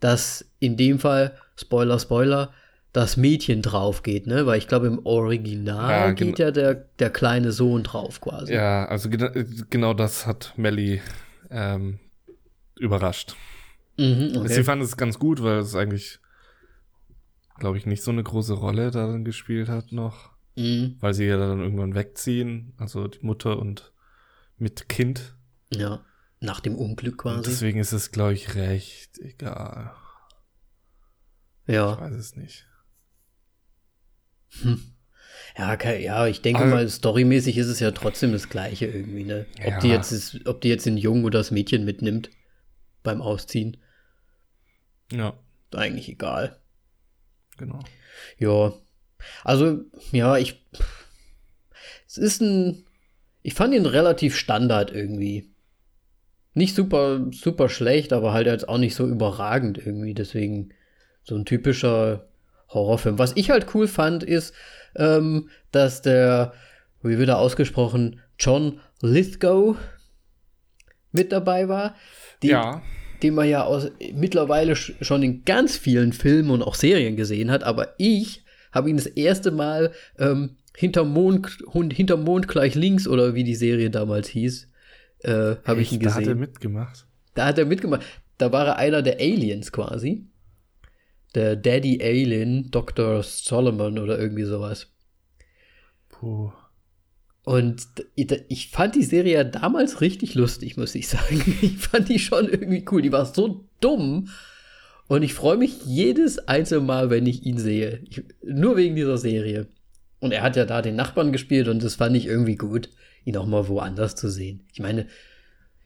dass 0.00 0.44
in 0.58 0.76
dem 0.76 0.98
Fall, 0.98 1.32
Spoiler, 1.56 1.98
Spoiler, 1.98 2.52
das 2.92 3.16
Mädchen 3.16 3.62
drauf 3.62 4.02
geht, 4.02 4.26
ne? 4.26 4.46
Weil 4.46 4.58
ich 4.58 4.68
glaube, 4.68 4.86
im 4.86 5.04
Original 5.06 5.90
ja, 5.90 6.12
geht 6.12 6.38
ja 6.38 6.50
der, 6.50 6.74
der 6.74 7.10
kleine 7.10 7.52
Sohn 7.52 7.82
drauf 7.82 8.20
quasi. 8.20 8.52
Ja, 8.52 8.84
also 8.84 9.08
genau, 9.08 9.28
genau 9.70 9.94
das 9.94 10.26
hat 10.26 10.52
Melly 10.56 11.00
ähm, 11.50 11.98
überrascht. 12.78 13.34
Mhm, 13.96 14.32
okay. 14.36 14.48
Sie 14.48 14.64
fand 14.64 14.82
es 14.82 14.96
ganz 14.96 15.18
gut, 15.18 15.42
weil 15.42 15.58
es 15.58 15.74
eigentlich 15.74 16.20
glaube 17.62 17.78
ich, 17.78 17.86
nicht 17.86 18.02
so 18.02 18.10
eine 18.10 18.24
große 18.24 18.54
Rolle 18.54 18.90
darin 18.90 19.24
gespielt 19.24 19.68
hat 19.68 19.92
noch. 19.92 20.32
Mhm. 20.56 20.96
Weil 20.98 21.14
sie 21.14 21.26
ja 21.26 21.36
dann 21.36 21.60
irgendwann 21.60 21.94
wegziehen, 21.94 22.74
also 22.76 23.06
die 23.06 23.24
Mutter 23.24 23.56
und 23.58 23.92
mit 24.58 24.88
Kind. 24.88 25.36
Ja, 25.72 26.04
nach 26.40 26.58
dem 26.58 26.74
Unglück 26.74 27.18
quasi. 27.18 27.36
Und 27.36 27.46
deswegen 27.46 27.78
ist 27.78 27.92
es, 27.92 28.10
glaube 28.10 28.34
ich, 28.34 28.56
recht 28.56 29.18
egal. 29.20 29.94
Ja. 31.68 31.94
Ich 31.94 32.00
weiß 32.00 32.14
es 32.14 32.34
nicht. 32.34 32.66
Hm. 34.60 34.82
Ja, 35.56 35.72
okay, 35.72 36.02
ja, 36.02 36.26
ich 36.26 36.40
denke 36.40 36.62
also, 36.62 36.74
mal, 36.74 36.88
storymäßig 36.88 37.58
ist 37.58 37.66
es 37.66 37.80
ja 37.80 37.90
trotzdem 37.90 38.32
das 38.32 38.48
Gleiche 38.48 38.86
irgendwie, 38.86 39.24
ne? 39.24 39.46
Ob 39.60 39.72
ja. 39.72 39.80
die 39.80 39.88
jetzt 39.88 40.12
ist, 40.12 40.46
ob 40.46 40.60
die 40.60 40.68
jetzt 40.68 40.86
den 40.86 40.96
Jungen 40.96 41.24
oder 41.24 41.38
das 41.38 41.50
Mädchen 41.50 41.84
mitnimmt 41.84 42.30
beim 43.02 43.20
Ausziehen. 43.20 43.76
Ja. 45.10 45.34
Eigentlich 45.74 46.08
egal. 46.08 46.58
Genau. 47.56 47.80
Ja. 48.38 48.74
Also, 49.44 49.80
ja, 50.10 50.36
ich. 50.36 50.64
Es 52.06 52.18
ist 52.18 52.40
ein. 52.40 52.84
Ich 53.42 53.54
fand 53.54 53.74
ihn 53.74 53.86
relativ 53.86 54.36
Standard 54.36 54.90
irgendwie. 54.92 55.50
Nicht 56.54 56.74
super, 56.74 57.26
super 57.32 57.68
schlecht, 57.68 58.12
aber 58.12 58.32
halt 58.32 58.46
jetzt 58.46 58.68
auch 58.68 58.78
nicht 58.78 58.94
so 58.94 59.06
überragend 59.06 59.78
irgendwie. 59.78 60.14
Deswegen 60.14 60.74
so 61.22 61.34
ein 61.34 61.44
typischer 61.44 62.28
Horrorfilm. 62.72 63.18
Was 63.18 63.36
ich 63.36 63.50
halt 63.50 63.74
cool 63.74 63.88
fand, 63.88 64.22
ist, 64.22 64.54
ähm, 64.96 65.48
dass 65.70 66.02
der, 66.02 66.52
wie 67.02 67.18
wird 67.18 67.28
er 67.28 67.38
ausgesprochen, 67.38 68.20
John 68.38 68.80
Lithgow 69.00 69.76
mit 71.12 71.32
dabei 71.32 71.68
war. 71.68 71.94
Die, 72.42 72.48
ja 72.48 72.82
den 73.22 73.34
man 73.34 73.48
ja 73.48 73.64
aus, 73.64 73.90
mittlerweile 74.14 74.76
schon 74.76 75.22
in 75.22 75.44
ganz 75.44 75.76
vielen 75.76 76.12
Filmen 76.12 76.50
und 76.50 76.62
auch 76.62 76.74
Serien 76.74 77.16
gesehen 77.16 77.50
hat, 77.50 77.62
aber 77.62 77.94
ich 77.98 78.44
habe 78.72 78.90
ihn 78.90 78.96
das 78.96 79.06
erste 79.06 79.50
Mal 79.50 79.92
ähm, 80.18 80.56
hinter 80.76 81.04
Mond, 81.04 81.58
hinter 81.92 82.16
Mond 82.16 82.48
gleich 82.48 82.74
links 82.74 83.06
oder 83.06 83.34
wie 83.34 83.44
die 83.44 83.54
Serie 83.54 83.90
damals 83.90 84.28
hieß, 84.28 84.68
äh, 85.20 85.56
habe 85.64 85.82
ich 85.82 85.92
ihn 85.92 86.00
gesehen. 86.00 86.14
Da 86.14 86.20
hat 86.20 86.28
er 86.28 86.34
mitgemacht. 86.34 87.06
Da 87.34 87.46
hat 87.46 87.58
er 87.58 87.66
mitgemacht. 87.66 88.02
Da 88.38 88.50
war 88.50 88.66
er 88.66 88.76
einer 88.76 89.02
der 89.02 89.16
Aliens 89.20 89.70
quasi. 89.72 90.26
Der 91.34 91.56
Daddy 91.56 92.00
Alien, 92.02 92.70
Dr. 92.70 93.22
Solomon 93.22 93.98
oder 93.98 94.18
irgendwie 94.18 94.44
sowas. 94.44 94.92
Puh. 96.08 96.52
Und 97.44 97.86
ich 98.14 98.68
fand 98.68 98.94
die 98.94 99.02
Serie 99.02 99.34
ja 99.34 99.44
damals 99.44 100.00
richtig 100.00 100.34
lustig, 100.34 100.76
muss 100.76 100.94
ich 100.94 101.08
sagen. 101.08 101.42
Ich 101.62 101.78
fand 101.78 102.08
die 102.08 102.18
schon 102.18 102.48
irgendwie 102.48 102.84
cool. 102.90 103.02
Die 103.02 103.12
war 103.12 103.26
so 103.26 103.64
dumm. 103.80 104.28
Und 105.08 105.22
ich 105.22 105.34
freue 105.34 105.56
mich 105.56 105.84
jedes 105.84 106.38
einzelne 106.38 106.84
Mal, 106.84 107.10
wenn 107.10 107.26
ich 107.26 107.44
ihn 107.44 107.58
sehe. 107.58 108.02
Ich, 108.08 108.22
nur 108.44 108.76
wegen 108.76 108.94
dieser 108.94 109.18
Serie. 109.18 109.66
Und 110.20 110.32
er 110.32 110.42
hat 110.42 110.56
ja 110.56 110.64
da 110.64 110.82
den 110.82 110.94
Nachbarn 110.94 111.32
gespielt 111.32 111.66
und 111.66 111.82
das 111.82 111.96
fand 111.96 112.16
ich 112.16 112.26
irgendwie 112.26 112.54
gut, 112.54 112.90
ihn 113.24 113.36
auch 113.36 113.46
mal 113.46 113.66
woanders 113.66 114.14
zu 114.14 114.30
sehen. 114.30 114.62
Ich 114.72 114.78
meine, 114.78 115.08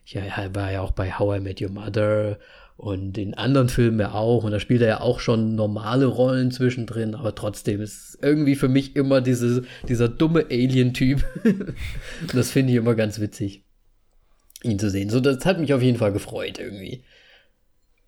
ich 0.05 0.15
war 0.15 0.71
ja 0.71 0.81
auch 0.81 0.91
bei 0.91 1.11
How 1.11 1.37
I 1.37 1.39
Met 1.41 1.59
Your 1.59 1.71
Mother 1.71 2.37
und 2.77 3.17
in 3.17 3.33
anderen 3.33 3.69
Filmen 3.69 3.99
ja 3.99 4.13
auch. 4.13 4.43
Und 4.43 4.51
da 4.51 4.59
spielt 4.59 4.81
er 4.81 4.87
ja 4.87 5.01
auch 5.01 5.19
schon 5.19 5.55
normale 5.55 6.05
Rollen 6.05 6.51
zwischendrin. 6.51 7.15
Aber 7.15 7.33
trotzdem 7.35 7.81
ist 7.81 8.17
irgendwie 8.21 8.55
für 8.55 8.69
mich 8.69 8.95
immer 8.95 9.19
diese, 9.19 9.63
dieser 9.89 10.07
dumme 10.07 10.45
Alien-Typ. 10.45 11.25
das 12.33 12.51
finde 12.51 12.71
ich 12.71 12.77
immer 12.77 12.95
ganz 12.95 13.19
witzig, 13.19 13.65
ihn 14.61 14.79
zu 14.79 14.91
sehen. 14.91 15.09
So, 15.09 15.19
das 15.19 15.45
hat 15.45 15.59
mich 15.59 15.73
auf 15.73 15.81
jeden 15.81 15.97
Fall 15.97 16.13
gefreut 16.13 16.59
irgendwie. 16.59 17.03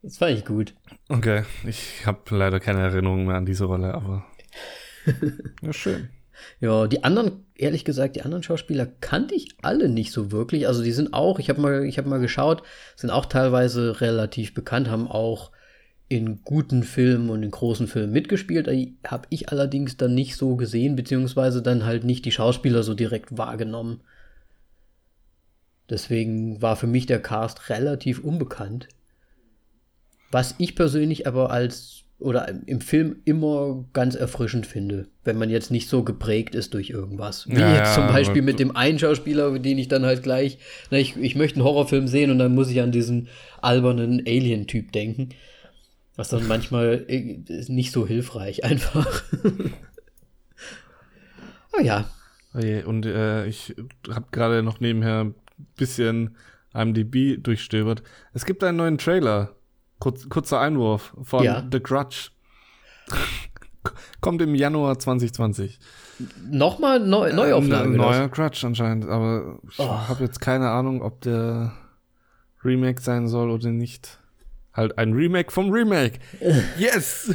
Das 0.03 0.19
fand 0.19 0.37
ich 0.37 0.45
gut. 0.45 0.75
Okay, 1.09 1.43
ich 1.67 2.05
habe 2.05 2.19
leider 2.29 2.59
keine 2.59 2.79
Erinnerung 2.79 3.25
mehr 3.25 3.35
an 3.35 3.45
diese 3.45 3.65
Rolle, 3.65 3.93
aber 3.93 4.25
ja, 5.61 5.73
schön. 5.73 6.09
Ja, 6.59 6.87
die 6.87 7.03
anderen, 7.03 7.45
ehrlich 7.55 7.85
gesagt, 7.85 8.15
die 8.15 8.21
anderen 8.21 8.43
Schauspieler 8.43 8.87
kannte 9.01 9.35
ich 9.35 9.55
alle 9.61 9.89
nicht 9.89 10.11
so 10.11 10.31
wirklich. 10.31 10.67
Also 10.67 10.83
die 10.83 10.91
sind 10.91 11.13
auch, 11.13 11.39
ich 11.39 11.49
habe 11.49 11.61
mal, 11.61 11.85
ich 11.85 12.03
mal 12.03 12.19
geschaut, 12.19 12.63
sind 12.95 13.09
auch 13.09 13.25
teilweise 13.25 14.01
relativ 14.01 14.53
bekannt, 14.53 14.89
haben 14.89 15.07
auch 15.07 15.51
in 16.09 16.41
guten 16.43 16.83
Filmen 16.83 17.29
und 17.29 17.43
in 17.43 17.51
großen 17.51 17.87
Filmen 17.87 18.11
mitgespielt. 18.11 18.67
Habe 19.05 19.27
ich 19.29 19.49
allerdings 19.49 19.95
dann 19.95 20.15
nicht 20.15 20.35
so 20.35 20.55
gesehen, 20.55 20.95
beziehungsweise 20.95 21.61
dann 21.61 21.85
halt 21.85 22.03
nicht 22.03 22.25
die 22.25 22.31
Schauspieler 22.31 22.83
so 22.83 22.95
direkt 22.95 23.37
wahrgenommen. 23.37 24.01
Deswegen 25.89 26.61
war 26.61 26.75
für 26.75 26.87
mich 26.87 27.05
der 27.05 27.21
Cast 27.21 27.69
relativ 27.69 28.23
unbekannt. 28.23 28.87
Was 30.31 30.55
ich 30.57 30.75
persönlich 30.75 31.25
aber 31.25 31.51
als 31.51 31.98
oder 32.19 32.53
im 32.65 32.81
Film 32.81 33.17
immer 33.23 33.85
ganz 33.93 34.15
erfrischend 34.15 34.65
finde, 34.65 35.07
wenn 35.23 35.37
man 35.37 35.49
jetzt 35.49 35.71
nicht 35.71 35.87
so 35.87 36.03
geprägt 36.03 36.53
ist 36.53 36.73
durch 36.73 36.89
irgendwas. 36.89 37.47
Wie 37.47 37.59
Ja, 37.59 37.77
jetzt 37.77 37.95
zum 37.95 38.07
Beispiel 38.07 38.41
mit 38.41 38.59
dem 38.59 38.75
einen 38.75 38.99
Schauspieler, 38.99 39.57
den 39.57 39.77
ich 39.77 39.87
dann 39.87 40.05
halt 40.05 40.21
gleich, 40.21 40.57
na, 40.91 40.97
ich, 40.97 41.15
ich 41.15 41.35
möchte 41.35 41.55
einen 41.57 41.65
Horrorfilm 41.65 42.07
sehen 42.07 42.29
und 42.29 42.39
dann 42.39 42.53
muss 42.53 42.69
ich 42.69 42.81
an 42.81 42.91
diesen 42.91 43.29
albernen 43.61 44.19
Alien-Typ 44.27 44.91
denken. 44.91 45.29
Was 46.17 46.27
dann 46.27 46.45
manchmal 46.47 47.05
äh, 47.07 47.39
ist 47.47 47.69
nicht 47.69 47.93
so 47.93 48.05
hilfreich 48.05 48.63
einfach. 48.65 49.23
oh 51.77 51.81
ja, 51.81 52.09
Und 52.85 53.05
äh, 53.05 53.45
ich 53.45 53.75
habe 54.09 54.25
gerade 54.31 54.61
noch 54.61 54.81
nebenher 54.81 55.23
ein 55.23 55.35
bisschen 55.77 56.35
IMDb 56.73 57.41
durchstöbert. 57.41 58.03
Es 58.33 58.45
gibt 58.45 58.63
einen 58.63 58.77
neuen 58.77 58.97
Trailer. 58.97 59.55
Kurz, 59.99 60.29
kurzer 60.29 60.59
Einwurf 60.59 61.13
von 61.23 61.43
Ja. 61.43 61.67
The 61.71 61.81
Grudge. 61.81 62.29
Kommt 64.21 64.41
im 64.41 64.55
Januar 64.55 64.99
2020. 64.99 65.79
nochmal 66.49 66.99
Neu 66.99 67.31
Neuauflage. 67.33 67.89
Oder 67.89 67.99
was? 67.99 68.17
neuer 68.17 68.27
Grudge 68.29 68.65
anscheinend, 68.67 69.05
aber 69.07 69.59
ich 69.69 69.79
Oh. 69.79 69.87
habe 69.89 70.23
jetzt 70.23 70.41
keine 70.41 70.69
Ahnung, 70.69 71.01
ob 71.01 71.21
der 71.21 71.73
Remake 72.63 73.01
sein 73.01 73.27
soll 73.29 73.49
oder 73.49 73.69
nicht. 73.71 74.19
Halt 74.73 74.97
ein 74.97 75.13
Remake 75.13 75.51
vom 75.51 75.69
Remake. 75.71 76.19
Yes! 76.77 77.33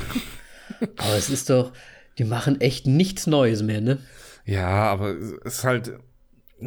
Aber 0.97 1.15
es 1.17 1.31
ist 1.31 1.49
doch, 1.51 1.73
die 2.19 2.25
machen 2.25 2.61
echt 2.61 2.87
nichts 2.87 3.27
Neues 3.27 3.63
mehr, 3.63 3.81
ne? 3.81 3.99
Ja, 4.45 4.67
aber 4.93 5.09
es 5.15 5.33
ist 5.43 5.65
halt. 5.65 5.99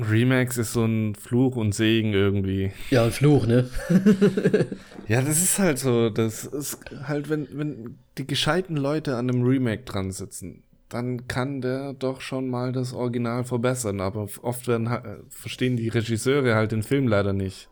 Remakes 0.04 0.58
ist 0.58 0.74
so 0.74 0.86
ein 0.86 1.16
Fluch 1.16 1.56
und 1.56 1.74
Segen 1.74 2.14
irgendwie. 2.14 2.72
Ja, 2.90 3.06
ein 3.06 3.12
Fluch, 3.12 3.48
ne? 3.48 3.70
Ja, 5.08 5.22
das 5.22 5.42
ist 5.42 5.58
halt 5.60 5.80
so. 5.80 6.10
Das 6.10 6.44
ist 6.46 6.80
halt, 7.08 7.30
wenn, 7.30 7.48
wenn 7.58 7.98
die 8.18 8.28
gescheiten 8.28 8.76
Leute 8.76 9.16
an 9.16 9.30
einem 9.30 9.44
Remake 9.44 9.84
dran 9.84 10.12
sitzen, 10.12 10.64
dann 10.90 11.28
kann 11.28 11.62
der 11.62 11.94
doch 11.94 12.20
schon 12.20 12.50
mal 12.50 12.74
das 12.74 12.94
Original 12.94 13.46
verbessern. 13.46 14.02
Aber 14.02 14.28
oft 14.42 14.68
werden, 14.68 14.88
äh, 14.88 15.02
verstehen 15.30 15.78
die 15.78 15.88
Regisseure 15.88 16.56
halt 16.56 16.74
den 16.74 16.84
Film 16.84 17.08
leider 17.08 17.32
nicht. 17.34 17.70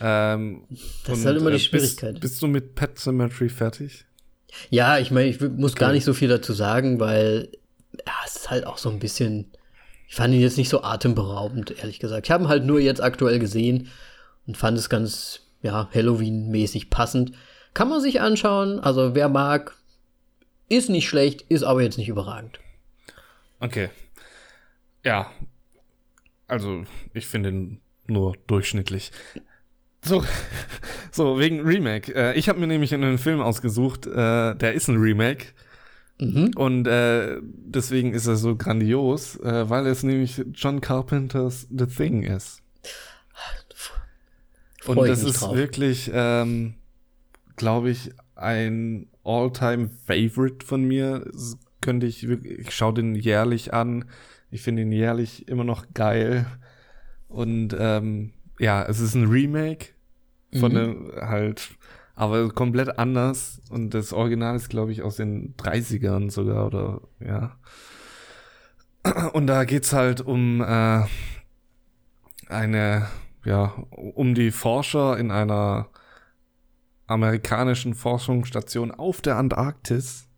Ähm, 0.00 0.64
Das 1.06 1.18
ist 1.18 1.26
halt 1.26 1.36
immer 1.38 1.50
die 1.50 1.56
bist- 1.56 1.66
Schwierigkeit. 1.66 2.20
Bist, 2.20 2.40
du 2.42 2.46
mit 2.46 2.74
Pet 2.74 2.98
Cemetery 2.98 3.48
fertig? 3.50 4.06
Ja, 4.70 4.98
ich 4.98 5.10
meine, 5.10 5.28
ich 5.28 5.40
muss 5.40 5.74
gar 5.76 5.92
nicht 5.92 6.04
so 6.04 6.14
viel 6.14 6.28
dazu 6.28 6.52
sagen, 6.52 6.98
weil 7.00 7.50
ja, 8.06 8.12
es 8.26 8.36
ist 8.36 8.50
halt 8.50 8.66
auch 8.66 8.78
so 8.78 8.88
ein 8.90 8.98
bisschen. 9.00 9.50
Ich 10.06 10.14
fand 10.14 10.34
ihn 10.34 10.40
jetzt 10.40 10.58
nicht 10.58 10.68
so 10.68 10.82
atemberaubend, 10.82 11.78
ehrlich 11.78 11.98
gesagt. 11.98 12.26
Ich 12.26 12.30
habe 12.30 12.44
ihn 12.44 12.48
halt 12.48 12.64
nur 12.64 12.80
jetzt 12.80 13.02
aktuell 13.02 13.38
gesehen 13.38 13.88
und 14.46 14.56
fand 14.56 14.78
es 14.78 14.88
ganz, 14.88 15.40
ja, 15.62 15.88
Halloween-mäßig 15.92 16.90
passend. 16.90 17.32
Kann 17.72 17.88
man 17.88 18.00
sich 18.00 18.20
anschauen. 18.20 18.78
Also, 18.80 19.14
wer 19.14 19.28
mag, 19.28 19.76
ist 20.68 20.90
nicht 20.90 21.08
schlecht, 21.08 21.42
ist 21.42 21.62
aber 21.62 21.82
jetzt 21.82 21.98
nicht 21.98 22.08
überragend. 22.08 22.60
Okay. 23.60 23.90
Ja. 25.04 25.30
Also, 26.46 26.84
ich 27.12 27.26
finde 27.26 27.48
ihn 27.48 27.80
nur 28.06 28.36
durchschnittlich. 28.46 29.10
So, 30.02 30.22
so 31.10 31.38
wegen 31.38 31.60
Remake. 31.60 32.14
Äh, 32.14 32.38
ich 32.38 32.48
habe 32.48 32.60
mir 32.60 32.66
nämlich 32.66 32.92
einen 32.94 33.18
Film 33.18 33.40
ausgesucht, 33.40 34.06
äh, 34.06 34.54
der 34.54 34.74
ist 34.74 34.88
ein 34.88 34.98
Remake. 34.98 35.46
Mhm. 36.20 36.52
Und 36.56 36.86
äh, 36.86 37.38
deswegen 37.42 38.12
ist 38.14 38.26
er 38.26 38.36
so 38.36 38.54
grandios, 38.56 39.36
äh, 39.40 39.68
weil 39.68 39.86
es 39.86 40.02
nämlich 40.04 40.42
John 40.54 40.80
Carpenters 40.80 41.66
The 41.76 41.86
Thing 41.86 42.22
ist. 42.22 42.60
Freu 44.80 45.00
Und 45.00 45.08
das 45.08 45.22
ist 45.22 45.40
drauf. 45.42 45.56
wirklich, 45.56 46.10
ähm, 46.12 46.74
glaube 47.56 47.90
ich, 47.90 48.10
ein 48.36 49.08
All-Time-Favorite 49.24 50.64
von 50.66 50.84
mir. 50.84 51.24
Das 51.32 51.56
könnte 51.80 52.06
ich 52.06 52.24
ich 52.28 52.70
schaue 52.74 52.94
den 52.94 53.14
jährlich 53.14 53.72
an. 53.72 54.04
Ich 54.50 54.62
finde 54.62 54.82
ihn 54.82 54.92
jährlich 54.92 55.48
immer 55.48 55.64
noch 55.64 55.86
geil. 55.94 56.46
Und 57.28 57.74
ähm, 57.78 58.32
ja, 58.58 58.84
es 58.84 59.00
ist 59.00 59.14
ein 59.14 59.26
Remake 59.26 59.86
von 60.60 60.72
Mhm. 60.72 60.78
einem 60.78 61.12
halt, 61.16 61.70
aber 62.14 62.48
komplett 62.50 62.98
anders. 62.98 63.60
Und 63.70 63.94
das 63.94 64.12
Original 64.12 64.56
ist, 64.56 64.68
glaube 64.68 64.92
ich, 64.92 65.02
aus 65.02 65.16
den 65.16 65.56
30ern 65.56 66.30
sogar 66.30 66.66
oder 66.66 67.00
ja. 67.20 67.56
Und 69.32 69.46
da 69.46 69.64
geht's 69.64 69.92
halt 69.92 70.20
um 70.22 70.60
äh, 70.62 71.02
eine, 72.48 73.06
ja, 73.44 73.74
um 73.90 74.34
die 74.34 74.50
Forscher 74.50 75.18
in 75.18 75.30
einer 75.30 75.88
amerikanischen 77.06 77.94
Forschungsstation 77.94 78.90
auf 78.90 79.20
der 79.20 79.36
Antarktis. 79.36 80.28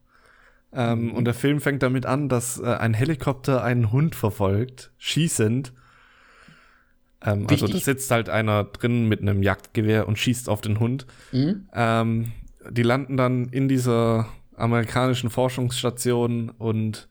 Ähm, 0.72 1.12
Und 1.14 1.26
der 1.26 1.34
Film 1.34 1.60
fängt 1.60 1.82
damit 1.82 2.06
an, 2.06 2.28
dass 2.28 2.58
äh, 2.58 2.66
ein 2.66 2.92
Helikopter 2.92 3.62
einen 3.62 3.92
Hund 3.92 4.14
verfolgt, 4.16 4.92
schießend. 4.98 5.72
Ähm, 7.22 7.46
also 7.48 7.66
da 7.66 7.78
sitzt 7.78 8.10
halt 8.10 8.28
einer 8.28 8.64
drin 8.64 9.08
mit 9.08 9.20
einem 9.20 9.42
Jagdgewehr 9.42 10.06
und 10.06 10.18
schießt 10.18 10.48
auf 10.48 10.60
den 10.60 10.80
Hund. 10.80 11.06
Mhm. 11.32 11.68
Ähm, 11.74 12.32
die 12.70 12.82
landen 12.82 13.16
dann 13.16 13.48
in 13.48 13.68
dieser 13.68 14.28
amerikanischen 14.56 15.30
Forschungsstation 15.30 16.50
und 16.50 17.08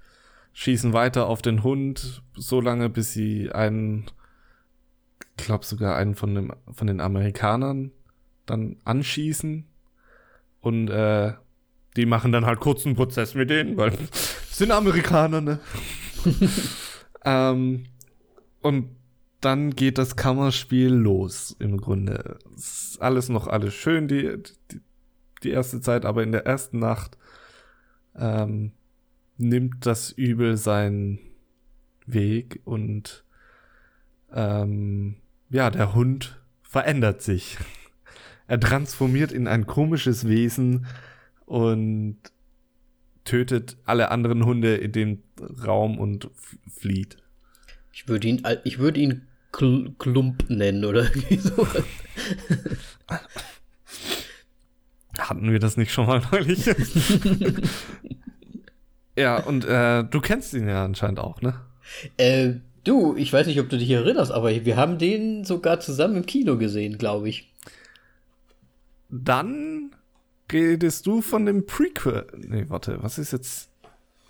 schießen 0.53 0.93
weiter 0.93 1.27
auf 1.27 1.41
den 1.41 1.63
Hund, 1.63 2.23
so 2.35 2.61
lange, 2.61 2.89
bis 2.89 3.13
sie 3.13 3.51
einen, 3.51 4.05
ich 5.37 5.45
glaube 5.45 5.65
sogar 5.65 5.95
einen 5.95 6.15
von, 6.15 6.35
dem, 6.35 6.53
von 6.71 6.87
den 6.87 7.01
Amerikanern 7.01 7.91
dann 8.45 8.77
anschießen. 8.85 9.65
Und 10.61 10.89
äh, 10.89 11.33
die 11.95 12.05
machen 12.05 12.31
dann 12.31 12.45
halt 12.45 12.59
kurzen 12.59 12.95
Prozess 12.95 13.35
mit 13.35 13.49
denen, 13.49 13.77
weil 13.77 13.91
sind 14.49 14.71
Amerikaner, 14.71 15.41
ne? 15.41 15.59
ähm, 17.25 17.85
und 18.61 18.94
dann 19.45 19.75
geht 19.75 19.97
das 19.97 20.15
Kammerspiel 20.15 20.89
los, 20.89 21.55
im 21.59 21.77
Grunde. 21.77 22.39
Ist 22.55 22.97
alles 22.99 23.29
noch 23.29 23.47
alles 23.47 23.73
schön, 23.73 24.07
die, 24.07 24.37
die, 24.71 24.81
die 25.43 25.51
erste 25.51 25.81
Zeit, 25.81 26.03
aber 26.03 26.23
in 26.23 26.31
der 26.31 26.45
ersten 26.45 26.79
Nacht 26.79 27.17
ähm, 28.15 28.71
nimmt 29.37 29.85
das 29.85 30.11
Übel 30.11 30.57
seinen 30.57 31.19
Weg 32.07 32.61
und 32.65 33.23
ähm, 34.33 35.17
ja, 35.49 35.69
der 35.69 35.93
Hund 35.93 36.41
verändert 36.61 37.21
sich. 37.21 37.57
Er 38.47 38.59
transformiert 38.59 39.31
in 39.31 39.47
ein 39.47 39.65
komisches 39.65 40.27
Wesen 40.27 40.85
und 41.47 42.19
tötet 43.23 43.75
alle 43.85 44.11
anderen 44.11 44.45
Hunde 44.45 44.75
in 44.75 44.91
dem 44.91 45.23
Raum 45.65 45.97
und 45.97 46.29
flieht. 46.69 47.17
Ich 47.91 48.07
würde 48.07 48.27
ihn, 48.27 48.43
ich 48.63 48.77
würde 48.77 48.99
ihn 48.99 49.25
Klump 49.57 50.49
nennen 50.49 50.85
oder 50.85 51.03
irgendwie 51.03 51.37
so. 51.37 51.67
Hatten 55.17 55.51
wir 55.51 55.59
das 55.59 55.77
nicht 55.77 55.91
schon 55.91 56.07
mal 56.07 56.21
neulich? 56.31 56.65
ja, 59.17 59.37
und 59.43 59.65
äh, 59.65 60.03
du 60.03 60.19
kennst 60.21 60.53
ihn 60.53 60.67
ja 60.67 60.83
anscheinend 60.83 61.19
auch, 61.19 61.41
ne? 61.41 61.59
äh, 62.17 62.53
du, 62.83 63.15
ich 63.15 63.31
weiß 63.31 63.47
nicht, 63.47 63.59
ob 63.59 63.69
du 63.69 63.77
dich 63.77 63.89
erinnerst, 63.89 64.31
aber 64.31 64.49
wir 64.49 64.77
haben 64.77 64.97
den 64.97 65.43
sogar 65.45 65.79
zusammen 65.79 66.17
im 66.17 66.25
Kino 66.25 66.57
gesehen, 66.57 66.97
glaube 66.97 67.29
ich. 67.29 67.51
Dann 69.09 69.91
redest 70.51 71.05
du 71.05 71.21
von 71.21 71.45
dem 71.45 71.65
Prequel. 71.65 72.27
Nee, 72.37 72.65
warte, 72.67 73.01
was 73.01 73.17
ist 73.17 73.31
jetzt? 73.31 73.69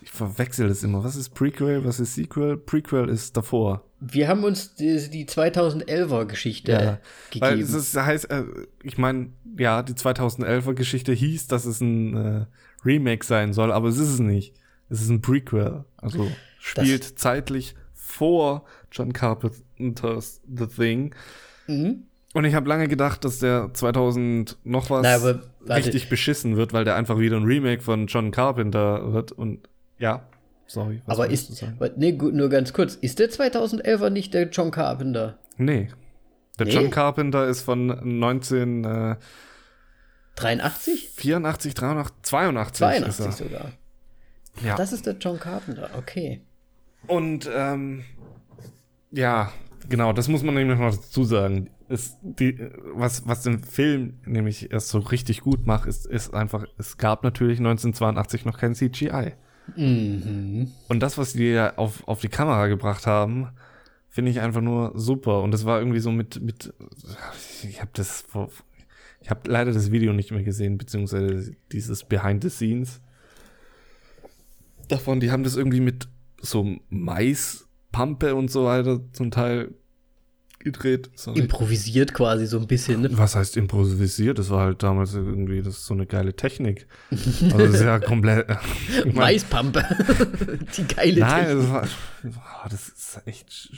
Ich 0.05 0.11
verwechsel 0.11 0.67
das 0.67 0.83
immer. 0.83 1.03
Was 1.03 1.15
ist 1.15 1.29
Prequel? 1.29 1.83
Was 1.83 1.99
ist 1.99 2.13
Sequel? 2.13 2.57
Prequel 2.57 3.09
ist 3.09 3.35
davor. 3.35 3.81
Wir 3.99 4.27
haben 4.27 4.43
uns 4.43 4.75
die, 4.75 5.09
die 5.09 5.25
2011er 5.25 6.25
Geschichte 6.25 6.73
Weil 6.73 6.99
gegeben. 7.31 7.61
es 7.61 7.73
ist, 7.73 7.97
heißt, 7.97 8.29
äh, 8.29 8.43
ich 8.83 8.99
meine, 8.99 9.29
ja, 9.57 9.81
die 9.81 9.93
2011er 9.93 10.75
Geschichte 10.75 11.11
hieß, 11.11 11.47
dass 11.47 11.65
es 11.65 11.81
ein 11.81 12.15
äh, 12.15 12.45
Remake 12.85 13.25
sein 13.25 13.51
soll, 13.51 13.71
aber 13.71 13.87
es 13.87 13.97
ist 13.97 14.09
es 14.09 14.19
nicht. 14.19 14.53
Es 14.89 15.01
ist 15.01 15.09
ein 15.09 15.23
Prequel. 15.23 15.85
Also 15.97 16.29
spielt 16.59 17.17
zeitlich 17.17 17.73
vor 17.95 18.63
John 18.91 19.11
Carpenter's 19.11 20.39
The 20.47 20.67
Thing. 20.67 21.15
Mhm. 21.65 22.03
Und 22.35 22.45
ich 22.45 22.53
habe 22.53 22.69
lange 22.69 22.87
gedacht, 22.87 23.25
dass 23.25 23.39
der 23.39 23.73
2000 23.73 24.59
noch 24.65 24.91
was 24.91 25.01
Na, 25.01 25.15
aber 25.15 25.41
richtig 25.67 26.09
beschissen 26.09 26.57
wird, 26.57 26.73
weil 26.73 26.85
der 26.85 26.95
einfach 26.95 27.17
wieder 27.17 27.37
ein 27.37 27.45
Remake 27.45 27.81
von 27.81 28.05
John 28.05 28.29
Carpenter 28.29 29.11
wird. 29.11 29.31
Und 29.31 29.67
ja, 29.97 30.27
sorry. 30.67 31.01
was 31.05 31.17
aber 31.19 31.29
ist, 31.29 31.49
du 31.49 31.53
sagen? 31.53 31.75
wa- 31.79 31.89
nee, 31.95 32.13
gut, 32.13 32.33
nur 32.33 32.49
ganz 32.49 32.73
kurz, 32.73 32.95
ist 32.95 33.19
der 33.19 33.29
2011er 33.29 34.09
nicht 34.09 34.33
der 34.33 34.49
John 34.49 34.71
Carpenter? 34.71 35.37
Nee. 35.57 35.89
Der 36.59 36.65
Nee? 36.67 36.73
John 36.73 36.89
Carpenter 36.89 37.47
ist 37.47 37.61
von 37.61 37.91
1984, 37.91 39.17
83? 40.35 41.15
83, 41.17 41.73
83, 41.73 42.15
82, 42.23 42.77
82 42.77 43.09
ist 43.09 43.19
er. 43.19 43.31
sogar. 43.45 43.71
Ja. 44.63 44.75
Das 44.75 44.93
ist 44.93 45.05
der 45.05 45.15
John 45.17 45.39
Carpenter, 45.39 45.89
okay. 45.97 46.41
Und 47.07 47.49
ähm, 47.53 48.03
ja, 49.11 49.51
genau, 49.89 50.13
das 50.13 50.27
muss 50.27 50.43
man 50.43 50.55
nämlich 50.55 50.77
noch 50.79 50.91
dazu 50.95 51.23
sagen. 51.23 51.69
Ist 51.87 52.17
die, 52.23 52.57
was, 52.95 53.27
was 53.27 53.43
den 53.43 53.63
Film 53.63 54.19
nämlich 54.25 54.71
erst 54.71 54.89
so 54.89 54.97
richtig 54.99 55.41
gut 55.41 55.67
macht, 55.67 55.87
ist, 55.87 56.07
ist 56.07 56.33
einfach, 56.33 56.65
es 56.79 56.97
gab 56.97 57.23
natürlich 57.23 57.59
1982 57.59 58.43
noch 58.45 58.57
kein 58.57 58.73
CGI. 58.73 59.33
Mhm. 59.75 60.71
Und 60.87 60.99
das, 60.99 61.17
was 61.17 61.33
die 61.33 61.59
auf, 61.75 62.07
auf 62.07 62.21
die 62.21 62.27
Kamera 62.27 62.67
gebracht 62.67 63.07
haben, 63.07 63.49
finde 64.09 64.31
ich 64.31 64.39
einfach 64.39 64.61
nur 64.61 64.93
super. 64.95 65.41
Und 65.41 65.51
das 65.51 65.65
war 65.65 65.79
irgendwie 65.79 65.99
so 65.99 66.11
mit, 66.11 66.41
mit 66.41 66.73
ich 67.63 67.81
habe 67.81 67.91
das 67.93 68.25
ich 69.21 69.29
habe 69.29 69.49
leider 69.49 69.71
das 69.71 69.91
Video 69.91 70.13
nicht 70.13 70.31
mehr 70.31 70.43
gesehen, 70.43 70.77
beziehungsweise 70.77 71.55
dieses 71.71 72.03
Behind 72.03 72.43
the 72.43 72.49
Scenes 72.49 73.01
davon. 74.87 75.19
Die 75.19 75.31
haben 75.31 75.43
das 75.43 75.55
irgendwie 75.55 75.79
mit 75.79 76.07
so 76.39 76.77
Maispampe 76.89 78.35
und 78.35 78.51
so 78.51 78.65
weiter 78.65 79.01
zum 79.13 79.31
Teil 79.31 79.73
gedreht. 80.65 81.09
Sorry. 81.15 81.39
Improvisiert 81.39 82.13
quasi 82.13 82.45
so 82.45 82.59
ein 82.59 82.67
bisschen, 82.67 83.01
ne? 83.03 83.09
Was 83.17 83.35
heißt 83.35 83.55
improvisiert? 83.55 84.37
Das 84.37 84.49
war 84.49 84.65
halt 84.65 84.83
damals 84.83 85.13
irgendwie 85.13 85.61
das 85.61 85.77
ist 85.77 85.85
so 85.85 85.93
eine 85.93 86.05
geile 86.05 86.35
Technik. 86.35 86.87
Also 87.11 87.57
das 87.57 87.75
ist 87.75 87.81
ja 87.83 87.99
komplett. 87.99 88.45
ich 88.89 89.05
mein- 89.05 89.15
Maispampe. 89.15 89.83
Die 90.77 90.87
geile 90.93 91.21
Nein, 91.21 91.45
Technik. 91.45 91.61
das 91.63 91.69
war, 91.71 91.87
boah, 92.33 92.69
das 92.69 92.89
ist 92.89 93.21
echt. 93.25 93.69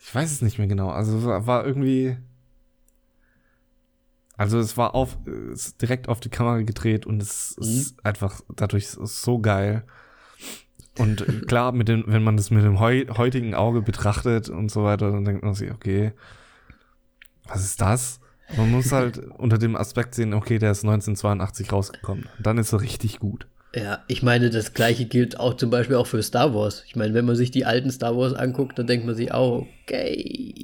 Ich 0.00 0.14
weiß 0.14 0.32
es 0.32 0.42
nicht 0.42 0.58
mehr 0.58 0.66
genau. 0.66 0.88
Also 0.90 1.22
war 1.24 1.64
irgendwie. 1.64 2.16
Also 4.36 4.58
es 4.60 4.76
war 4.76 4.94
auf, 4.94 5.18
direkt 5.80 6.08
auf 6.08 6.20
die 6.20 6.28
Kamera 6.28 6.58
gedreht 6.62 7.06
und 7.06 7.20
es 7.20 7.56
ist 7.58 7.96
einfach 8.04 8.40
dadurch 8.54 8.88
so 8.88 9.40
geil. 9.40 9.84
Und 10.98 11.46
klar, 11.46 11.72
mit 11.72 11.88
dem, 11.88 12.04
wenn 12.06 12.22
man 12.24 12.36
das 12.36 12.50
mit 12.50 12.64
dem 12.64 12.80
heu, 12.80 13.04
heutigen 13.16 13.54
Auge 13.54 13.82
betrachtet 13.82 14.48
und 14.48 14.70
so 14.70 14.84
weiter, 14.84 15.10
dann 15.10 15.24
denkt 15.24 15.44
man 15.44 15.54
sich, 15.54 15.70
okay, 15.70 16.12
was 17.46 17.64
ist 17.64 17.80
das? 17.80 18.20
Man 18.56 18.70
muss 18.70 18.92
halt 18.92 19.18
unter 19.38 19.58
dem 19.58 19.76
Aspekt 19.76 20.14
sehen, 20.14 20.34
okay, 20.34 20.58
der 20.58 20.72
ist 20.72 20.84
1982 20.84 21.72
rausgekommen. 21.72 22.28
Dann 22.38 22.58
ist 22.58 22.72
er 22.72 22.80
richtig 22.80 23.18
gut. 23.18 23.46
Ja, 23.74 24.02
ich 24.08 24.22
meine, 24.22 24.48
das 24.48 24.72
gleiche 24.72 25.04
gilt 25.04 25.38
auch 25.38 25.54
zum 25.54 25.68
Beispiel 25.70 25.96
auch 25.96 26.06
für 26.06 26.22
Star 26.22 26.54
Wars. 26.54 26.82
Ich 26.86 26.96
meine, 26.96 27.12
wenn 27.12 27.26
man 27.26 27.36
sich 27.36 27.50
die 27.50 27.66
alten 27.66 27.90
Star 27.90 28.16
Wars 28.16 28.32
anguckt, 28.32 28.78
dann 28.78 28.86
denkt 28.86 29.04
man 29.04 29.14
sich 29.14 29.32
auch, 29.32 29.66
okay. 29.84 30.54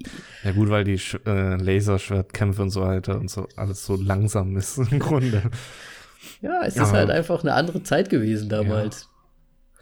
Ja 0.42 0.52
gut, 0.52 0.70
weil 0.70 0.84
die 0.84 0.98
äh, 1.26 1.56
Laserschwertkämpfe 1.56 2.62
und 2.62 2.70
so 2.70 2.80
weiter 2.80 3.18
und 3.20 3.30
so 3.30 3.46
alles 3.56 3.84
so 3.84 3.96
langsam 3.96 4.56
ist 4.56 4.78
im 4.90 4.98
Grunde. 4.98 5.42
Ja, 6.40 6.62
es 6.64 6.76
Ja. 6.76 6.82
ist 6.84 6.92
halt 6.92 7.10
einfach 7.10 7.42
eine 7.42 7.52
andere 7.52 7.82
Zeit 7.82 8.08
gewesen 8.08 8.48
damals. 8.48 9.10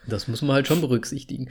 Das 0.07 0.27
muss 0.29 0.43
man 0.43 0.57
halt 0.57 0.67
schon 0.67 0.81
berücksichtigen. 0.81 1.49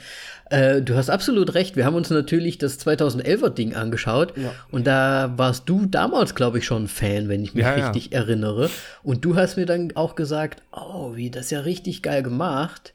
Äh, 0.50 0.82
du 0.82 0.96
hast 0.96 1.10
absolut 1.10 1.54
recht. 1.54 1.76
Wir 1.76 1.86
haben 1.86 1.96
uns 1.96 2.10
natürlich 2.10 2.58
das 2.58 2.80
2011er 2.86 3.50
Ding 3.50 3.76
angeschaut. 3.76 4.34
Ja. 4.38 4.54
Und 4.72 4.88
da 4.88 5.34
warst 5.38 5.70
du 5.70 5.86
damals, 5.86 6.36
glaube 6.36 6.58
ich, 6.58 6.66
schon 6.66 6.88
Fan, 6.88 7.30
wenn 7.30 7.44
ich 7.44 7.54
mich 7.54 7.64
Ja, 7.64 7.78
ja. 7.78 7.90
richtig 7.90 8.14
erinnere. 8.14 8.70
Und 9.04 9.24
du 9.24 9.36
hast 9.36 9.56
mir 9.56 9.66
dann 9.66 9.96
auch 9.96 10.16
gesagt, 10.16 10.64
oh, 10.72 11.16
wie 11.16 11.30
das 11.30 11.50
ja 11.50 11.62
richtig 11.62 12.02
geil 12.02 12.24
gemacht, 12.24 12.94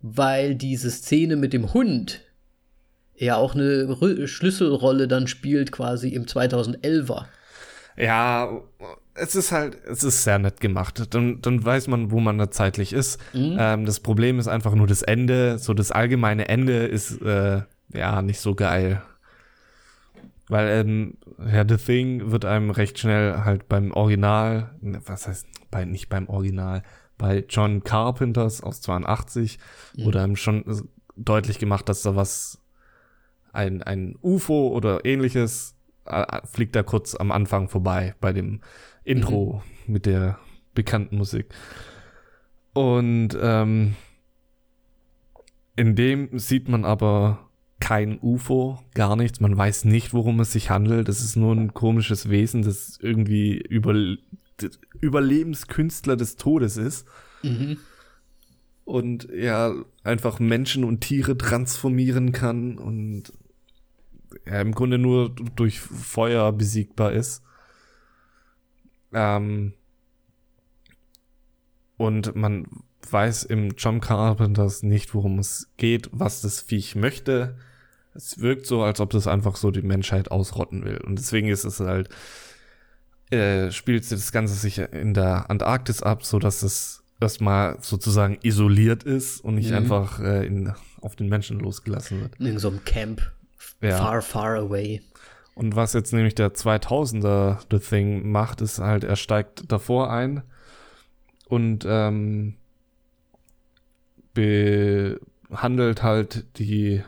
weil 0.00 0.54
diese 0.56 0.90
Szene 0.90 1.36
mit 1.36 1.52
dem 1.52 1.72
Hund 1.72 2.20
ja 3.16 3.36
auch 3.36 3.54
eine 3.54 4.26
Schlüsselrolle 4.26 5.08
dann 5.08 5.26
spielt 5.26 5.72
quasi 5.72 6.10
im 6.10 6.26
2011er. 6.26 7.26
Ja, 7.96 8.60
es 9.16 9.34
ist 9.34 9.52
halt, 9.52 9.78
es 9.86 10.04
ist 10.04 10.24
sehr 10.24 10.38
nett 10.38 10.60
gemacht. 10.60 11.14
Dann, 11.14 11.40
dann 11.40 11.64
weiß 11.64 11.88
man, 11.88 12.10
wo 12.10 12.20
man 12.20 12.38
da 12.38 12.50
zeitlich 12.50 12.92
ist. 12.92 13.20
Ähm, 13.58 13.84
das 13.84 14.00
Problem 14.00 14.38
ist 14.38 14.48
einfach 14.48 14.74
nur 14.74 14.86
das 14.86 15.02
Ende. 15.02 15.58
So 15.58 15.74
das 15.74 15.90
allgemeine 15.90 16.48
Ende 16.48 16.86
ist 16.86 17.20
äh, 17.22 17.62
ja 17.92 18.22
nicht 18.22 18.40
so 18.40 18.54
geil. 18.54 19.02
Weil 20.48 20.68
ähm, 20.68 21.14
ja, 21.38 21.64
The 21.66 21.76
Thing 21.76 22.30
wird 22.30 22.44
einem 22.44 22.70
recht 22.70 22.98
schnell 22.98 23.44
halt 23.44 23.68
beim 23.68 23.90
Original, 23.92 24.74
ne, 24.80 25.00
was 25.04 25.26
heißt, 25.26 25.46
bei, 25.70 25.84
nicht 25.84 26.08
beim 26.08 26.28
Original, 26.28 26.82
bei 27.18 27.44
John 27.48 27.82
Carpenters 27.82 28.62
aus 28.62 28.80
82 28.80 29.58
wurde 29.96 30.22
einem 30.22 30.36
schon 30.36 30.88
deutlich 31.16 31.58
gemacht, 31.58 31.88
dass 31.88 32.02
da 32.02 32.14
was, 32.14 32.60
ein, 33.52 33.82
ein 33.82 34.16
UFO 34.22 34.68
oder 34.68 35.04
ähnliches 35.04 35.72
äh, 35.72 35.75
fliegt 36.44 36.76
da 36.76 36.82
kurz 36.82 37.14
am 37.14 37.30
Anfang 37.32 37.68
vorbei 37.68 38.14
bei 38.20 38.32
dem 38.32 38.60
Intro 39.04 39.62
mit 39.86 40.06
der 40.06 40.38
bekannten 40.74 41.16
Musik. 41.16 41.46
Und 42.72 43.30
ähm, 43.40 43.94
in 45.76 45.94
dem 45.94 46.38
sieht 46.38 46.68
man 46.68 46.84
aber 46.84 47.50
kein 47.80 48.18
UFO, 48.20 48.78
gar 48.94 49.16
nichts. 49.16 49.40
Man 49.40 49.56
weiß 49.56 49.84
nicht, 49.84 50.12
worum 50.12 50.40
es 50.40 50.52
sich 50.52 50.70
handelt. 50.70 51.08
Es 51.08 51.20
ist 51.22 51.36
nur 51.36 51.54
ein 51.54 51.74
komisches 51.74 52.30
Wesen, 52.30 52.62
das 52.62 52.98
irgendwie 53.00 53.58
über, 53.58 53.94
Überlebenskünstler 55.00 56.16
des 56.16 56.36
Todes 56.36 56.76
ist. 56.76 57.06
Und 58.84 59.28
ja, 59.34 59.74
einfach 60.04 60.38
Menschen 60.38 60.84
und 60.84 61.00
Tiere 61.00 61.36
transformieren 61.36 62.32
kann 62.32 62.78
und 62.78 63.32
ja, 64.46 64.60
im 64.60 64.72
Grunde 64.72 64.98
nur 64.98 65.30
durch 65.30 65.80
Feuer 65.80 66.52
besiegbar 66.52 67.12
ist. 67.12 67.42
Ähm, 69.12 69.72
und 71.96 72.34
man 72.36 72.66
weiß 73.10 73.44
im 73.44 73.70
John 73.76 74.00
Carpenters 74.00 74.82
nicht, 74.82 75.14
worum 75.14 75.38
es 75.38 75.68
geht, 75.76 76.08
was 76.12 76.40
das 76.42 76.60
Viech 76.60 76.94
möchte. 76.96 77.56
Es 78.14 78.40
wirkt 78.40 78.66
so, 78.66 78.82
als 78.82 79.00
ob 79.00 79.10
das 79.10 79.26
einfach 79.26 79.56
so 79.56 79.70
die 79.70 79.82
Menschheit 79.82 80.30
ausrotten 80.30 80.84
will. 80.84 80.98
Und 80.98 81.18
deswegen 81.18 81.48
ist 81.48 81.64
es 81.64 81.80
halt, 81.80 82.08
äh, 83.30 83.70
spielt 83.70 84.10
das 84.10 84.32
Ganze 84.32 84.54
sich 84.54 84.78
in 84.78 85.14
der 85.14 85.50
Antarktis 85.50 86.02
ab, 86.02 86.24
so 86.24 86.38
dass 86.38 86.62
es 86.62 87.02
erstmal 87.20 87.78
sozusagen 87.80 88.38
isoliert 88.42 89.04
ist 89.04 89.40
und 89.40 89.54
nicht 89.54 89.70
Mhm. 89.70 89.76
einfach 89.76 90.20
äh, 90.20 90.46
in, 90.46 90.72
auf 91.00 91.16
den 91.16 91.28
Menschen 91.28 91.60
losgelassen 91.60 92.20
wird. 92.20 92.40
In 92.40 92.58
so 92.58 92.68
einem 92.68 92.84
Camp. 92.84 93.22
Ja. 93.80 93.96
Far, 93.98 94.22
far 94.22 94.56
away. 94.56 95.02
Und 95.54 95.74
was 95.74 95.94
jetzt 95.94 96.12
nämlich 96.12 96.34
der 96.34 96.52
2000er 96.52 97.60
The 97.70 97.78
Thing 97.78 98.30
macht, 98.30 98.60
ist 98.60 98.78
halt, 98.78 99.04
er 99.04 99.16
steigt 99.16 99.70
davor 99.72 100.10
ein 100.10 100.42
und 101.48 101.86
ähm, 101.88 102.56
behandelt 104.34 106.02
halt 106.02 106.58
die 106.58 107.02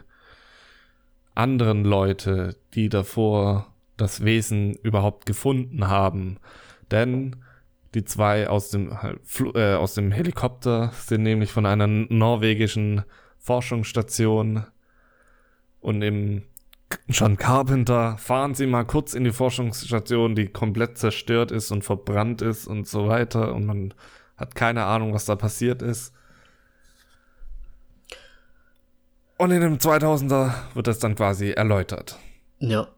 anderen 1.34 1.84
Leute, 1.84 2.56
die 2.74 2.88
davor 2.88 3.66
das 3.98 4.24
Wesen 4.24 4.74
überhaupt 4.76 5.26
gefunden 5.26 5.88
haben. 5.88 6.38
Denn 6.90 7.36
die 7.94 8.04
zwei 8.04 8.48
aus 8.48 8.70
dem, 8.70 9.02
halt, 9.02 9.20
äh, 9.54 9.74
aus 9.74 9.94
dem 9.94 10.10
Helikopter 10.10 10.90
sind 10.94 11.22
nämlich 11.22 11.52
von 11.52 11.66
einer 11.66 11.86
norwegischen 11.86 13.02
Forschungsstation 13.38 14.64
und 15.80 16.02
im 16.02 16.42
John 17.08 17.36
Carpenter 17.36 18.16
fahren 18.18 18.54
sie 18.54 18.66
mal 18.66 18.84
kurz 18.84 19.14
in 19.14 19.24
die 19.24 19.32
Forschungsstation, 19.32 20.34
die 20.34 20.48
komplett 20.48 20.98
zerstört 20.98 21.50
ist 21.50 21.70
und 21.70 21.82
verbrannt 21.82 22.42
ist 22.42 22.66
und 22.66 22.86
so 22.86 23.08
weiter 23.08 23.54
und 23.54 23.66
man 23.66 23.94
hat 24.36 24.54
keine 24.54 24.84
Ahnung, 24.84 25.12
was 25.12 25.26
da 25.26 25.36
passiert 25.36 25.82
ist. 25.82 26.14
Und 29.36 29.50
in 29.52 29.60
dem 29.60 29.78
2000er 29.78 30.52
wird 30.74 30.86
das 30.86 30.98
dann 30.98 31.14
quasi 31.14 31.50
erläutert. 31.50 32.18
Ja. 32.58 32.88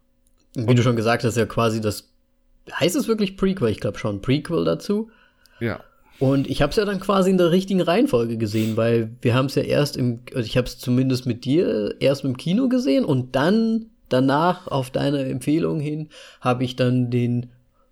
Und 0.56 0.68
wie 0.68 0.74
du 0.74 0.82
schon 0.82 0.96
gesagt 0.96 1.22
hast, 1.22 1.36
ja 1.36 1.46
quasi 1.46 1.80
das. 1.80 2.08
Heißt 2.72 2.96
es 2.96 3.08
wirklich 3.08 3.36
Prequel? 3.36 3.68
Ich 3.68 3.80
glaube 3.80 3.98
schon. 3.98 4.22
Prequel 4.22 4.64
dazu. 4.64 5.10
Ja. 5.60 5.80
Und 6.20 6.48
ich 6.48 6.60
habe 6.60 6.70
es 6.70 6.76
ja 6.76 6.84
dann 6.84 7.00
quasi 7.00 7.30
in 7.30 7.38
der 7.38 7.50
richtigen 7.50 7.80
Reihenfolge 7.80 8.36
gesehen, 8.36 8.76
weil 8.76 9.10
wir 9.22 9.34
haben 9.34 9.46
es 9.46 9.54
ja 9.54 9.62
erst 9.62 9.96
im, 9.96 10.20
also 10.34 10.46
ich 10.46 10.56
habe 10.56 10.66
es 10.66 10.78
zumindest 10.78 11.26
mit 11.26 11.44
dir 11.44 11.94
erst 11.98 12.24
im 12.24 12.36
Kino 12.36 12.68
gesehen 12.68 13.04
und 13.04 13.34
dann 13.34 13.86
danach 14.10 14.66
auf 14.66 14.90
deine 14.90 15.24
Empfehlung 15.24 15.80
hin 15.80 16.10
habe 16.42 16.62
ich 16.62 16.76
dann 16.76 17.10
den, 17.10 17.46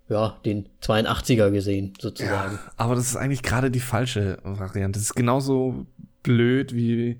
ja, 0.09 0.37
den 0.45 0.69
82er 0.83 1.49
gesehen, 1.49 1.93
sozusagen. 1.99 2.53
Ja, 2.53 2.71
aber 2.77 2.93
das 2.93 3.07
ist 3.07 3.15
eigentlich 3.15 3.41
gerade 3.41 3.71
die 3.71 3.79
falsche 3.79 4.37
Variante. 4.43 4.99
Das 4.99 5.07
ist 5.07 5.15
genauso 5.15 5.87
blöd 6.21 6.75
wie 6.75 7.19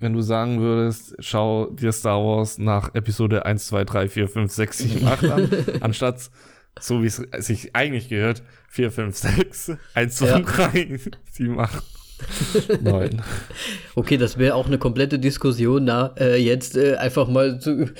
wenn 0.00 0.12
du 0.12 0.20
sagen 0.20 0.60
würdest, 0.60 1.14
schau 1.20 1.66
dir 1.70 1.92
Star 1.92 2.22
Wars 2.22 2.58
nach 2.58 2.94
Episode 2.94 3.46
1, 3.46 3.66
2, 3.66 3.84
3, 3.84 4.08
4, 4.08 4.28
5, 4.28 4.52
6, 4.52 4.78
7, 4.78 5.06
8 5.06 5.24
an, 5.24 5.50
anstatt 5.80 6.30
so 6.80 7.02
wie 7.02 7.06
es 7.06 7.16
sich 7.38 7.74
eigentlich 7.76 8.08
gehört, 8.08 8.42
4, 8.68 8.90
5, 8.90 9.16
6, 9.16 9.72
1, 9.94 10.16
2, 10.16 10.26
Ja. 10.26 10.40
3, 10.40 11.00
7, 11.30 11.60
8, 11.60 11.82
9. 12.82 13.22
Okay, 13.94 14.16
das 14.16 14.38
wäre 14.38 14.54
auch 14.54 14.66
eine 14.66 14.78
komplette 14.78 15.18
Diskussion, 15.18 15.84
na, 15.84 16.14
äh, 16.18 16.36
jetzt 16.36 16.76
äh, 16.76 16.96
einfach 16.96 17.28
mal 17.28 17.60
zu, 17.60 17.90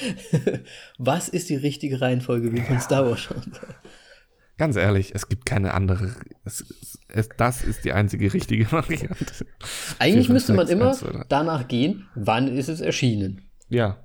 was 0.99 1.29
ist 1.29 1.51
die 1.51 1.57
richtige 1.57 2.01
Reihenfolge, 2.01 2.53
wie 2.53 2.61
man 2.61 2.81
Star 2.81 3.07
Wars 3.07 3.21
schauen 3.21 3.53
soll? 3.53 3.75
Ganz 4.57 4.77
ehrlich, 4.77 5.13
es 5.17 5.29
gibt 5.29 5.47
keine 5.47 5.75
andere. 5.75 6.15
Es, 6.45 6.65
es, 7.09 7.29
das 7.37 7.65
ist 7.65 7.85
die 7.85 7.93
einzige 7.93 8.33
richtige 8.33 8.71
Variante. 8.71 9.27
Eigentlich 9.99 10.15
Vier, 10.15 10.15
fünf, 10.27 10.29
müsste 10.29 10.55
man 10.55 10.67
sechs, 10.69 10.79
immer 10.81 10.89
eins, 10.91 10.99
zwei, 11.01 11.11
drei. 11.11 11.25
danach 11.29 11.67
gehen, 11.67 12.07
wann 12.15 12.47
ist 12.57 12.69
es 12.69 12.81
erschienen. 12.81 13.51
Ja. 13.69 14.05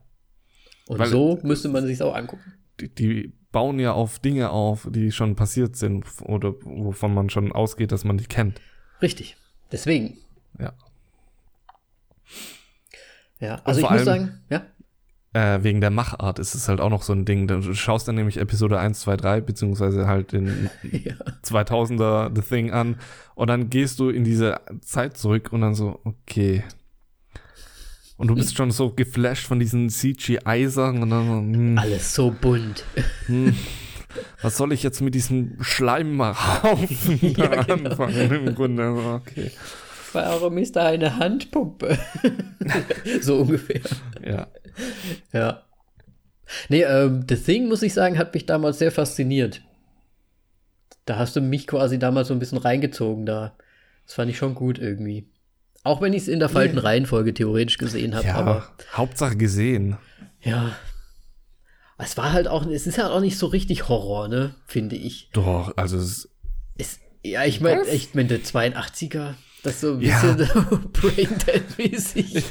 Und 0.87 0.97
Weil- 0.97 1.09
so 1.09 1.39
müsste 1.43 1.69
man 1.69 1.85
sich 1.85 2.01
auch 2.01 2.15
angucken. 2.15 2.53
Die, 2.79 2.89
die 2.93 3.33
bauen 3.51 3.79
ja 3.79 3.93
auf 3.93 4.19
Dinge 4.19 4.51
auf, 4.51 4.87
die 4.89 5.11
schon 5.11 5.35
passiert 5.35 5.75
sind 5.75 6.05
oder 6.21 6.53
wovon 6.61 7.13
man 7.13 7.29
schon 7.29 7.51
ausgeht, 7.51 7.91
dass 7.91 8.03
man 8.03 8.17
die 8.17 8.25
kennt. 8.25 8.61
Richtig. 9.01 9.37
Deswegen. 9.71 10.17
Ja. 10.59 10.73
Ja, 13.39 13.61
also 13.63 13.81
ich 13.81 13.89
muss 13.89 14.03
sagen, 14.03 14.41
ja. 14.49 14.63
Äh, 15.31 15.63
wegen 15.63 15.79
der 15.79 15.91
Machart 15.91 16.39
ist 16.39 16.55
es 16.55 16.67
halt 16.67 16.81
auch 16.81 16.89
noch 16.89 17.03
so 17.03 17.13
ein 17.13 17.23
Ding. 17.23 17.47
Du 17.47 17.73
schaust 17.75 18.07
dann 18.07 18.15
nämlich 18.15 18.37
Episode 18.37 18.79
1, 18.79 18.99
2, 19.01 19.15
3, 19.17 19.41
beziehungsweise 19.41 20.07
halt 20.07 20.31
den 20.31 20.69
ja. 20.91 21.13
2000er 21.43 22.35
The 22.35 22.41
Thing 22.41 22.71
an 22.71 22.97
und 23.35 23.47
dann 23.47 23.69
gehst 23.69 23.99
du 23.99 24.09
in 24.09 24.23
diese 24.23 24.59
Zeit 24.81 25.17
zurück 25.17 25.53
und 25.53 25.61
dann 25.61 25.75
so, 25.75 25.99
okay. 26.03 26.63
Und 28.19 28.27
du 28.27 28.35
bist 28.35 28.55
schon 28.57 28.69
so 28.69 28.91
geflasht 28.91 29.47
von 29.47 29.59
diesen 29.61 29.89
CGI-Sachen 29.89 31.01
und 31.01 31.09
dann 31.09 31.25
so, 31.25 31.33
hm, 31.37 31.77
Alles 31.77 32.13
so 32.13 32.31
bunt. 32.31 32.83
hm, 33.27 33.55
was 34.41 34.57
soll 34.57 34.73
ich 34.73 34.83
jetzt 34.83 34.99
mit 35.01 35.15
diesem 35.15 35.55
Schleimhaufen 35.61 37.33
da 37.37 37.43
Ja, 37.55 37.63
genau. 37.63 37.89
anfangen 37.91 38.31
im 38.47 38.55
Grunde? 38.55 38.89
Okay. 38.91 39.51
Warum 40.11 40.57
ist 40.57 40.75
da 40.75 40.87
eine 40.87 41.15
Handpumpe? 41.17 41.97
so 43.21 43.37
ungefähr. 43.37 43.81
Ja. 44.25 44.47
Ja. 45.31 45.63
Nee, 46.67 46.81
ähm, 46.83 47.25
The 47.29 47.35
Thing, 47.37 47.69
muss 47.69 47.83
ich 47.83 47.93
sagen, 47.93 48.17
hat 48.17 48.33
mich 48.33 48.45
damals 48.45 48.79
sehr 48.79 48.91
fasziniert. 48.91 49.61
Da 51.05 51.17
hast 51.17 51.35
du 51.37 51.41
mich 51.41 51.67
quasi 51.67 51.99
damals 51.99 52.27
so 52.27 52.33
ein 52.33 52.39
bisschen 52.39 52.57
reingezogen 52.57 53.25
da. 53.25 53.55
Das 54.05 54.15
fand 54.15 54.29
ich 54.29 54.37
schon 54.37 54.55
gut 54.55 54.77
irgendwie. 54.77 55.29
Auch 55.83 56.01
wenn 56.01 56.13
ich 56.13 56.23
es 56.23 56.27
in 56.27 56.39
der 56.39 56.49
falschen 56.49 56.77
Reihenfolge 56.77 57.33
theoretisch 57.33 57.77
gesehen 57.77 58.15
habe, 58.15 58.27
ja, 58.27 58.35
aber 58.35 58.67
Hauptsache 58.93 59.35
gesehen. 59.37 59.97
ja. 60.41 60.71
Es 62.01 62.15
war 62.15 62.31
halt 62.31 62.47
auch, 62.47 62.65
es 62.65 62.87
ist 62.87 62.97
halt 62.97 63.11
auch 63.11 63.19
nicht 63.19 63.37
so 63.37 63.47
richtig 63.47 63.89
Horror, 63.89 64.29
ne, 64.29 64.55
finde 64.65 64.95
ich. 64.95 65.29
Doch, 65.33 65.73
also 65.75 65.97
es, 65.97 66.29
Es, 66.77 66.99
ja, 67.25 67.43
ich 67.43 67.59
meine, 67.59 67.85
ich 67.89 68.13
meine, 68.15 68.29
der 68.29 68.39
82er, 68.41 69.33
das 69.63 69.73
ist 69.73 69.81
so 69.81 69.93
ein 69.95 70.01
Ja. 70.01 70.31
bisschen 70.33 70.91
Braindead-mäßig. 70.93 72.43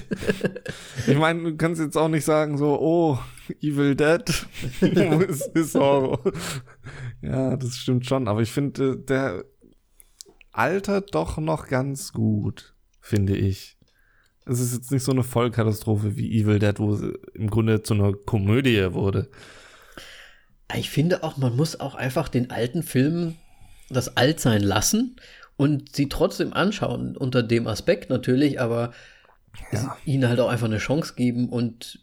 ich 1.07 1.16
meine, 1.16 1.45
du 1.45 1.57
kannst 1.57 1.81
jetzt 1.81 1.97
auch 1.97 2.09
nicht 2.09 2.26
sagen 2.26 2.59
so, 2.59 2.79
oh, 2.79 3.18
Evil 3.62 3.97
Dead 3.97 4.20
es 5.31 5.47
ist 5.55 5.74
Horror. 5.74 6.20
Ja, 7.22 7.57
das 7.57 7.76
stimmt 7.79 8.05
schon, 8.05 8.29
aber 8.29 8.43
ich 8.43 8.53
finde, 8.53 8.99
der 8.99 9.45
altert 10.53 11.14
doch 11.14 11.39
noch 11.39 11.68
ganz 11.68 12.12
gut, 12.12 12.74
finde 13.09 13.36
ich. 13.36 13.76
Es 14.46 14.61
ist 14.61 14.74
jetzt 14.74 14.90
nicht 14.90 15.02
so 15.02 15.12
eine 15.12 15.24
Vollkatastrophe 15.24 16.16
wie 16.16 16.40
Evil 16.40 16.59
Dead, 16.59 16.78
wo 16.78 16.94
es 16.94 17.02
im 17.34 17.50
Grunde 17.50 17.82
zu 17.82 17.94
einer 17.94 18.12
Komödie 18.12 18.92
wurde. 18.92 19.28
Ich 20.76 20.90
finde 20.90 21.22
auch, 21.22 21.36
man 21.36 21.56
muss 21.56 21.80
auch 21.80 21.94
einfach 21.94 22.28
den 22.28 22.50
alten 22.50 22.82
Filmen 22.82 23.36
das 23.90 24.16
Altsein 24.16 24.62
lassen 24.62 25.16
und 25.56 25.96
sie 25.96 26.09
trotzdem 26.09 26.52
anschauen, 26.52 27.16
unter 27.16 27.42
dem 27.42 27.66
Aspekt 27.66 28.11
natürlich, 28.11 28.61
aber 28.61 28.92
es, 29.72 29.86
ihnen 30.04 30.28
halt 30.28 30.40
auch 30.40 30.48
einfach 30.48 30.66
eine 30.66 30.78
Chance 30.78 31.14
geben 31.16 31.48
und 31.48 32.00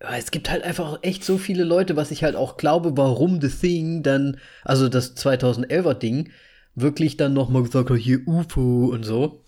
ja, 0.00 0.16
es 0.16 0.30
gibt 0.30 0.48
halt 0.48 0.62
einfach 0.62 1.00
echt 1.02 1.24
so 1.24 1.38
viele 1.38 1.64
Leute, 1.64 1.96
was 1.96 2.12
ich 2.12 2.22
halt 2.22 2.36
auch 2.36 2.56
glaube, 2.56 2.96
warum 2.96 3.40
The 3.40 3.48
Thing 3.48 4.04
dann, 4.04 4.38
also 4.64 4.88
das 4.88 5.16
2011er 5.16 5.94
Ding, 5.94 6.30
wirklich 6.76 7.16
dann 7.16 7.34
nochmal 7.34 7.64
gesagt 7.64 7.90
hat, 7.90 7.96
hier 7.98 8.26
UFO 8.26 8.86
und 8.86 9.02
so. 9.02 9.42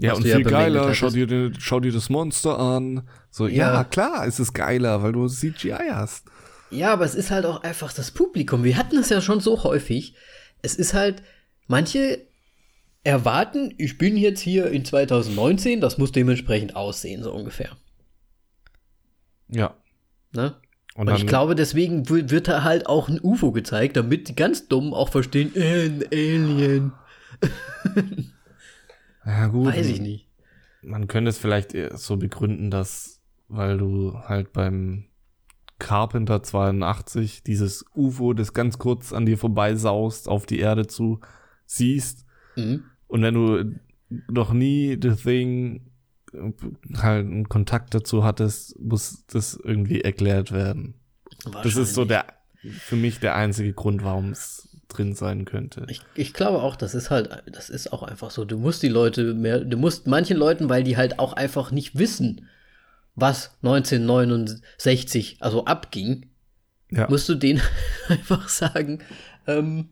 Ja, 0.00 0.14
und 0.14 0.24
ja 0.26 0.36
viel 0.36 0.44
bemängelt 0.44 0.74
geiler, 0.74 0.94
schau 0.94 1.10
dir, 1.10 1.26
den- 1.26 1.54
schau 1.60 1.80
dir 1.80 1.92
das 1.92 2.08
Monster 2.08 2.58
an. 2.58 3.08
So, 3.30 3.46
ja. 3.46 3.74
Ja. 3.74 3.84
klar, 3.84 4.26
es 4.26 4.40
ist 4.40 4.52
geiler, 4.54 5.02
weil 5.02 5.12
du 5.12 5.28
CGI 5.28 5.90
hast. 5.92 6.26
Ja, 6.70 6.92
aber 6.92 7.04
es 7.04 7.14
ist 7.14 7.30
halt 7.30 7.44
auch 7.46 7.62
einfach 7.62 7.92
das 7.92 8.10
Publikum. 8.10 8.64
Wir 8.64 8.76
hatten 8.76 8.96
das 8.96 9.08
ja 9.10 9.20
schon 9.20 9.40
so 9.40 9.62
häufig. 9.64 10.14
Es 10.62 10.74
ist 10.76 10.94
halt, 10.94 11.22
manche 11.66 12.26
erwarten, 13.02 13.74
ich 13.78 13.98
bin 13.98 14.16
jetzt 14.16 14.40
hier 14.40 14.70
in 14.70 14.84
2019, 14.84 15.80
das 15.80 15.98
muss 15.98 16.12
dementsprechend 16.12 16.76
aussehen, 16.76 17.22
so 17.22 17.32
ungefähr. 17.32 17.70
Ja. 19.48 19.74
Ne? 20.32 20.54
Und, 20.94 21.08
Und, 21.08 21.16
ich 21.16 21.26
glaube, 21.26 21.54
deswegen 21.54 22.08
wird 22.08 22.48
da 22.48 22.62
halt 22.62 22.86
auch 22.86 23.08
ein 23.08 23.20
UFO 23.22 23.52
gezeigt, 23.52 23.96
damit 23.96 24.28
die 24.28 24.36
ganz 24.36 24.68
dumm 24.68 24.92
auch 24.92 25.08
verstehen, 25.08 25.54
äh, 25.56 25.86
ein 25.86 26.04
Alien. 26.12 26.92
ja, 29.24 29.46
gut. 29.48 29.74
Weiß 29.74 29.86
ich 29.86 30.00
nicht. 30.00 30.28
Man 30.82 31.08
könnte 31.08 31.28
es 31.28 31.38
vielleicht 31.38 31.76
so 31.94 32.16
begründen, 32.16 32.70
dass, 32.70 33.20
weil 33.48 33.78
du 33.78 34.18
halt 34.18 34.52
beim 34.52 35.06
Carpenter 35.78 36.42
82 36.42 37.42
dieses 37.42 37.84
UFO, 37.94 38.32
das 38.32 38.52
ganz 38.54 38.78
kurz 38.78 39.12
an 39.12 39.26
dir 39.26 39.38
vorbeisaust, 39.38 40.28
auf 40.28 40.46
die 40.46 40.60
Erde 40.60 40.86
zu, 40.86 41.20
siehst. 41.66 42.24
Mhm. 42.56 42.84
Und 43.08 43.22
wenn 43.22 43.34
du 43.34 43.80
noch 44.28 44.52
nie 44.52 44.98
The 45.00 45.14
Thing 45.14 45.90
halt 46.32 47.26
einen 47.26 47.48
Kontakt 47.48 47.94
dazu 47.94 48.24
hattest, 48.24 48.78
muss 48.78 49.24
das 49.26 49.58
irgendwie 49.62 50.00
erklärt 50.00 50.52
werden. 50.52 50.94
Das 51.62 51.76
ist 51.76 51.94
so 51.94 52.04
der, 52.04 52.26
für 52.62 52.96
mich 52.96 53.18
der 53.20 53.34
einzige 53.34 53.72
Grund, 53.72 54.04
warum 54.04 54.30
es 54.30 54.69
drin 54.90 55.14
sein 55.14 55.44
könnte. 55.44 55.86
Ich, 55.88 56.02
ich 56.14 56.34
glaube 56.34 56.62
auch, 56.62 56.76
das 56.76 56.94
ist 56.94 57.10
halt, 57.10 57.42
das 57.46 57.70
ist 57.70 57.92
auch 57.92 58.02
einfach 58.02 58.30
so. 58.30 58.44
Du 58.44 58.58
musst 58.58 58.82
die 58.82 58.88
Leute 58.88 59.34
mehr, 59.34 59.60
du 59.60 59.76
musst 59.76 60.06
manchen 60.06 60.36
Leuten, 60.36 60.68
weil 60.68 60.82
die 60.82 60.96
halt 60.96 61.18
auch 61.18 61.32
einfach 61.32 61.70
nicht 61.70 61.98
wissen, 61.98 62.48
was 63.14 63.56
1969 63.62 65.38
also 65.40 65.64
abging, 65.64 66.26
ja. 66.90 67.08
musst 67.08 67.28
du 67.28 67.34
denen 67.34 67.60
einfach 68.08 68.48
sagen, 68.48 69.00
ähm, 69.46 69.88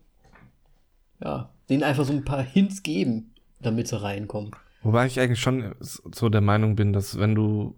ja, 1.22 1.50
denen 1.68 1.82
einfach 1.82 2.04
so 2.04 2.12
ein 2.12 2.24
paar 2.24 2.42
Hints 2.42 2.82
geben, 2.82 3.34
damit 3.60 3.88
sie 3.88 4.00
reinkommen. 4.00 4.52
Wobei 4.82 5.06
ich 5.06 5.18
eigentlich 5.18 5.40
schon 5.40 5.74
so 5.80 6.28
der 6.28 6.40
Meinung 6.40 6.76
bin, 6.76 6.92
dass 6.92 7.18
wenn 7.18 7.34
du 7.34 7.74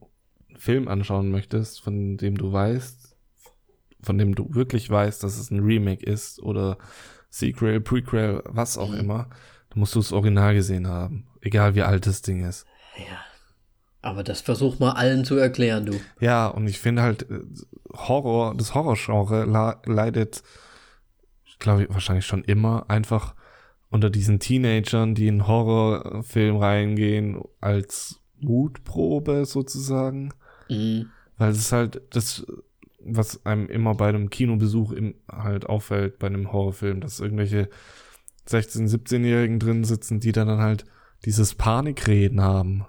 einen 0.49 0.59
Film 0.59 0.89
anschauen 0.89 1.31
möchtest, 1.31 1.81
von 1.81 2.17
dem 2.17 2.37
du 2.37 2.53
weißt, 2.53 3.00
von 4.03 4.19
dem 4.19 4.35
du 4.35 4.55
wirklich 4.55 4.89
weißt, 4.91 5.23
dass 5.23 5.39
es 5.39 5.51
ein 5.51 5.61
Remake 5.61 6.05
ist 6.05 6.41
oder 6.41 6.79
Sequel, 7.29 7.81
Prequel, 7.81 8.43
was 8.47 8.77
auch 8.77 8.93
immer, 8.93 9.29
dann 9.71 9.79
musst 9.79 9.95
du 9.95 10.01
das 10.01 10.13
Original 10.13 10.55
gesehen 10.55 10.89
haben. 10.89 11.27
Egal 11.41 11.75
wie 11.75 11.83
alt 11.83 12.07
das 12.07 12.23
Ding 12.23 12.45
ist. 12.45 12.67
Ja. 12.99 13.19
Aber 14.03 14.25
das 14.25 14.41
versuch 14.41 14.79
mal 14.79 14.93
allen 14.93 15.25
zu 15.25 15.37
erklären, 15.37 15.87
du. 15.87 15.93
Ja, 16.21 16.49
und 16.49 16.67
ich 16.67 16.79
finde 16.79 17.03
halt, 17.03 17.31
äh, 17.31 17.41
Horror, 17.93 18.55
das 18.57 18.75
Horrorgenre 18.75 19.79
leidet, 19.85 20.43
ich 21.45 21.59
glaube, 21.59 21.87
wahrscheinlich 21.91 22.27
schon 22.27 22.43
immer 22.45 22.89
einfach 22.89 23.35
unter 23.91 24.09
diesen 24.09 24.41
Teenagern, 24.41 25.15
die 25.15 25.27
in 25.27 25.47
Horrorfilm 25.47 26.57
reingehen, 26.57 27.43
als 27.61 28.21
Mutprobe 28.39 29.45
sozusagen. 29.45 30.33
Mhm. 30.69 31.11
Weil 31.37 31.51
es 31.51 31.59
ist 31.59 31.73
halt 31.73 32.01
das, 32.11 32.47
was 33.05 33.45
einem 33.47 33.69
immer 33.69 33.95
bei 33.95 34.09
einem 34.09 34.31
Kinobesuch 34.31 34.93
im, 34.93 35.15
halt 35.31 35.67
auffällt, 35.67 36.19
bei 36.19 36.27
einem 36.27 36.53
Horrorfilm, 36.53 37.01
dass 37.01 37.21
irgendwelche 37.21 37.69
16-, 38.49 38.89
17-Jährigen 38.89 39.59
drin 39.59 39.85
sitzen, 39.85 40.21
die 40.21 40.33
dann, 40.33 40.49
dann 40.49 40.61
halt 40.61 40.85
dieses 41.25 41.55
Panikreden 41.55 42.41
haben. 42.41 42.87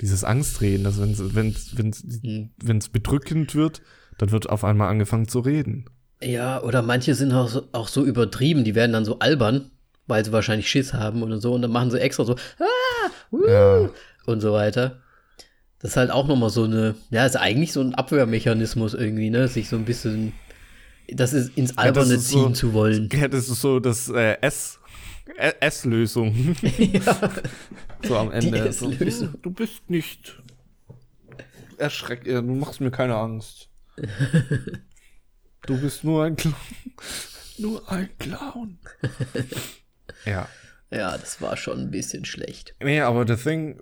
Dieses 0.00 0.24
Angstreden, 0.24 0.84
dass 0.84 1.00
wenn 1.00 1.12
es 1.12 1.34
wenn's, 1.34 1.76
wenn's, 1.78 2.04
Mhm. 2.22 2.50
wenn's 2.62 2.88
bedrückend 2.90 3.54
wird, 3.54 3.82
dann 4.18 4.30
wird 4.30 4.48
auf 4.48 4.64
einmal 4.64 4.88
angefangen 4.88 5.28
zu 5.28 5.40
reden. 5.40 5.86
Ja, 6.22 6.62
oder 6.62 6.82
manche 6.82 7.14
sind 7.14 7.32
auch 7.32 7.48
so, 7.48 7.62
auch 7.72 7.88
so 7.88 8.04
übertrieben, 8.04 8.64
die 8.64 8.74
werden 8.74 8.92
dann 8.92 9.04
so 9.04 9.18
albern, 9.18 9.70
weil 10.06 10.24
sie 10.24 10.32
wahrscheinlich 10.32 10.68
Schiss 10.70 10.92
haben 10.94 11.22
oder 11.22 11.38
so, 11.40 11.54
und 11.54 11.62
dann 11.62 11.70
machen 11.72 11.90
sie 11.90 12.00
extra 12.00 12.24
so, 12.24 12.34
ah, 12.58 13.10
uh, 13.32 13.48
Ja. 13.48 13.90
und 14.26 14.40
so 14.40 14.52
weiter. 14.52 15.00
Das 15.80 15.92
ist 15.92 15.96
halt 15.96 16.10
auch 16.10 16.26
nochmal 16.26 16.50
so 16.50 16.64
eine, 16.64 16.94
ja, 17.10 17.26
ist 17.26 17.36
eigentlich 17.36 17.72
so 17.72 17.80
ein 17.80 17.94
Abwehrmechanismus 17.94 18.94
irgendwie, 18.94 19.30
ne, 19.30 19.46
sich 19.48 19.68
so 19.68 19.76
ein 19.76 19.84
bisschen, 19.84 20.32
das 21.08 21.32
ist 21.32 21.56
ins 21.56 21.76
Alberne 21.76 22.14
das 22.14 22.22
ist 22.24 22.28
so- 22.30 22.44
ziehen 22.44 22.54
zu 22.54 22.72
wollen. 22.72 23.08
Ja, 23.12 23.28
das 23.28 23.48
ist 23.48 23.60
so 23.60 23.78
das 23.78 24.08
äh, 24.08 24.38
S, 24.40 24.78
Ä- 25.38 25.54
S-Lösung. 25.60 26.56
ja. 26.78 27.30
So 28.02 28.16
am 28.16 28.30
Ende. 28.32 28.72
So, 28.72 28.90
du 28.90 29.50
bist 29.50 29.88
nicht 29.90 30.40
erschreckt, 31.78 32.26
du 32.26 32.40
machst 32.42 32.80
mir 32.80 32.90
keine 32.90 33.16
Angst. 33.16 33.68
Du 35.66 35.78
bist 35.80 36.04
nur 36.04 36.24
ein 36.24 36.36
Clown. 36.36 36.54
Nur 37.58 37.90
ein 37.90 38.10
Clown. 38.18 38.78
ja. 40.26 40.46
ja, 40.90 41.16
das 41.16 41.40
war 41.40 41.56
schon 41.56 41.80
ein 41.80 41.90
bisschen 41.90 42.26
schlecht. 42.26 42.74
Nee, 42.82 43.00
aber 43.00 43.26
The 43.26 43.42
Thing, 43.42 43.80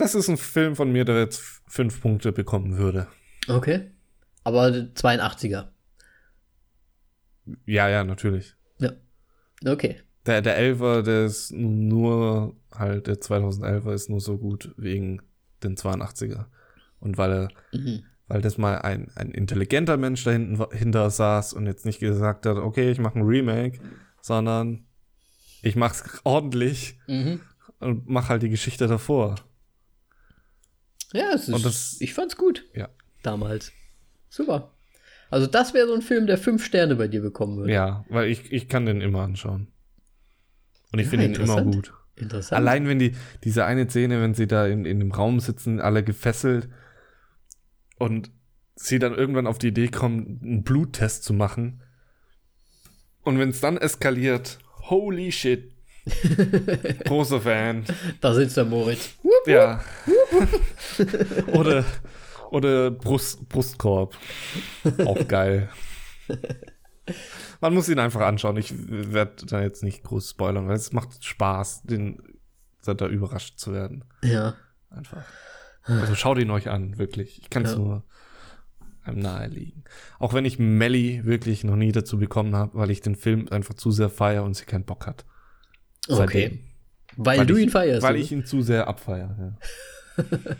das 0.00 0.14
ist 0.14 0.28
ein 0.28 0.36
Film 0.36 0.74
von 0.76 0.90
mir, 0.92 1.04
der 1.04 1.18
jetzt 1.20 1.40
fünf 1.66 2.00
Punkte 2.00 2.32
bekommen 2.32 2.76
würde. 2.78 3.06
Okay. 3.48 3.90
Aber 4.44 4.66
82er. 4.66 5.68
Ja, 7.66 7.88
ja, 7.88 8.04
natürlich. 8.04 8.54
Ja. 8.78 8.92
Okay. 9.66 10.00
Der, 10.26 10.42
der 10.42 10.56
Elfer, 10.56 11.02
der 11.02 11.24
ist 11.26 11.50
nur, 11.52 12.54
halt, 12.72 13.06
der 13.06 13.16
2011er 13.16 13.92
ist 13.92 14.10
nur 14.10 14.20
so 14.20 14.38
gut 14.38 14.72
wegen 14.76 15.22
den 15.62 15.76
82er. 15.76 16.46
Und 17.00 17.18
weil 17.18 17.32
er, 17.32 17.48
Mhm. 17.72 18.02
weil 18.28 18.42
das 18.42 18.58
mal 18.58 18.78
ein, 18.82 19.10
ein 19.16 19.30
intelligenter 19.30 19.96
Mensch 19.96 20.24
dahinter 20.24 21.10
saß 21.10 21.54
und 21.54 21.66
jetzt 21.66 21.84
nicht 21.86 22.00
gesagt 22.00 22.46
hat, 22.46 22.56
okay, 22.58 22.90
ich 22.90 22.98
mache 22.98 23.18
ein 23.18 23.24
Remake, 23.26 23.80
sondern 24.20 24.84
ich 25.62 25.76
mach's 25.76 26.04
ordentlich 26.24 26.98
Mhm. 27.06 27.40
und 27.80 28.08
mach 28.08 28.28
halt 28.28 28.42
die 28.42 28.50
Geschichte 28.50 28.86
davor. 28.86 29.36
Ja, 31.12 31.32
es 31.34 31.48
ist, 31.48 31.64
das- 31.64 31.96
ich 32.00 32.14
fand's 32.14 32.36
gut 32.36 32.64
Ja. 32.74 32.88
damals. 33.22 33.72
Super. 34.28 34.72
Also 35.30 35.46
das 35.46 35.74
wäre 35.74 35.86
so 35.86 35.94
ein 35.94 36.02
Film, 36.02 36.26
der 36.26 36.38
fünf 36.38 36.64
Sterne 36.64 36.96
bei 36.96 37.08
dir 37.08 37.20
bekommen 37.22 37.56
würde. 37.58 37.72
Ja, 37.72 38.04
weil 38.08 38.28
ich, 38.28 38.52
ich 38.52 38.68
kann 38.68 38.86
den 38.86 39.00
immer 39.00 39.22
anschauen. 39.22 39.68
Und 40.92 40.98
ich 40.98 41.06
Ja, 41.06 41.10
finde 41.10 41.26
ihn 41.26 41.34
immer 41.34 41.62
gut. 41.62 41.92
Interessant. 42.16 42.56
Allein 42.60 42.86
wenn 42.88 42.98
die, 42.98 43.14
diese 43.44 43.64
eine 43.64 43.88
Szene, 43.88 44.20
wenn 44.20 44.34
sie 44.34 44.46
da 44.46 44.66
in, 44.66 44.84
in 44.84 44.98
dem 44.98 45.12
Raum 45.12 45.40
sitzen, 45.40 45.80
alle 45.80 46.02
gefesselt 46.04 46.68
und 47.98 48.30
sie 48.74 48.98
dann 48.98 49.14
irgendwann 49.14 49.46
auf 49.46 49.58
die 49.58 49.68
Idee 49.68 49.88
kommen, 49.88 50.40
einen 50.42 50.62
Bluttest 50.64 51.22
zu 51.24 51.32
machen. 51.32 51.82
Und 53.22 53.38
wenn 53.38 53.50
es 53.50 53.60
dann 53.60 53.76
eskaliert, 53.76 54.58
holy 54.90 55.30
shit. 55.32 55.72
Großer 57.04 57.40
Fan. 57.40 57.84
Da 58.20 58.34
sitzt 58.34 58.56
der 58.56 58.64
Moritz. 58.64 59.10
Ja. 59.46 59.80
oder 61.52 61.84
oder 62.50 62.90
Brust, 62.90 63.48
Brustkorb. 63.48 64.16
Auch 65.04 65.28
geil. 65.28 65.68
Man 67.60 67.74
muss 67.74 67.88
ihn 67.88 67.98
einfach 67.98 68.22
anschauen. 68.22 68.56
Ich 68.56 68.72
werde 68.76 69.46
da 69.46 69.62
jetzt 69.62 69.82
nicht 69.82 70.02
groß 70.02 70.30
spoilern, 70.30 70.66
weil 70.68 70.76
es 70.76 70.92
macht 70.92 71.24
Spaß, 71.24 71.82
den 71.84 72.20
da 72.84 73.06
überrascht 73.06 73.58
zu 73.58 73.72
werden. 73.72 74.04
Ja. 74.22 74.54
Einfach. 74.90 75.24
Also 75.82 76.14
schaut 76.14 76.38
ihn 76.38 76.50
euch 76.50 76.68
an, 76.68 76.98
wirklich. 76.98 77.38
Ich 77.40 77.50
kann 77.50 77.64
es 77.64 77.72
Ja. 77.72 77.78
nur 77.78 78.04
einem 79.02 79.20
nahelegen. 79.20 79.84
Auch 80.18 80.34
wenn 80.34 80.44
ich 80.44 80.58
Melly 80.58 81.24
wirklich 81.24 81.64
noch 81.64 81.76
nie 81.76 81.92
dazu 81.92 82.18
bekommen 82.18 82.54
habe, 82.56 82.76
weil 82.76 82.90
ich 82.90 83.00
den 83.00 83.16
Film 83.16 83.48
einfach 83.50 83.74
zu 83.74 83.90
sehr 83.90 84.08
feiere 84.10 84.44
und 84.44 84.54
sie 84.54 84.64
keinen 84.64 84.84
Bock 84.84 85.06
hat. 85.06 85.24
Okay. 86.08 86.58
Weil, 87.16 87.38
Weil 87.38 87.46
du 87.46 87.56
ich, 87.56 87.64
ihn 87.64 87.70
feierst. 87.70 88.02
Weil 88.02 88.14
oder? 88.14 88.22
ich 88.22 88.32
ihn 88.32 88.44
zu 88.44 88.62
sehr 88.62 88.88
abfeiere. 88.88 89.58
Ja. 90.16 90.24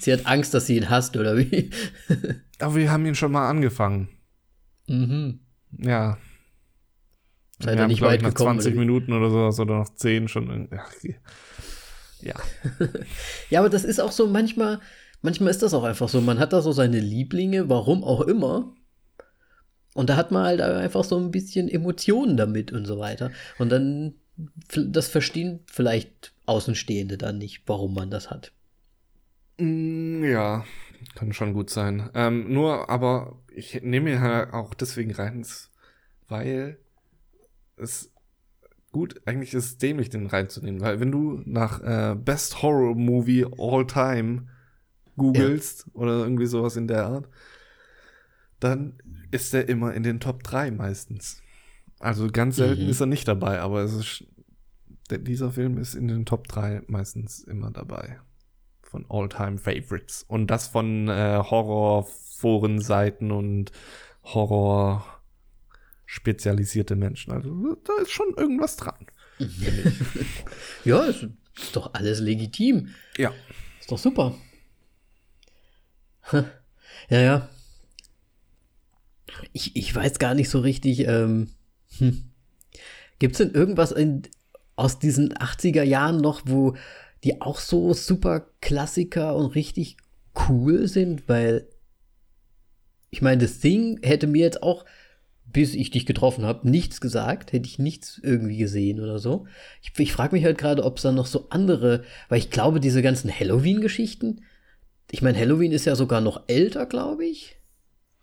Sie 0.00 0.12
hat 0.12 0.26
Angst, 0.26 0.54
dass 0.54 0.66
sie 0.66 0.76
ihn 0.76 0.90
hasst, 0.90 1.16
oder 1.16 1.36
wie? 1.36 1.70
Aber 2.58 2.74
wir 2.74 2.90
haben 2.90 3.06
ihn 3.06 3.14
schon 3.14 3.30
mal 3.30 3.48
angefangen. 3.48 4.08
mhm. 4.88 5.40
Ja. 5.76 6.18
Seid 7.60 7.74
wir 7.76 7.82
haben, 7.82 7.88
nicht 7.88 8.02
weit 8.02 8.16
ich, 8.20 8.22
nach 8.22 8.30
gekommen, 8.30 8.60
20 8.60 8.72
oder? 8.72 8.80
Minuten 8.80 9.12
oder 9.12 9.30
sowas 9.30 9.58
oder 9.60 9.78
nach 9.78 9.88
10 9.88 10.28
schon. 10.28 10.68
ja. 12.20 12.34
Ja, 13.50 13.60
aber 13.60 13.68
das 13.68 13.84
ist 13.84 14.00
auch 14.00 14.12
so 14.12 14.26
manchmal, 14.28 14.80
manchmal 15.22 15.50
ist 15.50 15.62
das 15.62 15.74
auch 15.74 15.84
einfach 15.84 16.08
so. 16.08 16.20
Man 16.20 16.38
hat 16.38 16.52
da 16.52 16.62
so 16.62 16.72
seine 16.72 17.00
Lieblinge, 17.00 17.68
warum 17.68 18.04
auch 18.04 18.20
immer. 18.22 18.74
Und 19.94 20.10
da 20.10 20.16
hat 20.16 20.30
man 20.30 20.44
halt 20.44 20.60
einfach 20.60 21.02
so 21.04 21.18
ein 21.18 21.30
bisschen 21.30 21.68
Emotionen 21.68 22.36
damit 22.36 22.72
und 22.72 22.84
so 22.84 22.98
weiter. 22.98 23.32
Und 23.58 23.70
dann, 23.70 24.14
das 24.74 25.08
verstehen 25.08 25.60
vielleicht 25.66 26.32
Außenstehende 26.46 27.18
dann 27.18 27.38
nicht, 27.38 27.62
warum 27.66 27.94
man 27.94 28.10
das 28.10 28.30
hat. 28.30 28.52
Mm, 29.58 30.24
Ja, 30.24 30.64
kann 31.14 31.32
schon 31.32 31.52
gut 31.54 31.70
sein. 31.70 32.10
Ähm, 32.14 32.52
nur, 32.52 32.88
aber 32.90 33.38
ich 33.54 33.82
nehme 33.82 34.12
ihn 34.12 34.20
halt 34.20 34.52
auch 34.52 34.74
deswegen 34.74 35.12
rein, 35.12 35.44
weil 36.28 36.78
es 37.76 38.12
gut, 38.92 39.20
eigentlich 39.26 39.54
ist 39.54 39.66
es 39.66 39.78
dämlich, 39.78 40.10
den 40.10 40.26
reinzunehmen, 40.26 40.80
weil 40.80 41.00
wenn 41.00 41.12
du 41.12 41.42
nach 41.46 41.82
äh, 41.82 42.16
Best 42.16 42.62
Horror 42.62 42.94
Movie 42.96 43.46
All 43.58 43.86
Time 43.86 44.48
googelst 45.16 45.86
oder 45.94 46.12
irgendwie 46.24 46.46
sowas 46.46 46.76
in 46.76 46.88
der 46.88 47.06
Art, 47.06 47.28
dann 48.60 48.98
ist 49.30 49.54
er 49.54 49.68
immer 49.68 49.94
in 49.94 50.02
den 50.02 50.20
Top 50.20 50.42
3 50.42 50.70
meistens. 50.70 51.42
Also 52.00 52.28
ganz 52.28 52.56
selten 52.56 52.84
Mhm. 52.84 52.90
ist 52.90 53.00
er 53.00 53.06
nicht 53.06 53.26
dabei, 53.28 53.60
aber 53.60 53.82
es 53.82 53.92
ist, 53.92 54.24
dieser 55.10 55.50
Film 55.52 55.78
ist 55.78 55.94
in 55.94 56.08
den 56.08 56.26
Top 56.26 56.46
3 56.48 56.82
meistens 56.86 57.40
immer 57.42 57.70
dabei 57.70 58.20
von 58.82 59.04
All-Time 59.08 59.58
Favorites. 59.58 60.22
Und 60.28 60.46
das 60.48 60.68
von 60.68 61.08
äh, 61.08 61.42
Horror-Forenseiten 61.42 63.30
und 63.32 63.72
Horror 64.24 65.04
spezialisierte 66.06 66.96
Menschen. 66.96 67.32
Also 67.32 67.76
da 67.84 67.92
ist 68.02 68.10
schon 68.12 68.32
irgendwas 68.36 68.76
dran. 68.76 69.06
Ja, 70.84 71.04
ist, 71.04 71.26
ist 71.56 71.76
doch 71.76 71.92
alles 71.94 72.20
legitim. 72.20 72.88
ja. 73.16 73.32
Ist 73.80 73.90
doch 73.92 73.98
super. 73.98 74.34
Ja, 77.10 77.20
ja. 77.20 77.48
Ich, 79.52 79.76
ich 79.76 79.94
weiß 79.94 80.18
gar 80.18 80.34
nicht 80.34 80.48
so 80.50 80.60
richtig. 80.60 81.00
Ähm, 81.06 81.50
hm. 81.96 82.24
Gibt 83.18 83.32
es 83.32 83.38
denn 83.38 83.54
irgendwas 83.54 83.92
in, 83.92 84.22
aus 84.76 84.98
diesen 84.98 85.32
80er 85.34 85.82
Jahren 85.82 86.18
noch, 86.18 86.42
wo 86.44 86.74
die 87.24 87.40
auch 87.40 87.58
so 87.58 87.94
super 87.94 88.46
Klassiker 88.60 89.34
und 89.34 89.54
richtig 89.54 89.96
cool 90.48 90.86
sind? 90.86 91.28
Weil 91.28 91.66
ich 93.10 93.22
meine, 93.22 93.42
das 93.42 93.60
Ding 93.60 93.98
hätte 94.02 94.26
mir 94.26 94.42
jetzt 94.42 94.62
auch, 94.62 94.84
bis 95.46 95.74
ich 95.74 95.90
dich 95.90 96.04
getroffen 96.04 96.44
habe, 96.44 96.68
nichts 96.68 97.00
gesagt, 97.00 97.52
hätte 97.52 97.66
ich 97.66 97.78
nichts 97.78 98.20
irgendwie 98.22 98.58
gesehen 98.58 99.00
oder 99.00 99.18
so. 99.18 99.46
Ich, 99.82 99.98
ich 99.98 100.12
frage 100.12 100.36
mich 100.36 100.44
halt 100.44 100.58
gerade, 100.58 100.84
ob 100.84 100.98
es 100.98 101.02
da 101.02 101.12
noch 101.12 101.26
so 101.26 101.48
andere, 101.48 102.04
weil 102.28 102.38
ich 102.38 102.50
glaube, 102.50 102.80
diese 102.80 103.02
ganzen 103.02 103.32
Halloween-Geschichten, 103.32 104.42
ich 105.10 105.22
meine, 105.22 105.38
Halloween 105.38 105.72
ist 105.72 105.86
ja 105.86 105.96
sogar 105.96 106.20
noch 106.20 106.42
älter, 106.48 106.84
glaube 106.84 107.24
ich. 107.24 107.56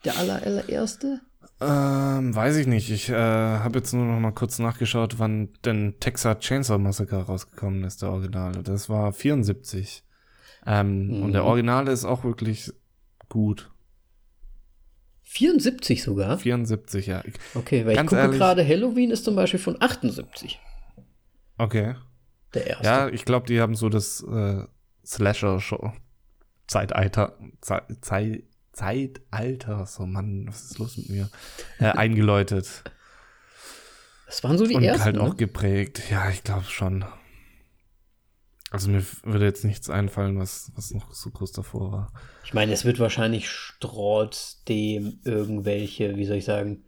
Der 0.04 0.18
aller, 0.20 0.44
allererste. 0.44 1.22
Ähm, 1.62 2.36
weiß 2.36 2.58
ich 2.58 2.68
nicht. 2.68 2.92
Ich 2.92 3.10
äh, 3.10 3.14
habe 3.16 3.80
jetzt 3.80 3.94
nur 3.94 4.06
noch 4.06 4.20
mal 4.20 4.32
kurz 4.34 4.60
nachgeschaut, 4.60 5.20
wann 5.20 5.54
denn 5.64 5.96
Texas 6.00 6.40
Chainsaw 6.40 6.78
Massacre 6.78 7.24
rausgekommen 7.24 7.84
ist, 7.86 8.02
der 8.02 8.10
Originale. 8.12 8.62
Das 8.62 8.90
war 8.90 9.14
74. 9.14 10.04
Ähm, 10.66 11.24
Und 11.24 11.32
der 11.34 11.44
Mhm. 11.44 11.48
Originale 11.48 11.92
ist 11.92 12.04
auch 12.06 12.24
wirklich 12.24 12.72
gut. 13.30 13.72
74 15.24 16.04
sogar. 16.04 16.38
74, 16.38 17.08
ja. 17.08 17.24
Okay, 17.56 17.86
weil 17.86 17.96
Ganz 17.96 18.12
ich 18.12 18.18
gucke 18.18 18.38
gerade, 18.38 18.68
Halloween 18.68 19.12
ist 19.12 19.24
zum 19.26 19.36
Beispiel 19.36 19.60
von 19.60 19.82
78. 19.82 20.60
Okay. 21.58 21.96
Der 22.54 22.68
erste. 22.68 22.86
Ja, 22.86 23.08
ich 23.10 23.26
glaube, 23.26 23.48
die 23.48 23.60
haben 23.62 23.76
so 23.76 23.90
das 23.90 24.22
äh, 24.24 24.64
Slasher-Show. 25.06 25.92
Zeitalter. 26.68 27.38
Ze 27.62 27.82
Zei 28.02 28.44
Zeitalter. 28.76 29.86
So, 29.86 30.06
Mann, 30.06 30.46
was 30.48 30.66
ist 30.66 30.80
los 30.80 30.98
mit 30.98 31.10
mir? 31.10 31.30
Äh, 31.80 31.86
eingeläutet. 31.86 32.84
Das 34.26 34.44
waren 34.44 34.58
so 34.58 34.68
die 34.68 34.76
und 34.76 34.84
ersten. 34.84 35.04
halt 35.04 35.18
auch 35.18 35.30
ne? 35.30 35.36
geprägt. 35.36 36.04
Ja, 36.10 36.30
ich 36.30 36.44
glaube 36.44 36.66
schon. 36.66 37.06
Also 38.72 38.90
mir 38.90 39.06
würde 39.24 39.46
jetzt 39.46 39.64
nichts 39.64 39.90
einfallen, 39.90 40.38
was, 40.38 40.72
was 40.76 40.92
noch 40.92 41.14
so 41.14 41.30
groß 41.30 41.54
davor 41.54 41.92
war. 41.92 42.14
Ich 42.44 42.54
meine, 42.54 42.74
es 42.74 42.84
wird 42.84 43.00
wahrscheinlich 43.00 43.50
trotzdem 43.80 45.20
irgendwelche, 45.24 46.18
wie 46.18 46.26
soll 46.26 46.38
ich 46.38 46.46
sagen, 46.46 46.84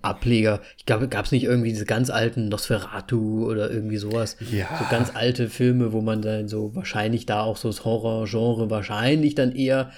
Ableger. 0.00 0.60
Ich 0.78 0.86
glaube, 0.86 1.08
gab 1.08 1.26
es 1.26 1.32
nicht 1.32 1.44
irgendwie 1.44 1.70
diese 1.70 1.86
ganz 1.86 2.08
alten 2.08 2.48
Nosferatu 2.48 3.50
oder 3.50 3.70
irgendwie 3.70 3.96
sowas. 3.96 4.36
Ja. 4.50 4.68
So 4.78 4.84
ganz 4.90 5.14
alte 5.14 5.48
Filme, 5.48 5.92
wo 5.92 6.00
man 6.00 6.22
dann 6.22 6.48
so 6.48 6.74
wahrscheinlich 6.74 7.26
da 7.26 7.42
auch 7.42 7.56
so 7.56 7.68
das 7.68 7.84
Horror-Genre 7.84 8.70
wahrscheinlich 8.70 9.34
dann 9.34 9.52
eher 9.52 9.90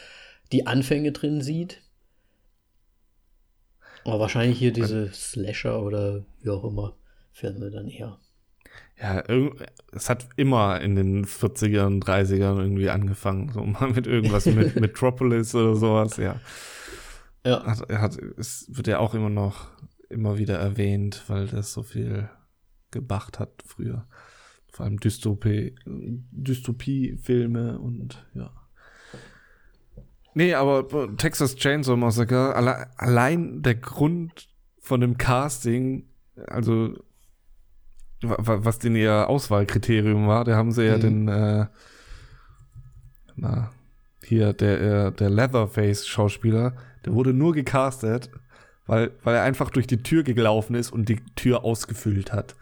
die 0.53 0.66
Anfänge 0.66 1.12
drin 1.12 1.41
sieht. 1.41 1.83
Aber 4.05 4.20
wahrscheinlich 4.20 4.59
hier 4.59 4.73
diese 4.73 5.12
Slasher 5.12 5.83
oder 5.83 6.25
wie 6.41 6.51
auch 6.51 6.65
immer 6.65 6.97
Filme 7.33 7.70
dann 7.70 7.89
eher. 7.89 8.19
Ja, 9.01 9.23
es 9.93 10.11
hat 10.11 10.29
immer 10.37 10.81
in 10.81 10.97
den 10.97 11.25
40ern, 11.25 12.03
30ern 12.03 12.59
irgendwie 12.59 12.91
angefangen. 12.91 13.53
So 13.53 13.62
mal 13.62 13.91
mit 13.91 14.07
irgendwas 14.07 14.47
mit 14.47 14.75
Metropolis 14.81 15.55
oder 15.55 15.77
sowas, 15.77 16.16
ja. 16.16 16.41
Ja. 17.45 17.65
Hat, 17.65 17.89
hat, 17.89 18.19
es 18.37 18.66
wird 18.69 18.89
ja 18.89 18.99
auch 18.99 19.15
immer 19.15 19.31
noch 19.31 19.69
immer 20.09 20.39
wieder 20.39 20.59
erwähnt, 20.59 21.25
weil 21.29 21.47
das 21.47 21.73
so 21.73 21.83
viel 21.83 22.29
gebracht 22.91 23.39
hat 23.39 23.62
früher. 23.65 24.07
Vor 24.73 24.85
allem 24.85 24.99
Dystopie, 24.99 25.75
Dystopie-Filme 25.87 27.79
und 27.79 28.27
ja. 28.35 28.51
Nee, 30.39 30.55
aber 30.55 30.86
Texas 31.16 31.56
Chainsaw 31.56 31.97
Massacre, 31.97 32.55
alle, 32.55 32.86
allein 32.97 33.60
der 33.62 33.74
Grund 33.74 34.48
von 34.81 35.01
dem 35.01 35.19
Casting, 35.19 36.05
also 36.47 36.94
wa- 38.23 38.36
wa- 38.39 38.59
was 38.65 38.78
denn 38.78 38.94
ihr 38.94 39.28
Auswahlkriterium 39.28 40.28
war, 40.28 40.44
da 40.44 40.55
haben 40.55 40.70
sie 40.70 40.85
ja 40.86 40.97
Mhm. 40.97 41.01
den, 41.01 41.28
äh, 41.28 41.66
na, 43.36 43.73
hier, 44.24 44.52
der, 44.52 44.81
äh, 45.06 45.12
der 45.12 45.31
Leatherface-Schauspieler, 45.31 46.74
der 47.05 47.15
wurde 47.15 47.32
nur 47.32 47.52
gecastet, 47.52 48.31
weil, 48.86 49.10
weil 49.24 49.35
er 49.35 49.43
einfach 49.43 49.70
durch 49.70 49.86
die 49.86 50.02
Tür 50.02 50.23
gelaufen 50.23 50.74
ist 50.77 50.93
und 50.93 51.09
die 51.09 51.20
Tür 51.35 51.65
ausgefüllt 51.65 52.32
hat. 52.32 52.55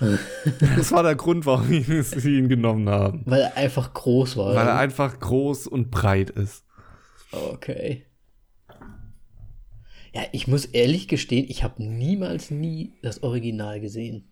das 0.76 0.90
war 0.90 1.04
der 1.04 1.14
Grund, 1.14 1.46
warum 1.46 1.68
sie 2.02 2.38
ihn 2.38 2.48
genommen 2.48 2.88
haben. 2.88 3.22
Weil 3.26 3.42
er 3.42 3.56
einfach 3.56 3.94
groß 3.94 4.36
war. 4.36 4.54
Weil 4.56 4.66
er 4.66 4.76
einfach 4.78 5.20
groß 5.20 5.68
und 5.68 5.92
breit 5.92 6.30
ist. 6.30 6.64
Okay. 7.32 8.06
Ja, 10.14 10.22
ich 10.32 10.46
muss 10.46 10.66
ehrlich 10.66 11.08
gestehen, 11.08 11.46
ich 11.48 11.64
habe 11.64 11.82
niemals 11.82 12.50
nie 12.50 12.92
das 13.02 13.22
Original 13.22 13.80
gesehen. 13.80 14.28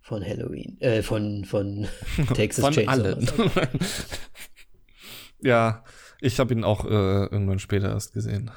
Von 0.00 0.24
Halloween. 0.24 0.80
Äh, 0.80 1.02
von, 1.02 1.44
von 1.44 1.86
Texas 2.34 2.64
Von 2.64 2.74
Chainsaw 2.74 3.16
ja, 5.40 5.84
ich 6.20 6.40
habe 6.40 6.52
ihn 6.52 6.64
auch 6.64 6.84
äh, 6.84 6.88
irgendwann 6.88 7.60
später 7.60 7.90
erst 7.90 8.12
gesehen. 8.12 8.50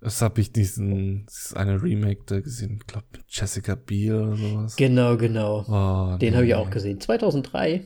Das 0.00 0.22
habe 0.22 0.40
ich 0.40 0.52
diesen, 0.52 1.26
dieses 1.26 1.54
eine 1.54 1.82
Remake 1.82 2.22
da 2.26 2.40
gesehen, 2.40 2.78
ich 2.80 2.86
glaube 2.86 3.06
mit 3.12 3.24
Jessica 3.28 3.74
Biel 3.74 4.14
oder 4.14 4.36
sowas. 4.36 4.76
Genau, 4.76 5.16
genau. 5.16 5.64
Oh, 5.66 6.18
Den 6.18 6.34
habe 6.34 6.44
ich 6.44 6.50
nee. 6.50 6.54
auch 6.54 6.70
gesehen. 6.70 7.00
2003. 7.00 7.84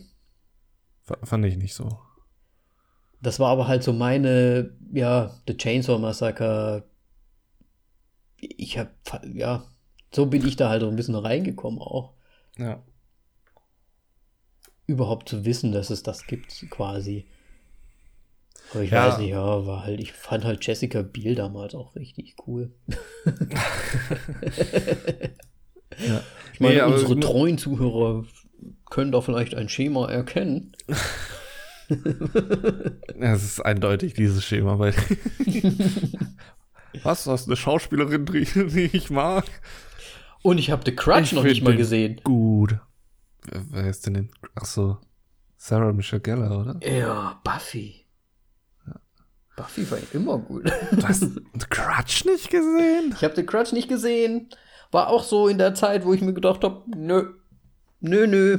F- 1.08 1.18
Fand 1.22 1.44
ich 1.46 1.56
nicht 1.56 1.74
so. 1.74 1.98
Das 3.20 3.40
war 3.40 3.50
aber 3.50 3.66
halt 3.68 3.82
so 3.82 3.92
meine, 3.92 4.70
ja, 4.92 5.34
The 5.46 5.56
Chainsaw 5.56 5.98
Massacre. 5.98 6.84
Ich 8.36 8.78
habe, 8.78 8.90
ja, 9.34 9.64
so 10.14 10.26
bin 10.26 10.46
ich 10.46 10.56
da 10.56 10.68
halt 10.68 10.82
so 10.82 10.88
ein 10.88 10.96
bisschen 10.96 11.16
reingekommen 11.16 11.80
auch. 11.80 12.12
Ja. 12.56 12.82
Überhaupt 14.86 15.28
zu 15.28 15.44
wissen, 15.44 15.72
dass 15.72 15.90
es 15.90 16.02
das 16.02 16.26
gibt, 16.26 16.64
quasi. 16.70 17.26
Aber 18.72 18.82
ich 18.82 18.90
Ja. 18.90 19.08
weiß 19.08 19.18
nicht, 19.18 19.30
ja, 19.30 19.66
war 19.66 19.82
halt, 19.84 20.00
ich 20.00 20.12
fand 20.12 20.44
halt 20.44 20.64
Jessica 20.66 21.02
Biel 21.02 21.34
damals 21.34 21.74
auch 21.74 21.94
richtig 21.96 22.36
cool. 22.46 22.70
ja. 25.98 26.22
Ich 26.52 26.60
meine, 26.60 26.74
Nee, 26.74 26.82
unsere 26.82 27.18
treuen 27.18 27.58
Zuhörer 27.58 28.24
können 28.90 29.12
da 29.12 29.20
vielleicht 29.20 29.54
ein 29.54 29.68
Schema 29.68 30.08
erkennen. 30.10 30.72
Es 33.20 33.42
ist 33.42 33.60
eindeutig 33.60 34.14
dieses 34.14 34.44
Schema 34.44 34.76
bei. 34.76 34.92
Was? 37.02 37.24
Du 37.24 37.30
hast 37.30 37.46
eine 37.46 37.56
Schauspielerin 37.56 38.26
drin, 38.26 38.46
die 38.54 38.90
ich 38.92 39.10
mag? 39.10 39.44
Und 40.42 40.58
ich 40.58 40.70
habe 40.70 40.82
The 40.84 40.94
Crutch 40.94 41.24
Ich 41.24 41.32
noch 41.32 41.44
nicht 41.44 41.62
mal 41.62 41.72
den 41.72 41.78
gesehen. 41.78 42.20
Gut. 42.24 42.78
Wer, 43.70 43.88
ist 43.88 44.06
denn 44.06 44.14
denn? 44.14 44.30
Ach 44.54 44.64
so. 44.64 44.98
Sarah 45.56 45.92
Michelle 45.92 46.20
Gellar, 46.20 46.60
oder? 46.60 46.80
Ja, 46.86 47.40
Buffy. 47.42 48.04
Buffy 49.56 49.90
war 49.90 49.98
immer 50.12 50.38
gut. 50.38 50.70
Du 50.92 51.08
hast 51.08 51.20
The 51.20 51.66
Crutch 51.68 52.24
nicht 52.24 52.50
gesehen? 52.50 53.14
Ich 53.16 53.24
habe 53.24 53.34
The 53.34 53.44
Crutch 53.44 53.72
nicht 53.72 53.88
gesehen. 53.88 54.50
War 54.92 55.08
auch 55.08 55.24
so 55.24 55.48
in 55.48 55.58
der 55.58 55.74
Zeit, 55.74 56.04
wo 56.04 56.14
ich 56.14 56.20
mir 56.20 56.32
gedacht 56.32 56.62
habe, 56.62 56.84
nö, 56.96 57.34
nö, 58.00 58.26
nö. 58.26 58.58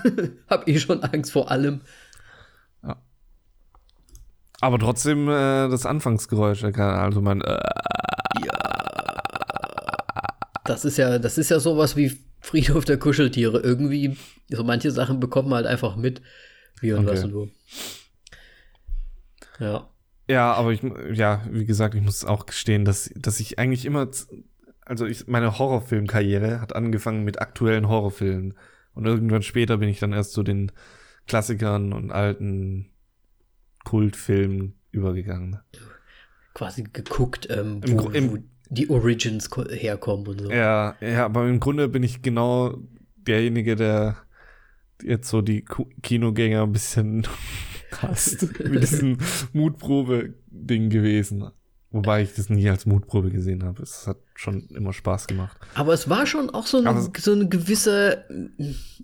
hab 0.48 0.66
eh 0.66 0.78
schon 0.78 1.02
Angst 1.02 1.32
vor 1.32 1.50
allem. 1.50 1.82
Aber 4.60 4.78
trotzdem 4.78 5.28
äh, 5.28 5.68
das 5.68 5.86
Anfangsgeräusch, 5.86 6.64
also 6.64 7.20
mein. 7.20 7.40
Äh, 7.42 7.58
Das 10.64 10.84
ist 10.84 10.98
ja, 10.98 11.18
das 11.18 11.38
ist 11.38 11.48
ja 11.48 11.60
sowas 11.60 11.96
wie 11.96 12.12
Friedhof 12.40 12.84
der 12.84 12.98
Kuscheltiere. 12.98 13.60
Irgendwie, 13.60 14.16
so 14.50 14.64
manche 14.64 14.90
Sachen 14.90 15.18
bekommt 15.18 15.48
man 15.48 15.56
halt 15.56 15.66
einfach 15.66 15.96
mit. 15.96 16.20
Wie 16.80 16.92
und 16.92 17.06
Okay. 17.06 17.12
was 17.12 17.24
und 17.24 17.34
wo. 17.34 17.48
Ja. 19.58 19.88
ja, 20.28 20.52
aber 20.52 20.70
ich, 20.72 20.82
ja, 21.14 21.42
wie 21.50 21.64
gesagt, 21.64 21.94
ich 21.94 22.02
muss 22.02 22.24
auch 22.24 22.46
gestehen, 22.46 22.84
dass, 22.84 23.10
dass 23.16 23.40
ich 23.40 23.58
eigentlich 23.58 23.86
immer, 23.86 24.08
also 24.84 25.06
ich, 25.06 25.26
meine 25.26 25.58
Horrorfilmkarriere 25.58 26.60
hat 26.60 26.76
angefangen 26.76 27.24
mit 27.24 27.40
aktuellen 27.40 27.88
Horrorfilmen. 27.88 28.54
Und 28.94 29.06
irgendwann 29.06 29.42
später 29.42 29.78
bin 29.78 29.88
ich 29.88 30.00
dann 30.00 30.12
erst 30.12 30.32
zu 30.32 30.42
den 30.42 30.70
Klassikern 31.26 31.92
und 31.92 32.12
alten 32.12 32.90
Kultfilmen 33.88 34.74
übergegangen. 34.90 35.58
Quasi 36.54 36.82
geguckt, 36.92 37.46
ähm, 37.50 37.80
wo, 37.86 38.10
im- 38.10 38.30
wo 38.32 38.38
die 38.68 38.90
Origins 38.90 39.48
ko- 39.48 39.68
herkommen 39.68 40.26
und 40.26 40.40
so. 40.42 40.50
Ja, 40.50 40.94
ja, 41.00 41.24
aber 41.24 41.48
im 41.48 41.58
Grunde 41.58 41.88
bin 41.88 42.02
ich 42.02 42.20
genau 42.20 42.76
derjenige, 43.16 43.76
der 43.76 44.16
jetzt 45.02 45.28
so 45.30 45.40
die 45.40 45.64
Kinogänger 46.02 46.64
ein 46.64 46.72
bisschen 46.72 47.26
hasst 48.02 48.42
mit 48.60 48.82
diesem 48.82 49.16
Mutprobe-Ding 49.54 50.90
gewesen. 50.90 51.50
Wobei 51.90 52.22
ich 52.22 52.34
das 52.34 52.50
nie 52.50 52.68
als 52.68 52.84
Mutprobe 52.84 53.30
gesehen 53.30 53.64
habe. 53.64 53.82
Es 53.82 54.06
hat 54.06 54.18
schon 54.34 54.68
immer 54.74 54.92
Spaß 54.92 55.26
gemacht. 55.26 55.56
Aber 55.74 55.94
es 55.94 56.10
war 56.10 56.26
schon 56.26 56.50
auch 56.50 56.66
so 56.66 56.76
eine, 56.78 56.90
Aber- 56.90 57.10
so 57.18 57.32
eine 57.32 57.48
gewisse, 57.48 58.26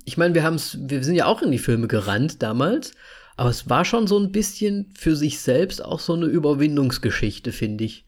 ich 0.04 0.18
meine, 0.18 0.34
wir 0.34 0.42
haben's, 0.42 0.76
wir 0.82 1.02
sind 1.02 1.14
ja 1.14 1.24
auch 1.24 1.40
in 1.40 1.50
die 1.50 1.58
Filme 1.58 1.88
gerannt 1.88 2.42
damals, 2.42 2.92
aber 3.36 3.50
es 3.50 3.68
war 3.68 3.84
schon 3.84 4.06
so 4.06 4.18
ein 4.18 4.32
bisschen 4.32 4.92
für 4.96 5.16
sich 5.16 5.40
selbst 5.40 5.84
auch 5.84 6.00
so 6.00 6.14
eine 6.14 6.26
Überwindungsgeschichte, 6.26 7.52
finde 7.52 7.84
ich. 7.84 8.04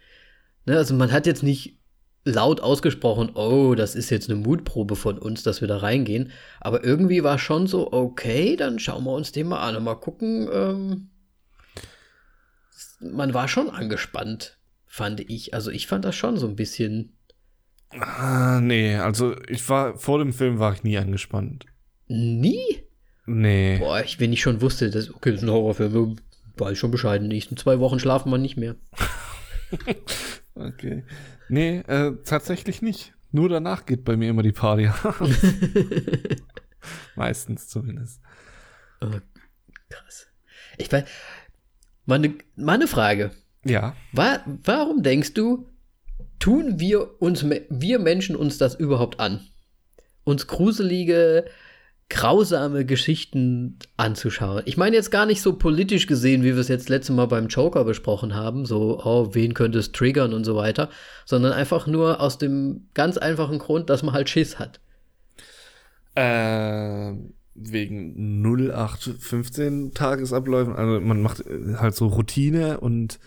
Ne, 0.66 0.76
also 0.76 0.94
man 0.94 1.12
hat 1.12 1.26
jetzt 1.26 1.42
nicht 1.42 1.78
laut 2.24 2.60
ausgesprochen, 2.60 3.30
oh, 3.34 3.74
das 3.76 3.94
ist 3.94 4.10
jetzt 4.10 4.28
eine 4.28 4.38
Mutprobe 4.38 4.96
von 4.96 5.18
uns, 5.18 5.44
dass 5.44 5.60
wir 5.60 5.68
da 5.68 5.78
reingehen, 5.78 6.32
aber 6.60 6.84
irgendwie 6.84 7.22
war 7.22 7.38
schon 7.38 7.68
so, 7.68 7.92
okay, 7.92 8.56
dann 8.56 8.80
schauen 8.80 9.04
wir 9.04 9.12
uns 9.12 9.30
den 9.30 9.48
mal 9.48 9.60
an 9.60 9.76
und 9.76 9.84
mal 9.84 9.94
gucken. 9.94 10.48
Ähm, 10.52 11.10
man 13.00 13.32
war 13.32 13.46
schon 13.46 13.70
angespannt, 13.70 14.58
fand 14.86 15.20
ich. 15.20 15.54
Also 15.54 15.70
ich 15.70 15.86
fand 15.86 16.04
das 16.04 16.16
schon 16.16 16.36
so 16.36 16.48
ein 16.48 16.56
bisschen. 16.56 17.16
Ah, 17.90 18.60
nee, 18.60 18.96
also 18.96 19.36
ich 19.48 19.68
war, 19.68 19.96
vor 19.96 20.18
dem 20.18 20.32
Film 20.32 20.58
war 20.58 20.72
ich 20.72 20.82
nie 20.82 20.98
angespannt. 20.98 21.66
Nie? 22.08 22.85
Nee. 23.26 23.78
Boah, 23.78 24.02
ich, 24.02 24.20
wenn 24.20 24.32
ich 24.32 24.40
schon 24.40 24.60
wusste, 24.60 24.90
dass, 24.90 25.12
okay, 25.12 25.32
das 25.32 25.42
ist 25.42 25.48
ein 25.48 25.52
Horrorfilm, 25.52 26.16
war 26.56 26.72
ich 26.72 26.78
schon 26.78 26.90
Bescheid. 26.90 27.16
In 27.16 27.24
den 27.24 27.36
nächsten 27.36 27.56
zwei 27.56 27.80
Wochen 27.80 27.98
schlafen 27.98 28.30
wir 28.30 28.38
nicht 28.38 28.56
mehr. 28.56 28.76
Okay. 30.56 31.04
Nee, 31.48 31.80
äh, 31.86 32.12
tatsächlich 32.24 32.80
nicht. 32.82 33.12
Nur 33.30 33.48
danach 33.48 33.84
geht 33.84 34.04
bei 34.04 34.16
mir 34.16 34.30
immer 34.30 34.42
die 34.42 34.52
Party. 34.52 34.90
Meistens 37.16 37.68
zumindest. 37.68 38.20
Oh, 39.02 39.20
krass. 39.90 40.26
Ich 40.78 40.90
weiß, 40.90 41.04
meine, 42.06 42.34
meine 42.56 42.86
Frage. 42.86 43.32
Ja. 43.64 43.94
Wa 44.12 44.40
warum 44.64 45.02
denkst 45.02 45.34
du, 45.34 45.68
tun 46.38 46.80
wir 46.80 47.20
uns, 47.20 47.44
wir 47.44 47.98
Menschen 47.98 48.36
uns 48.36 48.58
das 48.58 48.74
überhaupt 48.74 49.20
an? 49.20 49.46
Uns 50.24 50.46
gruselige, 50.46 51.44
grausame 52.08 52.84
Geschichten 52.84 53.78
anzuschauen. 53.96 54.62
Ich 54.64 54.76
meine 54.76 54.94
jetzt 54.94 55.10
gar 55.10 55.26
nicht 55.26 55.42
so 55.42 55.54
politisch 55.54 56.06
gesehen, 56.06 56.42
wie 56.44 56.54
wir 56.54 56.58
es 56.60 56.68
jetzt 56.68 56.88
letztes 56.88 57.14
Mal 57.14 57.26
beim 57.26 57.48
Joker 57.48 57.84
besprochen 57.84 58.34
haben, 58.34 58.64
so, 58.64 59.00
oh, 59.02 59.30
wen 59.32 59.54
könnte 59.54 59.78
es 59.78 59.92
triggern 59.92 60.32
und 60.32 60.44
so 60.44 60.54
weiter, 60.54 60.88
sondern 61.24 61.52
einfach 61.52 61.86
nur 61.86 62.20
aus 62.20 62.38
dem 62.38 62.88
ganz 62.94 63.18
einfachen 63.18 63.58
Grund, 63.58 63.90
dass 63.90 64.04
man 64.04 64.14
halt 64.14 64.30
Schiss 64.30 64.58
hat. 64.58 64.80
Äh, 66.14 67.12
wegen 67.56 68.42
0815 68.42 69.92
Tagesabläufen. 69.92 70.76
Also 70.76 71.00
man 71.00 71.22
macht 71.22 71.40
äh, 71.40 71.74
halt 71.76 71.94
so 71.94 72.06
Routine 72.06 72.78
und 72.78 73.18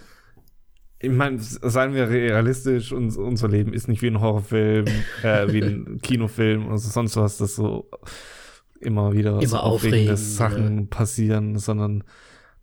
ich 1.02 1.12
meine, 1.12 1.38
seien 1.40 1.94
wir 1.94 2.10
realistisch, 2.10 2.92
uns, 2.92 3.16
unser 3.16 3.48
Leben 3.48 3.74
ist 3.74 3.88
nicht 3.88 4.02
wie 4.02 4.08
ein 4.08 4.20
Horrorfilm, 4.20 4.86
äh, 5.24 5.52
wie 5.52 5.62
ein 5.62 6.00
Kinofilm 6.04 6.68
oder 6.68 6.78
sonst 6.78 7.16
was, 7.16 7.38
das 7.38 7.56
so 7.56 7.90
immer 8.80 9.14
wieder 9.14 9.34
so 9.34 9.40
Immer 9.42 9.64
aufregende 9.64 10.14
aufregend, 10.14 10.18
Sachen 10.20 10.88
passieren, 10.90 11.58
sondern 11.58 12.04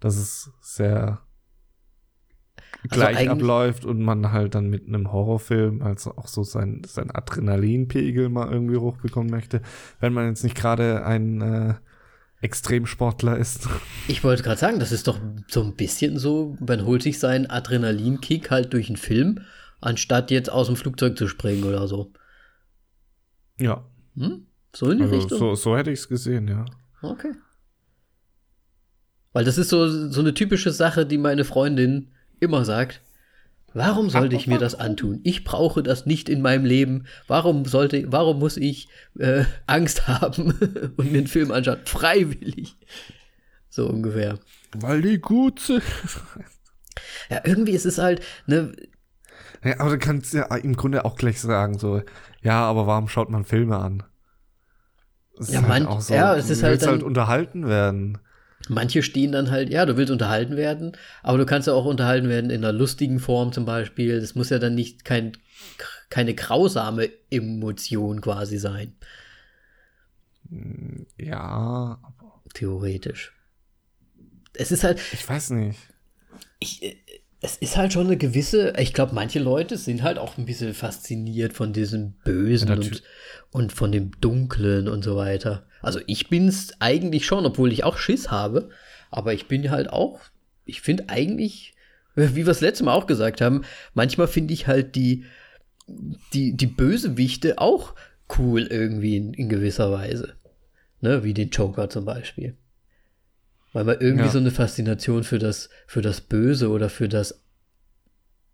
dass 0.00 0.16
es 0.16 0.50
sehr 0.60 1.20
Also 2.90 3.00
gleich 3.00 3.28
abläuft 3.28 3.84
und 3.84 4.02
man 4.02 4.32
halt 4.32 4.54
dann 4.54 4.68
mit 4.68 4.86
einem 4.86 5.12
Horrorfilm 5.12 5.82
also 5.82 6.16
auch 6.16 6.26
so 6.28 6.42
sein, 6.42 6.82
sein 6.86 7.10
Adrenalinpegel 7.10 8.28
mal 8.28 8.50
irgendwie 8.50 8.76
hochbekommen 8.76 9.30
möchte, 9.30 9.62
wenn 10.00 10.12
man 10.12 10.28
jetzt 10.28 10.44
nicht 10.44 10.56
gerade 10.56 11.04
ein 11.04 11.40
äh, 11.40 11.74
Extremsportler 12.40 13.36
ist. 13.38 13.68
Ich 14.08 14.22
wollte 14.22 14.42
gerade 14.44 14.60
sagen, 14.60 14.78
das 14.78 14.92
ist 14.92 15.08
doch 15.08 15.18
so 15.48 15.62
ein 15.62 15.74
bisschen 15.74 16.16
so, 16.18 16.56
man 16.60 16.84
holt 16.84 17.02
sich 17.02 17.18
seinen 17.18 17.46
Adrenalinkick 17.46 18.50
halt 18.50 18.72
durch 18.72 18.88
einen 18.88 18.96
Film, 18.96 19.40
anstatt 19.80 20.30
jetzt 20.30 20.50
aus 20.50 20.68
dem 20.68 20.76
Flugzeug 20.76 21.18
zu 21.18 21.26
springen 21.26 21.64
oder 21.64 21.88
so. 21.88 22.12
Ja, 23.58 23.84
Hm? 24.16 24.46
So 24.76 24.90
in 24.90 24.98
die 24.98 25.04
also 25.04 25.16
Richtung? 25.16 25.38
so, 25.38 25.54
so 25.54 25.74
hätte 25.74 25.90
ich 25.90 26.00
es 26.00 26.08
gesehen, 26.08 26.48
ja. 26.48 26.66
Okay. 27.00 27.32
Weil 29.32 29.44
das 29.46 29.56
ist 29.56 29.70
so, 29.70 30.10
so 30.10 30.20
eine 30.20 30.34
typische 30.34 30.70
Sache, 30.70 31.06
die 31.06 31.16
meine 31.16 31.46
Freundin 31.46 32.12
immer 32.40 32.62
sagt. 32.66 33.00
Warum 33.72 34.10
sollte 34.10 34.36
ich 34.36 34.46
mir 34.46 34.58
das 34.58 34.74
antun? 34.74 35.20
Ich 35.22 35.44
brauche 35.44 35.82
das 35.82 36.04
nicht 36.04 36.28
in 36.28 36.42
meinem 36.42 36.66
Leben. 36.66 37.06
Warum 37.26 37.64
sollte, 37.64 38.12
warum 38.12 38.38
muss 38.38 38.58
ich 38.58 38.88
äh, 39.18 39.44
Angst 39.66 40.08
haben 40.08 40.52
und 40.96 41.10
mir 41.10 41.18
einen 41.18 41.26
Film 41.26 41.52
anschauen? 41.52 41.80
Freiwillig. 41.86 42.76
So 43.70 43.88
ungefähr. 43.88 44.38
Weil 44.76 45.00
die 45.00 45.18
gut 45.18 45.60
sind. 45.60 45.82
Ja, 47.30 47.40
irgendwie 47.44 47.72
ist 47.72 47.86
es 47.86 47.96
halt, 47.96 48.22
ne, 48.46 48.72
Ja, 49.64 49.80
aber 49.80 49.90
du 49.90 49.98
kannst 49.98 50.34
ja 50.34 50.54
im 50.54 50.76
Grunde 50.76 51.06
auch 51.06 51.16
gleich 51.16 51.40
sagen, 51.40 51.78
so, 51.78 52.02
ja, 52.42 52.60
aber 52.60 52.86
warum 52.86 53.08
schaut 53.08 53.30
man 53.30 53.44
Filme 53.44 53.78
an? 53.78 54.02
Es 55.38 55.50
Ja, 55.52 55.60
ist 55.60 55.68
man- 55.68 55.82
ja, 56.08 56.34
es 56.36 56.46
du 56.46 56.52
ist 56.52 56.62
halt 56.62 56.72
willst 56.72 56.84
dann- 56.84 56.90
halt 56.92 57.02
unterhalten 57.02 57.66
werden. 57.68 58.18
manche 58.68 59.02
stehen 59.02 59.32
dann 59.32 59.50
halt, 59.50 59.70
ja, 59.70 59.84
du 59.86 59.96
willst 59.96 60.10
unterhalten 60.10 60.56
werden, 60.56 60.92
aber 61.22 61.38
du 61.38 61.46
kannst 61.46 61.68
ja 61.68 61.74
auch 61.74 61.84
unterhalten 61.84 62.28
werden 62.28 62.50
in 62.50 62.64
einer 62.64 62.72
lustigen 62.72 63.20
Form 63.20 63.52
zum 63.52 63.64
Beispiel. 63.64 64.20
Das 64.20 64.34
muss 64.34 64.50
ja 64.50 64.58
dann 64.58 64.74
nicht 64.74 65.04
kein, 65.04 65.32
keine 66.10 66.34
grausame 66.34 67.10
Emotion 67.30 68.20
quasi 68.20 68.58
sein. 68.58 68.94
Ja, 71.18 71.98
Theoretisch. 72.54 73.32
Es 74.54 74.72
ist 74.72 74.82
halt, 74.84 74.98
ich 75.12 75.28
weiß 75.28 75.50
nicht. 75.50 75.78
ich, 76.60 76.82
äh, 76.82 76.96
es 77.40 77.56
ist 77.56 77.76
halt 77.76 77.92
schon 77.92 78.06
eine 78.06 78.16
gewisse, 78.16 78.72
ich 78.78 78.94
glaube, 78.94 79.14
manche 79.14 79.38
Leute 79.38 79.76
sind 79.76 80.02
halt 80.02 80.18
auch 80.18 80.38
ein 80.38 80.46
bisschen 80.46 80.72
fasziniert 80.74 81.52
von 81.52 81.72
diesem 81.72 82.14
Bösen 82.24 82.68
Ja, 82.68 82.74
und, 82.74 83.02
und 83.50 83.72
von 83.72 83.92
dem 83.92 84.12
Dunklen 84.20 84.88
und 84.88 85.04
so 85.04 85.16
weiter. 85.16 85.66
Also 85.82 86.00
ich 86.06 86.28
bin's 86.28 86.72
eigentlich 86.80 87.26
schon, 87.26 87.44
obwohl 87.44 87.72
ich 87.72 87.84
auch 87.84 87.98
Schiss 87.98 88.30
habe, 88.30 88.70
aber 89.10 89.34
ich 89.34 89.48
bin 89.48 89.70
halt 89.70 89.90
auch, 89.90 90.20
ich 90.64 90.80
finde 90.80 91.08
eigentlich, 91.08 91.74
wie 92.14 92.46
wir 92.46 92.48
es 92.48 92.60
letztes 92.60 92.84
Mal 92.84 92.94
auch 92.94 93.06
gesagt 93.06 93.40
haben, 93.40 93.62
manchmal 93.92 94.28
finde 94.28 94.54
ich 94.54 94.66
halt 94.66 94.94
die, 94.94 95.24
die, 96.32 96.56
die 96.56 96.66
Bösewichte 96.66 97.58
auch 97.58 97.94
cool 98.38 98.62
irgendwie 98.62 99.16
in, 99.16 99.34
in 99.34 99.48
gewisser 99.48 99.92
Weise. 99.92 100.34
Ne, 101.02 101.22
wie 101.22 101.34
den 101.34 101.50
Joker 101.50 101.90
zum 101.90 102.06
Beispiel. 102.06 102.56
Weil 103.76 103.84
man 103.84 104.00
irgendwie 104.00 104.24
Ja. 104.24 104.30
so 104.30 104.38
eine 104.38 104.50
Faszination 104.50 105.22
für 105.22 105.38
das, 105.38 105.68
für 105.86 106.00
das 106.00 106.22
Böse 106.22 106.70
oder 106.70 106.88
für 106.88 107.10
das 107.10 107.42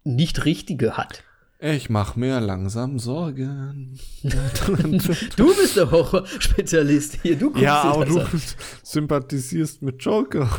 Nicht-Richtige 0.02 0.96
hat. 0.96 1.22
Ich 1.60 1.88
mach 1.88 2.16
mir 2.16 2.40
langsam 2.40 2.98
Sorgen. 2.98 4.00
Du 5.36 5.54
bist 5.54 5.76
der 5.76 5.92
Horror-Spezialist 5.92 7.18
hier. 7.22 7.38
Du 7.38 7.50
guckst 7.50 7.62
ja, 7.62 7.82
aber 7.82 8.04
du 8.04 8.18
an. 8.18 8.26
sympathisierst 8.82 9.80
mit 9.82 10.02
Joker. 10.04 10.50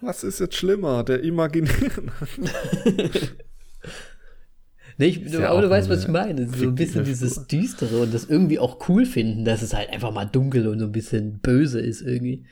Was 0.00 0.24
ist 0.24 0.40
jetzt 0.40 0.56
schlimmer? 0.56 1.04
Der 1.04 1.22
Imaginären? 1.22 2.10
Nee, 5.00 5.06
ich, 5.06 5.32
ja 5.32 5.50
aber 5.50 5.62
du 5.62 5.70
weißt, 5.70 5.88
was 5.88 6.02
ich 6.02 6.08
meine. 6.08 6.46
So 6.46 6.68
ein 6.68 6.74
bisschen 6.74 7.04
dieses. 7.04 7.46
Düstere 7.46 8.02
und 8.02 8.12
das 8.12 8.26
irgendwie 8.26 8.58
auch 8.58 8.86
cool 8.88 9.06
finden, 9.06 9.46
dass 9.46 9.62
es 9.62 9.72
halt 9.72 9.88
einfach 9.88 10.12
mal 10.12 10.26
dunkel 10.26 10.68
und 10.68 10.78
so 10.78 10.84
ein 10.84 10.92
bisschen 10.92 11.38
böse 11.40 11.80
ist 11.80 12.02
irgendwie. 12.02 12.44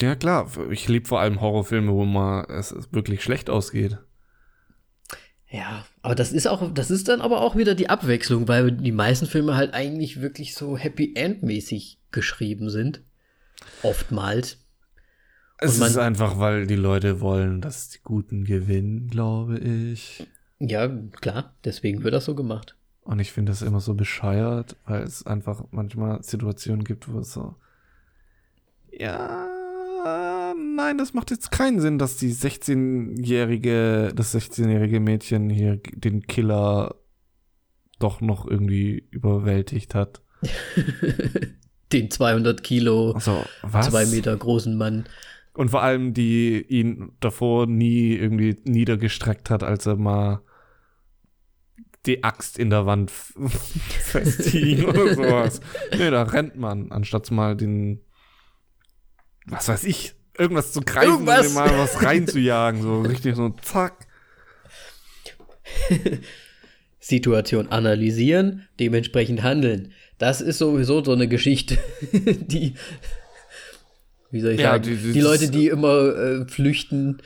Ja, 0.00 0.14
klar. 0.14 0.48
Ich 0.70 0.86
liebe 0.88 1.08
vor 1.08 1.20
allem 1.20 1.40
Horrorfilme, 1.40 1.92
wo 1.92 2.04
mal 2.04 2.46
es 2.48 2.72
wirklich 2.92 3.24
schlecht 3.24 3.50
ausgeht. 3.50 3.98
Ja, 5.48 5.84
aber 6.02 6.14
das 6.14 6.30
ist 6.32 6.46
auch, 6.46 6.72
das 6.72 6.92
ist 6.92 7.08
dann 7.08 7.20
aber 7.20 7.40
auch 7.40 7.56
wieder 7.56 7.74
die 7.74 7.90
Abwechslung, 7.90 8.46
weil 8.46 8.70
die 8.70 8.92
meisten 8.92 9.26
Filme 9.26 9.56
halt 9.56 9.74
eigentlich 9.74 10.20
wirklich 10.20 10.54
so 10.54 10.78
Happy 10.78 11.14
End-mäßig 11.16 11.98
geschrieben 12.12 12.70
sind. 12.70 13.02
Oftmals. 13.82 14.58
Es 15.58 15.72
Und 15.74 15.80
man- 15.80 15.90
ist 15.90 15.96
einfach, 15.98 16.38
weil 16.38 16.68
die 16.68 16.76
Leute 16.76 17.20
wollen, 17.20 17.60
dass 17.60 17.88
die 17.88 17.98
Guten 18.04 18.44
gewinnen, 18.44 19.08
glaube 19.08 19.58
ich. 19.58 20.24
Ja, 20.60 20.88
klar, 21.20 21.54
deswegen 21.64 22.04
wird 22.04 22.14
das 22.14 22.26
so 22.26 22.34
gemacht. 22.34 22.76
Und 23.02 23.18
ich 23.18 23.32
finde 23.32 23.50
das 23.50 23.62
immer 23.62 23.80
so 23.80 23.94
bescheuert, 23.94 24.76
weil 24.86 25.02
es 25.02 25.26
einfach 25.26 25.64
manchmal 25.70 26.22
Situationen 26.22 26.84
gibt, 26.84 27.12
wo 27.12 27.18
es 27.20 27.32
so. 27.32 27.56
Ja, 28.92 29.46
nein, 30.76 30.98
das 30.98 31.14
macht 31.14 31.30
jetzt 31.30 31.50
keinen 31.50 31.80
Sinn, 31.80 31.98
dass 31.98 32.16
die 32.16 32.32
16-jährige, 32.32 34.12
das 34.14 34.34
16-jährige 34.34 35.00
Mädchen 35.00 35.48
hier 35.48 35.80
den 35.94 36.26
Killer 36.26 36.94
doch 37.98 38.20
noch 38.20 38.46
irgendwie 38.46 39.04
überwältigt 39.10 39.94
hat. 39.94 40.22
Den 41.92 42.10
200 42.10 42.62
Kilo, 42.62 43.12
Also, 43.12 43.44
was? 43.62 43.90
zwei 43.90 44.06
Meter 44.06 44.36
großen 44.36 44.76
Mann. 44.76 45.04
Und 45.54 45.70
vor 45.70 45.82
allem, 45.82 46.14
die 46.14 46.62
ihn 46.68 47.12
davor 47.18 47.66
nie 47.66 48.14
irgendwie 48.14 48.56
niedergestreckt 48.64 49.50
hat, 49.50 49.64
als 49.64 49.86
er 49.86 49.96
mal 49.96 50.40
die 52.06 52.24
Axt 52.24 52.58
in 52.58 52.70
der 52.70 52.86
Wand 52.86 53.10
f- 53.10 53.34
festhing 54.02 54.84
oder 54.84 55.14
sowas. 55.14 55.60
Nee, 55.96 56.10
da 56.10 56.22
rennt 56.22 56.56
man, 56.56 56.90
anstatt 56.92 57.30
mal 57.30 57.56
den, 57.56 58.00
was 59.46 59.68
weiß 59.68 59.84
ich, 59.84 60.14
irgendwas 60.38 60.72
zu 60.72 60.80
greifen 60.80 61.10
Irgendwas. 61.10 61.48
und 61.48 61.54
mal 61.54 61.78
was 61.78 62.02
reinzujagen. 62.02 62.80
So 62.82 63.02
richtig 63.02 63.36
so, 63.36 63.50
zack. 63.62 64.06
Situation 66.98 67.68
analysieren, 67.68 68.68
dementsprechend 68.78 69.42
handeln. 69.42 69.92
Das 70.18 70.40
ist 70.40 70.58
sowieso 70.58 71.02
so 71.02 71.12
eine 71.12 71.28
Geschichte, 71.28 71.78
die, 72.12 72.74
wie 74.30 74.40
soll 74.40 74.52
ich 74.52 74.60
Ja, 74.60 74.72
sagen, 74.72 74.82
die- 74.84 74.96
die, 74.96 75.12
die- 75.12 75.20
Leute, 75.20 75.50
die 75.50 75.68
immer 75.68 76.14
äh, 76.16 76.46
flüchten, 76.48 77.22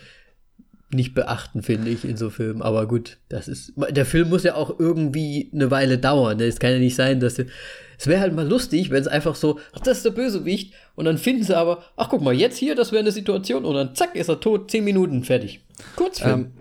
nicht 0.94 1.14
beachten, 1.14 1.62
finde 1.62 1.90
ich, 1.90 2.04
in 2.04 2.16
so 2.16 2.30
Filmen. 2.30 2.62
Aber 2.62 2.86
gut, 2.86 3.18
das 3.28 3.48
ist, 3.48 3.72
der 3.76 4.06
Film 4.06 4.28
muss 4.28 4.44
ja 4.44 4.54
auch 4.54 4.78
irgendwie 4.78 5.50
eine 5.52 5.70
Weile 5.70 5.98
dauern. 5.98 6.38
ne? 6.38 6.44
Es 6.44 6.58
kann 6.58 6.72
ja 6.72 6.78
nicht 6.78 6.94
sein, 6.94 7.20
dass, 7.20 7.38
es 7.38 8.06
wäre 8.06 8.20
halt 8.20 8.34
mal 8.34 8.46
lustig, 8.46 8.90
wenn 8.90 9.00
es 9.00 9.08
einfach 9.08 9.34
so, 9.34 9.58
ach, 9.72 9.80
das 9.80 9.98
ist 9.98 10.06
der 10.06 10.10
Bösewicht, 10.10 10.74
und 10.94 11.04
dann 11.04 11.18
finden 11.18 11.42
sie 11.42 11.56
aber, 11.56 11.82
ach, 11.96 12.08
guck 12.08 12.22
mal, 12.22 12.34
jetzt 12.34 12.56
hier, 12.56 12.74
das 12.74 12.92
wäre 12.92 13.00
eine 13.00 13.12
Situation, 13.12 13.64
und 13.64 13.74
dann 13.74 13.94
zack, 13.94 14.14
ist 14.14 14.28
er 14.28 14.40
tot, 14.40 14.70
zehn 14.70 14.84
Minuten, 14.84 15.24
fertig. 15.24 15.64
Kurzfilm. 15.96 16.52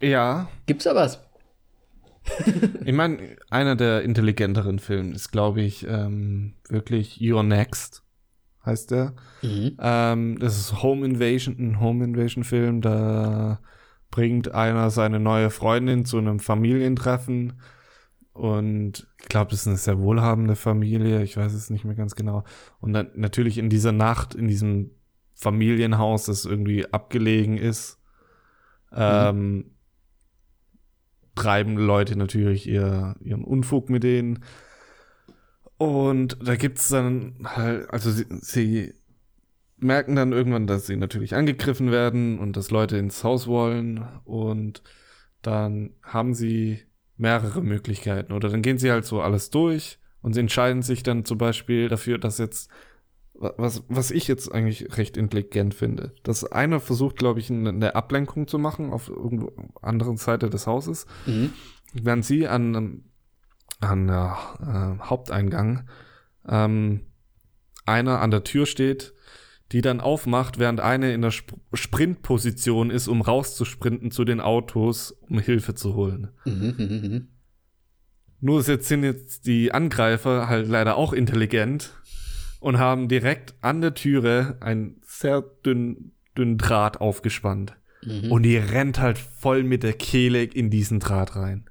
Ähm, 0.00 0.08
ja, 0.10 0.48
Gibt's 0.66 0.84
da 0.84 0.94
was? 0.94 1.20
ich 2.84 2.92
meine, 2.92 3.18
einer 3.50 3.76
der 3.76 4.02
intelligenteren 4.02 4.78
Filme 4.78 5.14
ist, 5.14 5.32
glaube 5.32 5.62
ich, 5.62 5.86
ähm, 5.86 6.54
wirklich 6.68 7.18
You're 7.18 7.42
Next, 7.42 8.01
heißt 8.64 8.90
der. 8.90 9.14
Mhm. 9.42 9.76
Ähm, 9.80 10.38
das 10.38 10.58
ist 10.58 10.82
Home 10.82 11.04
Invasion, 11.04 11.56
ein 11.58 11.80
Home 11.80 12.04
Invasion 12.04 12.44
Film. 12.44 12.80
Da 12.80 13.60
bringt 14.10 14.52
einer 14.54 14.90
seine 14.90 15.20
neue 15.20 15.50
Freundin 15.50 16.04
zu 16.04 16.18
einem 16.18 16.38
Familientreffen. 16.38 17.54
Und 18.32 19.08
ich 19.20 19.28
glaube, 19.28 19.50
das 19.50 19.60
ist 19.60 19.68
eine 19.68 19.76
sehr 19.76 19.98
wohlhabende 19.98 20.56
Familie. 20.56 21.22
Ich 21.22 21.36
weiß 21.36 21.52
es 21.52 21.70
nicht 21.70 21.84
mehr 21.84 21.94
ganz 21.94 22.14
genau. 22.14 22.44
Und 22.80 22.92
dann 22.92 23.10
natürlich 23.14 23.58
in 23.58 23.68
dieser 23.68 23.92
Nacht, 23.92 24.34
in 24.34 24.48
diesem 24.48 24.92
Familienhaus, 25.34 26.26
das 26.26 26.44
irgendwie 26.44 26.86
abgelegen 26.92 27.58
ist, 27.58 27.98
ähm, 28.94 29.72
treiben 31.34 31.76
Leute 31.76 32.16
natürlich 32.16 32.68
ihr, 32.68 33.16
ihren 33.20 33.44
Unfug 33.44 33.90
mit 33.90 34.02
denen. 34.02 34.44
Und 35.82 36.36
da 36.42 36.56
gibt's 36.56 36.88
dann 36.88 37.36
halt, 37.44 37.90
also 37.90 38.10
sie, 38.10 38.26
sie 38.40 38.94
merken 39.78 40.14
dann 40.16 40.32
irgendwann, 40.32 40.66
dass 40.66 40.86
sie 40.86 40.96
natürlich 40.96 41.34
angegriffen 41.34 41.90
werden 41.90 42.38
und 42.38 42.56
dass 42.56 42.70
Leute 42.70 42.96
ins 42.98 43.24
Haus 43.24 43.46
wollen. 43.46 44.06
Und 44.24 44.82
dann 45.42 45.90
haben 46.02 46.34
sie 46.34 46.80
mehrere 47.16 47.62
Möglichkeiten. 47.62 48.32
Oder 48.32 48.48
dann 48.48 48.62
gehen 48.62 48.78
sie 48.78 48.90
halt 48.90 49.04
so 49.04 49.20
alles 49.20 49.50
durch 49.50 49.98
und 50.22 50.34
sie 50.34 50.40
entscheiden 50.40 50.82
sich 50.82 51.02
dann 51.02 51.24
zum 51.24 51.38
Beispiel 51.38 51.88
dafür, 51.88 52.18
dass 52.18 52.38
jetzt 52.38 52.70
wa- 53.34 53.54
was, 53.56 53.82
was 53.88 54.10
ich 54.12 54.28
jetzt 54.28 54.52
eigentlich 54.52 54.96
recht 54.96 55.16
intelligent 55.16 55.74
finde, 55.74 56.14
dass 56.22 56.44
einer 56.44 56.78
versucht, 56.80 57.16
glaube 57.16 57.40
ich, 57.40 57.50
eine, 57.50 57.94
Ablenkung 57.96 58.46
zu 58.46 58.58
machen 58.58 58.90
auf 58.92 59.08
irgendwo 59.08 59.52
anderen 59.80 60.16
Seite 60.16 60.48
des 60.48 60.66
Hauses, 60.66 61.06
Mhm. 61.26 61.52
während 61.92 62.24
sie 62.24 62.46
an, 62.46 62.74
ähm, 62.74 63.04
an 63.82 64.06
der 64.06 64.36
äh, 64.60 65.04
Haupteingang 65.04 65.88
ähm, 66.48 67.02
einer 67.84 68.20
an 68.20 68.30
der 68.30 68.44
Tür 68.44 68.66
steht, 68.66 69.14
die 69.72 69.80
dann 69.80 70.00
aufmacht, 70.00 70.58
während 70.58 70.80
eine 70.80 71.12
in 71.14 71.22
der 71.22 71.30
Sp 71.32 71.56
Sprintposition 71.72 72.90
ist, 72.90 73.08
um 73.08 73.22
rauszusprinten 73.22 74.10
zu 74.10 74.24
den 74.24 74.40
Autos, 74.40 75.12
um 75.28 75.38
Hilfe 75.38 75.74
zu 75.74 75.94
holen. 75.94 76.28
Mhm. 76.44 77.28
Nur 78.40 78.60
jetzt 78.62 78.88
sind 78.88 79.04
jetzt 79.04 79.46
die 79.46 79.72
Angreifer 79.72 80.48
halt 80.48 80.68
leider 80.68 80.96
auch 80.96 81.12
intelligent 81.12 81.94
und 82.60 82.78
haben 82.78 83.08
direkt 83.08 83.54
an 83.60 83.80
der 83.80 83.94
Türe 83.94 84.56
einen 84.60 85.00
sehr 85.06 85.42
dünn, 85.64 86.12
dünnen 86.36 86.58
Draht 86.58 87.00
aufgespannt. 87.00 87.76
Mhm. 88.04 88.32
Und 88.32 88.42
die 88.42 88.56
rennt 88.56 89.00
halt 89.00 89.18
voll 89.18 89.62
mit 89.62 89.84
der 89.84 89.92
Kehle 89.92 90.42
in 90.42 90.70
diesen 90.70 90.98
Draht 90.98 91.36
rein. 91.36 91.66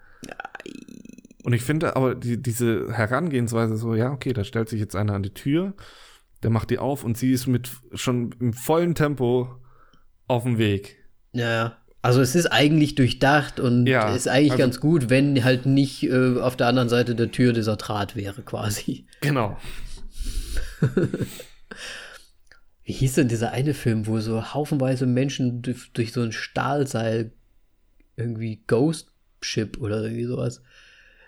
Und 1.43 1.53
ich 1.53 1.63
finde 1.63 1.95
aber 1.95 2.15
die, 2.15 2.41
diese 2.41 2.91
Herangehensweise 2.93 3.77
so, 3.77 3.95
ja, 3.95 4.11
okay, 4.11 4.33
da 4.33 4.43
stellt 4.43 4.69
sich 4.69 4.79
jetzt 4.79 4.95
einer 4.95 5.13
an 5.13 5.23
die 5.23 5.33
Tür, 5.33 5.73
der 6.43 6.49
macht 6.49 6.69
die 6.69 6.77
auf 6.79 7.03
und 7.03 7.17
sie 7.17 7.31
ist 7.31 7.47
mit 7.47 7.69
schon 7.93 8.35
im 8.39 8.53
vollen 8.53 8.95
Tempo 8.95 9.55
auf 10.27 10.43
dem 10.43 10.57
Weg. 10.57 10.97
Ja. 11.33 11.77
Also 12.03 12.21
es 12.21 12.33
ist 12.35 12.47
eigentlich 12.47 12.95
durchdacht 12.95 13.59
und 13.59 13.85
Ja, 13.85 14.13
ist 14.15 14.27
eigentlich 14.27 14.53
also- 14.53 14.63
ganz 14.63 14.79
gut, 14.79 15.09
wenn 15.09 15.43
halt 15.43 15.65
nicht 15.67 16.03
äh, 16.03 16.39
auf 16.39 16.55
der 16.55 16.67
anderen 16.67 16.89
Seite 16.89 17.15
der 17.15 17.31
Tür 17.31 17.53
dieser 17.53 17.75
Draht 17.75 18.15
wäre, 18.15 18.41
quasi. 18.41 19.05
Genau. 19.21 19.57
Wie 22.83 22.93
hieß 22.93 23.13
denn 23.13 23.27
dieser 23.27 23.51
eine 23.51 23.73
Film, 23.75 24.07
wo 24.07 24.19
so 24.19 24.53
haufenweise 24.53 25.05
Menschen 25.05 25.61
durch, 25.61 25.93
durch 25.93 26.11
so 26.11 26.21
ein 26.21 26.31
Stahlseil 26.31 27.31
irgendwie 28.15 28.63
Ghost 28.67 29.11
Ship 29.41 29.77
oder 29.79 30.03
irgendwie 30.03 30.25
sowas. 30.25 30.61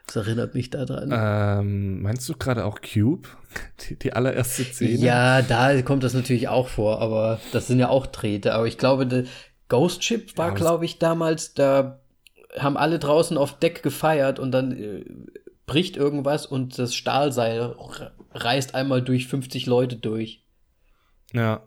Das 0.06 0.18
erinnert 0.18 0.54
mich 0.54 0.70
daran. 0.70 1.10
Ähm, 1.14 2.02
meinst 2.02 2.28
du 2.28 2.34
gerade 2.34 2.66
auch 2.66 2.80
Cube? 2.82 3.30
Die, 3.82 3.98
die 3.98 4.14
allererste 4.14 4.64
Szene? 4.64 4.94
Ja, 4.94 5.42
da 5.42 5.82
kommt 5.84 6.04
das 6.04 6.14
natürlich 6.14 6.48
auch 6.48 6.68
vor, 6.68 7.02
aber 7.02 7.40
das 7.52 7.68
sind 7.68 7.80
ja 7.80 7.90
auch 7.90 8.08
Drähte. 8.08 8.54
Aber 8.54 8.68
ich 8.68 8.78
glaube, 8.78 9.26
Ghost 9.70 10.04
Ship 10.04 10.36
war, 10.38 10.50
Ja, 10.50 10.56
glaube 10.56 10.86
ich, 10.86 11.00
damals, 11.00 11.54
da 11.54 12.00
haben 12.58 12.78
alle 12.78 13.00
draußen 13.00 13.38
auf 13.38 13.60
Deck 13.60 13.84
gefeiert 13.84 14.40
und 14.40 14.52
dann 14.52 14.72
äh, 14.72 15.06
bricht 15.66 15.98
irgendwas 15.98 16.46
und 16.46 16.78
das 16.78 16.96
Stahlseil 16.96 17.76
reißt 18.34 18.76
einmal 18.76 19.02
durch 19.02 19.28
50 19.28 19.66
Leute 19.66 19.96
durch. 19.96 20.44
Ja. 21.32 21.62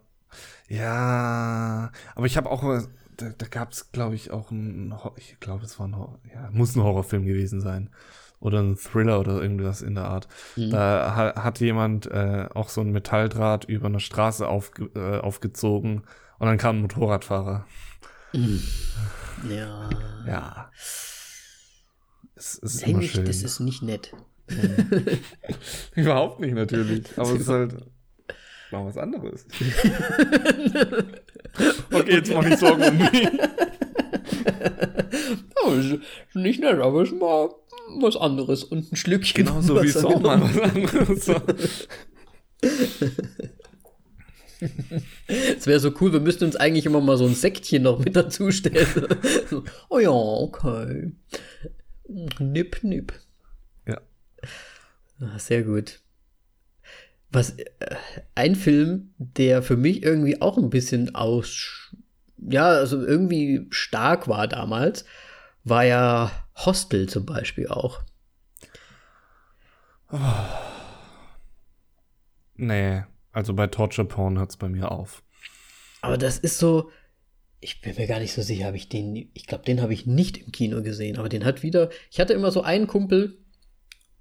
Ja, 0.69 1.93
aber 2.15 2.27
ich 2.27 2.37
habe 2.37 2.51
auch, 2.51 2.63
äh, 2.65 2.83
da, 3.17 3.31
da 3.37 3.47
gab 3.47 3.73
es, 3.73 3.93
glaube 3.93 4.15
ich, 4.17 4.31
auch 4.31 4.51
ein, 4.51 4.95
ich 5.17 5.39
glaube, 5.41 5.65
es 5.65 5.79
war 5.79 5.87
ein, 5.89 5.97
ja, 6.33 6.51
muss 6.53 6.75
ein 6.75 6.83
Horrorfilm 6.83 7.25
gewesen 7.25 7.61
sein. 7.61 7.91
Oder 8.39 8.61
ein 8.61 8.77
Thriller 8.77 9.19
oder 9.19 9.41
irgendwas 9.41 9.81
in 9.83 9.95
der 9.95 10.05
Art. 10.05 10.29
Da 10.57 11.15
ha, 11.17 11.43
hat 11.43 11.61
jemand 11.61 12.07
äh, 12.07 12.47
auch 12.55 12.69
so 12.69 12.83
ein 12.83 12.91
Metalldraht 12.91 13.65
über 13.65 13.87
eine 13.87 14.01
Straße 14.01 14.47
aufge, 14.47 14.91
äh, 14.95 15.21
aufgezogen 15.21 16.03
und 16.39 16.47
dann 16.47 16.59
kam 16.59 16.77
ein 16.77 16.83
Motorradfahrer. 16.83 17.67
Ja. 19.49 19.89
Ja. 20.27 20.71
Es, 22.35 22.61
es 22.63 22.75
ist 22.75 22.87
immer 22.87 23.03
schön. 23.03 23.25
das 23.25 23.43
ist 23.43 23.61
nicht 23.61 23.83
nett. 23.83 24.13
Überhaupt 25.95 26.41
nicht 26.41 26.55
natürlich. 26.55 27.07
Aber 27.17 27.33
es 27.33 27.41
ist 27.41 27.49
halt 27.49 27.77
mal 28.71 28.85
was 28.85 28.99
anderes. 28.99 29.47
okay, 31.93 32.17
jetzt 32.17 32.33
mach 32.33 32.45
ich 32.45 32.57
Sorgen 32.57 32.83
um 32.83 32.99
mich. 32.99 33.31
Ist 35.67 36.01
nicht 36.35 36.61
nett, 36.61 36.79
aber 36.79 37.03
ist 37.03 37.13
mal 37.13 37.51
was 38.01 38.17
anderes 38.17 38.65
und 38.65 38.93
ein 38.93 38.97
Schlückchen. 38.97 39.47
Genauso 39.47 39.83
wie 39.83 39.89
es 39.89 40.05
auch 40.05 40.21
mal 40.21 40.41
was 40.41 40.59
anderes 40.59 41.29
war. 41.29 41.43
Es 45.27 45.67
wäre 45.67 45.81
so 45.81 45.93
cool, 46.01 46.13
wir 46.13 46.21
müssten 46.21 46.45
uns 46.45 46.57
eigentlich 46.57 46.87
immer 46.87 47.01
mal 47.01 47.17
so 47.17 47.27
ein 47.27 47.35
Säckchen 47.35 47.83
noch 47.83 47.99
mit 47.99 48.17
dazu 48.17 48.51
stellen. 48.51 48.87
so, 49.49 49.65
oh 49.89 49.99
ja, 49.99 50.11
okay. 50.11 51.13
Nipp, 52.39 52.83
nipp. 52.83 53.13
Ja. 53.87 54.01
Ah, 55.21 55.39
sehr 55.39 55.63
gut. 55.63 56.01
Was, 57.31 57.59
äh, 57.59 57.67
ein 58.35 58.55
Film, 58.55 59.15
der 59.19 59.63
für 59.63 59.77
mich 59.77 60.03
irgendwie 60.03 60.41
auch 60.41 60.57
ein 60.57 60.71
bisschen 60.71 61.15
aus, 61.15 61.95
ja, 62.39 62.69
also 62.69 63.05
irgendwie 63.05 63.67
stark 63.71 64.29
war 64.29 64.49
damals, 64.49 65.05
war 65.67 65.85
ja 65.85 66.31
Hostel 66.55 67.09
zum 67.09 67.27
Beispiel 67.27 67.69
auch. 67.69 68.01
Nee, 72.55 73.03
also 73.33 73.53
bei 73.53 73.67
Torture 73.67 74.07
Porn 74.07 74.39
hört 74.39 74.51
es 74.51 74.57
bei 74.57 74.69
mir 74.69 74.91
auf. 74.93 75.23
Aber 76.01 76.17
das 76.17 76.39
ist 76.39 76.59
so, 76.59 76.91
ich 77.61 77.81
bin 77.81 77.97
mir 77.97 78.07
gar 78.07 78.21
nicht 78.21 78.33
so 78.33 78.43
sicher, 78.43 78.67
habe 78.67 78.77
ich 78.77 78.89
den, 78.89 79.31
ich 79.35 79.47
glaube, 79.47 79.65
den 79.65 79.83
habe 79.83 79.93
ich 79.93 80.07
nicht 80.07 80.39
im 80.39 80.53
Kino 80.53 80.83
gesehen, 80.83 81.19
aber 81.19 81.29
den 81.29 81.45
hat 81.45 81.65
wieder, 81.65 81.91
ich 82.11 82.21
hatte 82.21 82.33
immer 82.33 82.53
so 82.53 82.63
einen 82.63 82.87
Kumpel, 82.87 83.37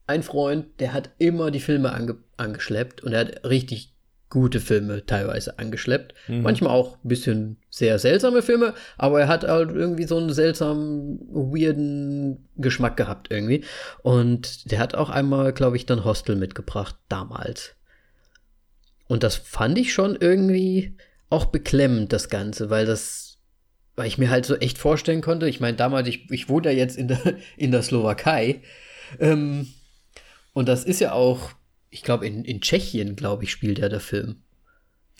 einen 0.07 0.23
Freund, 0.23 0.79
der 0.79 0.93
hat 0.93 1.11
immer 1.19 1.51
die 1.51 1.59
Filme 1.59 1.93
ange, 1.93 2.17
angeschleppt 2.37 3.03
und 3.03 3.13
er 3.13 3.19
hat 3.19 3.45
richtig 3.45 3.94
gute 4.29 4.59
Filme 4.59 5.05
teilweise 5.05 5.59
angeschleppt. 5.59 6.13
Manchmal 6.41 6.71
auch 6.71 6.97
ein 7.03 7.07
bisschen 7.07 7.57
sehr 7.69 7.99
seltsame 7.99 8.41
Filme, 8.41 8.73
aber 8.97 9.21
er 9.21 9.27
hat 9.27 9.43
halt 9.43 9.71
irgendwie 9.71 10.05
so 10.05 10.17
einen 10.17 10.33
seltsamen, 10.33 11.19
weirden 11.29 12.47
Geschmack 12.57 12.97
gehabt 12.97 13.27
irgendwie. 13.29 13.63
Und 14.01 14.71
der 14.71 14.79
hat 14.79 14.95
auch 14.95 15.09
einmal, 15.09 15.53
glaube 15.53 15.77
ich, 15.77 15.85
dann 15.85 16.03
Hostel 16.03 16.35
mitgebracht, 16.35 16.95
damals. 17.07 17.75
Und 19.07 19.23
das 19.23 19.35
fand 19.35 19.77
ich 19.77 19.93
schon 19.93 20.17
irgendwie 20.19 20.97
auch 21.29 21.45
beklemmend, 21.45 22.11
das 22.11 22.29
Ganze, 22.29 22.69
weil 22.69 22.85
das, 22.85 23.37
weil 23.95 24.07
ich 24.07 24.17
mir 24.17 24.29
halt 24.29 24.45
so 24.45 24.55
echt 24.55 24.77
vorstellen 24.77 25.21
konnte, 25.21 25.47
ich 25.47 25.59
meine, 25.59 25.77
damals, 25.77 26.07
ich, 26.07 26.29
ich 26.31 26.49
wohne 26.49 26.71
ja 26.71 26.77
jetzt 26.77 26.97
in 26.97 27.07
der, 27.07 27.35
in 27.57 27.71
der 27.71 27.83
Slowakei, 27.83 28.61
ähm, 29.19 29.67
und 30.53 30.69
das 30.69 30.83
ist 30.85 31.01
ja 31.01 31.11
auch, 31.11 31.51
ich 31.95 32.03
glaube, 32.03 32.27
in, 32.27 32.43
in 32.43 32.59
Tschechien, 32.59 33.15
glaube 33.15 33.45
ich, 33.45 33.51
spielt 33.51 33.79
ja 33.79 33.87
der 33.87 34.01
Film. 34.01 34.35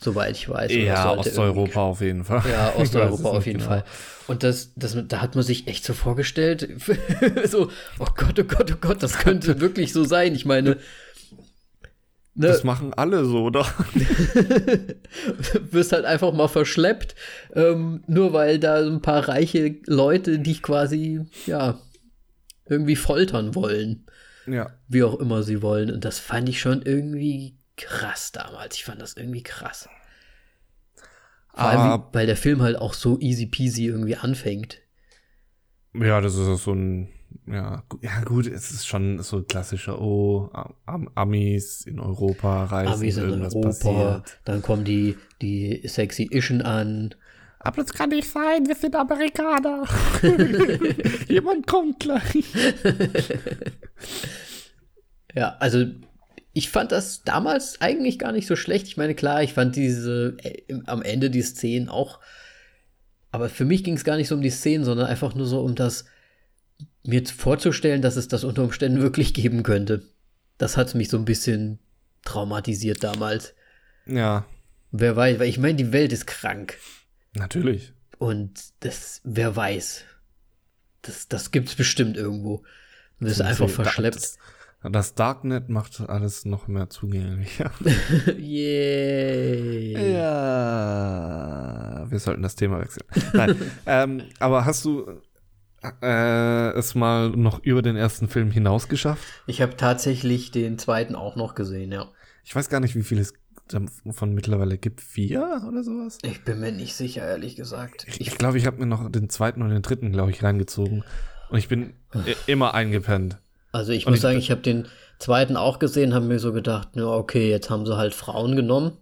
Soweit 0.04 0.36
ich 0.36 0.50
weiß. 0.50 0.74
Ja, 0.74 1.16
Osteuropa 1.16 1.80
auf 1.80 2.02
jeden 2.02 2.26
Fall. 2.26 2.44
ja, 2.52 2.76
Osteuropa 2.78 3.30
auf 3.30 3.46
jeden 3.46 3.60
genau. 3.60 3.70
Fall. 3.70 3.86
Und 4.28 4.44
das, 4.44 4.74
das, 4.76 4.98
da 5.08 5.22
hat 5.22 5.36
man 5.36 5.46
sich 5.46 5.70
echt 5.70 5.86
so 5.86 5.94
vorgestellt, 5.94 6.68
so, 7.46 7.72
oh 8.00 8.08
Gott, 8.14 8.38
oh 8.38 8.44
Gott, 8.44 8.74
oh 8.74 8.78
Gott, 8.82 9.02
das 9.02 9.18
könnte 9.20 9.58
wirklich 9.62 9.94
so 9.94 10.04
sein. 10.04 10.36
Ich 10.36 10.44
meine, 10.44 10.72
ne, 12.34 12.48
Das 12.50 12.66
machen 12.66 12.94
alle 12.94 13.24
so, 13.24 13.44
oder? 13.44 13.66
wirst 15.72 15.94
halt 15.94 16.04
einfach 16.04 16.34
mal 16.34 16.50
verschleppt, 16.50 17.16
ähm, 17.54 18.04
nur 18.06 18.34
weil 18.34 18.60
da 18.60 18.86
ein 18.86 19.02
paar 19.02 19.30
reiche 19.30 19.78
Leute 19.86 20.40
dich 20.40 20.62
quasi, 20.62 21.22
ja, 21.46 21.80
irgendwie 22.68 22.98
foltern 22.98 23.56
wollen, 23.56 24.05
Ja. 24.48 24.72
wie 24.88 25.04
auch 25.04 25.20
immer 25.20 25.44
sie 25.44 25.62
wollen. 25.62 25.92
Und 25.92 26.06
das 26.06 26.20
fand 26.20 26.48
ich 26.50 26.60
schon 26.60 26.82
irgendwie 26.82 27.58
krass 27.78 28.32
damals. 28.32 28.76
Ich 28.76 28.86
fand 28.86 29.02
das 29.02 29.14
irgendwie 29.18 29.44
krass. 29.44 29.90
Vor 31.54 31.64
allem, 31.64 31.80
Aber- 31.80 32.10
wie, 32.12 32.16
weil 32.16 32.26
der 32.26 32.38
Film 32.38 32.62
halt 32.62 32.78
auch 32.78 32.94
so 32.94 33.20
easy 33.20 33.46
peasy 33.46 33.86
irgendwie 33.86 34.16
anfängt. 34.18 34.82
Ja, 35.94 36.20
das 36.20 36.36
ist 36.36 36.64
so 36.64 36.74
ein, 36.74 37.10
ja, 37.48 37.84
ja 38.02 38.22
gut, 38.26 38.48
es 38.48 38.72
ist 38.72 38.86
schon 38.86 39.22
so 39.24 39.38
ein 39.38 39.48
klassischer, 39.48 40.02
oh, 40.02 40.50
Am 40.86 41.10
Amis 41.16 41.82
in 41.86 42.00
Europa 42.02 42.66
reisen, 42.66 42.94
Amis 42.94 43.18
in 43.18 43.24
irgendwas 43.24 43.56
Europa, 43.56 43.70
passiert. 43.70 44.40
dann 44.44 44.62
kommen 44.62 44.84
die, 44.84 45.18
die 45.42 45.82
sexy 45.88 46.28
Ischen 46.30 46.62
an. 46.62 47.16
Aber 47.66 47.82
das 47.82 47.94
kann 47.94 48.10
nicht 48.10 48.30
sein, 48.30 48.68
wir 48.68 48.76
sind 48.76 48.96
Amerikaner. 48.96 49.86
Jemand 51.28 51.68
kommt 51.68 52.00
gleich. 52.00 52.46
Ja, 55.34 55.58
also 55.60 55.86
ich 56.54 56.70
fand 56.70 56.94
das 56.94 57.24
damals 57.24 57.82
eigentlich 57.82 58.20
gar 58.20 58.32
nicht 58.32 58.48
so 58.48 58.56
schlecht. 58.56 58.88
Ich 58.88 58.96
meine, 58.96 59.16
klar, 59.16 59.44
ich 59.44 59.54
fand 59.54 59.76
diese 59.76 60.38
äh, 60.44 60.62
am 60.86 61.02
Ende 61.02 61.30
die 61.30 61.42
Szenen 61.42 61.90
auch, 61.90 62.20
aber 63.32 63.50
für 63.50 63.66
mich 63.66 63.84
ging 63.84 63.96
es 63.96 64.06
gar 64.06 64.16
nicht 64.16 64.30
so 64.30 64.36
um 64.36 64.42
die 64.42 64.50
Szenen, 64.50 64.86
sondern 64.86 65.08
einfach 65.08 65.36
nur 65.36 65.46
so 65.46 65.60
um 65.60 65.76
das, 65.76 66.06
mir 67.04 67.26
vorzustellen, 67.26 68.02
dass 68.02 68.16
es 68.16 68.30
das 68.30 68.46
unter 68.46 68.64
Umständen 68.64 69.02
wirklich 69.02 69.34
geben 69.34 69.64
könnte. 69.64 70.04
Das 70.58 70.78
hat 70.78 70.96
mich 70.96 71.10
so 71.10 71.18
ein 71.18 71.26
bisschen 71.26 71.80
traumatisiert 72.24 73.04
damals. 73.04 73.54
Ja, 74.06 74.46
Wer 74.98 75.16
weiß, 75.16 75.40
weil 75.40 75.50
ich 75.50 75.58
meine, 75.58 75.76
die 75.76 75.92
Welt 75.92 76.14
ist 76.14 76.26
krank. 76.26 76.78
Natürlich. 77.36 77.94
Und 78.18 78.62
das, 78.82 79.22
wer 79.24 79.56
weiß. 79.56 80.04
Das, 81.02 81.28
das 81.28 81.52
gibt's 81.52 81.76
bestimmt 81.76 82.18
irgendwo. 82.18 82.64
Wirst 83.20 83.40
Das- 83.40 83.48
einfach 83.48 83.66
das- 83.68 83.76
verschleppt. 83.76 84.16
Das, 84.18 84.38
das 84.92 85.16
Darknet 85.16 85.68
macht 85.70 86.00
alles 86.02 86.46
noch 86.46 86.68
mehr 86.68 86.90
zugänglicher. 86.90 87.72
Yay. 88.38 90.14
Ja, 90.96 92.06
wir 92.10 92.20
sollten 92.20 92.42
das 92.44 92.56
Thema 92.56 92.80
wechseln. 92.80 93.06
Nein, 93.34 93.56
ähm, 93.86 94.24
aber 94.40 94.66
hast 94.66 94.86
du 94.86 95.22
äh, 96.02 96.70
es 96.72 96.96
mal 96.96 97.30
noch 97.30 97.60
über 97.64 97.82
den 97.82 97.96
ersten 97.96 98.28
Film 98.28 98.52
hinaus 98.52 98.88
geschafft? 98.88 99.24
Ich 99.48 99.62
habe 99.62 99.76
tatsächlich 99.78 100.52
den 100.52 100.78
zweiten 100.78 101.16
auch 101.16 101.36
noch 101.36 101.56
gesehen, 101.56 101.92
ja. 101.92 102.12
Ich 102.44 102.56
weiß 102.56 102.70
gar 102.70 102.80
nicht, 102.80 102.96
wie 102.96 103.04
viel 103.04 103.18
es 103.20 103.34
davon 103.68 104.34
mittlerweile 104.34 104.78
gibt. 104.78 105.02
Vier 105.02 105.62
oder 105.68 105.84
sowas? 105.84 106.18
Ich 106.24 106.44
bin 106.44 106.60
mir 106.60 106.72
nicht 106.72 106.96
sicher, 106.96 107.28
ehrlich 107.28 107.56
gesagt. 107.56 108.06
Ich 108.08 108.16
glaube, 108.18 108.24
ich, 108.24 108.38
glaub, 108.38 108.56
ich 108.56 108.66
habe 108.66 108.78
mir 108.78 108.86
noch 108.86 109.10
den 109.12 109.30
zweiten 109.30 109.62
und 109.62 109.70
den 109.70 109.82
dritten, 109.82 110.12
glaube 110.12 110.32
ich, 110.32 110.44
reingezogen. 110.44 111.04
Und 111.50 111.58
ich 111.58 111.68
bin 111.68 111.94
immer 112.48 112.74
eingepennt. 112.74 113.38
Also 113.72 113.92
ich 113.92 114.06
Und 114.06 114.12
muss 114.12 114.18
ich- 114.20 114.22
sagen, 114.22 114.38
ich 114.38 114.52
habe 114.52 114.62
den 114.62 114.88
zweiten 115.20 115.58
auch 115.58 115.80
gesehen, 115.80 116.14
habe 116.14 116.26
mir 116.26 116.40
so 116.40 116.54
gedacht, 116.54 116.90
ja, 116.96 117.08
okay, 117.08 117.50
jetzt 117.50 117.70
haben 117.70 117.86
sie 117.86 117.98
halt 117.98 118.14
Frauen 118.14 118.56
genommen. 118.56 118.94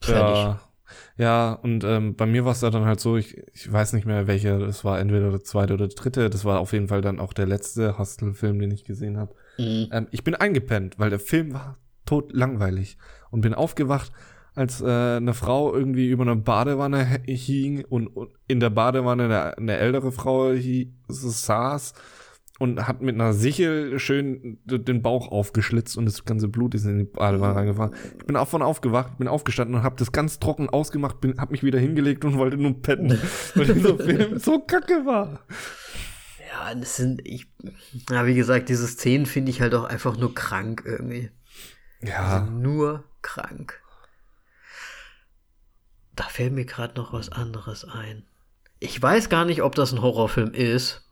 Fertig. 0.00 0.36
Ja, 0.36 0.60
ja 1.16 1.52
und 1.54 1.84
ähm, 1.84 2.16
bei 2.16 2.26
mir 2.26 2.44
war 2.44 2.52
es 2.52 2.60
da 2.60 2.70
dann 2.70 2.84
halt 2.84 3.00
so, 3.00 3.16
ich, 3.16 3.36
ich 3.54 3.70
weiß 3.72 3.92
nicht 3.94 4.06
mehr, 4.06 4.26
welcher, 4.26 4.58
das 4.58 4.84
war 4.84 4.98
entweder 5.00 5.30
der 5.30 5.42
zweite 5.42 5.74
oder 5.74 5.88
der 5.88 5.96
dritte. 5.96 6.30
Das 6.30 6.44
war 6.44 6.60
auf 6.60 6.72
jeden 6.72 6.88
Fall 6.88 7.00
dann 7.00 7.20
auch 7.20 7.32
der 7.32 7.46
letzte 7.46 7.98
Hostel-Film, 7.98 8.58
den 8.58 8.70
ich 8.70 8.84
gesehen 8.84 9.16
habe. 9.16 9.34
Mhm. 9.58 9.88
Ähm, 9.92 10.06
ich 10.10 10.24
bin 10.24 10.34
eingepennt, 10.34 10.98
weil 10.98 11.10
der 11.10 11.20
Film 11.20 11.54
war 11.54 11.78
tot 12.14 12.32
langweilig 12.32 12.96
und 13.30 13.40
bin 13.40 13.54
aufgewacht, 13.54 14.12
als 14.54 14.80
äh, 14.80 15.16
eine 15.16 15.34
Frau 15.34 15.74
irgendwie 15.74 16.08
über 16.08 16.22
eine 16.22 16.36
Badewanne 16.36 17.04
hing 17.26 17.84
und, 17.84 18.06
und 18.06 18.30
in 18.46 18.60
der 18.60 18.70
Badewanne 18.70 19.24
eine, 19.24 19.58
eine 19.58 19.76
ältere 19.78 20.12
Frau 20.12 20.52
saß 21.08 21.94
und 22.60 22.86
hat 22.86 23.02
mit 23.02 23.16
einer 23.16 23.32
Sichel 23.32 23.98
schön 23.98 24.58
den 24.64 25.02
Bauch 25.02 25.32
aufgeschlitzt 25.32 25.96
und 25.98 26.06
das 26.06 26.24
ganze 26.24 26.46
Blut 26.46 26.74
ist 26.76 26.84
in 26.84 26.98
die 26.98 27.04
Badewanne 27.04 27.56
reingefahren. 27.56 27.94
Ich 28.16 28.26
bin 28.26 28.34
davon 28.34 28.62
aufgewacht, 28.62 29.18
bin 29.18 29.26
aufgestanden 29.26 29.74
und 29.74 29.82
habe 29.82 29.96
das 29.98 30.12
ganz 30.12 30.38
trocken 30.38 30.68
ausgemacht, 30.68 31.20
bin, 31.20 31.38
hab 31.38 31.50
mich 31.50 31.64
wieder 31.64 31.80
hingelegt 31.80 32.24
und 32.24 32.38
wollte 32.38 32.56
nur 32.56 32.80
pennen, 32.80 33.18
weil 33.56 33.74
dieser 33.74 33.98
Film 33.98 34.38
so 34.38 34.60
kacke 34.60 35.04
war. 35.04 35.40
Ja, 36.48 36.72
das 36.76 36.94
sind, 36.94 37.26
ich, 37.26 37.48
ja, 38.08 38.24
wie 38.24 38.36
gesagt, 38.36 38.68
diese 38.68 38.86
Szenen 38.86 39.26
finde 39.26 39.50
ich 39.50 39.60
halt 39.60 39.74
auch 39.74 39.84
einfach 39.84 40.16
nur 40.16 40.32
krank 40.32 40.84
irgendwie. 40.86 41.30
Ja. 42.04 42.40
Also 42.40 42.52
nur 42.52 43.04
krank. 43.22 43.80
Da 46.14 46.24
fällt 46.24 46.52
mir 46.52 46.64
gerade 46.64 46.94
noch 46.94 47.12
was 47.12 47.30
anderes 47.30 47.84
ein. 47.84 48.24
Ich 48.78 49.00
weiß 49.00 49.28
gar 49.28 49.44
nicht, 49.44 49.62
ob 49.62 49.74
das 49.74 49.92
ein 49.92 50.02
Horrorfilm 50.02 50.52
ist. 50.52 51.02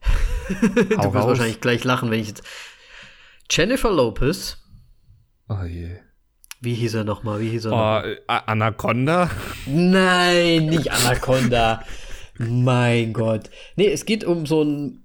du 0.48 0.90
wirst 0.90 1.00
raus. 1.00 1.26
wahrscheinlich 1.26 1.60
gleich 1.60 1.84
lachen, 1.84 2.10
wenn 2.10 2.20
ich 2.20 2.28
jetzt. 2.28 2.42
Jennifer 3.50 3.90
Lopez. 3.90 4.58
Oh 5.48 5.62
je. 5.64 5.96
Wie 6.60 6.74
hieß 6.74 6.94
er 6.94 7.04
nochmal? 7.04 7.40
Wie 7.40 7.50
hieß 7.50 7.66
er 7.66 7.70
noch? 7.70 8.02
Oh, 8.04 8.06
äh, 8.06 8.20
Anaconda? 8.26 9.30
Nein, 9.66 10.66
nicht 10.66 10.90
Anaconda. 10.90 11.84
mein 12.38 13.12
Gott. 13.12 13.50
Nee, 13.76 13.88
es 13.90 14.04
geht 14.04 14.24
um 14.24 14.44
so 14.44 14.62
ein. 14.62 15.04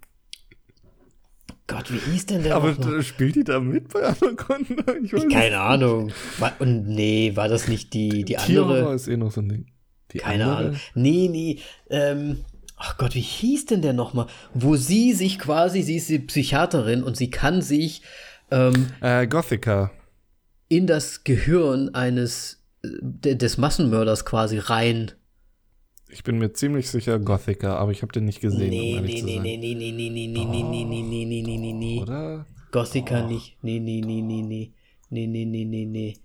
Gott, 1.68 1.92
wie 1.94 1.98
hieß 2.12 2.26
denn 2.28 2.44
der? 2.44 2.56
Aber 2.56 2.72
noch 2.74 2.92
äh, 2.92 3.04
spielt 3.04 3.36
die 3.36 3.44
da 3.44 3.60
mit 3.60 3.90
bei 3.94 4.04
Anaconda? 4.04 4.94
Ich 5.04 5.14
weiß 5.14 5.28
Keine 5.32 5.60
Ahnung. 5.60 6.12
War, 6.40 6.54
und 6.60 6.88
nee, 6.88 7.32
war 7.36 7.48
das 7.48 7.68
nicht 7.68 7.94
die, 7.94 8.24
die 8.26 8.38
andere? 8.38 8.94
ist 8.94 9.08
eh 9.08 9.16
noch 9.18 9.32
so 9.32 9.42
ein 9.42 9.50
Ding. 9.50 9.66
Die 10.12 10.18
Keine 10.20 10.44
andere? 10.46 10.58
Ahnung. 10.68 10.80
Nee, 10.96 11.30
nee. 11.32 11.60
Ähm, 11.90 12.44
ach 12.76 12.98
Gott, 12.98 13.16
wie 13.16 13.22
hieß 13.22 13.66
denn 13.68 13.82
der 13.82 13.94
nochmal? 13.94 14.28
Wo 14.54 14.76
sie 14.76 15.14
sich 15.14 15.40
quasi, 15.40 15.82
sie 15.84 15.96
ist 15.96 16.10
die 16.10 16.20
Psychiaterin 16.20 17.02
und 17.04 17.16
sie 17.18 17.30
kann 17.30 17.62
sich 17.62 18.02
ähm, 18.52 18.88
Äh, 19.02 19.26
Gothica. 19.28 19.90
in 20.68 20.86
das 20.86 21.24
Gehirn 21.24 21.96
eines 21.96 22.62
äh, 22.84 22.90
de- 23.02 23.36
des 23.36 23.58
Massenmörders 23.58 24.26
quasi 24.26 24.58
rein. 24.60 25.12
Ich 26.14 26.24
bin 26.24 26.38
mir 26.38 26.54
ziemlich 26.54 26.90
sicher 26.90 27.18
Gothica, 27.18 27.76
aber 27.78 27.92
ich 27.92 28.04
habe 28.04 28.14
den 28.14 28.26
nicht 28.26 28.40
gesehen. 28.40 28.70
Nee, 28.70 29.00
um 29.00 29.06
nee, 29.06 29.22
nee, 29.24 29.40
nee, 29.40 29.58
nee, 29.58 29.74
nee, 29.74 29.92
nee, 29.92 30.10
nee, 30.10 30.28
nee, 30.28 30.46
nee, 30.48 30.64
nee, 30.64 30.84
nee, 30.84 31.04
nee, 31.04 31.26
nee, 31.26 31.42
nee, 31.42 31.58
nee, 31.58 31.74
nee. 31.74 32.02
Oder? 32.02 32.46
Gothica 32.72 33.26
nicht. 33.26 33.58
Nee, 33.64 33.80
nee, 33.80 34.02
nee, 34.02 34.22
nee, 34.22 34.44
nee. 34.44 34.74
Nee, 35.10 35.28
nee, 35.28 35.46
nee, 35.46 35.66
nee, 35.66 35.86
nee. 35.86 36.18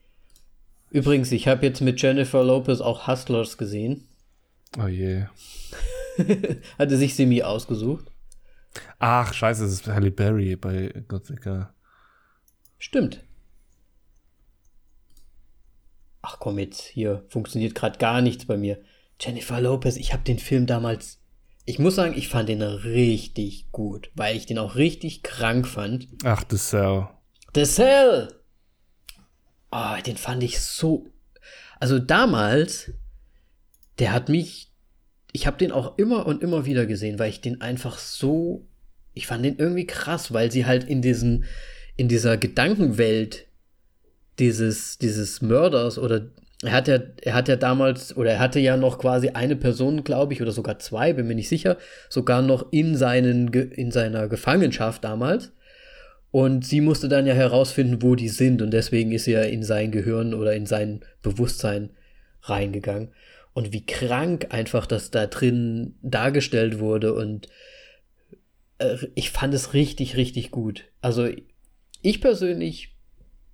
Übrigens, 0.91 1.33
ich 1.33 1.49
habe 1.49 1.65
jetzt 1.65 1.81
mit 1.81 2.01
Jennifer 2.03 2.45
Lopez 2.45 2.83
auch 2.83 3.07
Hustlers 3.07 3.57
gesehen. 3.57 4.07
Oh 4.79 4.87
je. 4.87 5.25
Hatte 6.79 6.99
sich 6.99 7.15
Simi 7.15 7.43
ausgesucht. 7.43 8.13
Ach, 8.99 9.33
scheiße, 9.33 9.65
es 9.65 9.73
ist 9.73 9.87
Halle 9.87 10.11
Berry 10.11 10.57
bei 10.57 10.93
Gothica. 11.09 11.73
Stimmt. 12.79 13.25
Ach 16.21 16.39
komm 16.39 16.59
jetzt, 16.59 16.83
hier 16.83 17.25
funktioniert 17.29 17.75
gerade 17.75 17.99
gar 17.99 18.21
nichts 18.21 18.45
bei 18.45 18.59
mir. 18.59 18.79
Jennifer 19.21 19.61
Lopez, 19.61 19.97
ich 19.97 20.13
habe 20.13 20.23
den 20.23 20.39
Film 20.39 20.67
damals. 20.67 21.19
Ich 21.65 21.79
muss 21.79 21.97
sagen, 21.97 22.17
ich 22.17 22.29
fand 22.29 22.49
den 22.49 22.63
richtig 22.63 23.71
gut, 23.73 24.11
weil 24.15 24.37
ich 24.37 24.47
den 24.47 24.59
auch 24.59 24.77
richtig 24.77 25.23
krank 25.23 25.67
fand. 25.67 26.09
Ach, 26.25 26.45
The 26.49 26.57
Cell. 26.57 27.09
The 27.55 27.65
Cell! 27.65 28.29
Oh, 29.71 29.97
den 30.07 30.17
fand 30.17 30.43
ich 30.43 30.61
so. 30.61 31.07
Also 31.79 31.99
damals, 31.99 32.93
der 33.99 34.13
hat 34.13 34.29
mich. 34.29 34.73
Ich 35.33 35.47
habe 35.47 35.59
den 35.59 35.73
auch 35.73 35.99
immer 35.99 36.27
und 36.27 36.43
immer 36.43 36.65
wieder 36.65 36.87
gesehen, 36.87 37.19
weil 37.19 37.31
ich 37.31 37.41
den 37.41 37.61
einfach 37.61 37.99
so. 37.99 38.67
Ich 39.13 39.27
fand 39.27 39.45
den 39.45 39.59
irgendwie 39.59 39.87
krass, 39.87 40.33
weil 40.33 40.51
sie 40.51 40.65
halt 40.65 40.85
in 40.85 41.03
diesen, 41.03 41.45
in 41.97 42.09
dieser 42.09 42.37
Gedankenwelt 42.39 43.47
dieses, 44.39 44.99
dieses 44.99 45.43
Mörders 45.43 45.99
oder 45.99 46.31
er 46.63 46.73
hat 46.73 46.89
ja, 46.89 46.99
er 47.23 47.35
hat 47.35 47.49
ja 47.49 47.57
damals, 47.57 48.17
oder 48.17 48.33
er 48.33 48.39
hatte 48.41 48.59
ja 48.59 48.77
noch 48.77 48.99
quasi 48.99 49.31
eine 49.31 49.55
Person, 49.55 50.03
glaube 50.03 50.33
ich, 50.33 50.43
oder 50.43 50.51
sogar 50.51 50.79
zwei, 50.81 51.13
bin 51.13 51.29
mir 51.29 51.37
nicht 51.37 51.49
sicher, 51.49 51.77
sogar 52.09 52.43
noch 52.43 52.73
in 52.73 52.97
seinen, 52.97 53.53
in 53.53 53.93
seiner 53.93 54.29
Gefangenschaft 54.29 55.05
damals. 55.05 55.53
Und 56.31 56.67
sie 56.67 56.81
musste 56.81 57.09
dann 57.09 57.27
ja 57.27 57.35
herausfinden, 57.35 58.03
wo 58.03 58.15
die 58.15 58.29
sind. 58.29 58.61
Und 58.61 58.73
deswegen 58.73 59.13
ist 59.13 59.25
sie 59.25 59.33
ja 59.33 59.43
in 59.43 59.63
sein 59.63 59.93
Gehirn 59.93 60.35
oder 60.35 60.55
in 60.55 60.67
sein 60.67 61.01
Bewusstsein 61.23 61.91
reingegangen. 62.43 63.13
Und 63.55 63.73
wie 63.73 63.87
krank 63.87 64.49
einfach 64.51 64.87
das 64.87 65.11
da 65.11 65.27
drin 65.27 65.97
dargestellt 66.03 66.81
wurde. 66.81 67.15
Und 67.15 67.49
äh, 68.79 68.97
ich 69.15 69.31
fand 69.31 69.55
es 69.55 69.75
richtig, 69.75 70.17
richtig 70.17 70.51
gut. 70.51 70.85
Also 71.01 71.29
ich 72.03 72.21
persönlich 72.21 72.98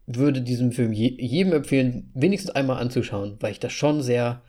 würde 0.07 0.43
diesem 0.43 0.73
Film 0.73 0.93
je, 0.93 1.15
jedem 1.19 1.53
empfehlen, 1.53 2.11
wenigstens 2.15 2.51
einmal 2.55 2.79
anzuschauen, 2.81 3.37
weil 3.41 3.53
ich 3.53 3.61
das 3.61 3.73
schon 3.73 4.03
sehr, 4.03 4.43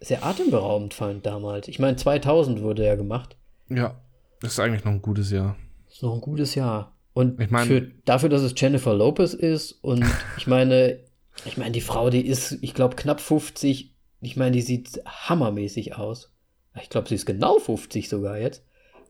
sehr 0.00 0.24
atemberaubend 0.24 0.94
fand 0.94 1.26
damals. 1.26 1.68
Ich 1.68 1.78
meine, 1.78 1.96
2000 1.96 2.62
wurde 2.62 2.84
er 2.86 2.96
gemacht. 2.96 3.36
Ja, 3.68 4.00
das 4.40 4.52
ist 4.52 4.60
eigentlich 4.60 4.84
noch 4.84 4.92
ein 4.92 5.02
gutes 5.02 5.30
Jahr. 5.30 5.56
Ist 5.90 6.02
noch 6.02 6.14
ein 6.14 6.20
gutes 6.20 6.54
Jahr. 6.54 6.96
Und 7.12 7.40
Ich 7.40 7.50
mein- 7.50 7.66
für, 7.66 7.90
dafür, 8.04 8.28
dass 8.28 8.42
es 8.42 8.54
Jennifer 8.56 8.94
Lopez 8.94 9.34
ist 9.34 9.72
und 9.82 10.04
ich 10.38 10.46
meine, 10.46 11.00
ich 11.44 11.56
meine, 11.56 11.72
die 11.72 11.80
Frau, 11.80 12.10
die 12.10 12.24
ist, 12.26 12.58
ich 12.62 12.74
glaube, 12.74 12.96
knapp 12.96 13.20
50. 13.20 13.94
Ich 14.22 14.36
meine, 14.36 14.52
die 14.52 14.62
sieht 14.62 15.00
hammermäßig 15.06 15.96
aus. 15.96 16.32
Ich 16.80 16.88
glaube, 16.90 17.08
sie 17.08 17.14
ist 17.14 17.26
genau 17.26 17.58
50 17.58 18.08
sogar 18.08 18.38
jetzt. 18.38 18.64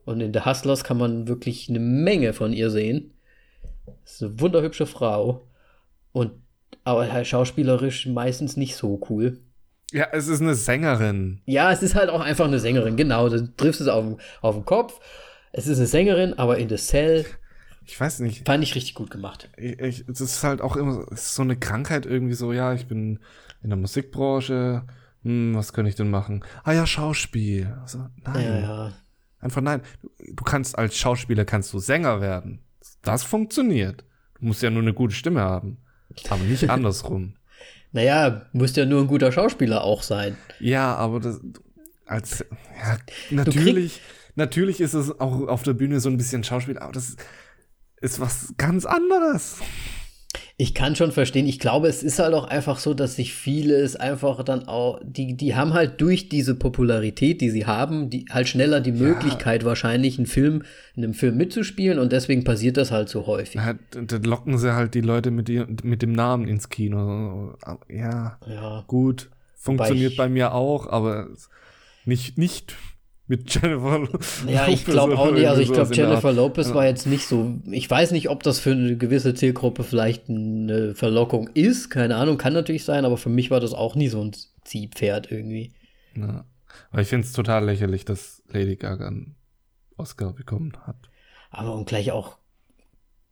Und 0.05 0.20
in 0.20 0.32
The 0.32 0.40
Hustlers 0.44 0.82
kann 0.85 0.97
man 0.97 1.28
wirklich 1.28 1.68
eine 1.68 1.78
Menge 1.81 2.32
von 2.32 2.52
ihr 2.52 2.70
sehen. 2.70 3.12
Ist 4.04 4.22
eine 4.22 4.40
wunderhübsche 4.40 4.86
Frau. 4.86 5.46
Und 6.12 6.32
aber 6.84 7.10
halt 7.12 7.26
schauspielerisch 7.26 8.06
meistens 8.06 8.56
nicht 8.56 8.76
so 8.76 9.00
cool. 9.10 9.38
Ja, 9.92 10.06
es 10.12 10.28
ist 10.28 10.40
eine 10.40 10.54
Sängerin. 10.54 11.40
Ja, 11.46 11.72
es 11.72 11.82
ist 11.82 11.94
halt 11.94 12.10
auch 12.10 12.20
einfach 12.20 12.46
eine 12.46 12.58
Sängerin, 12.60 12.96
genau. 12.96 13.28
Du 13.28 13.46
triffst 13.56 13.80
es 13.80 13.88
auf, 13.88 14.04
den- 14.04 14.16
auf 14.40 14.54
den 14.54 14.64
Kopf. 14.64 15.00
Es 15.52 15.66
ist 15.66 15.78
eine 15.78 15.86
Sängerin, 15.86 16.34
aber 16.38 16.58
in 16.58 16.68
The 16.68 16.76
Cell 16.76 17.26
Ich 17.84 18.00
weiß 18.00 18.20
nicht. 18.20 18.46
fand 18.46 18.62
ich 18.62 18.74
richtig 18.76 18.94
gut 18.94 19.10
gemacht. 19.10 19.50
Ich, 19.56 20.04
es 20.08 20.20
ist 20.20 20.44
halt 20.44 20.60
auch 20.60 20.76
immer 20.76 21.04
so 21.12 21.42
eine 21.42 21.56
Krankheit 21.56 22.06
irgendwie 22.06 22.34
so, 22.34 22.52
ja, 22.52 22.72
ich 22.72 22.86
bin 22.86 23.18
in 23.62 23.70
der 23.70 23.76
Musikbranche. 23.78 24.84
Hm, 25.22 25.54
was 25.54 25.72
könnte 25.72 25.88
ich 25.90 25.96
denn 25.96 26.10
machen? 26.10 26.44
Ah 26.64 26.72
ja, 26.72 26.86
Schauspiel. 26.86 27.76
Also, 27.82 28.06
nein. 28.24 28.44
Ja, 28.44 28.58
ja. 28.60 28.92
Einfach 29.40 29.60
nein. 29.60 29.82
Du, 30.02 30.08
du 30.34 30.44
kannst 30.44 30.78
als 30.78 30.96
Schauspieler 30.96 31.44
kannst 31.44 31.72
du 31.72 31.78
Sänger 31.78 32.20
werden. 32.20 32.60
Das 33.02 33.23
funktioniert. 33.23 34.05
Du 34.39 34.47
musst 34.47 34.62
ja 34.62 34.70
nur 34.70 34.82
eine 34.82 34.94
gute 34.94 35.15
Stimme 35.15 35.40
haben. 35.40 35.78
Aber 36.28 36.43
nicht 36.44 36.69
andersrum. 36.70 37.35
Naja, 37.93 38.47
muss 38.52 38.77
ja 38.77 38.85
nur 38.85 39.01
ein 39.01 39.07
guter 39.07 39.32
Schauspieler 39.32 39.82
auch 39.82 40.02
sein. 40.02 40.36
Ja, 40.61 40.94
aber 40.94 41.20
das 41.20 41.40
als 42.07 42.44
ja, 42.81 42.98
natürlich, 43.31 44.01
natürlich 44.35 44.81
ist 44.81 44.94
es 44.94 45.20
auch 45.20 45.47
auf 45.48 45.62
der 45.62 45.74
Bühne 45.74 46.01
so 46.01 46.09
ein 46.09 46.16
bisschen 46.16 46.43
Schauspiel, 46.43 46.78
aber 46.78 46.93
das 46.93 47.16
ist 48.01 48.20
was 48.20 48.55
ganz 48.57 48.85
anderes. 48.85 49.59
Ich 50.57 50.74
kann 50.74 50.94
schon 50.94 51.11
verstehen, 51.11 51.47
ich 51.47 51.59
glaube, 51.59 51.89
es 51.89 52.02
ist 52.02 52.19
halt 52.19 52.35
auch 52.35 52.44
einfach 52.44 52.78
so, 52.78 52.94
dass 52.94 53.16
sich 53.16 53.35
viele 53.35 53.74
es 53.77 53.97
einfach 53.97 54.44
dann 54.44 54.69
auch, 54.69 55.01
die, 55.02 55.36
die 55.36 55.57
haben 55.57 55.74
halt 55.74 56.01
durch 56.01 56.28
diese 56.28 56.55
Popularität, 56.55 57.40
die 57.40 57.51
sie 57.51 57.66
haben, 57.66 58.11
die 58.11 58.27
halt 58.31 58.47
schneller 58.47 58.81
die 58.81 58.93
Möglichkeit 58.93 59.65
wahrscheinlich, 59.65 60.19
einen 60.19 60.27
Film, 60.27 60.62
in 60.94 61.02
einem 61.02 61.15
Film 61.15 61.36
mitzuspielen 61.36 61.98
und 61.98 62.12
deswegen 62.12 62.44
passiert 62.44 62.77
das 62.77 62.90
halt 62.93 63.09
so 63.09 63.27
häufig. 63.27 63.57
Ja, 63.57 63.74
da 63.90 64.16
locken 64.19 64.59
sie 64.59 64.74
halt 64.74 64.94
die 64.94 65.01
Leute 65.01 65.31
mit, 65.31 65.48
die, 65.48 65.65
mit 65.82 66.02
dem 66.02 66.12
Namen 66.12 66.47
ins 66.47 66.69
Kino. 66.69 67.57
Ja, 67.89 68.39
Ja. 68.47 68.85
gut. 68.86 69.31
Funktioniert 69.57 70.16
bei 70.16 70.28
mir 70.28 70.55
auch, 70.55 70.86
aber 70.86 71.28
nicht, 72.05 72.39
nicht 72.39 72.77
mit 73.31 73.55
Jennifer. 73.55 74.09
Ja, 74.48 74.66
ich 74.66 74.81
Lopez 74.81 74.85
glaube 74.85 75.16
auch 75.16 75.31
nicht. 75.31 75.47
Also 75.47 75.62
ich 75.62 75.73
glaube, 75.73 75.94
Jennifer. 75.94 76.32
Lopez 76.32 76.74
war 76.74 76.85
jetzt 76.85 77.07
nicht 77.07 77.27
so. 77.27 77.55
Ich 77.70 77.89
weiß 77.89 78.11
nicht, 78.11 78.28
ob 78.28 78.43
das 78.43 78.59
für 78.59 78.73
eine 78.73 78.97
gewisse 78.97 79.35
Zielgruppe 79.35 79.85
vielleicht 79.85 80.28
eine 80.28 80.94
Verlockung 80.97 81.48
ist. 81.55 81.90
Keine 81.90 82.16
Ahnung, 82.16 82.39
kann 82.39 82.52
natürlich 82.52 82.85
sein, 82.85 83.05
aber 83.05 83.16
für 83.16 83.28
mich 83.28 83.51
war 83.52 83.61
das 83.61 83.73
auch 83.73 83.94
nie 83.94 84.09
so 84.09 84.20
ein 84.20 84.32
Ziehpferd 84.65 85.31
irgendwie. 85.31 85.73
Ja. 86.16 86.44
Aber 86.90 87.02
ich 87.02 87.09
finde 87.09 87.27
es 87.27 87.32
total 87.32 87.65
lächerlich, 87.65 88.05
dass 88.05 88.43
Lady 88.48 88.74
Gaga 88.77 89.07
einen 89.07 89.36
Oscar 89.97 90.32
bekommen 90.32 90.73
hat. 90.85 91.09
Aber 91.51 91.74
und 91.74 91.86
gleich 91.89 92.11
auch 92.11 92.36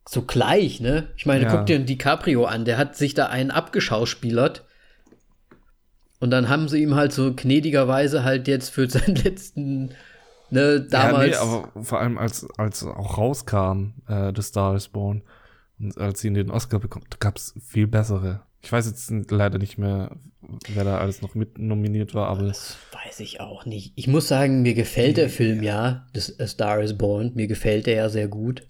so 0.07 0.21
gleich, 0.21 0.79
ne? 0.79 1.09
Ich 1.17 1.25
meine, 1.25 1.43
Ja. 1.43 1.55
guck 1.55 1.65
dir 1.65 1.77
DiCaprio 1.79 2.45
an, 2.45 2.63
der 2.63 2.77
hat 2.77 2.95
sich 2.95 3.13
da 3.13 3.27
einen 3.27 3.51
abgeschauspielert. 3.51 4.65
Und 6.19 6.31
dann 6.31 6.49
haben 6.49 6.67
sie 6.67 6.81
ihm 6.81 6.95
halt 6.95 7.13
so 7.13 7.33
gnädigerweise 7.33 8.23
halt 8.23 8.47
jetzt 8.47 8.69
für 8.69 8.89
seinen 8.89 9.15
letzten, 9.15 9.91
ne, 10.49 10.81
damals. 10.81 11.35
Ja, 11.35 11.45
nee, 11.45 11.51
aber 11.51 11.83
vor 11.83 11.99
allem 11.99 12.17
als, 12.17 12.47
als 12.57 12.83
auch 12.83 13.17
rauskam, 13.17 13.93
äh, 14.07 14.31
The 14.35 14.41
Star 14.41 14.75
is 14.75 14.87
Born, 14.87 15.23
und 15.79 15.97
als 15.97 16.19
sie 16.19 16.31
den 16.31 16.51
Oscar 16.51 16.79
bekommt, 16.79 17.19
gab 17.19 17.37
es 17.37 17.53
viel 17.65 17.87
bessere. 17.87 18.41
Ich 18.61 18.71
weiß 18.71 18.85
jetzt 18.87 19.31
leider 19.31 19.57
nicht 19.57 19.77
mehr, 19.77 20.17
wer 20.73 20.83
da 20.83 20.97
alles 20.97 21.21
noch 21.21 21.35
mit 21.35 21.57
nominiert 21.57 22.13
war, 22.13 22.27
aber 22.27 22.43
Das 22.43 22.75
weiß 22.91 23.21
ich 23.21 23.39
auch 23.39 23.65
nicht. 23.65 23.93
Ich 23.95 24.07
muss 24.07 24.27
sagen, 24.27 24.61
mir 24.61 24.73
gefällt 24.73 25.15
der 25.15 25.29
Film 25.29 25.63
ja, 25.63 26.05
das 26.11 26.37
A 26.39 26.47
Star 26.47 26.81
is 26.81 26.97
Born, 26.97 27.31
mir 27.35 27.47
gefällt 27.47 27.87
der 27.87 27.95
ja 27.95 28.09
sehr 28.09 28.27
gut. 28.27 28.67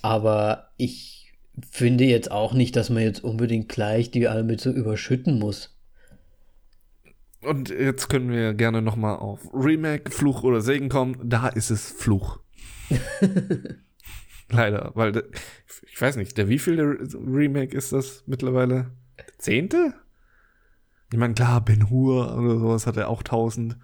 Aber 0.00 0.70
ich 0.78 1.34
finde 1.70 2.04
jetzt 2.04 2.30
auch 2.30 2.54
nicht, 2.54 2.76
dass 2.76 2.88
man 2.88 3.02
jetzt 3.02 3.22
unbedingt 3.22 3.68
gleich 3.68 4.10
die 4.10 4.26
alle 4.28 4.42
mit 4.42 4.60
so 4.60 4.70
überschütten 4.70 5.38
muss. 5.38 5.75
Und 7.46 7.70
jetzt 7.70 8.08
können 8.08 8.30
wir 8.30 8.54
gerne 8.54 8.82
nochmal 8.82 9.16
auf 9.16 9.40
Remake, 9.52 10.10
Fluch 10.10 10.42
oder 10.42 10.60
Segen 10.60 10.88
kommen. 10.88 11.18
Da 11.22 11.48
ist 11.48 11.70
es 11.70 11.90
Fluch. 11.90 12.40
Leider, 14.48 14.92
weil 14.94 15.24
ich 15.90 16.00
weiß 16.00 16.16
nicht, 16.16 16.36
der 16.36 16.48
wievielte 16.48 16.82
Remake 17.14 17.76
ist 17.76 17.92
das 17.92 18.22
mittlerweile? 18.26 18.92
Der 19.18 19.38
zehnte? 19.38 19.94
Ich 21.12 21.18
meine, 21.18 21.34
klar, 21.34 21.64
Ben 21.64 21.90
Hur 21.90 22.36
oder 22.36 22.58
sowas 22.58 22.86
hat 22.86 22.96
er 22.96 23.08
auch 23.08 23.22
tausend. 23.22 23.76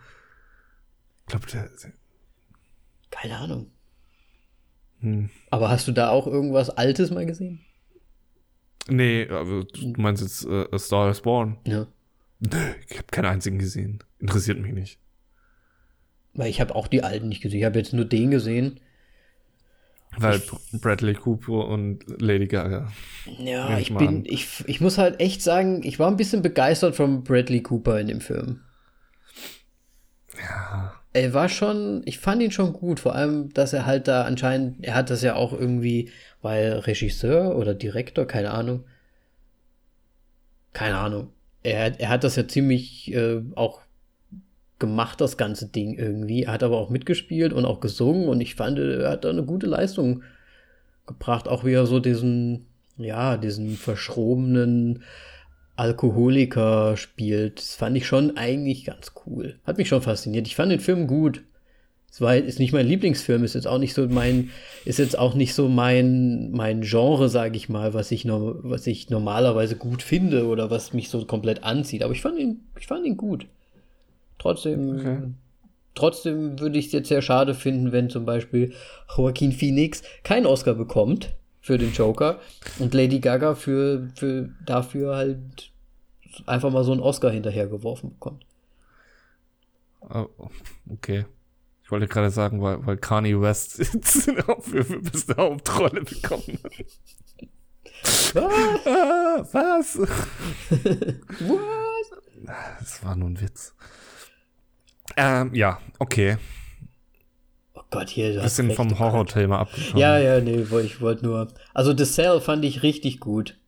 Ich 1.21 1.27
glaube, 1.27 1.47
der. 1.47 1.71
Keine 3.11 3.39
Ahnung. 3.39 3.71
Hm. 5.01 5.31
Aber 5.51 5.69
hast 5.69 5.89
du 5.89 5.93
da 5.93 6.11
auch 6.11 6.27
irgendwas 6.27 6.71
Altes 6.71 7.11
mal 7.11 7.27
gesehen? 7.27 7.61
Nee, 8.89 9.29
aber 9.29 9.65
du 9.65 9.93
meinst 9.97 10.23
jetzt 10.23 10.45
äh, 10.47 10.67
A 10.73 10.79
Star 10.79 11.11
is 11.11 11.21
Born? 11.21 11.59
Ja. 11.67 11.87
Nö, 12.43 12.75
ich 12.89 12.99
habe 12.99 13.07
keinen 13.11 13.27
einzigen 13.27 13.59
gesehen. 13.59 14.03
Interessiert 14.19 14.59
mich 14.59 14.73
nicht. 14.73 14.99
Weil 16.35 16.51
ich 16.51 16.61
habe 16.61 16.75
auch 16.75 16.89
die 16.89 17.05
alten 17.05 17.29
nicht 17.29 17.41
gesehen. 17.41 17.61
Ich 17.61 17.65
habe 17.65 17.79
jetzt 17.79 17.93
nur 17.93 18.05
den 18.05 18.31
gesehen. 18.33 18.81
Weil 20.19 20.43
Bradley 20.73 21.15
Cooper 21.15 21.69
und 21.69 22.05
Lady 22.21 22.49
Gaga. 22.49 22.93
Ja, 23.39 23.79
ich 23.79 23.91
ich 23.91 23.97
bin, 23.97 24.09
an. 24.09 24.25
ich, 24.27 24.65
ich 24.67 24.81
muss 24.81 24.99
halt 24.99 25.21
echt 25.21 25.41
sagen, 25.41 25.83
ich 25.85 25.99
war 25.99 26.11
ein 26.11 26.17
bisschen 26.17 26.43
begeistert 26.43 26.97
von 26.97 27.23
Bradley 27.23 27.63
Cooper 27.63 28.01
in 28.01 28.09
dem 28.09 28.21
Film. 28.21 28.61
Ja. 30.37 30.95
Er 31.13 31.35
war 31.35 31.49
schon, 31.49 32.03
ich 32.07 32.19
fand 32.19 32.43
ihn 32.43 32.51
schon 32.51 32.73
gut, 32.73 32.99
vor 32.99 33.15
allem, 33.15 33.53
dass 33.55 33.73
er 33.73 33.87
halt 33.87 34.09
da 34.09 34.25
anscheinend, 34.25 34.85
er 34.85 34.95
hat 34.95 35.11
das 35.11 35.23
ja 35.23 35.35
auch 35.37 35.53
irgendwie, 35.53 36.11
weil 36.41 36.73
Regisseur 36.73 37.57
oder 37.57 37.75
Direktor, 37.75 38.27
keine 38.27 38.51
Ahnung. 38.51 38.85
Keine 40.73 40.99
Ahnung. 40.99 41.31
Er, 41.63 42.01
er 42.01 42.09
hat 42.09 42.25
das 42.25 42.37
ja 42.37 42.49
ziemlich 42.49 43.13
äh, 43.13 43.41
auch 43.55 43.81
gemacht, 44.79 45.21
das 45.21 45.37
ganze 45.37 45.69
Ding 45.69 45.97
irgendwie. 45.97 46.43
Er 46.45 46.53
hat 46.53 46.63
aber 46.63 46.79
auch 46.79 46.91
mitgespielt 46.91 47.53
und 47.53 47.65
auch 47.65 47.81
gesungen 47.81 48.29
und 48.29 48.41
ich 48.41 48.57
fand, 48.57 48.79
er 48.79 49.11
hat 49.11 49.25
da 49.25 49.31
eine 49.31 49.45
gute 49.45 49.67
Leistung 49.67 50.23
gebracht, 51.07 51.47
auch 51.47 51.65
wie 51.65 51.73
er 51.73 51.87
so 51.87 52.01
diesen, 52.01 52.67
ja, 52.97 53.37
diesen 53.37 53.77
verschrobenen 53.77 55.05
Alkoholiker 55.77 56.97
spielt. 56.97 57.59
Das 57.59 57.77
fand 57.77 57.97
ich 57.97 58.07
schon 58.07 58.37
eigentlich 58.37 58.85
ganz 58.85 59.13
cool. 59.25 59.61
Hat 59.65 59.79
mich 59.79 59.89
schon 59.89 60.03
fasziniert. 60.03 60.47
Ich 60.47 60.57
fand 60.57 60.73
den 60.73 60.81
Film 60.81 61.07
gut. 61.07 61.45
Es 62.13 62.21
war 62.21 62.37
ist 62.37 62.59
nicht 62.59 62.75
mein 62.75 62.87
Lieblingsfilm, 62.87 63.43
ist 63.43 63.55
jetzt 63.55 63.67
auch 63.67 63.79
nicht 63.79 63.95
so 63.95 64.07
mein, 64.07 64.51
ist 64.85 64.99
jetzt 64.99 65.19
auch 65.19 65.33
nicht 65.33 65.55
so 65.55 65.71
mein, 65.71 66.51
mein 66.53 66.83
Genre, 66.83 67.31
sage 67.31 67.57
ich 67.57 67.71
mal, 67.71 67.95
was 67.95 68.11
ich, 68.11 68.27
no, 68.27 68.57
was 68.63 68.87
ich 68.87 69.09
normalerweise 69.09 69.77
gut 69.77 70.03
finde 70.03 70.47
oder 70.47 70.71
was 70.71 70.93
mich 70.93 71.09
so 71.09 71.25
komplett 71.25 71.65
anzieht. 71.65 72.03
Aber 72.03 72.13
ich 72.13 72.21
fand 72.21 72.39
ihn, 72.39 72.61
ich 72.79 72.87
fand 72.87 73.07
ihn 73.07 73.17
gut. 73.17 73.47
Trotzdem, 74.39 74.97
Okay. 74.99 75.19
trotzdem 75.95 76.61
würde 76.61 76.79
ich 76.79 76.87
es 76.87 76.93
jetzt 76.93 77.09
sehr 77.09 77.23
schade 77.23 77.55
finden, 77.55 77.93
wenn 77.93 78.11
zum 78.11 78.27
Beispiel 78.27 78.75
Joaquin 79.17 79.53
Phoenix 79.53 80.03
keinen 80.23 80.45
Oscar 80.45 80.75
bekommt 80.75 81.35
für 81.63 81.79
den 81.79 81.93
Joker 81.93 82.41
und 82.79 82.93
Lady 82.93 83.21
Gaga 83.21 83.55
für, 83.55 84.11
für 84.17 84.51
dafür 84.67 85.17
halt 85.17 85.71
einfach 86.45 86.71
mal 86.71 86.85
so 86.85 86.93
einen 86.93 87.01
Oscar 87.01 87.31
hinterhergeworfen 87.31 88.11
bekommt. 88.11 88.45
Oh, 90.01 90.27
okay. 90.91 91.25
Ich 91.93 91.95
wollte 91.95 92.09
gerade 92.09 92.31
sagen, 92.31 92.63
weil, 92.63 92.87
weil 92.87 92.97
Kanye 92.97 93.39
West 93.39 93.73
für 93.85 94.83
beste 94.83 95.37
Hauptrolle 95.37 96.01
bekommen 96.01 96.59
hat. 96.65 96.73
Was? 98.33 98.87
Ah, 98.87 99.45
was? 99.53 99.99
Was? 100.01 100.09
Das 102.79 103.05
war 103.05 103.15
nur 103.15 103.29
ein 103.29 103.39
Witz. 103.43 103.75
Ähm, 105.19 105.55
ja, 105.55 105.81
okay. 105.99 106.39
Oh 107.75 107.83
Gott, 107.91 108.09
hier. 108.09 108.37
hast 108.37 108.57
Bisschen 108.57 108.71
vom. 108.71 108.99
Horror-Thema 108.99 109.59
abgekommen. 109.59 109.99
Ja, 109.99 110.17
ja, 110.17 110.41
nee, 110.41 110.63
ich 110.63 111.03
wollte 111.03 111.27
nur. 111.27 111.49
Also, 111.75 111.95
The 111.95 112.07
Cell 112.07 112.41
fand 112.41 112.65
ich 112.65 112.83
richtig 112.83 113.21
gut. 113.21 113.59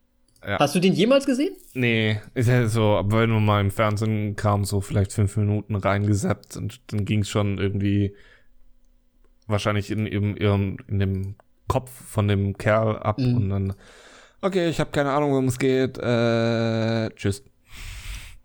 Ja. 0.47 0.59
Hast 0.59 0.75
du 0.75 0.81
den 0.81 0.93
jemals 0.93 1.27
gesehen? 1.27 1.55
Nee, 1.75 2.21
ist 2.35 2.49
ja 2.49 2.67
so, 2.69 2.97
aber 2.97 3.23
wenn 3.23 3.31
du 3.31 3.41
mal 3.41 3.61
im 3.61 3.71
Fernsehen 3.71 4.37
kam, 4.37 4.65
so 4.65 4.81
vielleicht 4.81 5.13
fünf 5.13 5.37
Minuten 5.37 5.75
reingesappt 5.77 6.57
und 6.57 6.81
dann 6.93 7.05
ging 7.05 7.21
es 7.21 7.29
schon 7.29 7.59
irgendwie 7.59 8.15
wahrscheinlich 9.47 9.91
in, 9.91 10.07
in, 10.07 10.37
in, 10.37 10.77
in 10.89 10.99
dem 10.99 11.35
Kopf 11.69 11.91
von 11.91 12.29
dem 12.29 12.57
Kerl 12.59 12.99
ab 12.99 13.19
Mhm. 13.19 13.37
und 13.37 13.51
dann, 13.51 13.75
okay, 14.43 14.69
ich 14.69 14.81
habe 14.81 14.91
keine 14.91 15.11
Ahnung, 15.13 15.31
worum 15.33 15.47
es 15.49 15.59
geht, 15.59 15.99
äh, 15.99 17.11
tschüss. 17.17 17.43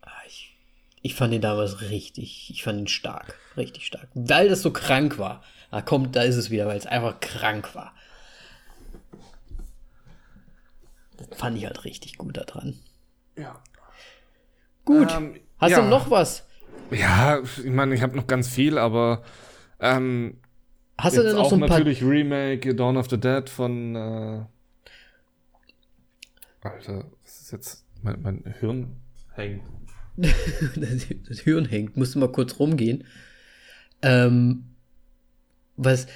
Ah, 0.01 0.11
Ich, 0.27 0.55
ich 1.01 1.15
fand 1.15 1.33
ihn 1.33 1.41
damals 1.41 1.81
richtig. 1.89 2.49
Ich 2.51 2.63
fand 2.63 2.79
ihn 2.79 2.87
stark. 2.87 3.35
Richtig 3.57 3.85
stark. 3.85 4.07
Weil 4.13 4.49
das 4.49 4.61
so 4.61 4.71
krank 4.71 5.17
war. 5.17 5.43
Da 5.71 5.81
kommt, 5.81 6.15
da 6.15 6.23
ist 6.23 6.35
es 6.35 6.49
wieder, 6.49 6.65
weil 6.65 6.77
es 6.77 6.85
einfach 6.87 7.19
krank 7.19 7.75
war. 7.75 7.93
Das 11.19 11.37
fand 11.37 11.57
ich 11.57 11.65
halt 11.65 11.83
richtig 11.85 12.17
gut 12.17 12.37
daran. 12.37 12.79
Ja. 13.35 13.61
Gut. 14.85 15.11
Ähm, 15.11 15.35
Hast 15.57 15.71
ja. 15.71 15.81
du 15.81 15.87
noch 15.87 16.09
was? 16.09 16.45
Ja, 16.91 17.41
ich 17.41 17.65
meine, 17.65 17.93
ich 17.93 18.01
habe 18.01 18.15
noch 18.15 18.27
ganz 18.27 18.47
viel, 18.47 18.77
aber 18.77 19.23
ähm, 19.79 20.37
Hast 20.97 21.17
du 21.17 21.23
denn 21.23 21.35
noch 21.35 21.43
auch 21.43 21.49
so 21.49 21.55
ein 21.55 21.61
paar. 21.61 21.69
natürlich 21.69 22.03
Remake 22.03 22.73
Dawn 22.75 22.97
of 22.97 23.09
the 23.09 23.19
Dead 23.19 23.47
von 23.49 23.95
äh, 23.95 24.45
Alter, 26.61 27.05
was 27.23 27.41
ist 27.41 27.51
jetzt 27.51 27.85
mein, 28.01 28.21
mein 28.21 28.55
Hirn 28.59 28.97
hängt. 29.35 29.63
das, 30.17 30.33
das 31.27 31.39
Hirn 31.39 31.65
hängt, 31.65 31.95
musst 31.95 32.15
du 32.15 32.19
mal 32.19 32.31
kurz 32.31 32.59
rumgehen. 32.59 33.05
Ähm, 34.01 34.65
was, 35.77 36.07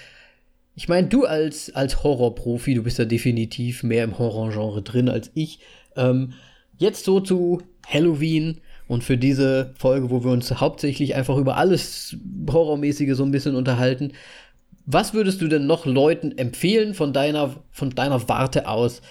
ich 0.76 0.90
meine, 0.90 1.08
du 1.08 1.26
als, 1.26 1.74
als 1.76 2.04
Horrorprofi, 2.04 2.74
du 2.74 2.84
bist 2.84 2.98
ja 2.98 3.06
definitiv 3.06 3.84
mehr 3.84 4.04
im 4.04 4.18
Horrorgenre 4.18 4.82
drin 4.82 5.10
als 5.10 5.32
ich. 5.36 5.60
Ähm, 5.96 6.34
jetzt 6.78 7.06
so 7.06 7.20
zu 7.20 7.62
Halloween 7.86 8.62
und 8.88 9.04
für 9.04 9.18
diese 9.18 9.74
Folge, 9.78 10.10
wo 10.10 10.24
wir 10.24 10.32
uns 10.32 10.52
hauptsächlich 10.60 11.16
einfach 11.16 11.38
über 11.38 11.58
alles 11.58 12.18
Horrormäßige 12.50 13.16
so 13.16 13.24
ein 13.24 13.32
bisschen 13.32 13.56
unterhalten. 13.56 14.14
Was 14.86 15.14
würdest 15.14 15.42
du 15.42 15.48
denn 15.48 15.68
noch 15.68 15.86
Leuten 15.86 16.38
empfehlen 16.38 16.94
von 16.94 17.14
deiner, 17.14 17.56
von 17.72 17.92
deiner 17.92 18.28
Warte 18.28 18.68
aus, 18.68 19.02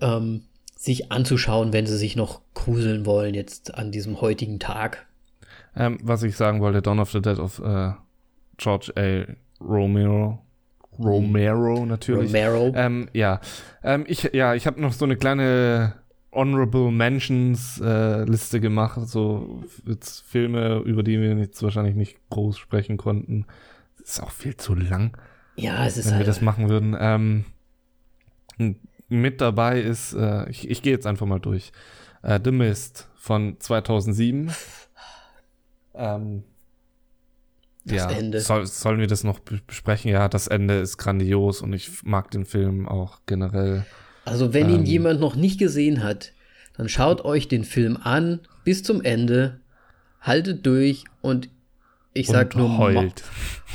ähm, 0.00 0.42
sich 0.76 1.12
anzuschauen, 1.12 1.72
wenn 1.72 1.86
sie 1.86 1.96
sich 1.96 2.16
noch 2.16 2.40
gruseln 2.54 3.06
wollen 3.06 3.34
jetzt 3.34 3.74
an 3.74 3.92
diesem 3.92 4.20
heutigen 4.20 4.58
Tag? 4.58 5.06
Ähm, 5.76 5.98
was 6.02 6.22
ich 6.24 6.36
sagen 6.36 6.60
wollte, 6.60 6.82
Dawn 6.82 6.98
of 6.98 7.12
the 7.12 7.22
Dead 7.22 7.38
of 7.38 7.60
äh, 7.60 7.92
George 8.58 8.92
A. 8.96 9.62
Romero. 9.62 10.40
Romero 10.98 11.86
natürlich. 11.86 12.28
Romero. 12.28 12.72
Ähm, 12.74 13.08
ja, 13.12 13.40
ähm, 13.82 14.04
ich, 14.06 14.30
ja, 14.32 14.54
ich 14.54 14.66
habe 14.66 14.80
noch 14.80 14.92
so 14.92 15.04
eine 15.04 15.16
kleine 15.16 15.94
Honorable 16.32 16.90
Mentions 16.90 17.80
äh, 17.80 18.24
Liste 18.24 18.60
gemacht, 18.60 19.00
so 19.08 19.62
jetzt 19.86 20.22
Filme, 20.22 20.78
über 20.78 21.02
die 21.02 21.20
wir 21.20 21.36
jetzt 21.36 21.62
wahrscheinlich 21.62 21.94
nicht 21.94 22.18
groß 22.30 22.58
sprechen 22.58 22.96
konnten. 22.96 23.46
Das 23.98 24.10
ist 24.10 24.22
auch 24.22 24.30
viel 24.30 24.56
zu 24.56 24.74
lang, 24.74 25.16
ja, 25.56 25.86
es 25.86 25.96
ist 25.96 26.06
wenn 26.06 26.12
wir 26.12 26.18
halt. 26.18 26.28
das 26.28 26.40
machen 26.40 26.68
würden. 26.68 26.96
Ähm, 26.98 27.44
mit 29.08 29.40
dabei 29.40 29.80
ist, 29.80 30.14
äh, 30.14 30.48
ich, 30.48 30.70
ich 30.70 30.82
gehe 30.82 30.92
jetzt 30.92 31.06
einfach 31.06 31.26
mal 31.26 31.38
durch. 31.38 31.72
Äh, 32.22 32.40
The 32.42 32.50
Mist 32.50 33.08
von 33.14 33.56
2007. 33.58 34.52
Ähm, 35.94 36.44
Das 37.84 37.96
ja, 37.96 38.10
Ende. 38.10 38.40
Soll, 38.40 38.66
sollen 38.66 39.00
wir 39.00 39.06
das 39.08 39.24
noch 39.24 39.40
be- 39.40 39.60
besprechen? 39.66 40.10
Ja, 40.10 40.28
das 40.28 40.46
Ende 40.46 40.74
ist 40.78 40.98
grandios 40.98 41.60
und 41.62 41.72
ich 41.72 42.02
mag 42.04 42.30
den 42.30 42.44
Film 42.44 42.86
auch 42.88 43.20
generell. 43.26 43.84
also, 44.24 44.52
wenn 44.54 44.68
ihn 44.70 44.80
ähm, 44.80 44.84
jemand 44.84 45.20
noch 45.20 45.34
nicht 45.34 45.58
gesehen 45.58 46.02
hat, 46.04 46.32
dann 46.76 46.88
schaut 46.88 47.24
euch 47.24 47.48
den 47.48 47.64
Film 47.64 47.96
an 48.02 48.40
bis 48.64 48.82
zum 48.84 49.02
Ende, 49.02 49.60
haltet 50.20 50.64
durch 50.64 51.04
und 51.20 51.48
ich 52.14 52.28
sag 52.28 52.54
und 52.54 52.60
nur 52.60 52.78
heult. 52.78 53.24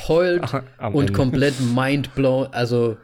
heult 0.07 0.53
und 0.79 0.95
Ende. 1.01 1.13
komplett 1.13 1.55
mindblown. 1.59 2.47
Also, 2.53 2.95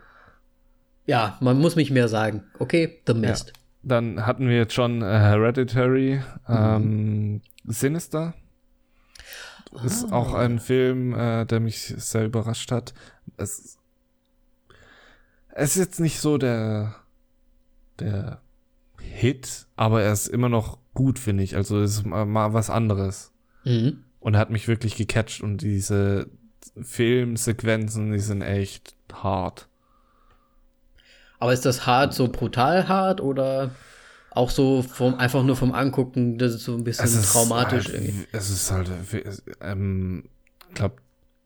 ja, 1.05 1.37
man 1.41 1.59
muss 1.59 1.75
nicht 1.75 1.91
mehr 1.91 2.07
sagen. 2.07 2.43
Okay, 2.59 2.99
The 3.07 3.13
Mist. 3.13 3.51
Dann 3.81 4.25
hatten 4.25 4.47
wir 4.47 4.55
jetzt 4.55 4.73
schon 4.73 5.01
äh, 5.01 5.05
Hereditary, 5.05 6.21
Mhm. 6.47 6.55
ähm, 6.55 7.41
Sinister. 9.75 10.05
Ist 10.05 10.11
Ah. 10.11 10.15
auch 10.15 10.33
ein 10.33 10.59
Film, 10.59 11.13
äh, 11.13 11.45
der 11.45 11.59
mich 11.59 11.93
sehr 11.97 12.25
überrascht 12.25 12.71
hat. 12.71 12.93
Es, 13.37 13.77
es 15.49 15.71
ist 15.71 15.77
jetzt 15.77 15.99
nicht 15.99 16.19
so 16.19 16.37
der, 16.37 16.95
der 17.99 18.41
Hit, 18.99 19.67
aber 19.75 20.01
er 20.01 20.13
ist 20.13 20.27
immer 20.27 20.49
noch 20.49 20.77
gut, 20.93 21.19
finde 21.19 21.43
ich. 21.43 21.55
Also 21.55 21.79
es 21.81 21.97
ist 21.97 22.05
mal, 22.05 22.25
mal 22.25 22.53
was 22.53 22.69
anderes. 22.69 23.31
Mhm. 23.63 24.03
Und 24.19 24.35
er 24.35 24.39
hat 24.39 24.49
mich 24.49 24.67
wirklich 24.67 24.95
gecatcht 24.95 25.41
und 25.41 25.61
diese 25.61 26.29
Filmsequenzen, 26.81 28.11
die 28.11 28.19
sind 28.19 28.41
echt 28.41 28.95
hart. 29.11 29.67
Aber 31.39 31.51
ist 31.51 31.65
das 31.65 31.85
hart 31.85 32.13
so 32.13 32.29
brutal 32.29 32.87
hart 32.87 33.19
oder 33.19 33.71
auch 34.35 34.49
so 34.49 34.81
vom, 34.81 35.15
einfach 35.15 35.43
nur 35.43 35.55
vom 35.55 35.73
Angucken, 35.73 36.37
das 36.37 36.53
ist 36.53 36.63
so 36.63 36.75
ein 36.75 36.83
bisschen 36.83 37.05
Es 37.05 37.31
traumatisch 37.31 37.89
Ist 37.89 37.93
irgendwie. 37.93 38.17
halt, 38.17 38.27
es 38.31 38.49
ist 38.49 38.71
halt, 38.71 38.91
ähm, 39.61 40.23
ich 40.69 40.75
glaube, 40.75 40.95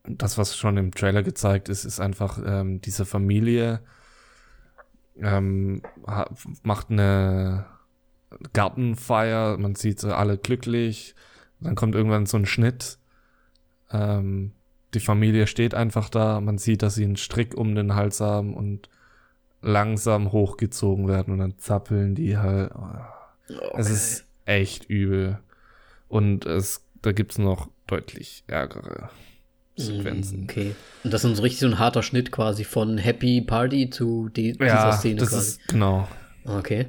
das, 0.03 0.37
was 0.37 0.55
schon 0.55 0.77
im 0.77 0.91
Trailer 0.93 1.23
gezeigt 1.23 1.69
ist, 1.69 1.83
ist 1.85 1.99
einfach 1.99 2.39
ähm, 2.45 2.81
diese 2.81 3.05
Familie 3.05 3.81
ähm, 5.19 5.81
macht 6.63 6.89
eine 6.91 7.65
Gartenfeier, 8.53 9.57
man 9.57 9.75
sieht 9.75 9.99
sie 9.99 10.15
alle 10.15 10.37
glücklich, 10.37 11.15
dann 11.59 11.75
kommt 11.75 11.95
irgendwann 11.95 12.25
so 12.25 12.37
ein 12.37 12.45
Schnitt. 12.45 12.99
Ähm, 13.91 14.51
die 14.93 14.99
Familie 14.99 15.47
steht 15.47 15.73
einfach 15.73 16.09
da, 16.09 16.39
man 16.39 16.57
sieht, 16.57 16.81
dass 16.81 16.95
sie 16.95 17.03
einen 17.03 17.17
Strick 17.17 17.55
um 17.55 17.75
den 17.75 17.95
Hals 17.95 18.19
haben 18.21 18.53
und 18.53 18.89
langsam 19.67 20.31
hochgezogen 20.31 21.07
werden 21.07 21.33
und 21.33 21.39
dann 21.39 21.57
zappeln 21.59 22.15
die 22.15 22.37
halt. 22.37 22.71
Es 23.75 23.89
ist 23.89 24.25
echt 24.45 24.85
übel. 24.89 25.39
Und 26.07 26.45
es, 26.45 26.85
da 27.01 27.11
gibt's 27.11 27.37
noch 27.37 27.69
deutlich 27.85 28.43
ärgere 28.47 29.09
Sequenzen. 29.75 30.41
Mm, 30.41 30.43
Okay. 30.45 30.75
Und 31.03 31.13
das 31.13 31.23
ist 31.23 31.35
so 31.37 31.41
richtig 31.43 31.59
so 31.59 31.67
ein 31.67 31.79
harter 31.79 32.01
Schnitt 32.01 32.31
quasi 32.31 32.63
von 32.63 32.97
Happy 32.97 33.41
Party 33.41 33.89
zu 33.89 34.29
die, 34.29 34.53
dieser 34.53 34.65
Ja, 34.65 34.91
Szene 34.93 35.19
das 35.19 35.29
quasi. 35.29 35.47
ist, 35.59 35.67
genau. 35.67 36.07
Okay. 36.45 36.87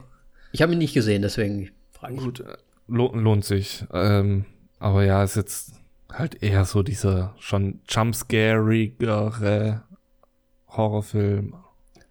Ich 0.52 0.62
habe 0.62 0.72
ihn 0.72 0.78
nicht 0.78 0.94
gesehen, 0.94 1.22
deswegen 1.22 1.70
frage 1.90 2.14
ich. 2.14 2.20
Gut, 2.20 2.40
äh, 2.40 2.56
lo 2.86 3.14
lohnt 3.14 3.44
sich. 3.44 3.84
Ähm, 3.92 4.44
aber 4.78 5.04
ja, 5.04 5.22
ist 5.24 5.36
jetzt 5.36 5.72
halt 6.12 6.42
eher 6.42 6.64
so 6.64 6.82
dieser 6.82 7.34
schon 7.38 7.80
jumpscarigere 7.88 9.82
Horrorfilm. 10.68 11.54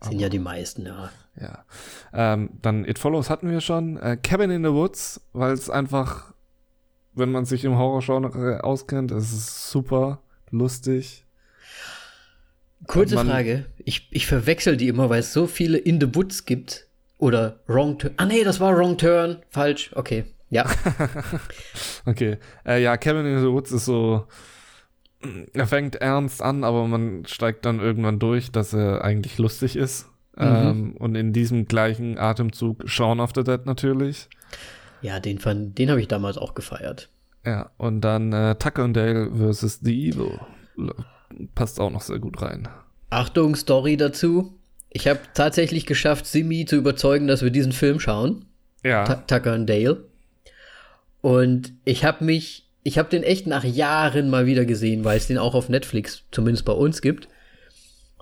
Sind 0.02 0.20
ja 0.20 0.30
die 0.30 0.40
meisten, 0.40 0.86
ja. 0.86 1.10
Ja. 1.40 1.66
Ähm, 2.14 2.50
dann 2.62 2.86
It 2.86 3.00
Follows 3.00 3.30
hatten 3.30 3.50
wir 3.50 3.62
schon. 3.62 3.98
Äh, 3.98 4.18
Cabin 4.22 4.52
in 4.52 4.64
the 4.64 4.72
Woods, 4.72 5.22
weil 5.34 5.54
es 5.54 5.70
einfach, 5.70 6.34
wenn 7.14 7.32
man 7.32 7.46
sich 7.46 7.64
im 7.66 7.78
Horrorgenre 7.78 8.64
auskennt, 8.64 9.12
es 9.12 9.32
ist 9.34 9.70
super 9.72 10.22
lustig. 10.52 11.26
Kurze 12.88 13.16
Man- 13.16 13.28
Frage. 13.28 13.66
Ich, 13.78 14.08
ich 14.12 14.28
verwechsel 14.28 14.78
die 14.78 14.88
immer, 14.88 15.10
weil 15.10 15.20
es 15.22 15.34
so 15.34 15.48
viele 15.48 15.78
In 15.78 16.00
the 16.00 16.14
Woods 16.16 16.46
gibt. 16.46 16.88
Oder 17.20 17.60
Wrong 17.66 17.98
Turn. 17.98 18.14
Ah, 18.18 18.26
nee, 18.26 18.44
das 18.44 18.60
war 18.60 18.76
Wrong 18.78 18.98
Turn. 18.98 19.38
Falsch. 19.50 19.92
Okay. 19.96 20.26
Ja. 20.50 20.66
Okay. 22.06 22.38
Äh, 22.66 22.82
ja, 22.82 22.96
Cabin 22.98 23.26
in 23.26 23.40
the 23.42 23.48
Woods 23.52 23.72
ist 23.72 23.84
so, 23.86 24.28
er 25.54 25.68
fängt 25.68 25.96
ernst 25.96 26.42
an, 26.42 26.64
aber 26.64 26.88
man 26.88 27.26
steigt 27.26 27.66
dann 27.66 27.80
irgendwann 27.80 28.20
durch, 28.20 28.52
dass 28.52 28.74
er 28.74 29.04
eigentlich 29.04 29.38
lustig 29.38 29.76
ist. 29.76 30.08
Ähm, 30.38 30.96
und 31.00 31.16
in 31.16 31.34
diesem 31.34 31.66
gleichen 31.68 32.20
Atemzug 32.20 32.88
Shaun 32.88 33.20
of 33.20 33.32
the 33.36 33.44
Dead 33.44 33.66
natürlich. 33.66 34.30
Ja, 35.02 35.20
den, 35.20 35.40
fand- 35.40 35.78
den 35.80 35.90
habe 35.90 36.00
ich 36.00 36.08
damals 36.08 36.38
auch 36.38 36.54
gefeiert. 36.54 37.10
Ja, 37.46 37.72
und 37.78 38.02
dann 38.02 38.32
äh, 38.34 38.56
Tucker 38.56 38.84
and 38.84 38.96
Dale 38.96 39.32
versus 39.36 39.80
The 39.82 40.10
Evil. 40.10 40.40
Passt 41.56 41.80
auch 41.80 41.90
noch 41.90 42.02
sehr 42.02 42.20
gut 42.20 42.42
rein. 42.42 42.68
Achtung, 43.10 43.56
Story 43.56 43.98
dazu. 43.98 44.54
Ich 44.90 45.08
habe 45.08 45.20
tatsächlich 45.34 45.86
geschafft, 45.86 46.26
Simi 46.28 46.66
zu 46.66 46.76
überzeugen, 46.76 47.28
dass 47.28 47.42
wir 47.42 47.50
diesen 47.52 47.72
Film 47.72 48.00
schauen. 48.00 48.46
Ja. 48.84 49.06
Ta- 49.06 49.16
Tucker 49.16 49.54
und 49.56 49.66
Dale. 49.68 50.04
Und 51.22 51.74
ich 51.84 52.06
habe 52.06 52.24
mich, 52.24 52.67
ich 52.88 52.98
habe 52.98 53.10
den 53.10 53.24
echt 53.24 53.48
nach 53.48 53.66
Jahren 53.66 54.30
mal 54.30 54.46
wieder 54.46 54.64
gesehen, 54.64 55.04
weil 55.04 55.18
es 55.18 55.28
den 55.28 55.38
auch 55.38 55.56
auf 55.56 55.68
Netflix, 55.68 56.24
zumindest 56.32 56.64
bei 56.64 56.72
uns, 56.72 57.02
gibt. 57.02 57.28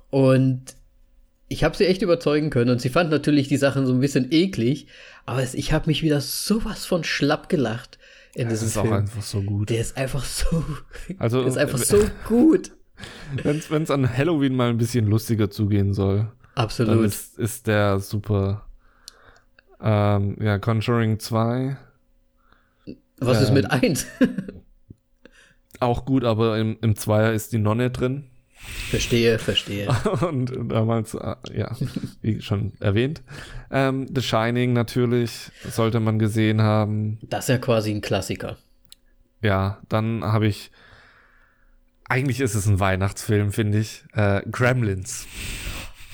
Und 0.10 0.76
ich 1.48 1.64
habe 1.64 1.78
sie 1.78 1.86
echt 1.86 2.02
überzeugen 2.02 2.50
können. 2.50 2.72
Und 2.72 2.82
sie 2.82 2.90
fand 2.90 3.12
natürlich 3.12 3.48
die 3.48 3.58
Sachen 3.58 3.86
so 3.86 3.94
ein 3.94 4.00
bisschen 4.00 4.32
eklig. 4.32 4.88
Aber 5.28 5.44
es, 5.44 5.54
ich 5.54 5.72
habe 5.72 5.86
mich 5.86 6.02
wieder 6.02 6.20
sowas 6.20 6.84
von 6.84 7.04
schlapp 7.04 7.48
gelacht 7.48 8.00
in 8.34 8.50
Das 8.50 8.62
diesem 8.62 8.68
ist 8.70 8.78
auch 8.78 8.82
Film. 8.82 8.94
einfach 8.96 9.22
so 9.22 9.42
gut. 9.44 9.70
Der 9.70 9.80
ist 9.82 9.96
einfach 9.98 10.24
so, 10.26 10.64
Also, 11.20 11.42
der 11.42 11.48
ist 11.48 11.58
einfach 11.60 11.78
so 11.78 12.00
gut. 12.28 12.72
Wenn 13.44 13.84
es 13.84 13.92
an 13.92 14.18
Halloween 14.18 14.56
mal 14.56 14.72
ein 14.72 14.78
bisschen 14.78 15.06
lustiger 15.06 15.52
zugehen 15.52 15.94
soll, 15.94 16.32
Absolut. 16.56 17.06
ist, 17.06 17.38
ist 17.38 17.68
der 17.68 18.00
super. 18.00 18.66
Ähm, 19.80 20.38
ja, 20.42 20.58
Conjuring 20.58 21.20
2 21.20 21.78
Was 23.18 23.42
ist 23.42 23.50
ähm, 23.50 23.54
mit 23.56 23.72
eins? 23.72 24.06
auch 25.80 26.06
gut, 26.06 26.24
aber 26.24 26.58
im, 26.58 26.78
im 26.82 26.96
Zweier 26.96 27.34
ist 27.34 27.54
die 27.54 27.58
Nonne 27.58 27.90
drin. 27.92 28.26
verstehe, 28.90 29.40
verstehe. 29.40 29.88
Und 30.22 30.52
damals, 30.72 31.14
äh, 31.14 31.36
ja, 31.54 31.76
wie 32.22 32.42
schon 32.42 32.74
erwähnt. 32.80 33.22
Ähm, 33.72 34.08
The 34.14 34.22
Shining 34.22 34.74
natürlich, 34.74 35.52
sollte 35.70 36.00
man 36.00 36.20
gesehen 36.20 36.62
haben. 36.62 37.20
Das 37.24 37.46
ist 37.46 37.50
ja 37.50 37.58
quasi 37.58 37.92
ein 37.92 38.02
Klassiker. 38.02 38.58
Ja, 39.42 39.80
dann 39.90 40.24
habe 40.24 40.48
ich. 40.48 40.72
Eigentlich 42.08 42.40
ist 42.40 42.54
es 42.56 42.68
ein 42.68 42.80
Weihnachtsfilm, 42.80 43.52
finde 43.52 43.80
ich. 43.80 44.04
Äh, 44.14 44.42
Gremlins. 44.52 45.26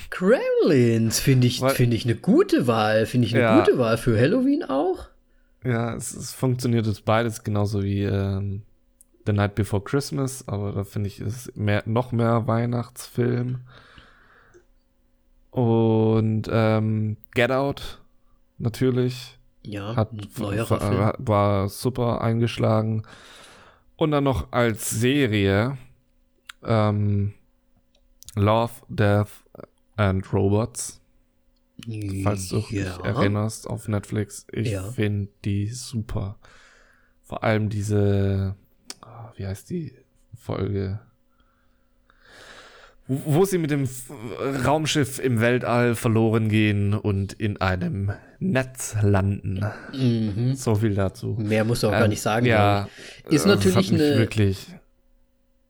Gremlins 0.10 1.20
finde 1.20 1.48
ich, 1.48 1.60
finde 1.62 1.96
ich 1.96 2.06
eine 2.06 2.16
gute 2.16 2.68
Wahl. 2.68 3.06
Finde 3.06 3.28
ich 3.28 3.34
eine 3.34 3.44
Ja. 3.44 3.60
gute 3.60 3.78
Wahl 3.78 3.98
für 3.98 4.18
Halloween 4.20 4.64
auch. 4.64 5.08
Ja, 5.64 5.94
es, 5.94 6.14
es 6.14 6.34
funktioniert 6.34 6.88
jetzt 6.88 7.06
beides 7.06 7.44
genauso 7.44 7.84
wie 7.84 8.04
ähm, 8.04 8.64
The 9.26 9.34
Night 9.34 9.56
Before 9.56 9.84
Christmas, 9.84 10.48
aber 10.48 10.72
da 10.72 10.84
finde 10.84 11.08
ich, 11.08 11.20
ist 11.20 11.48
es 11.48 11.56
mehr, 11.56 11.84
noch 11.86 12.12
mehr 12.12 12.48
Weihnachtsfilm. 12.48 13.62
Und 15.52 16.50
ähm, 16.52 17.18
Get 17.34 17.52
Out 17.52 18.02
natürlich 18.58 19.38
Ja, 19.64 19.96
hat 19.96 20.12
war, 20.40 21.16
war 21.20 21.70
super 21.70 22.22
eingeschlagen. 22.22 23.04
Und 23.98 24.12
dann 24.12 24.24
noch 24.24 24.52
als 24.52 24.90
Serie 24.90 25.78
ähm, 26.64 27.34
Love, 28.36 28.72
Death 28.88 29.44
and 29.98 30.34
Robots. 30.34 31.01
Falls 32.24 32.50
du 32.50 32.58
dich 32.58 32.72
ja. 32.72 33.00
erinnerst, 33.04 33.68
auf 33.68 33.88
Netflix. 33.88 34.46
Ich 34.52 34.70
Ja. 34.72 34.84
finde 34.92 35.30
die 35.46 35.68
super. 35.68 36.38
Vor 37.24 37.44
allem 37.44 37.70
diese, 37.70 38.56
ah, 39.02 39.32
wie 39.38 39.46
heißt 39.48 39.70
die 39.70 39.94
Folge? 40.36 41.00
Wo, 43.08 43.44
sie 43.44 43.58
mit 43.58 43.72
dem 43.72 43.90
Raumschiff 44.66 45.20
im 45.20 45.42
Weltall 45.42 45.96
verloren 45.96 46.48
gehen 46.48 46.94
und 46.94 47.34
in 47.34 47.60
einem 47.60 48.12
Netz 48.40 48.96
landen. 49.02 49.66
Mhm. 49.94 50.56
So 50.56 50.76
viel 50.76 50.94
dazu. 50.96 51.36
Mehr 51.38 51.66
musst 51.66 51.84
du 51.84 51.88
auch 51.88 51.92
gar 51.92 52.04
Ähm, 52.06 52.10
nicht 52.12 52.22
sagen. 52.22 52.46
Ja. 52.46 52.88
Ist 53.30 53.46
äh, 53.46 53.50
natürlich 53.50 53.92
eine- 53.92 54.18
wirklich. 54.18 54.68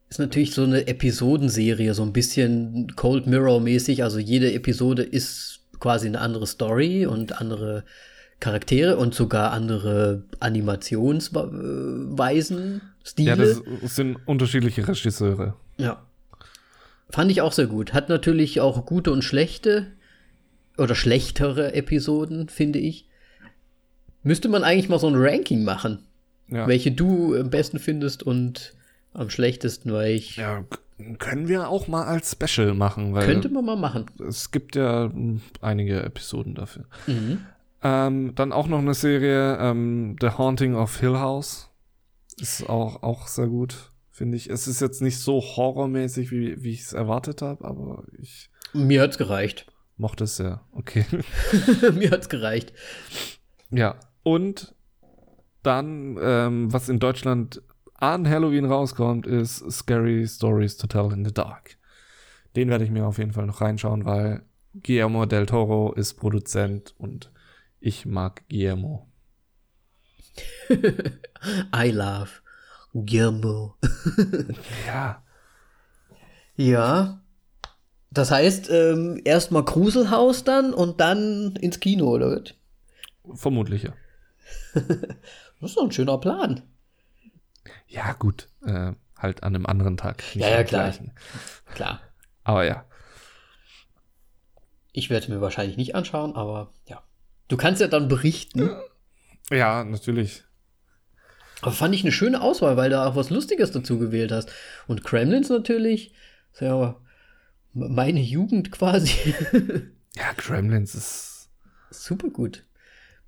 Ist 0.09 0.19
natürlich 0.19 0.53
so 0.53 0.63
eine 0.63 0.85
Episodenserie, 0.87 1.93
so 1.93 2.03
ein 2.03 2.11
bisschen 2.13 2.93
Cold 2.95 3.25
Mirror-mäßig. 3.27 4.03
Also 4.03 4.19
jede 4.19 4.53
Episode 4.53 5.01
ist 5.03 5.60
quasi 5.81 6.07
eine 6.07 6.21
andere 6.21 6.47
Story 6.47 7.05
und 7.05 7.41
andere 7.41 7.83
Charaktere 8.39 8.95
und 8.97 9.13
sogar 9.13 9.51
andere 9.51 10.23
Animationsweisen, 10.39 12.81
Stile. 13.03 13.29
Ja, 13.29 13.35
das 13.35 13.61
sind 13.95 14.17
unterschiedliche 14.25 14.87
Regisseure. 14.87 15.55
Ja. 15.77 16.03
Fand 17.09 17.31
ich 17.31 17.41
auch 17.41 17.51
sehr 17.51 17.67
gut. 17.67 17.93
Hat 17.93 18.09
natürlich 18.09 18.61
auch 18.61 18.85
gute 18.85 19.11
und 19.11 19.23
schlechte 19.23 19.87
oder 20.77 20.95
schlechtere 20.95 21.73
Episoden, 21.73 22.47
finde 22.47 22.79
ich. 22.79 23.07
Müsste 24.23 24.49
man 24.49 24.63
eigentlich 24.63 24.89
mal 24.89 24.99
so 24.99 25.07
ein 25.07 25.15
Ranking 25.15 25.63
machen, 25.63 25.99
Ja. 26.47 26.67
welche 26.67 26.91
du 26.91 27.35
am 27.35 27.49
besten 27.49 27.79
findest 27.79 28.23
und 28.23 28.73
am 29.13 29.29
schlechtesten, 29.29 29.91
weil 29.91 30.13
ich 30.13 30.37
Ja, 30.37 30.63
können 31.19 31.47
wir 31.47 31.69
auch 31.69 31.87
mal 31.87 32.03
als 32.05 32.31
Special 32.31 32.73
machen, 32.73 33.13
weil 33.13 33.25
könnte 33.25 33.49
man 33.49 33.65
mal 33.65 33.75
machen. 33.75 34.05
es 34.27 34.51
gibt 34.51 34.75
ja 34.75 35.09
mh, 35.13 35.39
einige 35.61 36.01
Episoden 36.03 36.55
dafür. 36.55 36.85
Mhm. 37.07 37.45
Ähm, 37.83 38.35
dann 38.35 38.51
auch 38.51 38.67
noch 38.67 38.79
eine 38.79 38.93
Serie, 38.93 39.57
ähm, 39.59 40.15
The 40.21 40.29
Haunting 40.37 40.75
of 40.75 40.99
Hill 40.99 41.17
House. 41.17 41.69
Ist 42.39 42.69
auch, 42.69 43.03
auch 43.03 43.27
sehr 43.27 43.47
gut, 43.47 43.89
finde 44.11 44.37
ich. 44.37 44.49
Es 44.49 44.67
ist 44.67 44.81
jetzt 44.81 45.01
nicht 45.01 45.19
so 45.19 45.41
horrormäßig, 45.41 46.31
wie, 46.31 46.63
wie 46.63 46.71
ich 46.73 46.81
es 46.81 46.93
erwartet 46.93 47.41
habe, 47.41 47.65
aber 47.65 48.03
ich 48.19 48.49
Mir 48.73 49.01
hat's 49.01 49.17
gereicht. 49.17 49.65
mochte 49.97 50.23
es 50.25 50.37
sehr. 50.37 50.61
Okay. 50.73 51.05
Mir 51.93 52.11
hat's 52.11 52.29
gereicht. 52.29 52.73
ja. 53.69 53.95
Und 54.23 54.75
dann, 55.63 56.17
ähm, 56.21 56.71
was 56.71 56.89
in 56.89 56.99
Deutschland 56.99 57.61
an 58.01 58.27
Halloween 58.27 58.65
rauskommt, 58.65 59.27
ist 59.27 59.63
Scary 59.71 60.27
Stories 60.27 60.75
to 60.77 60.87
Tell 60.87 61.11
in 61.13 61.23
the 61.23 61.33
Dark. 61.33 61.77
Den 62.55 62.69
werde 62.69 62.83
ich 62.83 62.91
mir 62.91 63.05
auf 63.05 63.17
jeden 63.17 63.31
Fall 63.31 63.45
noch 63.45 63.61
reinschauen, 63.61 64.05
weil 64.05 64.41
Guillermo 64.73 65.25
del 65.25 65.45
Toro 65.45 65.93
ist 65.93 66.15
Produzent 66.15 66.95
und 66.97 67.31
ich 67.79 68.05
mag 68.05 68.47
Guillermo. 68.49 69.07
I 71.75 71.91
love 71.91 72.29
Guillermo. 72.93 73.75
Ja. 74.87 75.23
Ja. 76.55 77.21
Das 78.09 78.31
heißt, 78.31 78.69
ähm, 78.69 79.21
erstmal 79.23 79.63
Gruselhaus 79.63 80.43
dann 80.43 80.73
und 80.73 80.99
dann 80.99 81.55
ins 81.55 81.79
Kino, 81.79 82.09
oder 82.09 82.31
was? 82.31 83.39
Vermutlich, 83.39 83.83
ja. 83.83 83.93
Das 85.61 85.69
ist 85.69 85.77
doch 85.77 85.83
ein 85.83 85.91
schöner 85.91 86.17
Plan. 86.17 86.63
Ja, 87.87 88.13
gut. 88.13 88.47
Äh, 88.65 88.93
halt 89.17 89.43
an 89.43 89.55
einem 89.55 89.65
anderen 89.65 89.97
Tag. 89.97 90.23
Ja, 90.35 90.49
ja, 90.49 90.63
klar. 90.63 90.83
gleichen. 90.83 91.13
Klar. 91.73 92.01
Aber 92.43 92.65
ja. 92.65 92.85
Ich 94.93 95.09
werde 95.09 95.23
es 95.25 95.29
mir 95.29 95.41
wahrscheinlich 95.41 95.77
nicht 95.77 95.95
anschauen, 95.95 96.35
aber 96.35 96.73
ja. 96.85 97.01
Du 97.47 97.57
kannst 97.57 97.81
ja 97.81 97.87
dann 97.87 98.07
berichten. 98.07 98.71
Ja, 99.49 99.83
natürlich. 99.83 100.43
Aber 101.61 101.71
fand 101.71 101.93
ich 101.93 102.01
eine 102.01 102.11
schöne 102.11 102.41
Auswahl, 102.41 102.77
weil 102.77 102.89
du 102.89 103.01
auch 103.01 103.15
was 103.15 103.29
Lustiges 103.29 103.71
dazu 103.71 103.99
gewählt 103.99 104.31
hast. 104.31 104.51
Und 104.87 105.03
Kremlins 105.03 105.49
natürlich. 105.49 106.13
Ist 106.53 106.61
ja 106.61 106.99
meine 107.73 108.21
Jugend 108.21 108.71
quasi. 108.71 109.35
Ja, 110.13 110.33
Gremlins 110.35 110.93
ist. 110.93 111.49
Super 111.89 112.27
gut. 112.29 112.65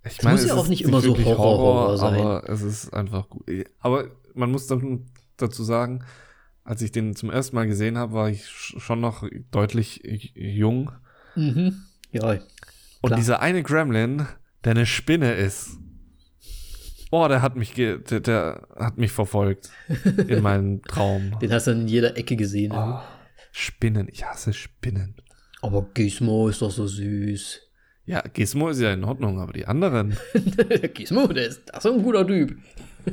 Ich 0.05 0.19
Es 0.19 0.23
muss 0.25 0.45
ja 0.45 0.55
auch 0.55 0.67
nicht 0.67 0.81
immer 0.83 0.99
so 1.01 1.09
wirklich 1.09 1.27
Horror, 1.27 1.57
Horror 1.57 1.97
sein. 1.97 2.19
Aber 2.19 2.49
es 2.49 2.61
ist 2.61 2.93
einfach 2.93 3.29
gut. 3.29 3.43
Aber 3.79 4.05
man 4.33 4.51
muss 4.51 4.67
dann 4.67 5.05
dazu 5.37 5.63
sagen, 5.63 6.03
als 6.65 6.81
ich 6.81 6.91
den 6.91 7.15
zum 7.15 7.29
ersten 7.29 7.55
Mal 7.55 7.67
gesehen 7.67 7.97
habe, 7.97 8.13
war 8.13 8.29
ich 8.29 8.43
sch- 8.45 8.79
schon 8.79 8.99
noch 9.01 9.23
deutlich 9.51 10.01
jung. 10.35 10.91
Mhm. 11.35 11.83
Ja. 12.11 12.31
Und 12.31 12.41
Klar. 13.09 13.17
dieser 13.19 13.39
eine 13.41 13.63
Gremlin, 13.63 14.25
der 14.63 14.71
eine 14.71 14.85
Spinne 14.85 15.33
ist. 15.33 15.77
Oh, 17.11 17.27
der 17.27 17.41
hat 17.41 17.55
mich, 17.55 17.73
ge 17.75 17.99
der, 17.99 18.21
der 18.21 18.67
hat 18.75 18.97
mich 18.97 19.11
verfolgt 19.11 19.69
in 20.27 20.41
meinem 20.41 20.81
Traum. 20.83 21.37
Den 21.41 21.51
hast 21.53 21.67
du 21.67 21.71
in 21.71 21.87
jeder 21.87 22.17
Ecke 22.17 22.35
gesehen. 22.35 22.71
Oh, 22.73 22.99
Spinnen, 23.51 24.07
ich 24.11 24.25
hasse 24.25 24.51
Spinnen. 24.53 25.15
Aber 25.61 25.83
Gizmo 25.93 26.49
ist 26.49 26.61
doch 26.61 26.71
so 26.71 26.87
süß. 26.87 27.61
Ja, 28.05 28.21
Gizmo 28.33 28.69
ist 28.69 28.79
ja 28.81 28.91
in 28.93 29.03
Ordnung, 29.03 29.39
aber 29.39 29.53
die 29.53 29.65
anderen. 29.65 30.17
Gizmo, 30.93 31.27
der 31.27 31.47
ist, 31.47 31.61
das 31.67 31.85
ist 31.85 31.91
ein 31.91 32.03
guter 32.03 32.27
Typ. 32.27 32.57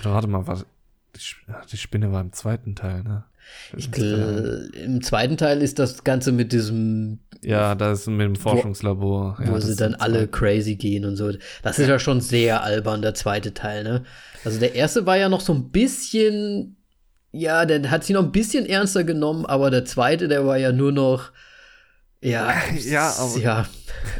Oder 0.00 0.12
warte 0.12 0.28
mal, 0.28 0.46
was? 0.46 0.64
Die, 1.72 1.76
Spinne 1.76 2.12
war 2.12 2.20
im 2.20 2.32
zweiten 2.32 2.74
Teil, 2.76 3.02
ne? 3.02 3.24
Ich, 3.76 3.88
gl- 3.88 4.70
Im 4.74 5.02
zweiten 5.02 5.36
Teil 5.36 5.62
ist 5.62 5.78
das 5.78 6.04
Ganze 6.04 6.32
mit 6.32 6.52
diesem, 6.52 7.20
Ja, 7.42 7.74
da 7.74 7.92
ist 7.92 8.06
mit 8.06 8.20
dem 8.20 8.36
Forschungslabor. 8.36 9.38
ja, 9.40 9.48
wo 9.50 9.54
das 9.54 9.66
sie 9.66 9.76
dann 9.76 9.94
alle 9.94 10.18
zweiten. 10.20 10.30
crazy 10.32 10.74
gehen 10.76 11.04
und 11.04 11.16
so. 11.16 11.30
Das 11.62 11.78
ist 11.78 11.88
ja 11.88 11.98
schon 11.98 12.20
sehr 12.20 12.62
albern, 12.62 13.02
der 13.02 13.14
zweite 13.14 13.54
Teil, 13.54 13.84
ne? 13.84 14.04
Also 14.44 14.58
der 14.60 14.74
erste 14.74 15.06
war 15.06 15.16
ja 15.16 15.28
noch 15.28 15.40
so 15.40 15.54
ein 15.54 15.70
bisschen, 15.70 16.76
ja, 17.32 17.64
der 17.66 17.90
hat 17.90 18.04
sich 18.04 18.14
noch 18.14 18.24
ein 18.24 18.32
bisschen 18.32 18.66
ernster 18.66 19.04
genommen, 19.04 19.46
aber 19.46 19.70
der 19.70 19.84
zweite, 19.84 20.28
der 20.28 20.44
war 20.46 20.58
ja 20.58 20.72
nur 20.72 20.92
noch, 20.92 21.30
ja, 22.22 22.52
Ja, 22.84 23.10
aber- 23.18 23.38
ja. 23.38 23.66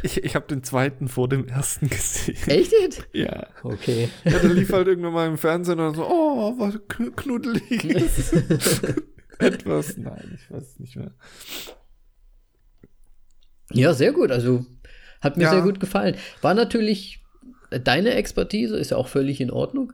Ich, 0.03 0.23
ich 0.23 0.35
habe 0.35 0.47
den 0.47 0.63
zweiten 0.63 1.07
vor 1.07 1.29
dem 1.29 1.47
ersten 1.47 1.89
gesehen. 1.89 2.37
Echt 2.47 2.71
jetzt? 2.71 3.03
Ja. 3.13 3.47
Okay. 3.63 4.09
Ja, 4.23 4.39
der 4.39 4.49
lief 4.53 4.71
halt 4.71 4.87
irgendwann 4.87 5.13
mal 5.13 5.27
im 5.27 5.37
Fernsehen 5.37 5.79
und 5.79 5.95
so, 5.95 6.05
oh, 6.07 6.53
was 6.57 6.75
kn- 6.89 7.15
knuddeliges. 7.15 8.33
Etwas, 9.39 9.97
nein, 9.97 10.35
ich 10.39 10.49
weiß 10.51 10.63
es 10.63 10.79
nicht 10.79 10.95
mehr. 10.95 11.11
Ja, 13.71 13.93
sehr 13.93 14.13
gut. 14.13 14.31
Also 14.31 14.65
hat 15.21 15.37
mir 15.37 15.43
Ja. 15.43 15.51
sehr 15.51 15.61
gut 15.61 15.79
gefallen. 15.79 16.15
War 16.41 16.53
natürlich 16.53 17.23
deine 17.69 18.13
Expertise, 18.13 18.77
ist 18.77 18.91
ja 18.91 18.97
auch 18.97 19.07
völlig 19.09 19.41
in 19.41 19.51
Ordnung. 19.51 19.93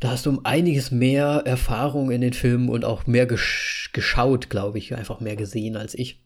Da 0.00 0.10
hast 0.10 0.26
du 0.26 0.30
um 0.30 0.44
einiges 0.44 0.90
mehr 0.90 1.42
Erfahrung 1.44 2.10
in 2.10 2.20
den 2.20 2.32
Filmen 2.32 2.68
und 2.68 2.84
auch 2.84 3.06
mehr 3.06 3.26
gesch 3.26 3.90
geschaut, 3.92 4.48
glaube 4.50 4.78
ich, 4.78 4.94
einfach 4.94 5.20
mehr 5.20 5.36
gesehen 5.36 5.76
als 5.76 5.94
ich. 5.94 6.24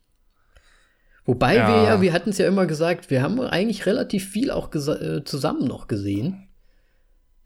Wobei 1.26 1.56
Ja. 1.56 1.68
wir 1.68 1.82
ja, 1.84 2.00
wir 2.02 2.12
hatten 2.12 2.30
es 2.30 2.38
ja 2.38 2.46
immer 2.46 2.66
gesagt, 2.66 3.10
wir 3.10 3.22
haben 3.22 3.40
eigentlich 3.40 3.86
relativ 3.86 4.28
viel 4.28 4.50
auch 4.50 4.72
äh, 4.74 5.24
zusammen 5.24 5.66
noch 5.66 5.88
gesehen. 5.88 6.48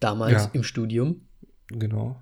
Damals 0.01 0.45
Ja. 0.45 0.51
im 0.53 0.63
Studium. 0.65 1.27
Genau. 1.69 2.21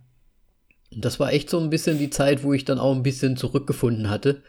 Und 0.93 1.05
das 1.05 1.19
war 1.19 1.33
echt 1.33 1.51
so 1.51 1.59
ein 1.59 1.71
bisschen 1.71 1.99
die 1.99 2.11
Zeit, 2.11 2.43
wo 2.43 2.53
ich 2.53 2.65
dann 2.65 2.79
auch 2.79 2.95
ein 2.95 3.03
bisschen 3.03 3.37
zurückgefunden 3.37 4.11
hatte. 4.11 4.43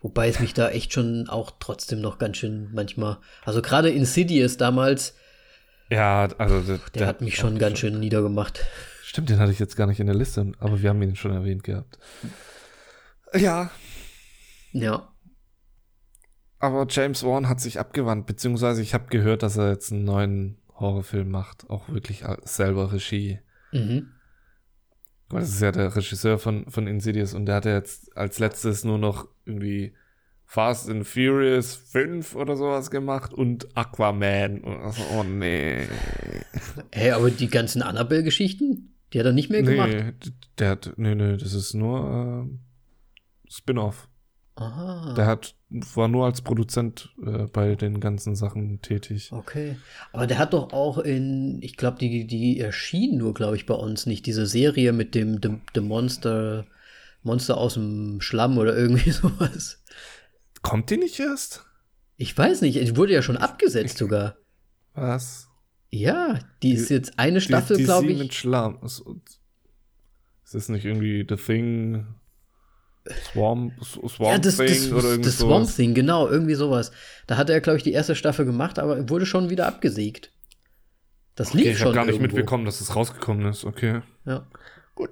Wobei 0.00 0.28
es 0.28 0.38
mich 0.38 0.54
da 0.54 0.68
echt 0.70 0.92
schon 0.92 1.28
auch 1.28 1.50
trotzdem 1.58 2.00
noch 2.00 2.18
ganz 2.18 2.36
schön 2.36 2.68
manchmal, 2.72 3.18
also 3.44 3.60
gerade 3.62 3.90
Insidious 3.90 4.56
damals, 4.56 5.16
Ja, 5.90 6.28
also 6.38 6.60
der, 6.60 6.78
der, 6.94 7.06
hat 7.08 7.20
mich 7.20 7.34
schon 7.36 7.58
ganz 7.58 7.78
schön 7.80 7.98
niedergemacht. 7.98 8.64
Stimmt, 9.02 9.30
den 9.30 9.38
hatte 9.40 9.50
ich 9.50 9.58
jetzt 9.58 9.74
gar 9.76 9.86
nicht 9.88 9.98
in 9.98 10.06
der 10.06 10.14
Liste, 10.14 10.52
aber 10.60 10.82
wir 10.82 10.90
haben 10.90 11.02
ihn 11.02 11.16
schon 11.16 11.32
erwähnt 11.32 11.64
gehabt. 11.64 11.98
Ja, 13.34 13.70
Ja. 14.72 15.08
Aber 16.58 16.86
James 16.88 17.24
Wan 17.24 17.48
hat 17.48 17.60
sich 17.60 17.78
abgewandt, 17.78 18.26
beziehungsweise 18.26 18.82
ich 18.82 18.94
habe 18.94 19.06
gehört, 19.08 19.42
dass 19.42 19.56
er 19.56 19.70
jetzt 19.70 19.92
einen 19.92 20.04
neuen 20.04 20.58
Horrorfilm 20.74 21.30
macht, 21.30 21.68
auch 21.70 21.88
wirklich 21.88 22.24
selber 22.44 22.92
Regie. 22.92 23.40
Mhm. 23.72 24.10
Weil 25.28 25.40
das 25.40 25.50
ist 25.50 25.60
ja 25.60 25.72
der 25.72 25.94
Regisseur 25.94 26.38
von, 26.38 26.70
von 26.70 26.86
Insidious 26.86 27.34
und 27.34 27.46
der 27.46 27.56
hat 27.56 27.64
ja 27.66 27.74
jetzt 27.74 28.16
als 28.16 28.38
letztes 28.38 28.84
nur 28.84 28.98
noch 28.98 29.28
irgendwie 29.44 29.92
Fast 30.46 30.88
and 30.88 31.06
Furious 31.06 31.74
5 31.74 32.34
oder 32.34 32.56
sowas 32.56 32.90
gemacht 32.90 33.34
und 33.34 33.76
Aquaman. 33.76 34.64
Also, 34.64 35.02
oh 35.14 35.22
nee. 35.22 35.86
Hey, 36.90 37.10
aber 37.10 37.30
die 37.30 37.50
ganzen 37.50 37.82
Annabelle-Geschichten, 37.82 38.94
die 39.12 39.18
hat 39.18 39.26
er 39.26 39.32
nicht 39.32 39.50
mehr 39.50 39.62
gemacht. 39.62 39.90
Nee, 39.90 40.12
der 40.58 40.70
hat, 40.70 40.94
nee, 40.96 41.14
nee, 41.14 41.36
das 41.36 41.52
ist 41.52 41.74
nur 41.74 42.10
ähm, 42.10 42.60
Spin-off. 43.46 44.08
Aha. 44.54 45.12
Der 45.14 45.26
hat, 45.26 45.54
war 45.70 46.08
nur 46.08 46.24
als 46.24 46.40
Produzent 46.40 47.10
äh, 47.24 47.46
bei 47.46 47.74
den 47.74 48.00
ganzen 48.00 48.34
Sachen 48.34 48.80
tätig. 48.80 49.30
Okay. 49.32 49.76
Aber 50.12 50.26
der 50.26 50.38
hat 50.38 50.52
doch 50.54 50.72
auch 50.72 50.98
in, 50.98 51.58
ich 51.62 51.76
glaube, 51.76 51.98
die, 51.98 52.26
die 52.26 52.58
erschien 52.58 53.18
nur, 53.18 53.34
glaube 53.34 53.56
ich, 53.56 53.66
bei 53.66 53.74
uns 53.74 54.06
nicht. 54.06 54.24
Diese 54.26 54.46
Serie 54.46 54.92
mit 54.92 55.14
dem 55.14 55.40
The, 55.42 55.58
The 55.74 55.80
Monster, 55.80 56.66
Monster 57.22 57.58
aus 57.58 57.74
dem 57.74 58.20
Schlamm 58.22 58.56
oder 58.56 58.76
irgendwie 58.76 59.10
sowas. 59.12 59.82
Kommt 60.62 60.88
die 60.90 60.96
nicht 60.96 61.20
erst? 61.20 61.64
Ich 62.16 62.36
weiß 62.36 62.62
nicht, 62.62 62.76
die 62.80 62.96
wurde 62.96 63.12
ja 63.12 63.22
schon 63.22 63.36
abgesetzt 63.36 63.98
sogar. 63.98 64.36
Was? 64.94 65.48
Ja, 65.90 66.38
die 66.62 66.72
ist 66.72 66.88
jetzt 66.90 67.18
eine 67.18 67.38
Die- 67.38 67.44
Staffel, 67.44 67.76
die 67.76 67.84
glaube 67.84 68.08
ich. 68.10 68.18
mit 68.18 68.34
Schlamm. 68.34 68.78
Ist, 68.84 69.02
ist 70.44 70.54
das 70.54 70.68
nicht 70.70 70.84
irgendwie 70.84 71.26
The 71.28 71.36
Thing? 71.36 72.06
Swamp, 73.32 73.72
Swamp 73.84 74.20
Ja, 74.20 74.38
das, 74.38 74.56
Thing 74.56 74.66
das, 74.68 74.92
oder 74.92 75.08
irgendwie 75.08 75.24
das 75.28 75.38
Swamp? 75.38 75.74
Thing, 75.74 75.94
genau, 75.94 76.28
irgendwie 76.28 76.54
sowas. 76.54 76.92
Da 77.26 77.36
hat 77.36 77.50
er, 77.50 77.60
glaube 77.60 77.76
ich, 77.78 77.82
die 77.82 77.92
erste 77.92 78.14
Staffel 78.14 78.44
gemacht, 78.44 78.78
aber 78.78 79.08
wurde 79.08 79.26
schon 79.26 79.50
wieder 79.50 79.66
abgesägt. 79.66 80.32
Das 81.34 81.54
Okay, 81.54 81.70
ich 81.70 81.78
schon 81.78 81.86
habe 81.88 81.94
gar 81.94 82.04
nicht 82.04 82.14
irgendwo. 82.16 82.36
mitbekommen, 82.36 82.64
dass 82.64 82.80
es 82.80 82.94
rausgekommen 82.96 83.46
ist. 83.46 83.64
Okay. 83.64 84.02
Ja. 84.24 84.46
Gut. 84.94 85.10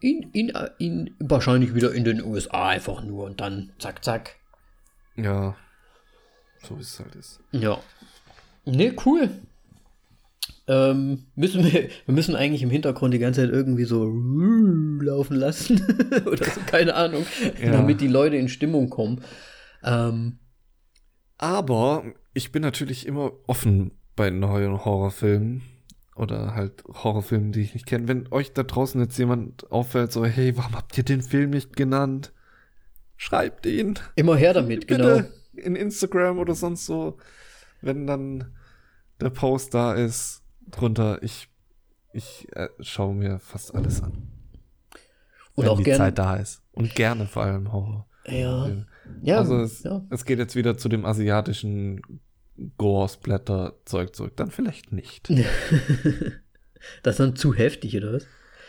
Ihn, 0.00 0.30
ihn, 0.32 0.52
ihn 0.78 1.14
wahrscheinlich 1.20 1.74
wieder 1.74 1.92
in 1.92 2.04
den 2.04 2.22
USA 2.24 2.68
einfach 2.68 3.02
nur 3.02 3.24
und 3.24 3.40
dann 3.40 3.72
zack, 3.78 4.04
zack. 4.04 4.36
Ja. 5.16 5.56
So 6.62 6.76
wie 6.78 6.82
es 6.82 6.98
halt 6.98 7.14
ist. 7.16 7.40
Ja. 7.52 7.78
Ne, 8.64 8.94
cool. 9.04 9.30
Ähm, 10.68 11.24
müssen 11.34 11.64
wir, 11.64 11.88
wir 12.04 12.14
müssen 12.14 12.36
eigentlich 12.36 12.62
im 12.62 12.70
Hintergrund 12.70 13.14
die 13.14 13.18
ganze 13.18 13.40
Zeit 13.40 13.50
irgendwie 13.50 13.84
so 13.84 14.04
laufen 15.00 15.36
lassen. 15.36 15.80
Oder 16.26 16.44
so, 16.44 16.60
keine 16.66 16.94
Ahnung. 16.94 17.24
Ja. 17.62 17.72
Damit 17.72 18.00
die 18.00 18.08
Leute 18.08 18.36
in 18.36 18.48
Stimmung 18.48 18.90
kommen. 18.90 19.22
Ähm, 19.82 20.38
Aber 21.38 22.04
ich 22.34 22.52
bin 22.52 22.62
natürlich 22.62 23.06
immer 23.06 23.32
offen 23.46 23.92
bei 24.14 24.30
neuen 24.30 24.84
Horrorfilmen 24.84 25.62
oder 26.16 26.54
halt 26.54 26.82
Horrorfilmen, 26.88 27.52
die 27.52 27.60
ich 27.60 27.74
nicht 27.74 27.86
kenne. 27.86 28.08
Wenn 28.08 28.26
euch 28.32 28.52
da 28.52 28.64
draußen 28.64 29.00
jetzt 29.00 29.16
jemand 29.18 29.70
auffällt, 29.70 30.10
so, 30.12 30.24
hey, 30.24 30.56
warum 30.56 30.74
habt 30.74 30.98
ihr 30.98 31.04
den 31.04 31.22
Film 31.22 31.50
nicht 31.50 31.76
genannt? 31.76 32.32
Schreibt 33.16 33.66
ihn. 33.66 33.98
immer 34.16 34.36
her 34.36 34.52
damit, 34.52 34.88
genau. 34.88 35.18
Bitte 35.18 35.32
in 35.54 35.76
Instagram 35.76 36.38
oder 36.38 36.54
sonst 36.54 36.86
so, 36.86 37.16
wenn 37.80 38.06
dann 38.06 38.52
der 39.20 39.30
Post 39.30 39.74
da 39.74 39.94
ist, 39.94 40.42
drunter. 40.70 41.22
Ich, 41.22 41.48
ich 42.12 42.48
äh, 42.54 42.68
schaue 42.80 43.14
mir 43.14 43.38
fast 43.38 43.74
alles 43.74 44.02
an. 44.02 44.28
Und 45.54 45.64
wenn 45.64 45.70
auch 45.70 45.78
die 45.78 45.84
gerne. 45.84 45.98
Zeit 45.98 46.18
da 46.18 46.36
ist. 46.36 46.62
Und 46.72 46.94
gerne 46.94 47.26
vor 47.26 47.42
allem 47.42 47.72
Horror. 47.72 48.06
Ja. 48.26 48.70
Ja, 49.22 49.38
also 49.38 49.60
es, 49.60 49.82
ja. 49.82 50.04
es 50.10 50.24
geht 50.24 50.38
jetzt 50.38 50.54
wieder 50.54 50.76
zu 50.76 50.88
dem 50.88 51.04
asiatischen 51.04 52.02
Gore-Splatter-Zeug 52.76 54.14
zurück. 54.14 54.36
Dann 54.36 54.50
vielleicht 54.50 54.92
nicht. 54.92 55.32
Das 57.02 57.14
ist 57.14 57.20
dann 57.20 57.34
zu 57.34 57.54
heftig, 57.54 57.96
oder 57.96 58.12
was? 58.12 58.26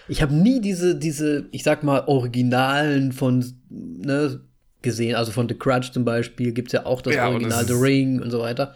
Ich 0.08 0.24
habe 0.24 0.34
nie 0.34 0.60
diese, 0.62 0.96
diese, 0.96 1.48
ich 1.52 1.64
sag 1.64 1.84
mal, 1.84 2.06
Originalen 2.08 3.12
von, 3.12 3.46
ne, 3.70 4.42
gesehen. 4.82 5.16
Also 5.16 5.32
von 5.32 5.48
The 5.48 5.56
Crutch 5.56 5.92
zum 5.92 6.06
Beispiel 6.06 6.52
gibt 6.52 6.70
es 6.70 6.74
ja 6.74 6.86
auch 6.86 7.02
das 7.02 7.16
Ja, 7.16 7.30
Original, 7.30 7.60
das 7.60 7.68
The 7.68 7.74
Ring 7.74 8.22
und 8.22 8.32
so 8.32 8.40
weiter. 8.40 8.76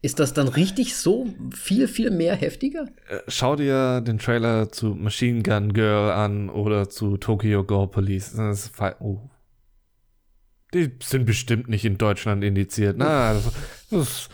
Ist 0.00 0.20
das 0.20 0.32
dann 0.32 0.46
richtig 0.46 0.96
so 0.96 1.26
viel, 1.52 1.88
viel 1.88 2.10
mehr 2.10 2.36
heftiger? 2.36 2.86
Äh, 3.08 3.18
Schau 3.26 3.56
dir 3.56 4.00
den 4.00 4.18
Trailer 4.18 4.70
zu 4.70 4.94
Machine 4.94 5.42
Gun 5.42 5.72
Girl 5.72 6.12
an 6.12 6.50
oder 6.50 6.88
zu 6.88 7.16
Tokyo 7.16 7.64
Gore 7.64 7.88
Police. 7.88 8.34
Das 8.34 8.66
ist 8.66 8.72
oh. 9.00 9.28
Die 10.72 10.92
sind 11.02 11.24
bestimmt 11.24 11.68
nicht 11.68 11.84
in 11.84 11.98
Deutschland 11.98 12.44
indiziert. 12.44 12.96
Na, 12.98 13.34
das, 13.34 13.52
das, 13.90 14.28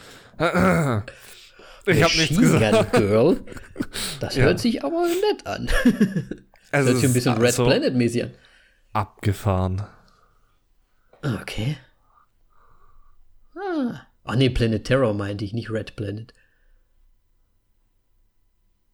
Ich 1.86 2.03
habe 2.03 2.16
nichts 2.16 2.36
Machine 2.36 2.41
gesagt. 2.41 2.93
Gun 2.93 3.01
Girl. 3.01 3.41
Das 4.20 4.36
Ja. 4.36 4.45
hört 4.45 4.59
sich 4.61 4.85
aber 4.85 5.07
nett 5.07 5.47
an. 5.47 5.69
Es 6.73 6.85
hört 6.86 6.97
sich 6.97 7.05
ein 7.07 7.12
bisschen 7.15 7.39
Red 7.39 7.55
so 7.55 7.65
Planet 7.65 7.95
mäßig 7.95 8.24
an. 8.24 8.31
Abgefahren. 8.93 9.82
Okay. 11.23 11.78
Ah. 13.57 14.01
Ach 14.24 14.36
nee, 14.36 14.48
Planet 14.51 14.84
Terror 14.84 15.12
meinte 15.14 15.44
ich, 15.44 15.52
nicht 15.52 15.70
Red 15.70 15.96
Planet. 15.96 16.32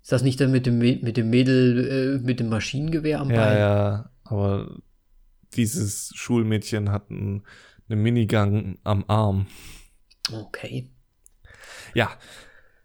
Ist 0.02 0.12
das 0.12 0.22
nicht 0.22 0.40
dann 0.40 0.50
mit 0.50 0.66
dem, 0.66 0.78
mit 0.78 1.16
dem 1.16 1.30
Mädel, 1.30 2.18
äh, 2.20 2.24
mit 2.26 2.40
dem 2.40 2.48
Maschinengewehr 2.48 3.20
am 3.20 3.30
Ja, 3.30 3.36
Bein? 3.36 3.58
ja. 3.58 4.10
Aber 4.24 4.78
dieses 5.54 6.12
Schulmädchen 6.14 6.90
hat 6.90 7.10
ein, 7.10 7.44
eine 7.88 7.96
Minigun 7.96 8.78
am 8.82 9.04
Arm. 9.08 9.46
Okay. 10.32 10.90
Ja, 11.94 12.10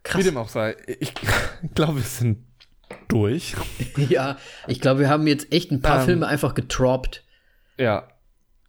Krass. 0.04 0.20
wie 0.22 0.26
dem 0.26 0.38
auch 0.38 0.50
sei. 0.50 0.76
Ich 1.00 1.14
glaube, 1.76 1.98
wir 1.98 2.04
sind 2.04 2.46
durch. 3.08 3.56
Ja, 4.10 4.38
ich 4.68 4.82
glaube, 4.82 5.00
wir 5.02 5.10
haben 5.10 5.26
jetzt 5.26 5.52
echt 5.52 5.72
ein 5.72 5.82
paar 5.82 6.00
Ähm. 6.02 6.06
Filme 6.06 6.28
einfach 6.28 6.54
getroppt, 6.54 7.24
Ja, 7.80 8.08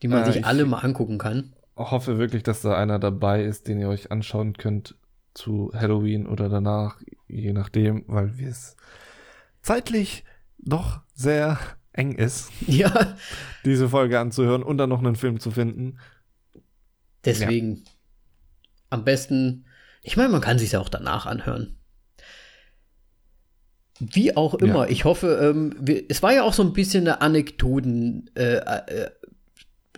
die 0.02 0.08
man 0.08 0.22
äh, 0.22 0.26
sich 0.26 0.36
ich- 0.36 0.46
alle 0.46 0.64
mal 0.66 0.78
angucken 0.78 1.18
kann. 1.18 1.52
Hoffe 1.76 2.18
wirklich, 2.18 2.42
dass 2.42 2.62
da 2.62 2.76
einer 2.76 2.98
dabei 2.98 3.42
ist, 3.44 3.68
den 3.68 3.78
ihr 3.80 3.88
euch 3.88 4.10
anschauen 4.10 4.54
könnt 4.54 4.96
zu 5.34 5.70
Halloween 5.74 6.26
oder 6.26 6.48
danach, 6.48 7.00
je 7.28 7.52
nachdem, 7.52 8.04
weil 8.06 8.38
wir 8.38 8.48
es 8.48 8.76
zeitlich 9.62 10.24
doch 10.58 11.00
sehr 11.14 11.58
eng 11.92 12.12
ist, 12.12 12.50
Ja, 12.66 13.16
diese 13.64 13.88
Folge 13.88 14.18
anzuhören 14.18 14.62
und 14.62 14.78
dann 14.78 14.88
noch 14.88 15.00
einen 15.00 15.16
Film 15.16 15.38
zu 15.40 15.50
finden. 15.50 15.98
deswegen 17.24 17.84
am 18.88 19.04
besten, 19.04 19.66
ich 20.02 20.16
meine, 20.16 20.30
man 20.30 20.40
kann 20.40 20.58
sich 20.58 20.72
ja 20.72 20.80
auch 20.80 20.88
danach 20.88 21.26
anhören. 21.26 21.76
Wie 23.98 24.36
auch 24.36 24.54
immer, 24.54 24.84
Ja. 24.84 24.90
ich 24.90 25.04
hoffe, 25.04 25.38
ähm, 25.42 25.74
wir, 25.80 26.04
es 26.08 26.22
war 26.22 26.32
ja 26.32 26.42
auch 26.42 26.52
so 26.52 26.62
ein 26.62 26.74
bisschen 26.74 27.06
eine 27.08 27.22
Anekdoten 27.22 28.30
äh, 28.36 28.56
äh, 28.56 29.10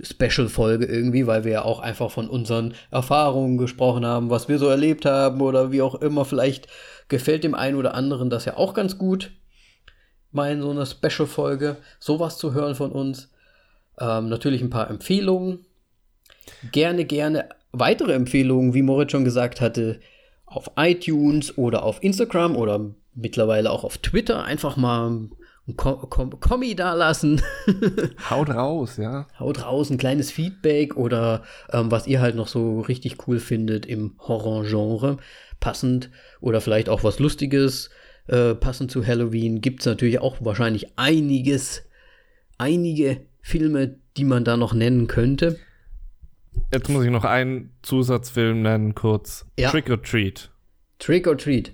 Special-Folge 0.02 0.86
irgendwie, 0.86 1.26
weil 1.26 1.44
wir 1.44 1.52
ja 1.52 1.62
auch 1.62 1.80
einfach 1.80 2.10
von 2.10 2.28
unseren 2.28 2.74
Erfahrungen 2.90 3.58
gesprochen 3.58 4.04
haben, 4.04 4.30
was 4.30 4.48
wir 4.48 4.58
so 4.58 4.68
erlebt 4.68 5.04
haben 5.04 5.40
oder 5.40 5.72
wie 5.72 5.82
auch 5.82 5.96
immer. 5.96 6.24
Vielleicht 6.24 6.68
gefällt 7.08 7.44
dem 7.44 7.54
einen 7.54 7.76
oder 7.76 7.94
anderen 7.94 8.30
das 8.30 8.44
ja 8.44 8.56
auch 8.56 8.74
ganz 8.74 8.98
gut, 8.98 9.32
mal 10.30 10.52
in 10.52 10.62
so 10.62 10.70
einer 10.70 10.86
Special-Folge 10.86 11.76
sowas 11.98 12.38
zu 12.38 12.52
hören 12.52 12.74
von 12.74 12.92
uns. 12.92 13.30
Ähm, 14.00 14.28
natürlich 14.28 14.62
ein 14.62 14.70
paar 14.70 14.90
Empfehlungen. 14.90 15.64
Gerne, 16.72 17.04
gerne 17.04 17.48
weitere 17.72 18.12
Empfehlungen, 18.12 18.74
wie 18.74 18.82
Moritz 18.82 19.12
schon 19.12 19.24
gesagt 19.24 19.60
hatte, 19.60 20.00
auf 20.46 20.70
iTunes 20.76 21.58
oder 21.58 21.82
auf 21.82 22.02
Instagram 22.02 22.56
oder 22.56 22.94
mittlerweile 23.14 23.70
auch 23.70 23.84
auf 23.84 23.98
Twitter. 23.98 24.44
Einfach 24.44 24.76
mal 24.76 25.28
ein 25.68 25.76
Kom 25.76 26.08
Kom 26.08 26.40
Kommi 26.40 26.74
da 26.74 26.94
lassen. 26.94 27.42
Haut 28.30 28.48
raus, 28.48 28.96
ja. 28.96 29.26
Haut 29.38 29.64
raus, 29.64 29.90
ein 29.90 29.98
kleines 29.98 30.30
Feedback 30.30 30.96
oder 30.96 31.42
ähm, 31.72 31.90
was 31.90 32.06
ihr 32.06 32.20
halt 32.20 32.34
noch 32.34 32.48
so 32.48 32.80
richtig 32.80 33.28
cool 33.28 33.38
findet 33.38 33.86
im 33.86 34.14
Horror-Genre. 34.18 35.18
Passend 35.60 36.10
oder 36.40 36.60
vielleicht 36.60 36.88
auch 36.88 37.04
was 37.04 37.18
Lustiges, 37.18 37.90
äh, 38.28 38.54
passend 38.54 38.90
zu 38.90 39.06
Halloween. 39.06 39.60
Gibt 39.60 39.80
es 39.80 39.86
natürlich 39.86 40.20
auch 40.20 40.36
wahrscheinlich 40.40 40.98
einiges, 40.98 41.82
einige 42.56 43.20
Filme, 43.42 43.96
die 44.16 44.24
man 44.24 44.44
da 44.44 44.56
noch 44.56 44.72
nennen 44.72 45.06
könnte. 45.06 45.58
Jetzt 46.72 46.88
muss 46.88 47.04
ich 47.04 47.10
noch 47.10 47.24
einen 47.24 47.72
Zusatzfilm 47.82 48.62
nennen, 48.62 48.94
kurz. 48.94 49.46
Ja. 49.58 49.70
Trick 49.70 49.90
or 49.90 50.02
Treat. 50.02 50.50
Trick 50.98 51.26
or 51.26 51.36
Treat. 51.36 51.72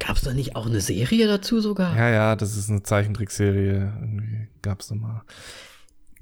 Ja. 0.00 0.06
Gab 0.06 0.16
es 0.16 0.22
da 0.22 0.32
nicht 0.32 0.56
auch 0.56 0.66
eine 0.66 0.80
Serie 0.80 1.26
dazu 1.26 1.60
sogar? 1.60 1.96
Ja, 1.96 2.08
ja, 2.08 2.36
das 2.36 2.56
ist 2.56 2.70
eine 2.70 2.82
Zeichentrickserie. 2.82 3.92
Irgendwie 4.00 4.48
gab's 4.62 4.88
da 4.88 4.94
mal. 4.94 5.22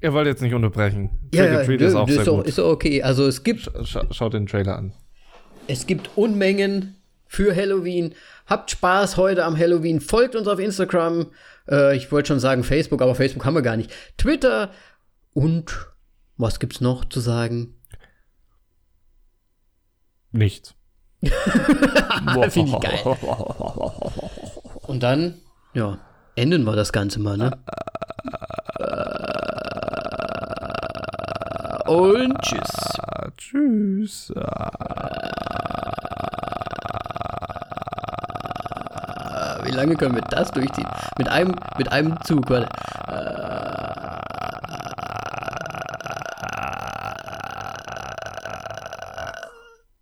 Ihr 0.01 0.13
wollt 0.13 0.27
jetzt 0.27 0.41
nicht 0.41 0.53
unterbrechen. 0.53 1.09
Trick 1.31 1.51
or 1.51 1.63
Treat 1.63 1.81
ist 1.81 1.95
auch 1.95 2.05
das 2.05 2.13
sehr 2.15 2.21
ist, 2.23 2.29
auch, 2.29 2.37
gut. 2.37 2.47
ist 2.47 2.59
okay. 2.59 3.03
Also 3.03 3.27
es 3.27 3.43
gibt, 3.43 3.69
Scha 3.83 4.05
schaut 4.11 4.33
den 4.33 4.45
Trailer 4.45 4.77
an. 4.77 4.93
es 5.67 5.87
gibt 5.87 6.11
Unmengen 6.15 6.95
für 7.27 7.55
Halloween. 7.55 8.15
Habt 8.47 8.71
Spaß 8.71 9.17
heute 9.17 9.43
am 9.43 9.57
Halloween. 9.57 10.01
Folgt 10.01 10.35
uns 10.35 10.47
auf 10.47 10.59
Instagram. 10.59 11.27
Äh, 11.69 11.95
ich 11.97 12.11
wollte 12.11 12.27
schon 12.29 12.39
sagen 12.39 12.63
Facebook, 12.63 13.01
aber 13.01 13.13
Facebook 13.13 13.45
haben 13.45 13.55
wir 13.55 13.61
gar 13.61 13.77
nicht. 13.77 13.91
Twitter 14.17 14.71
und 15.33 15.87
was 16.37 16.59
gibt's 16.59 16.81
noch 16.81 17.05
zu 17.05 17.19
sagen? 17.19 17.75
Nichts. 20.31 20.75
Finde 22.49 22.71
ich 22.71 22.79
geil. 22.79 23.17
Und 24.87 25.03
dann, 25.03 25.35
ja, 25.73 25.97
enden 26.35 26.63
wir 26.63 26.75
das 26.75 26.91
Ganze 26.93 27.19
mal, 27.19 27.37
ne? 27.37 27.51
Und 31.85 32.39
tschüss. 32.41 32.99
Tschüss. 33.37 34.33
Wie 39.63 39.71
lange 39.71 39.95
können 39.95 40.15
wir 40.15 40.21
das 40.21 40.51
durchziehen? 40.51 40.87
Mit 41.17 41.27
einem, 41.27 41.55
mit 41.77 41.91
einem 41.91 42.21
Zug, 42.23 42.49
warte. 42.49 42.69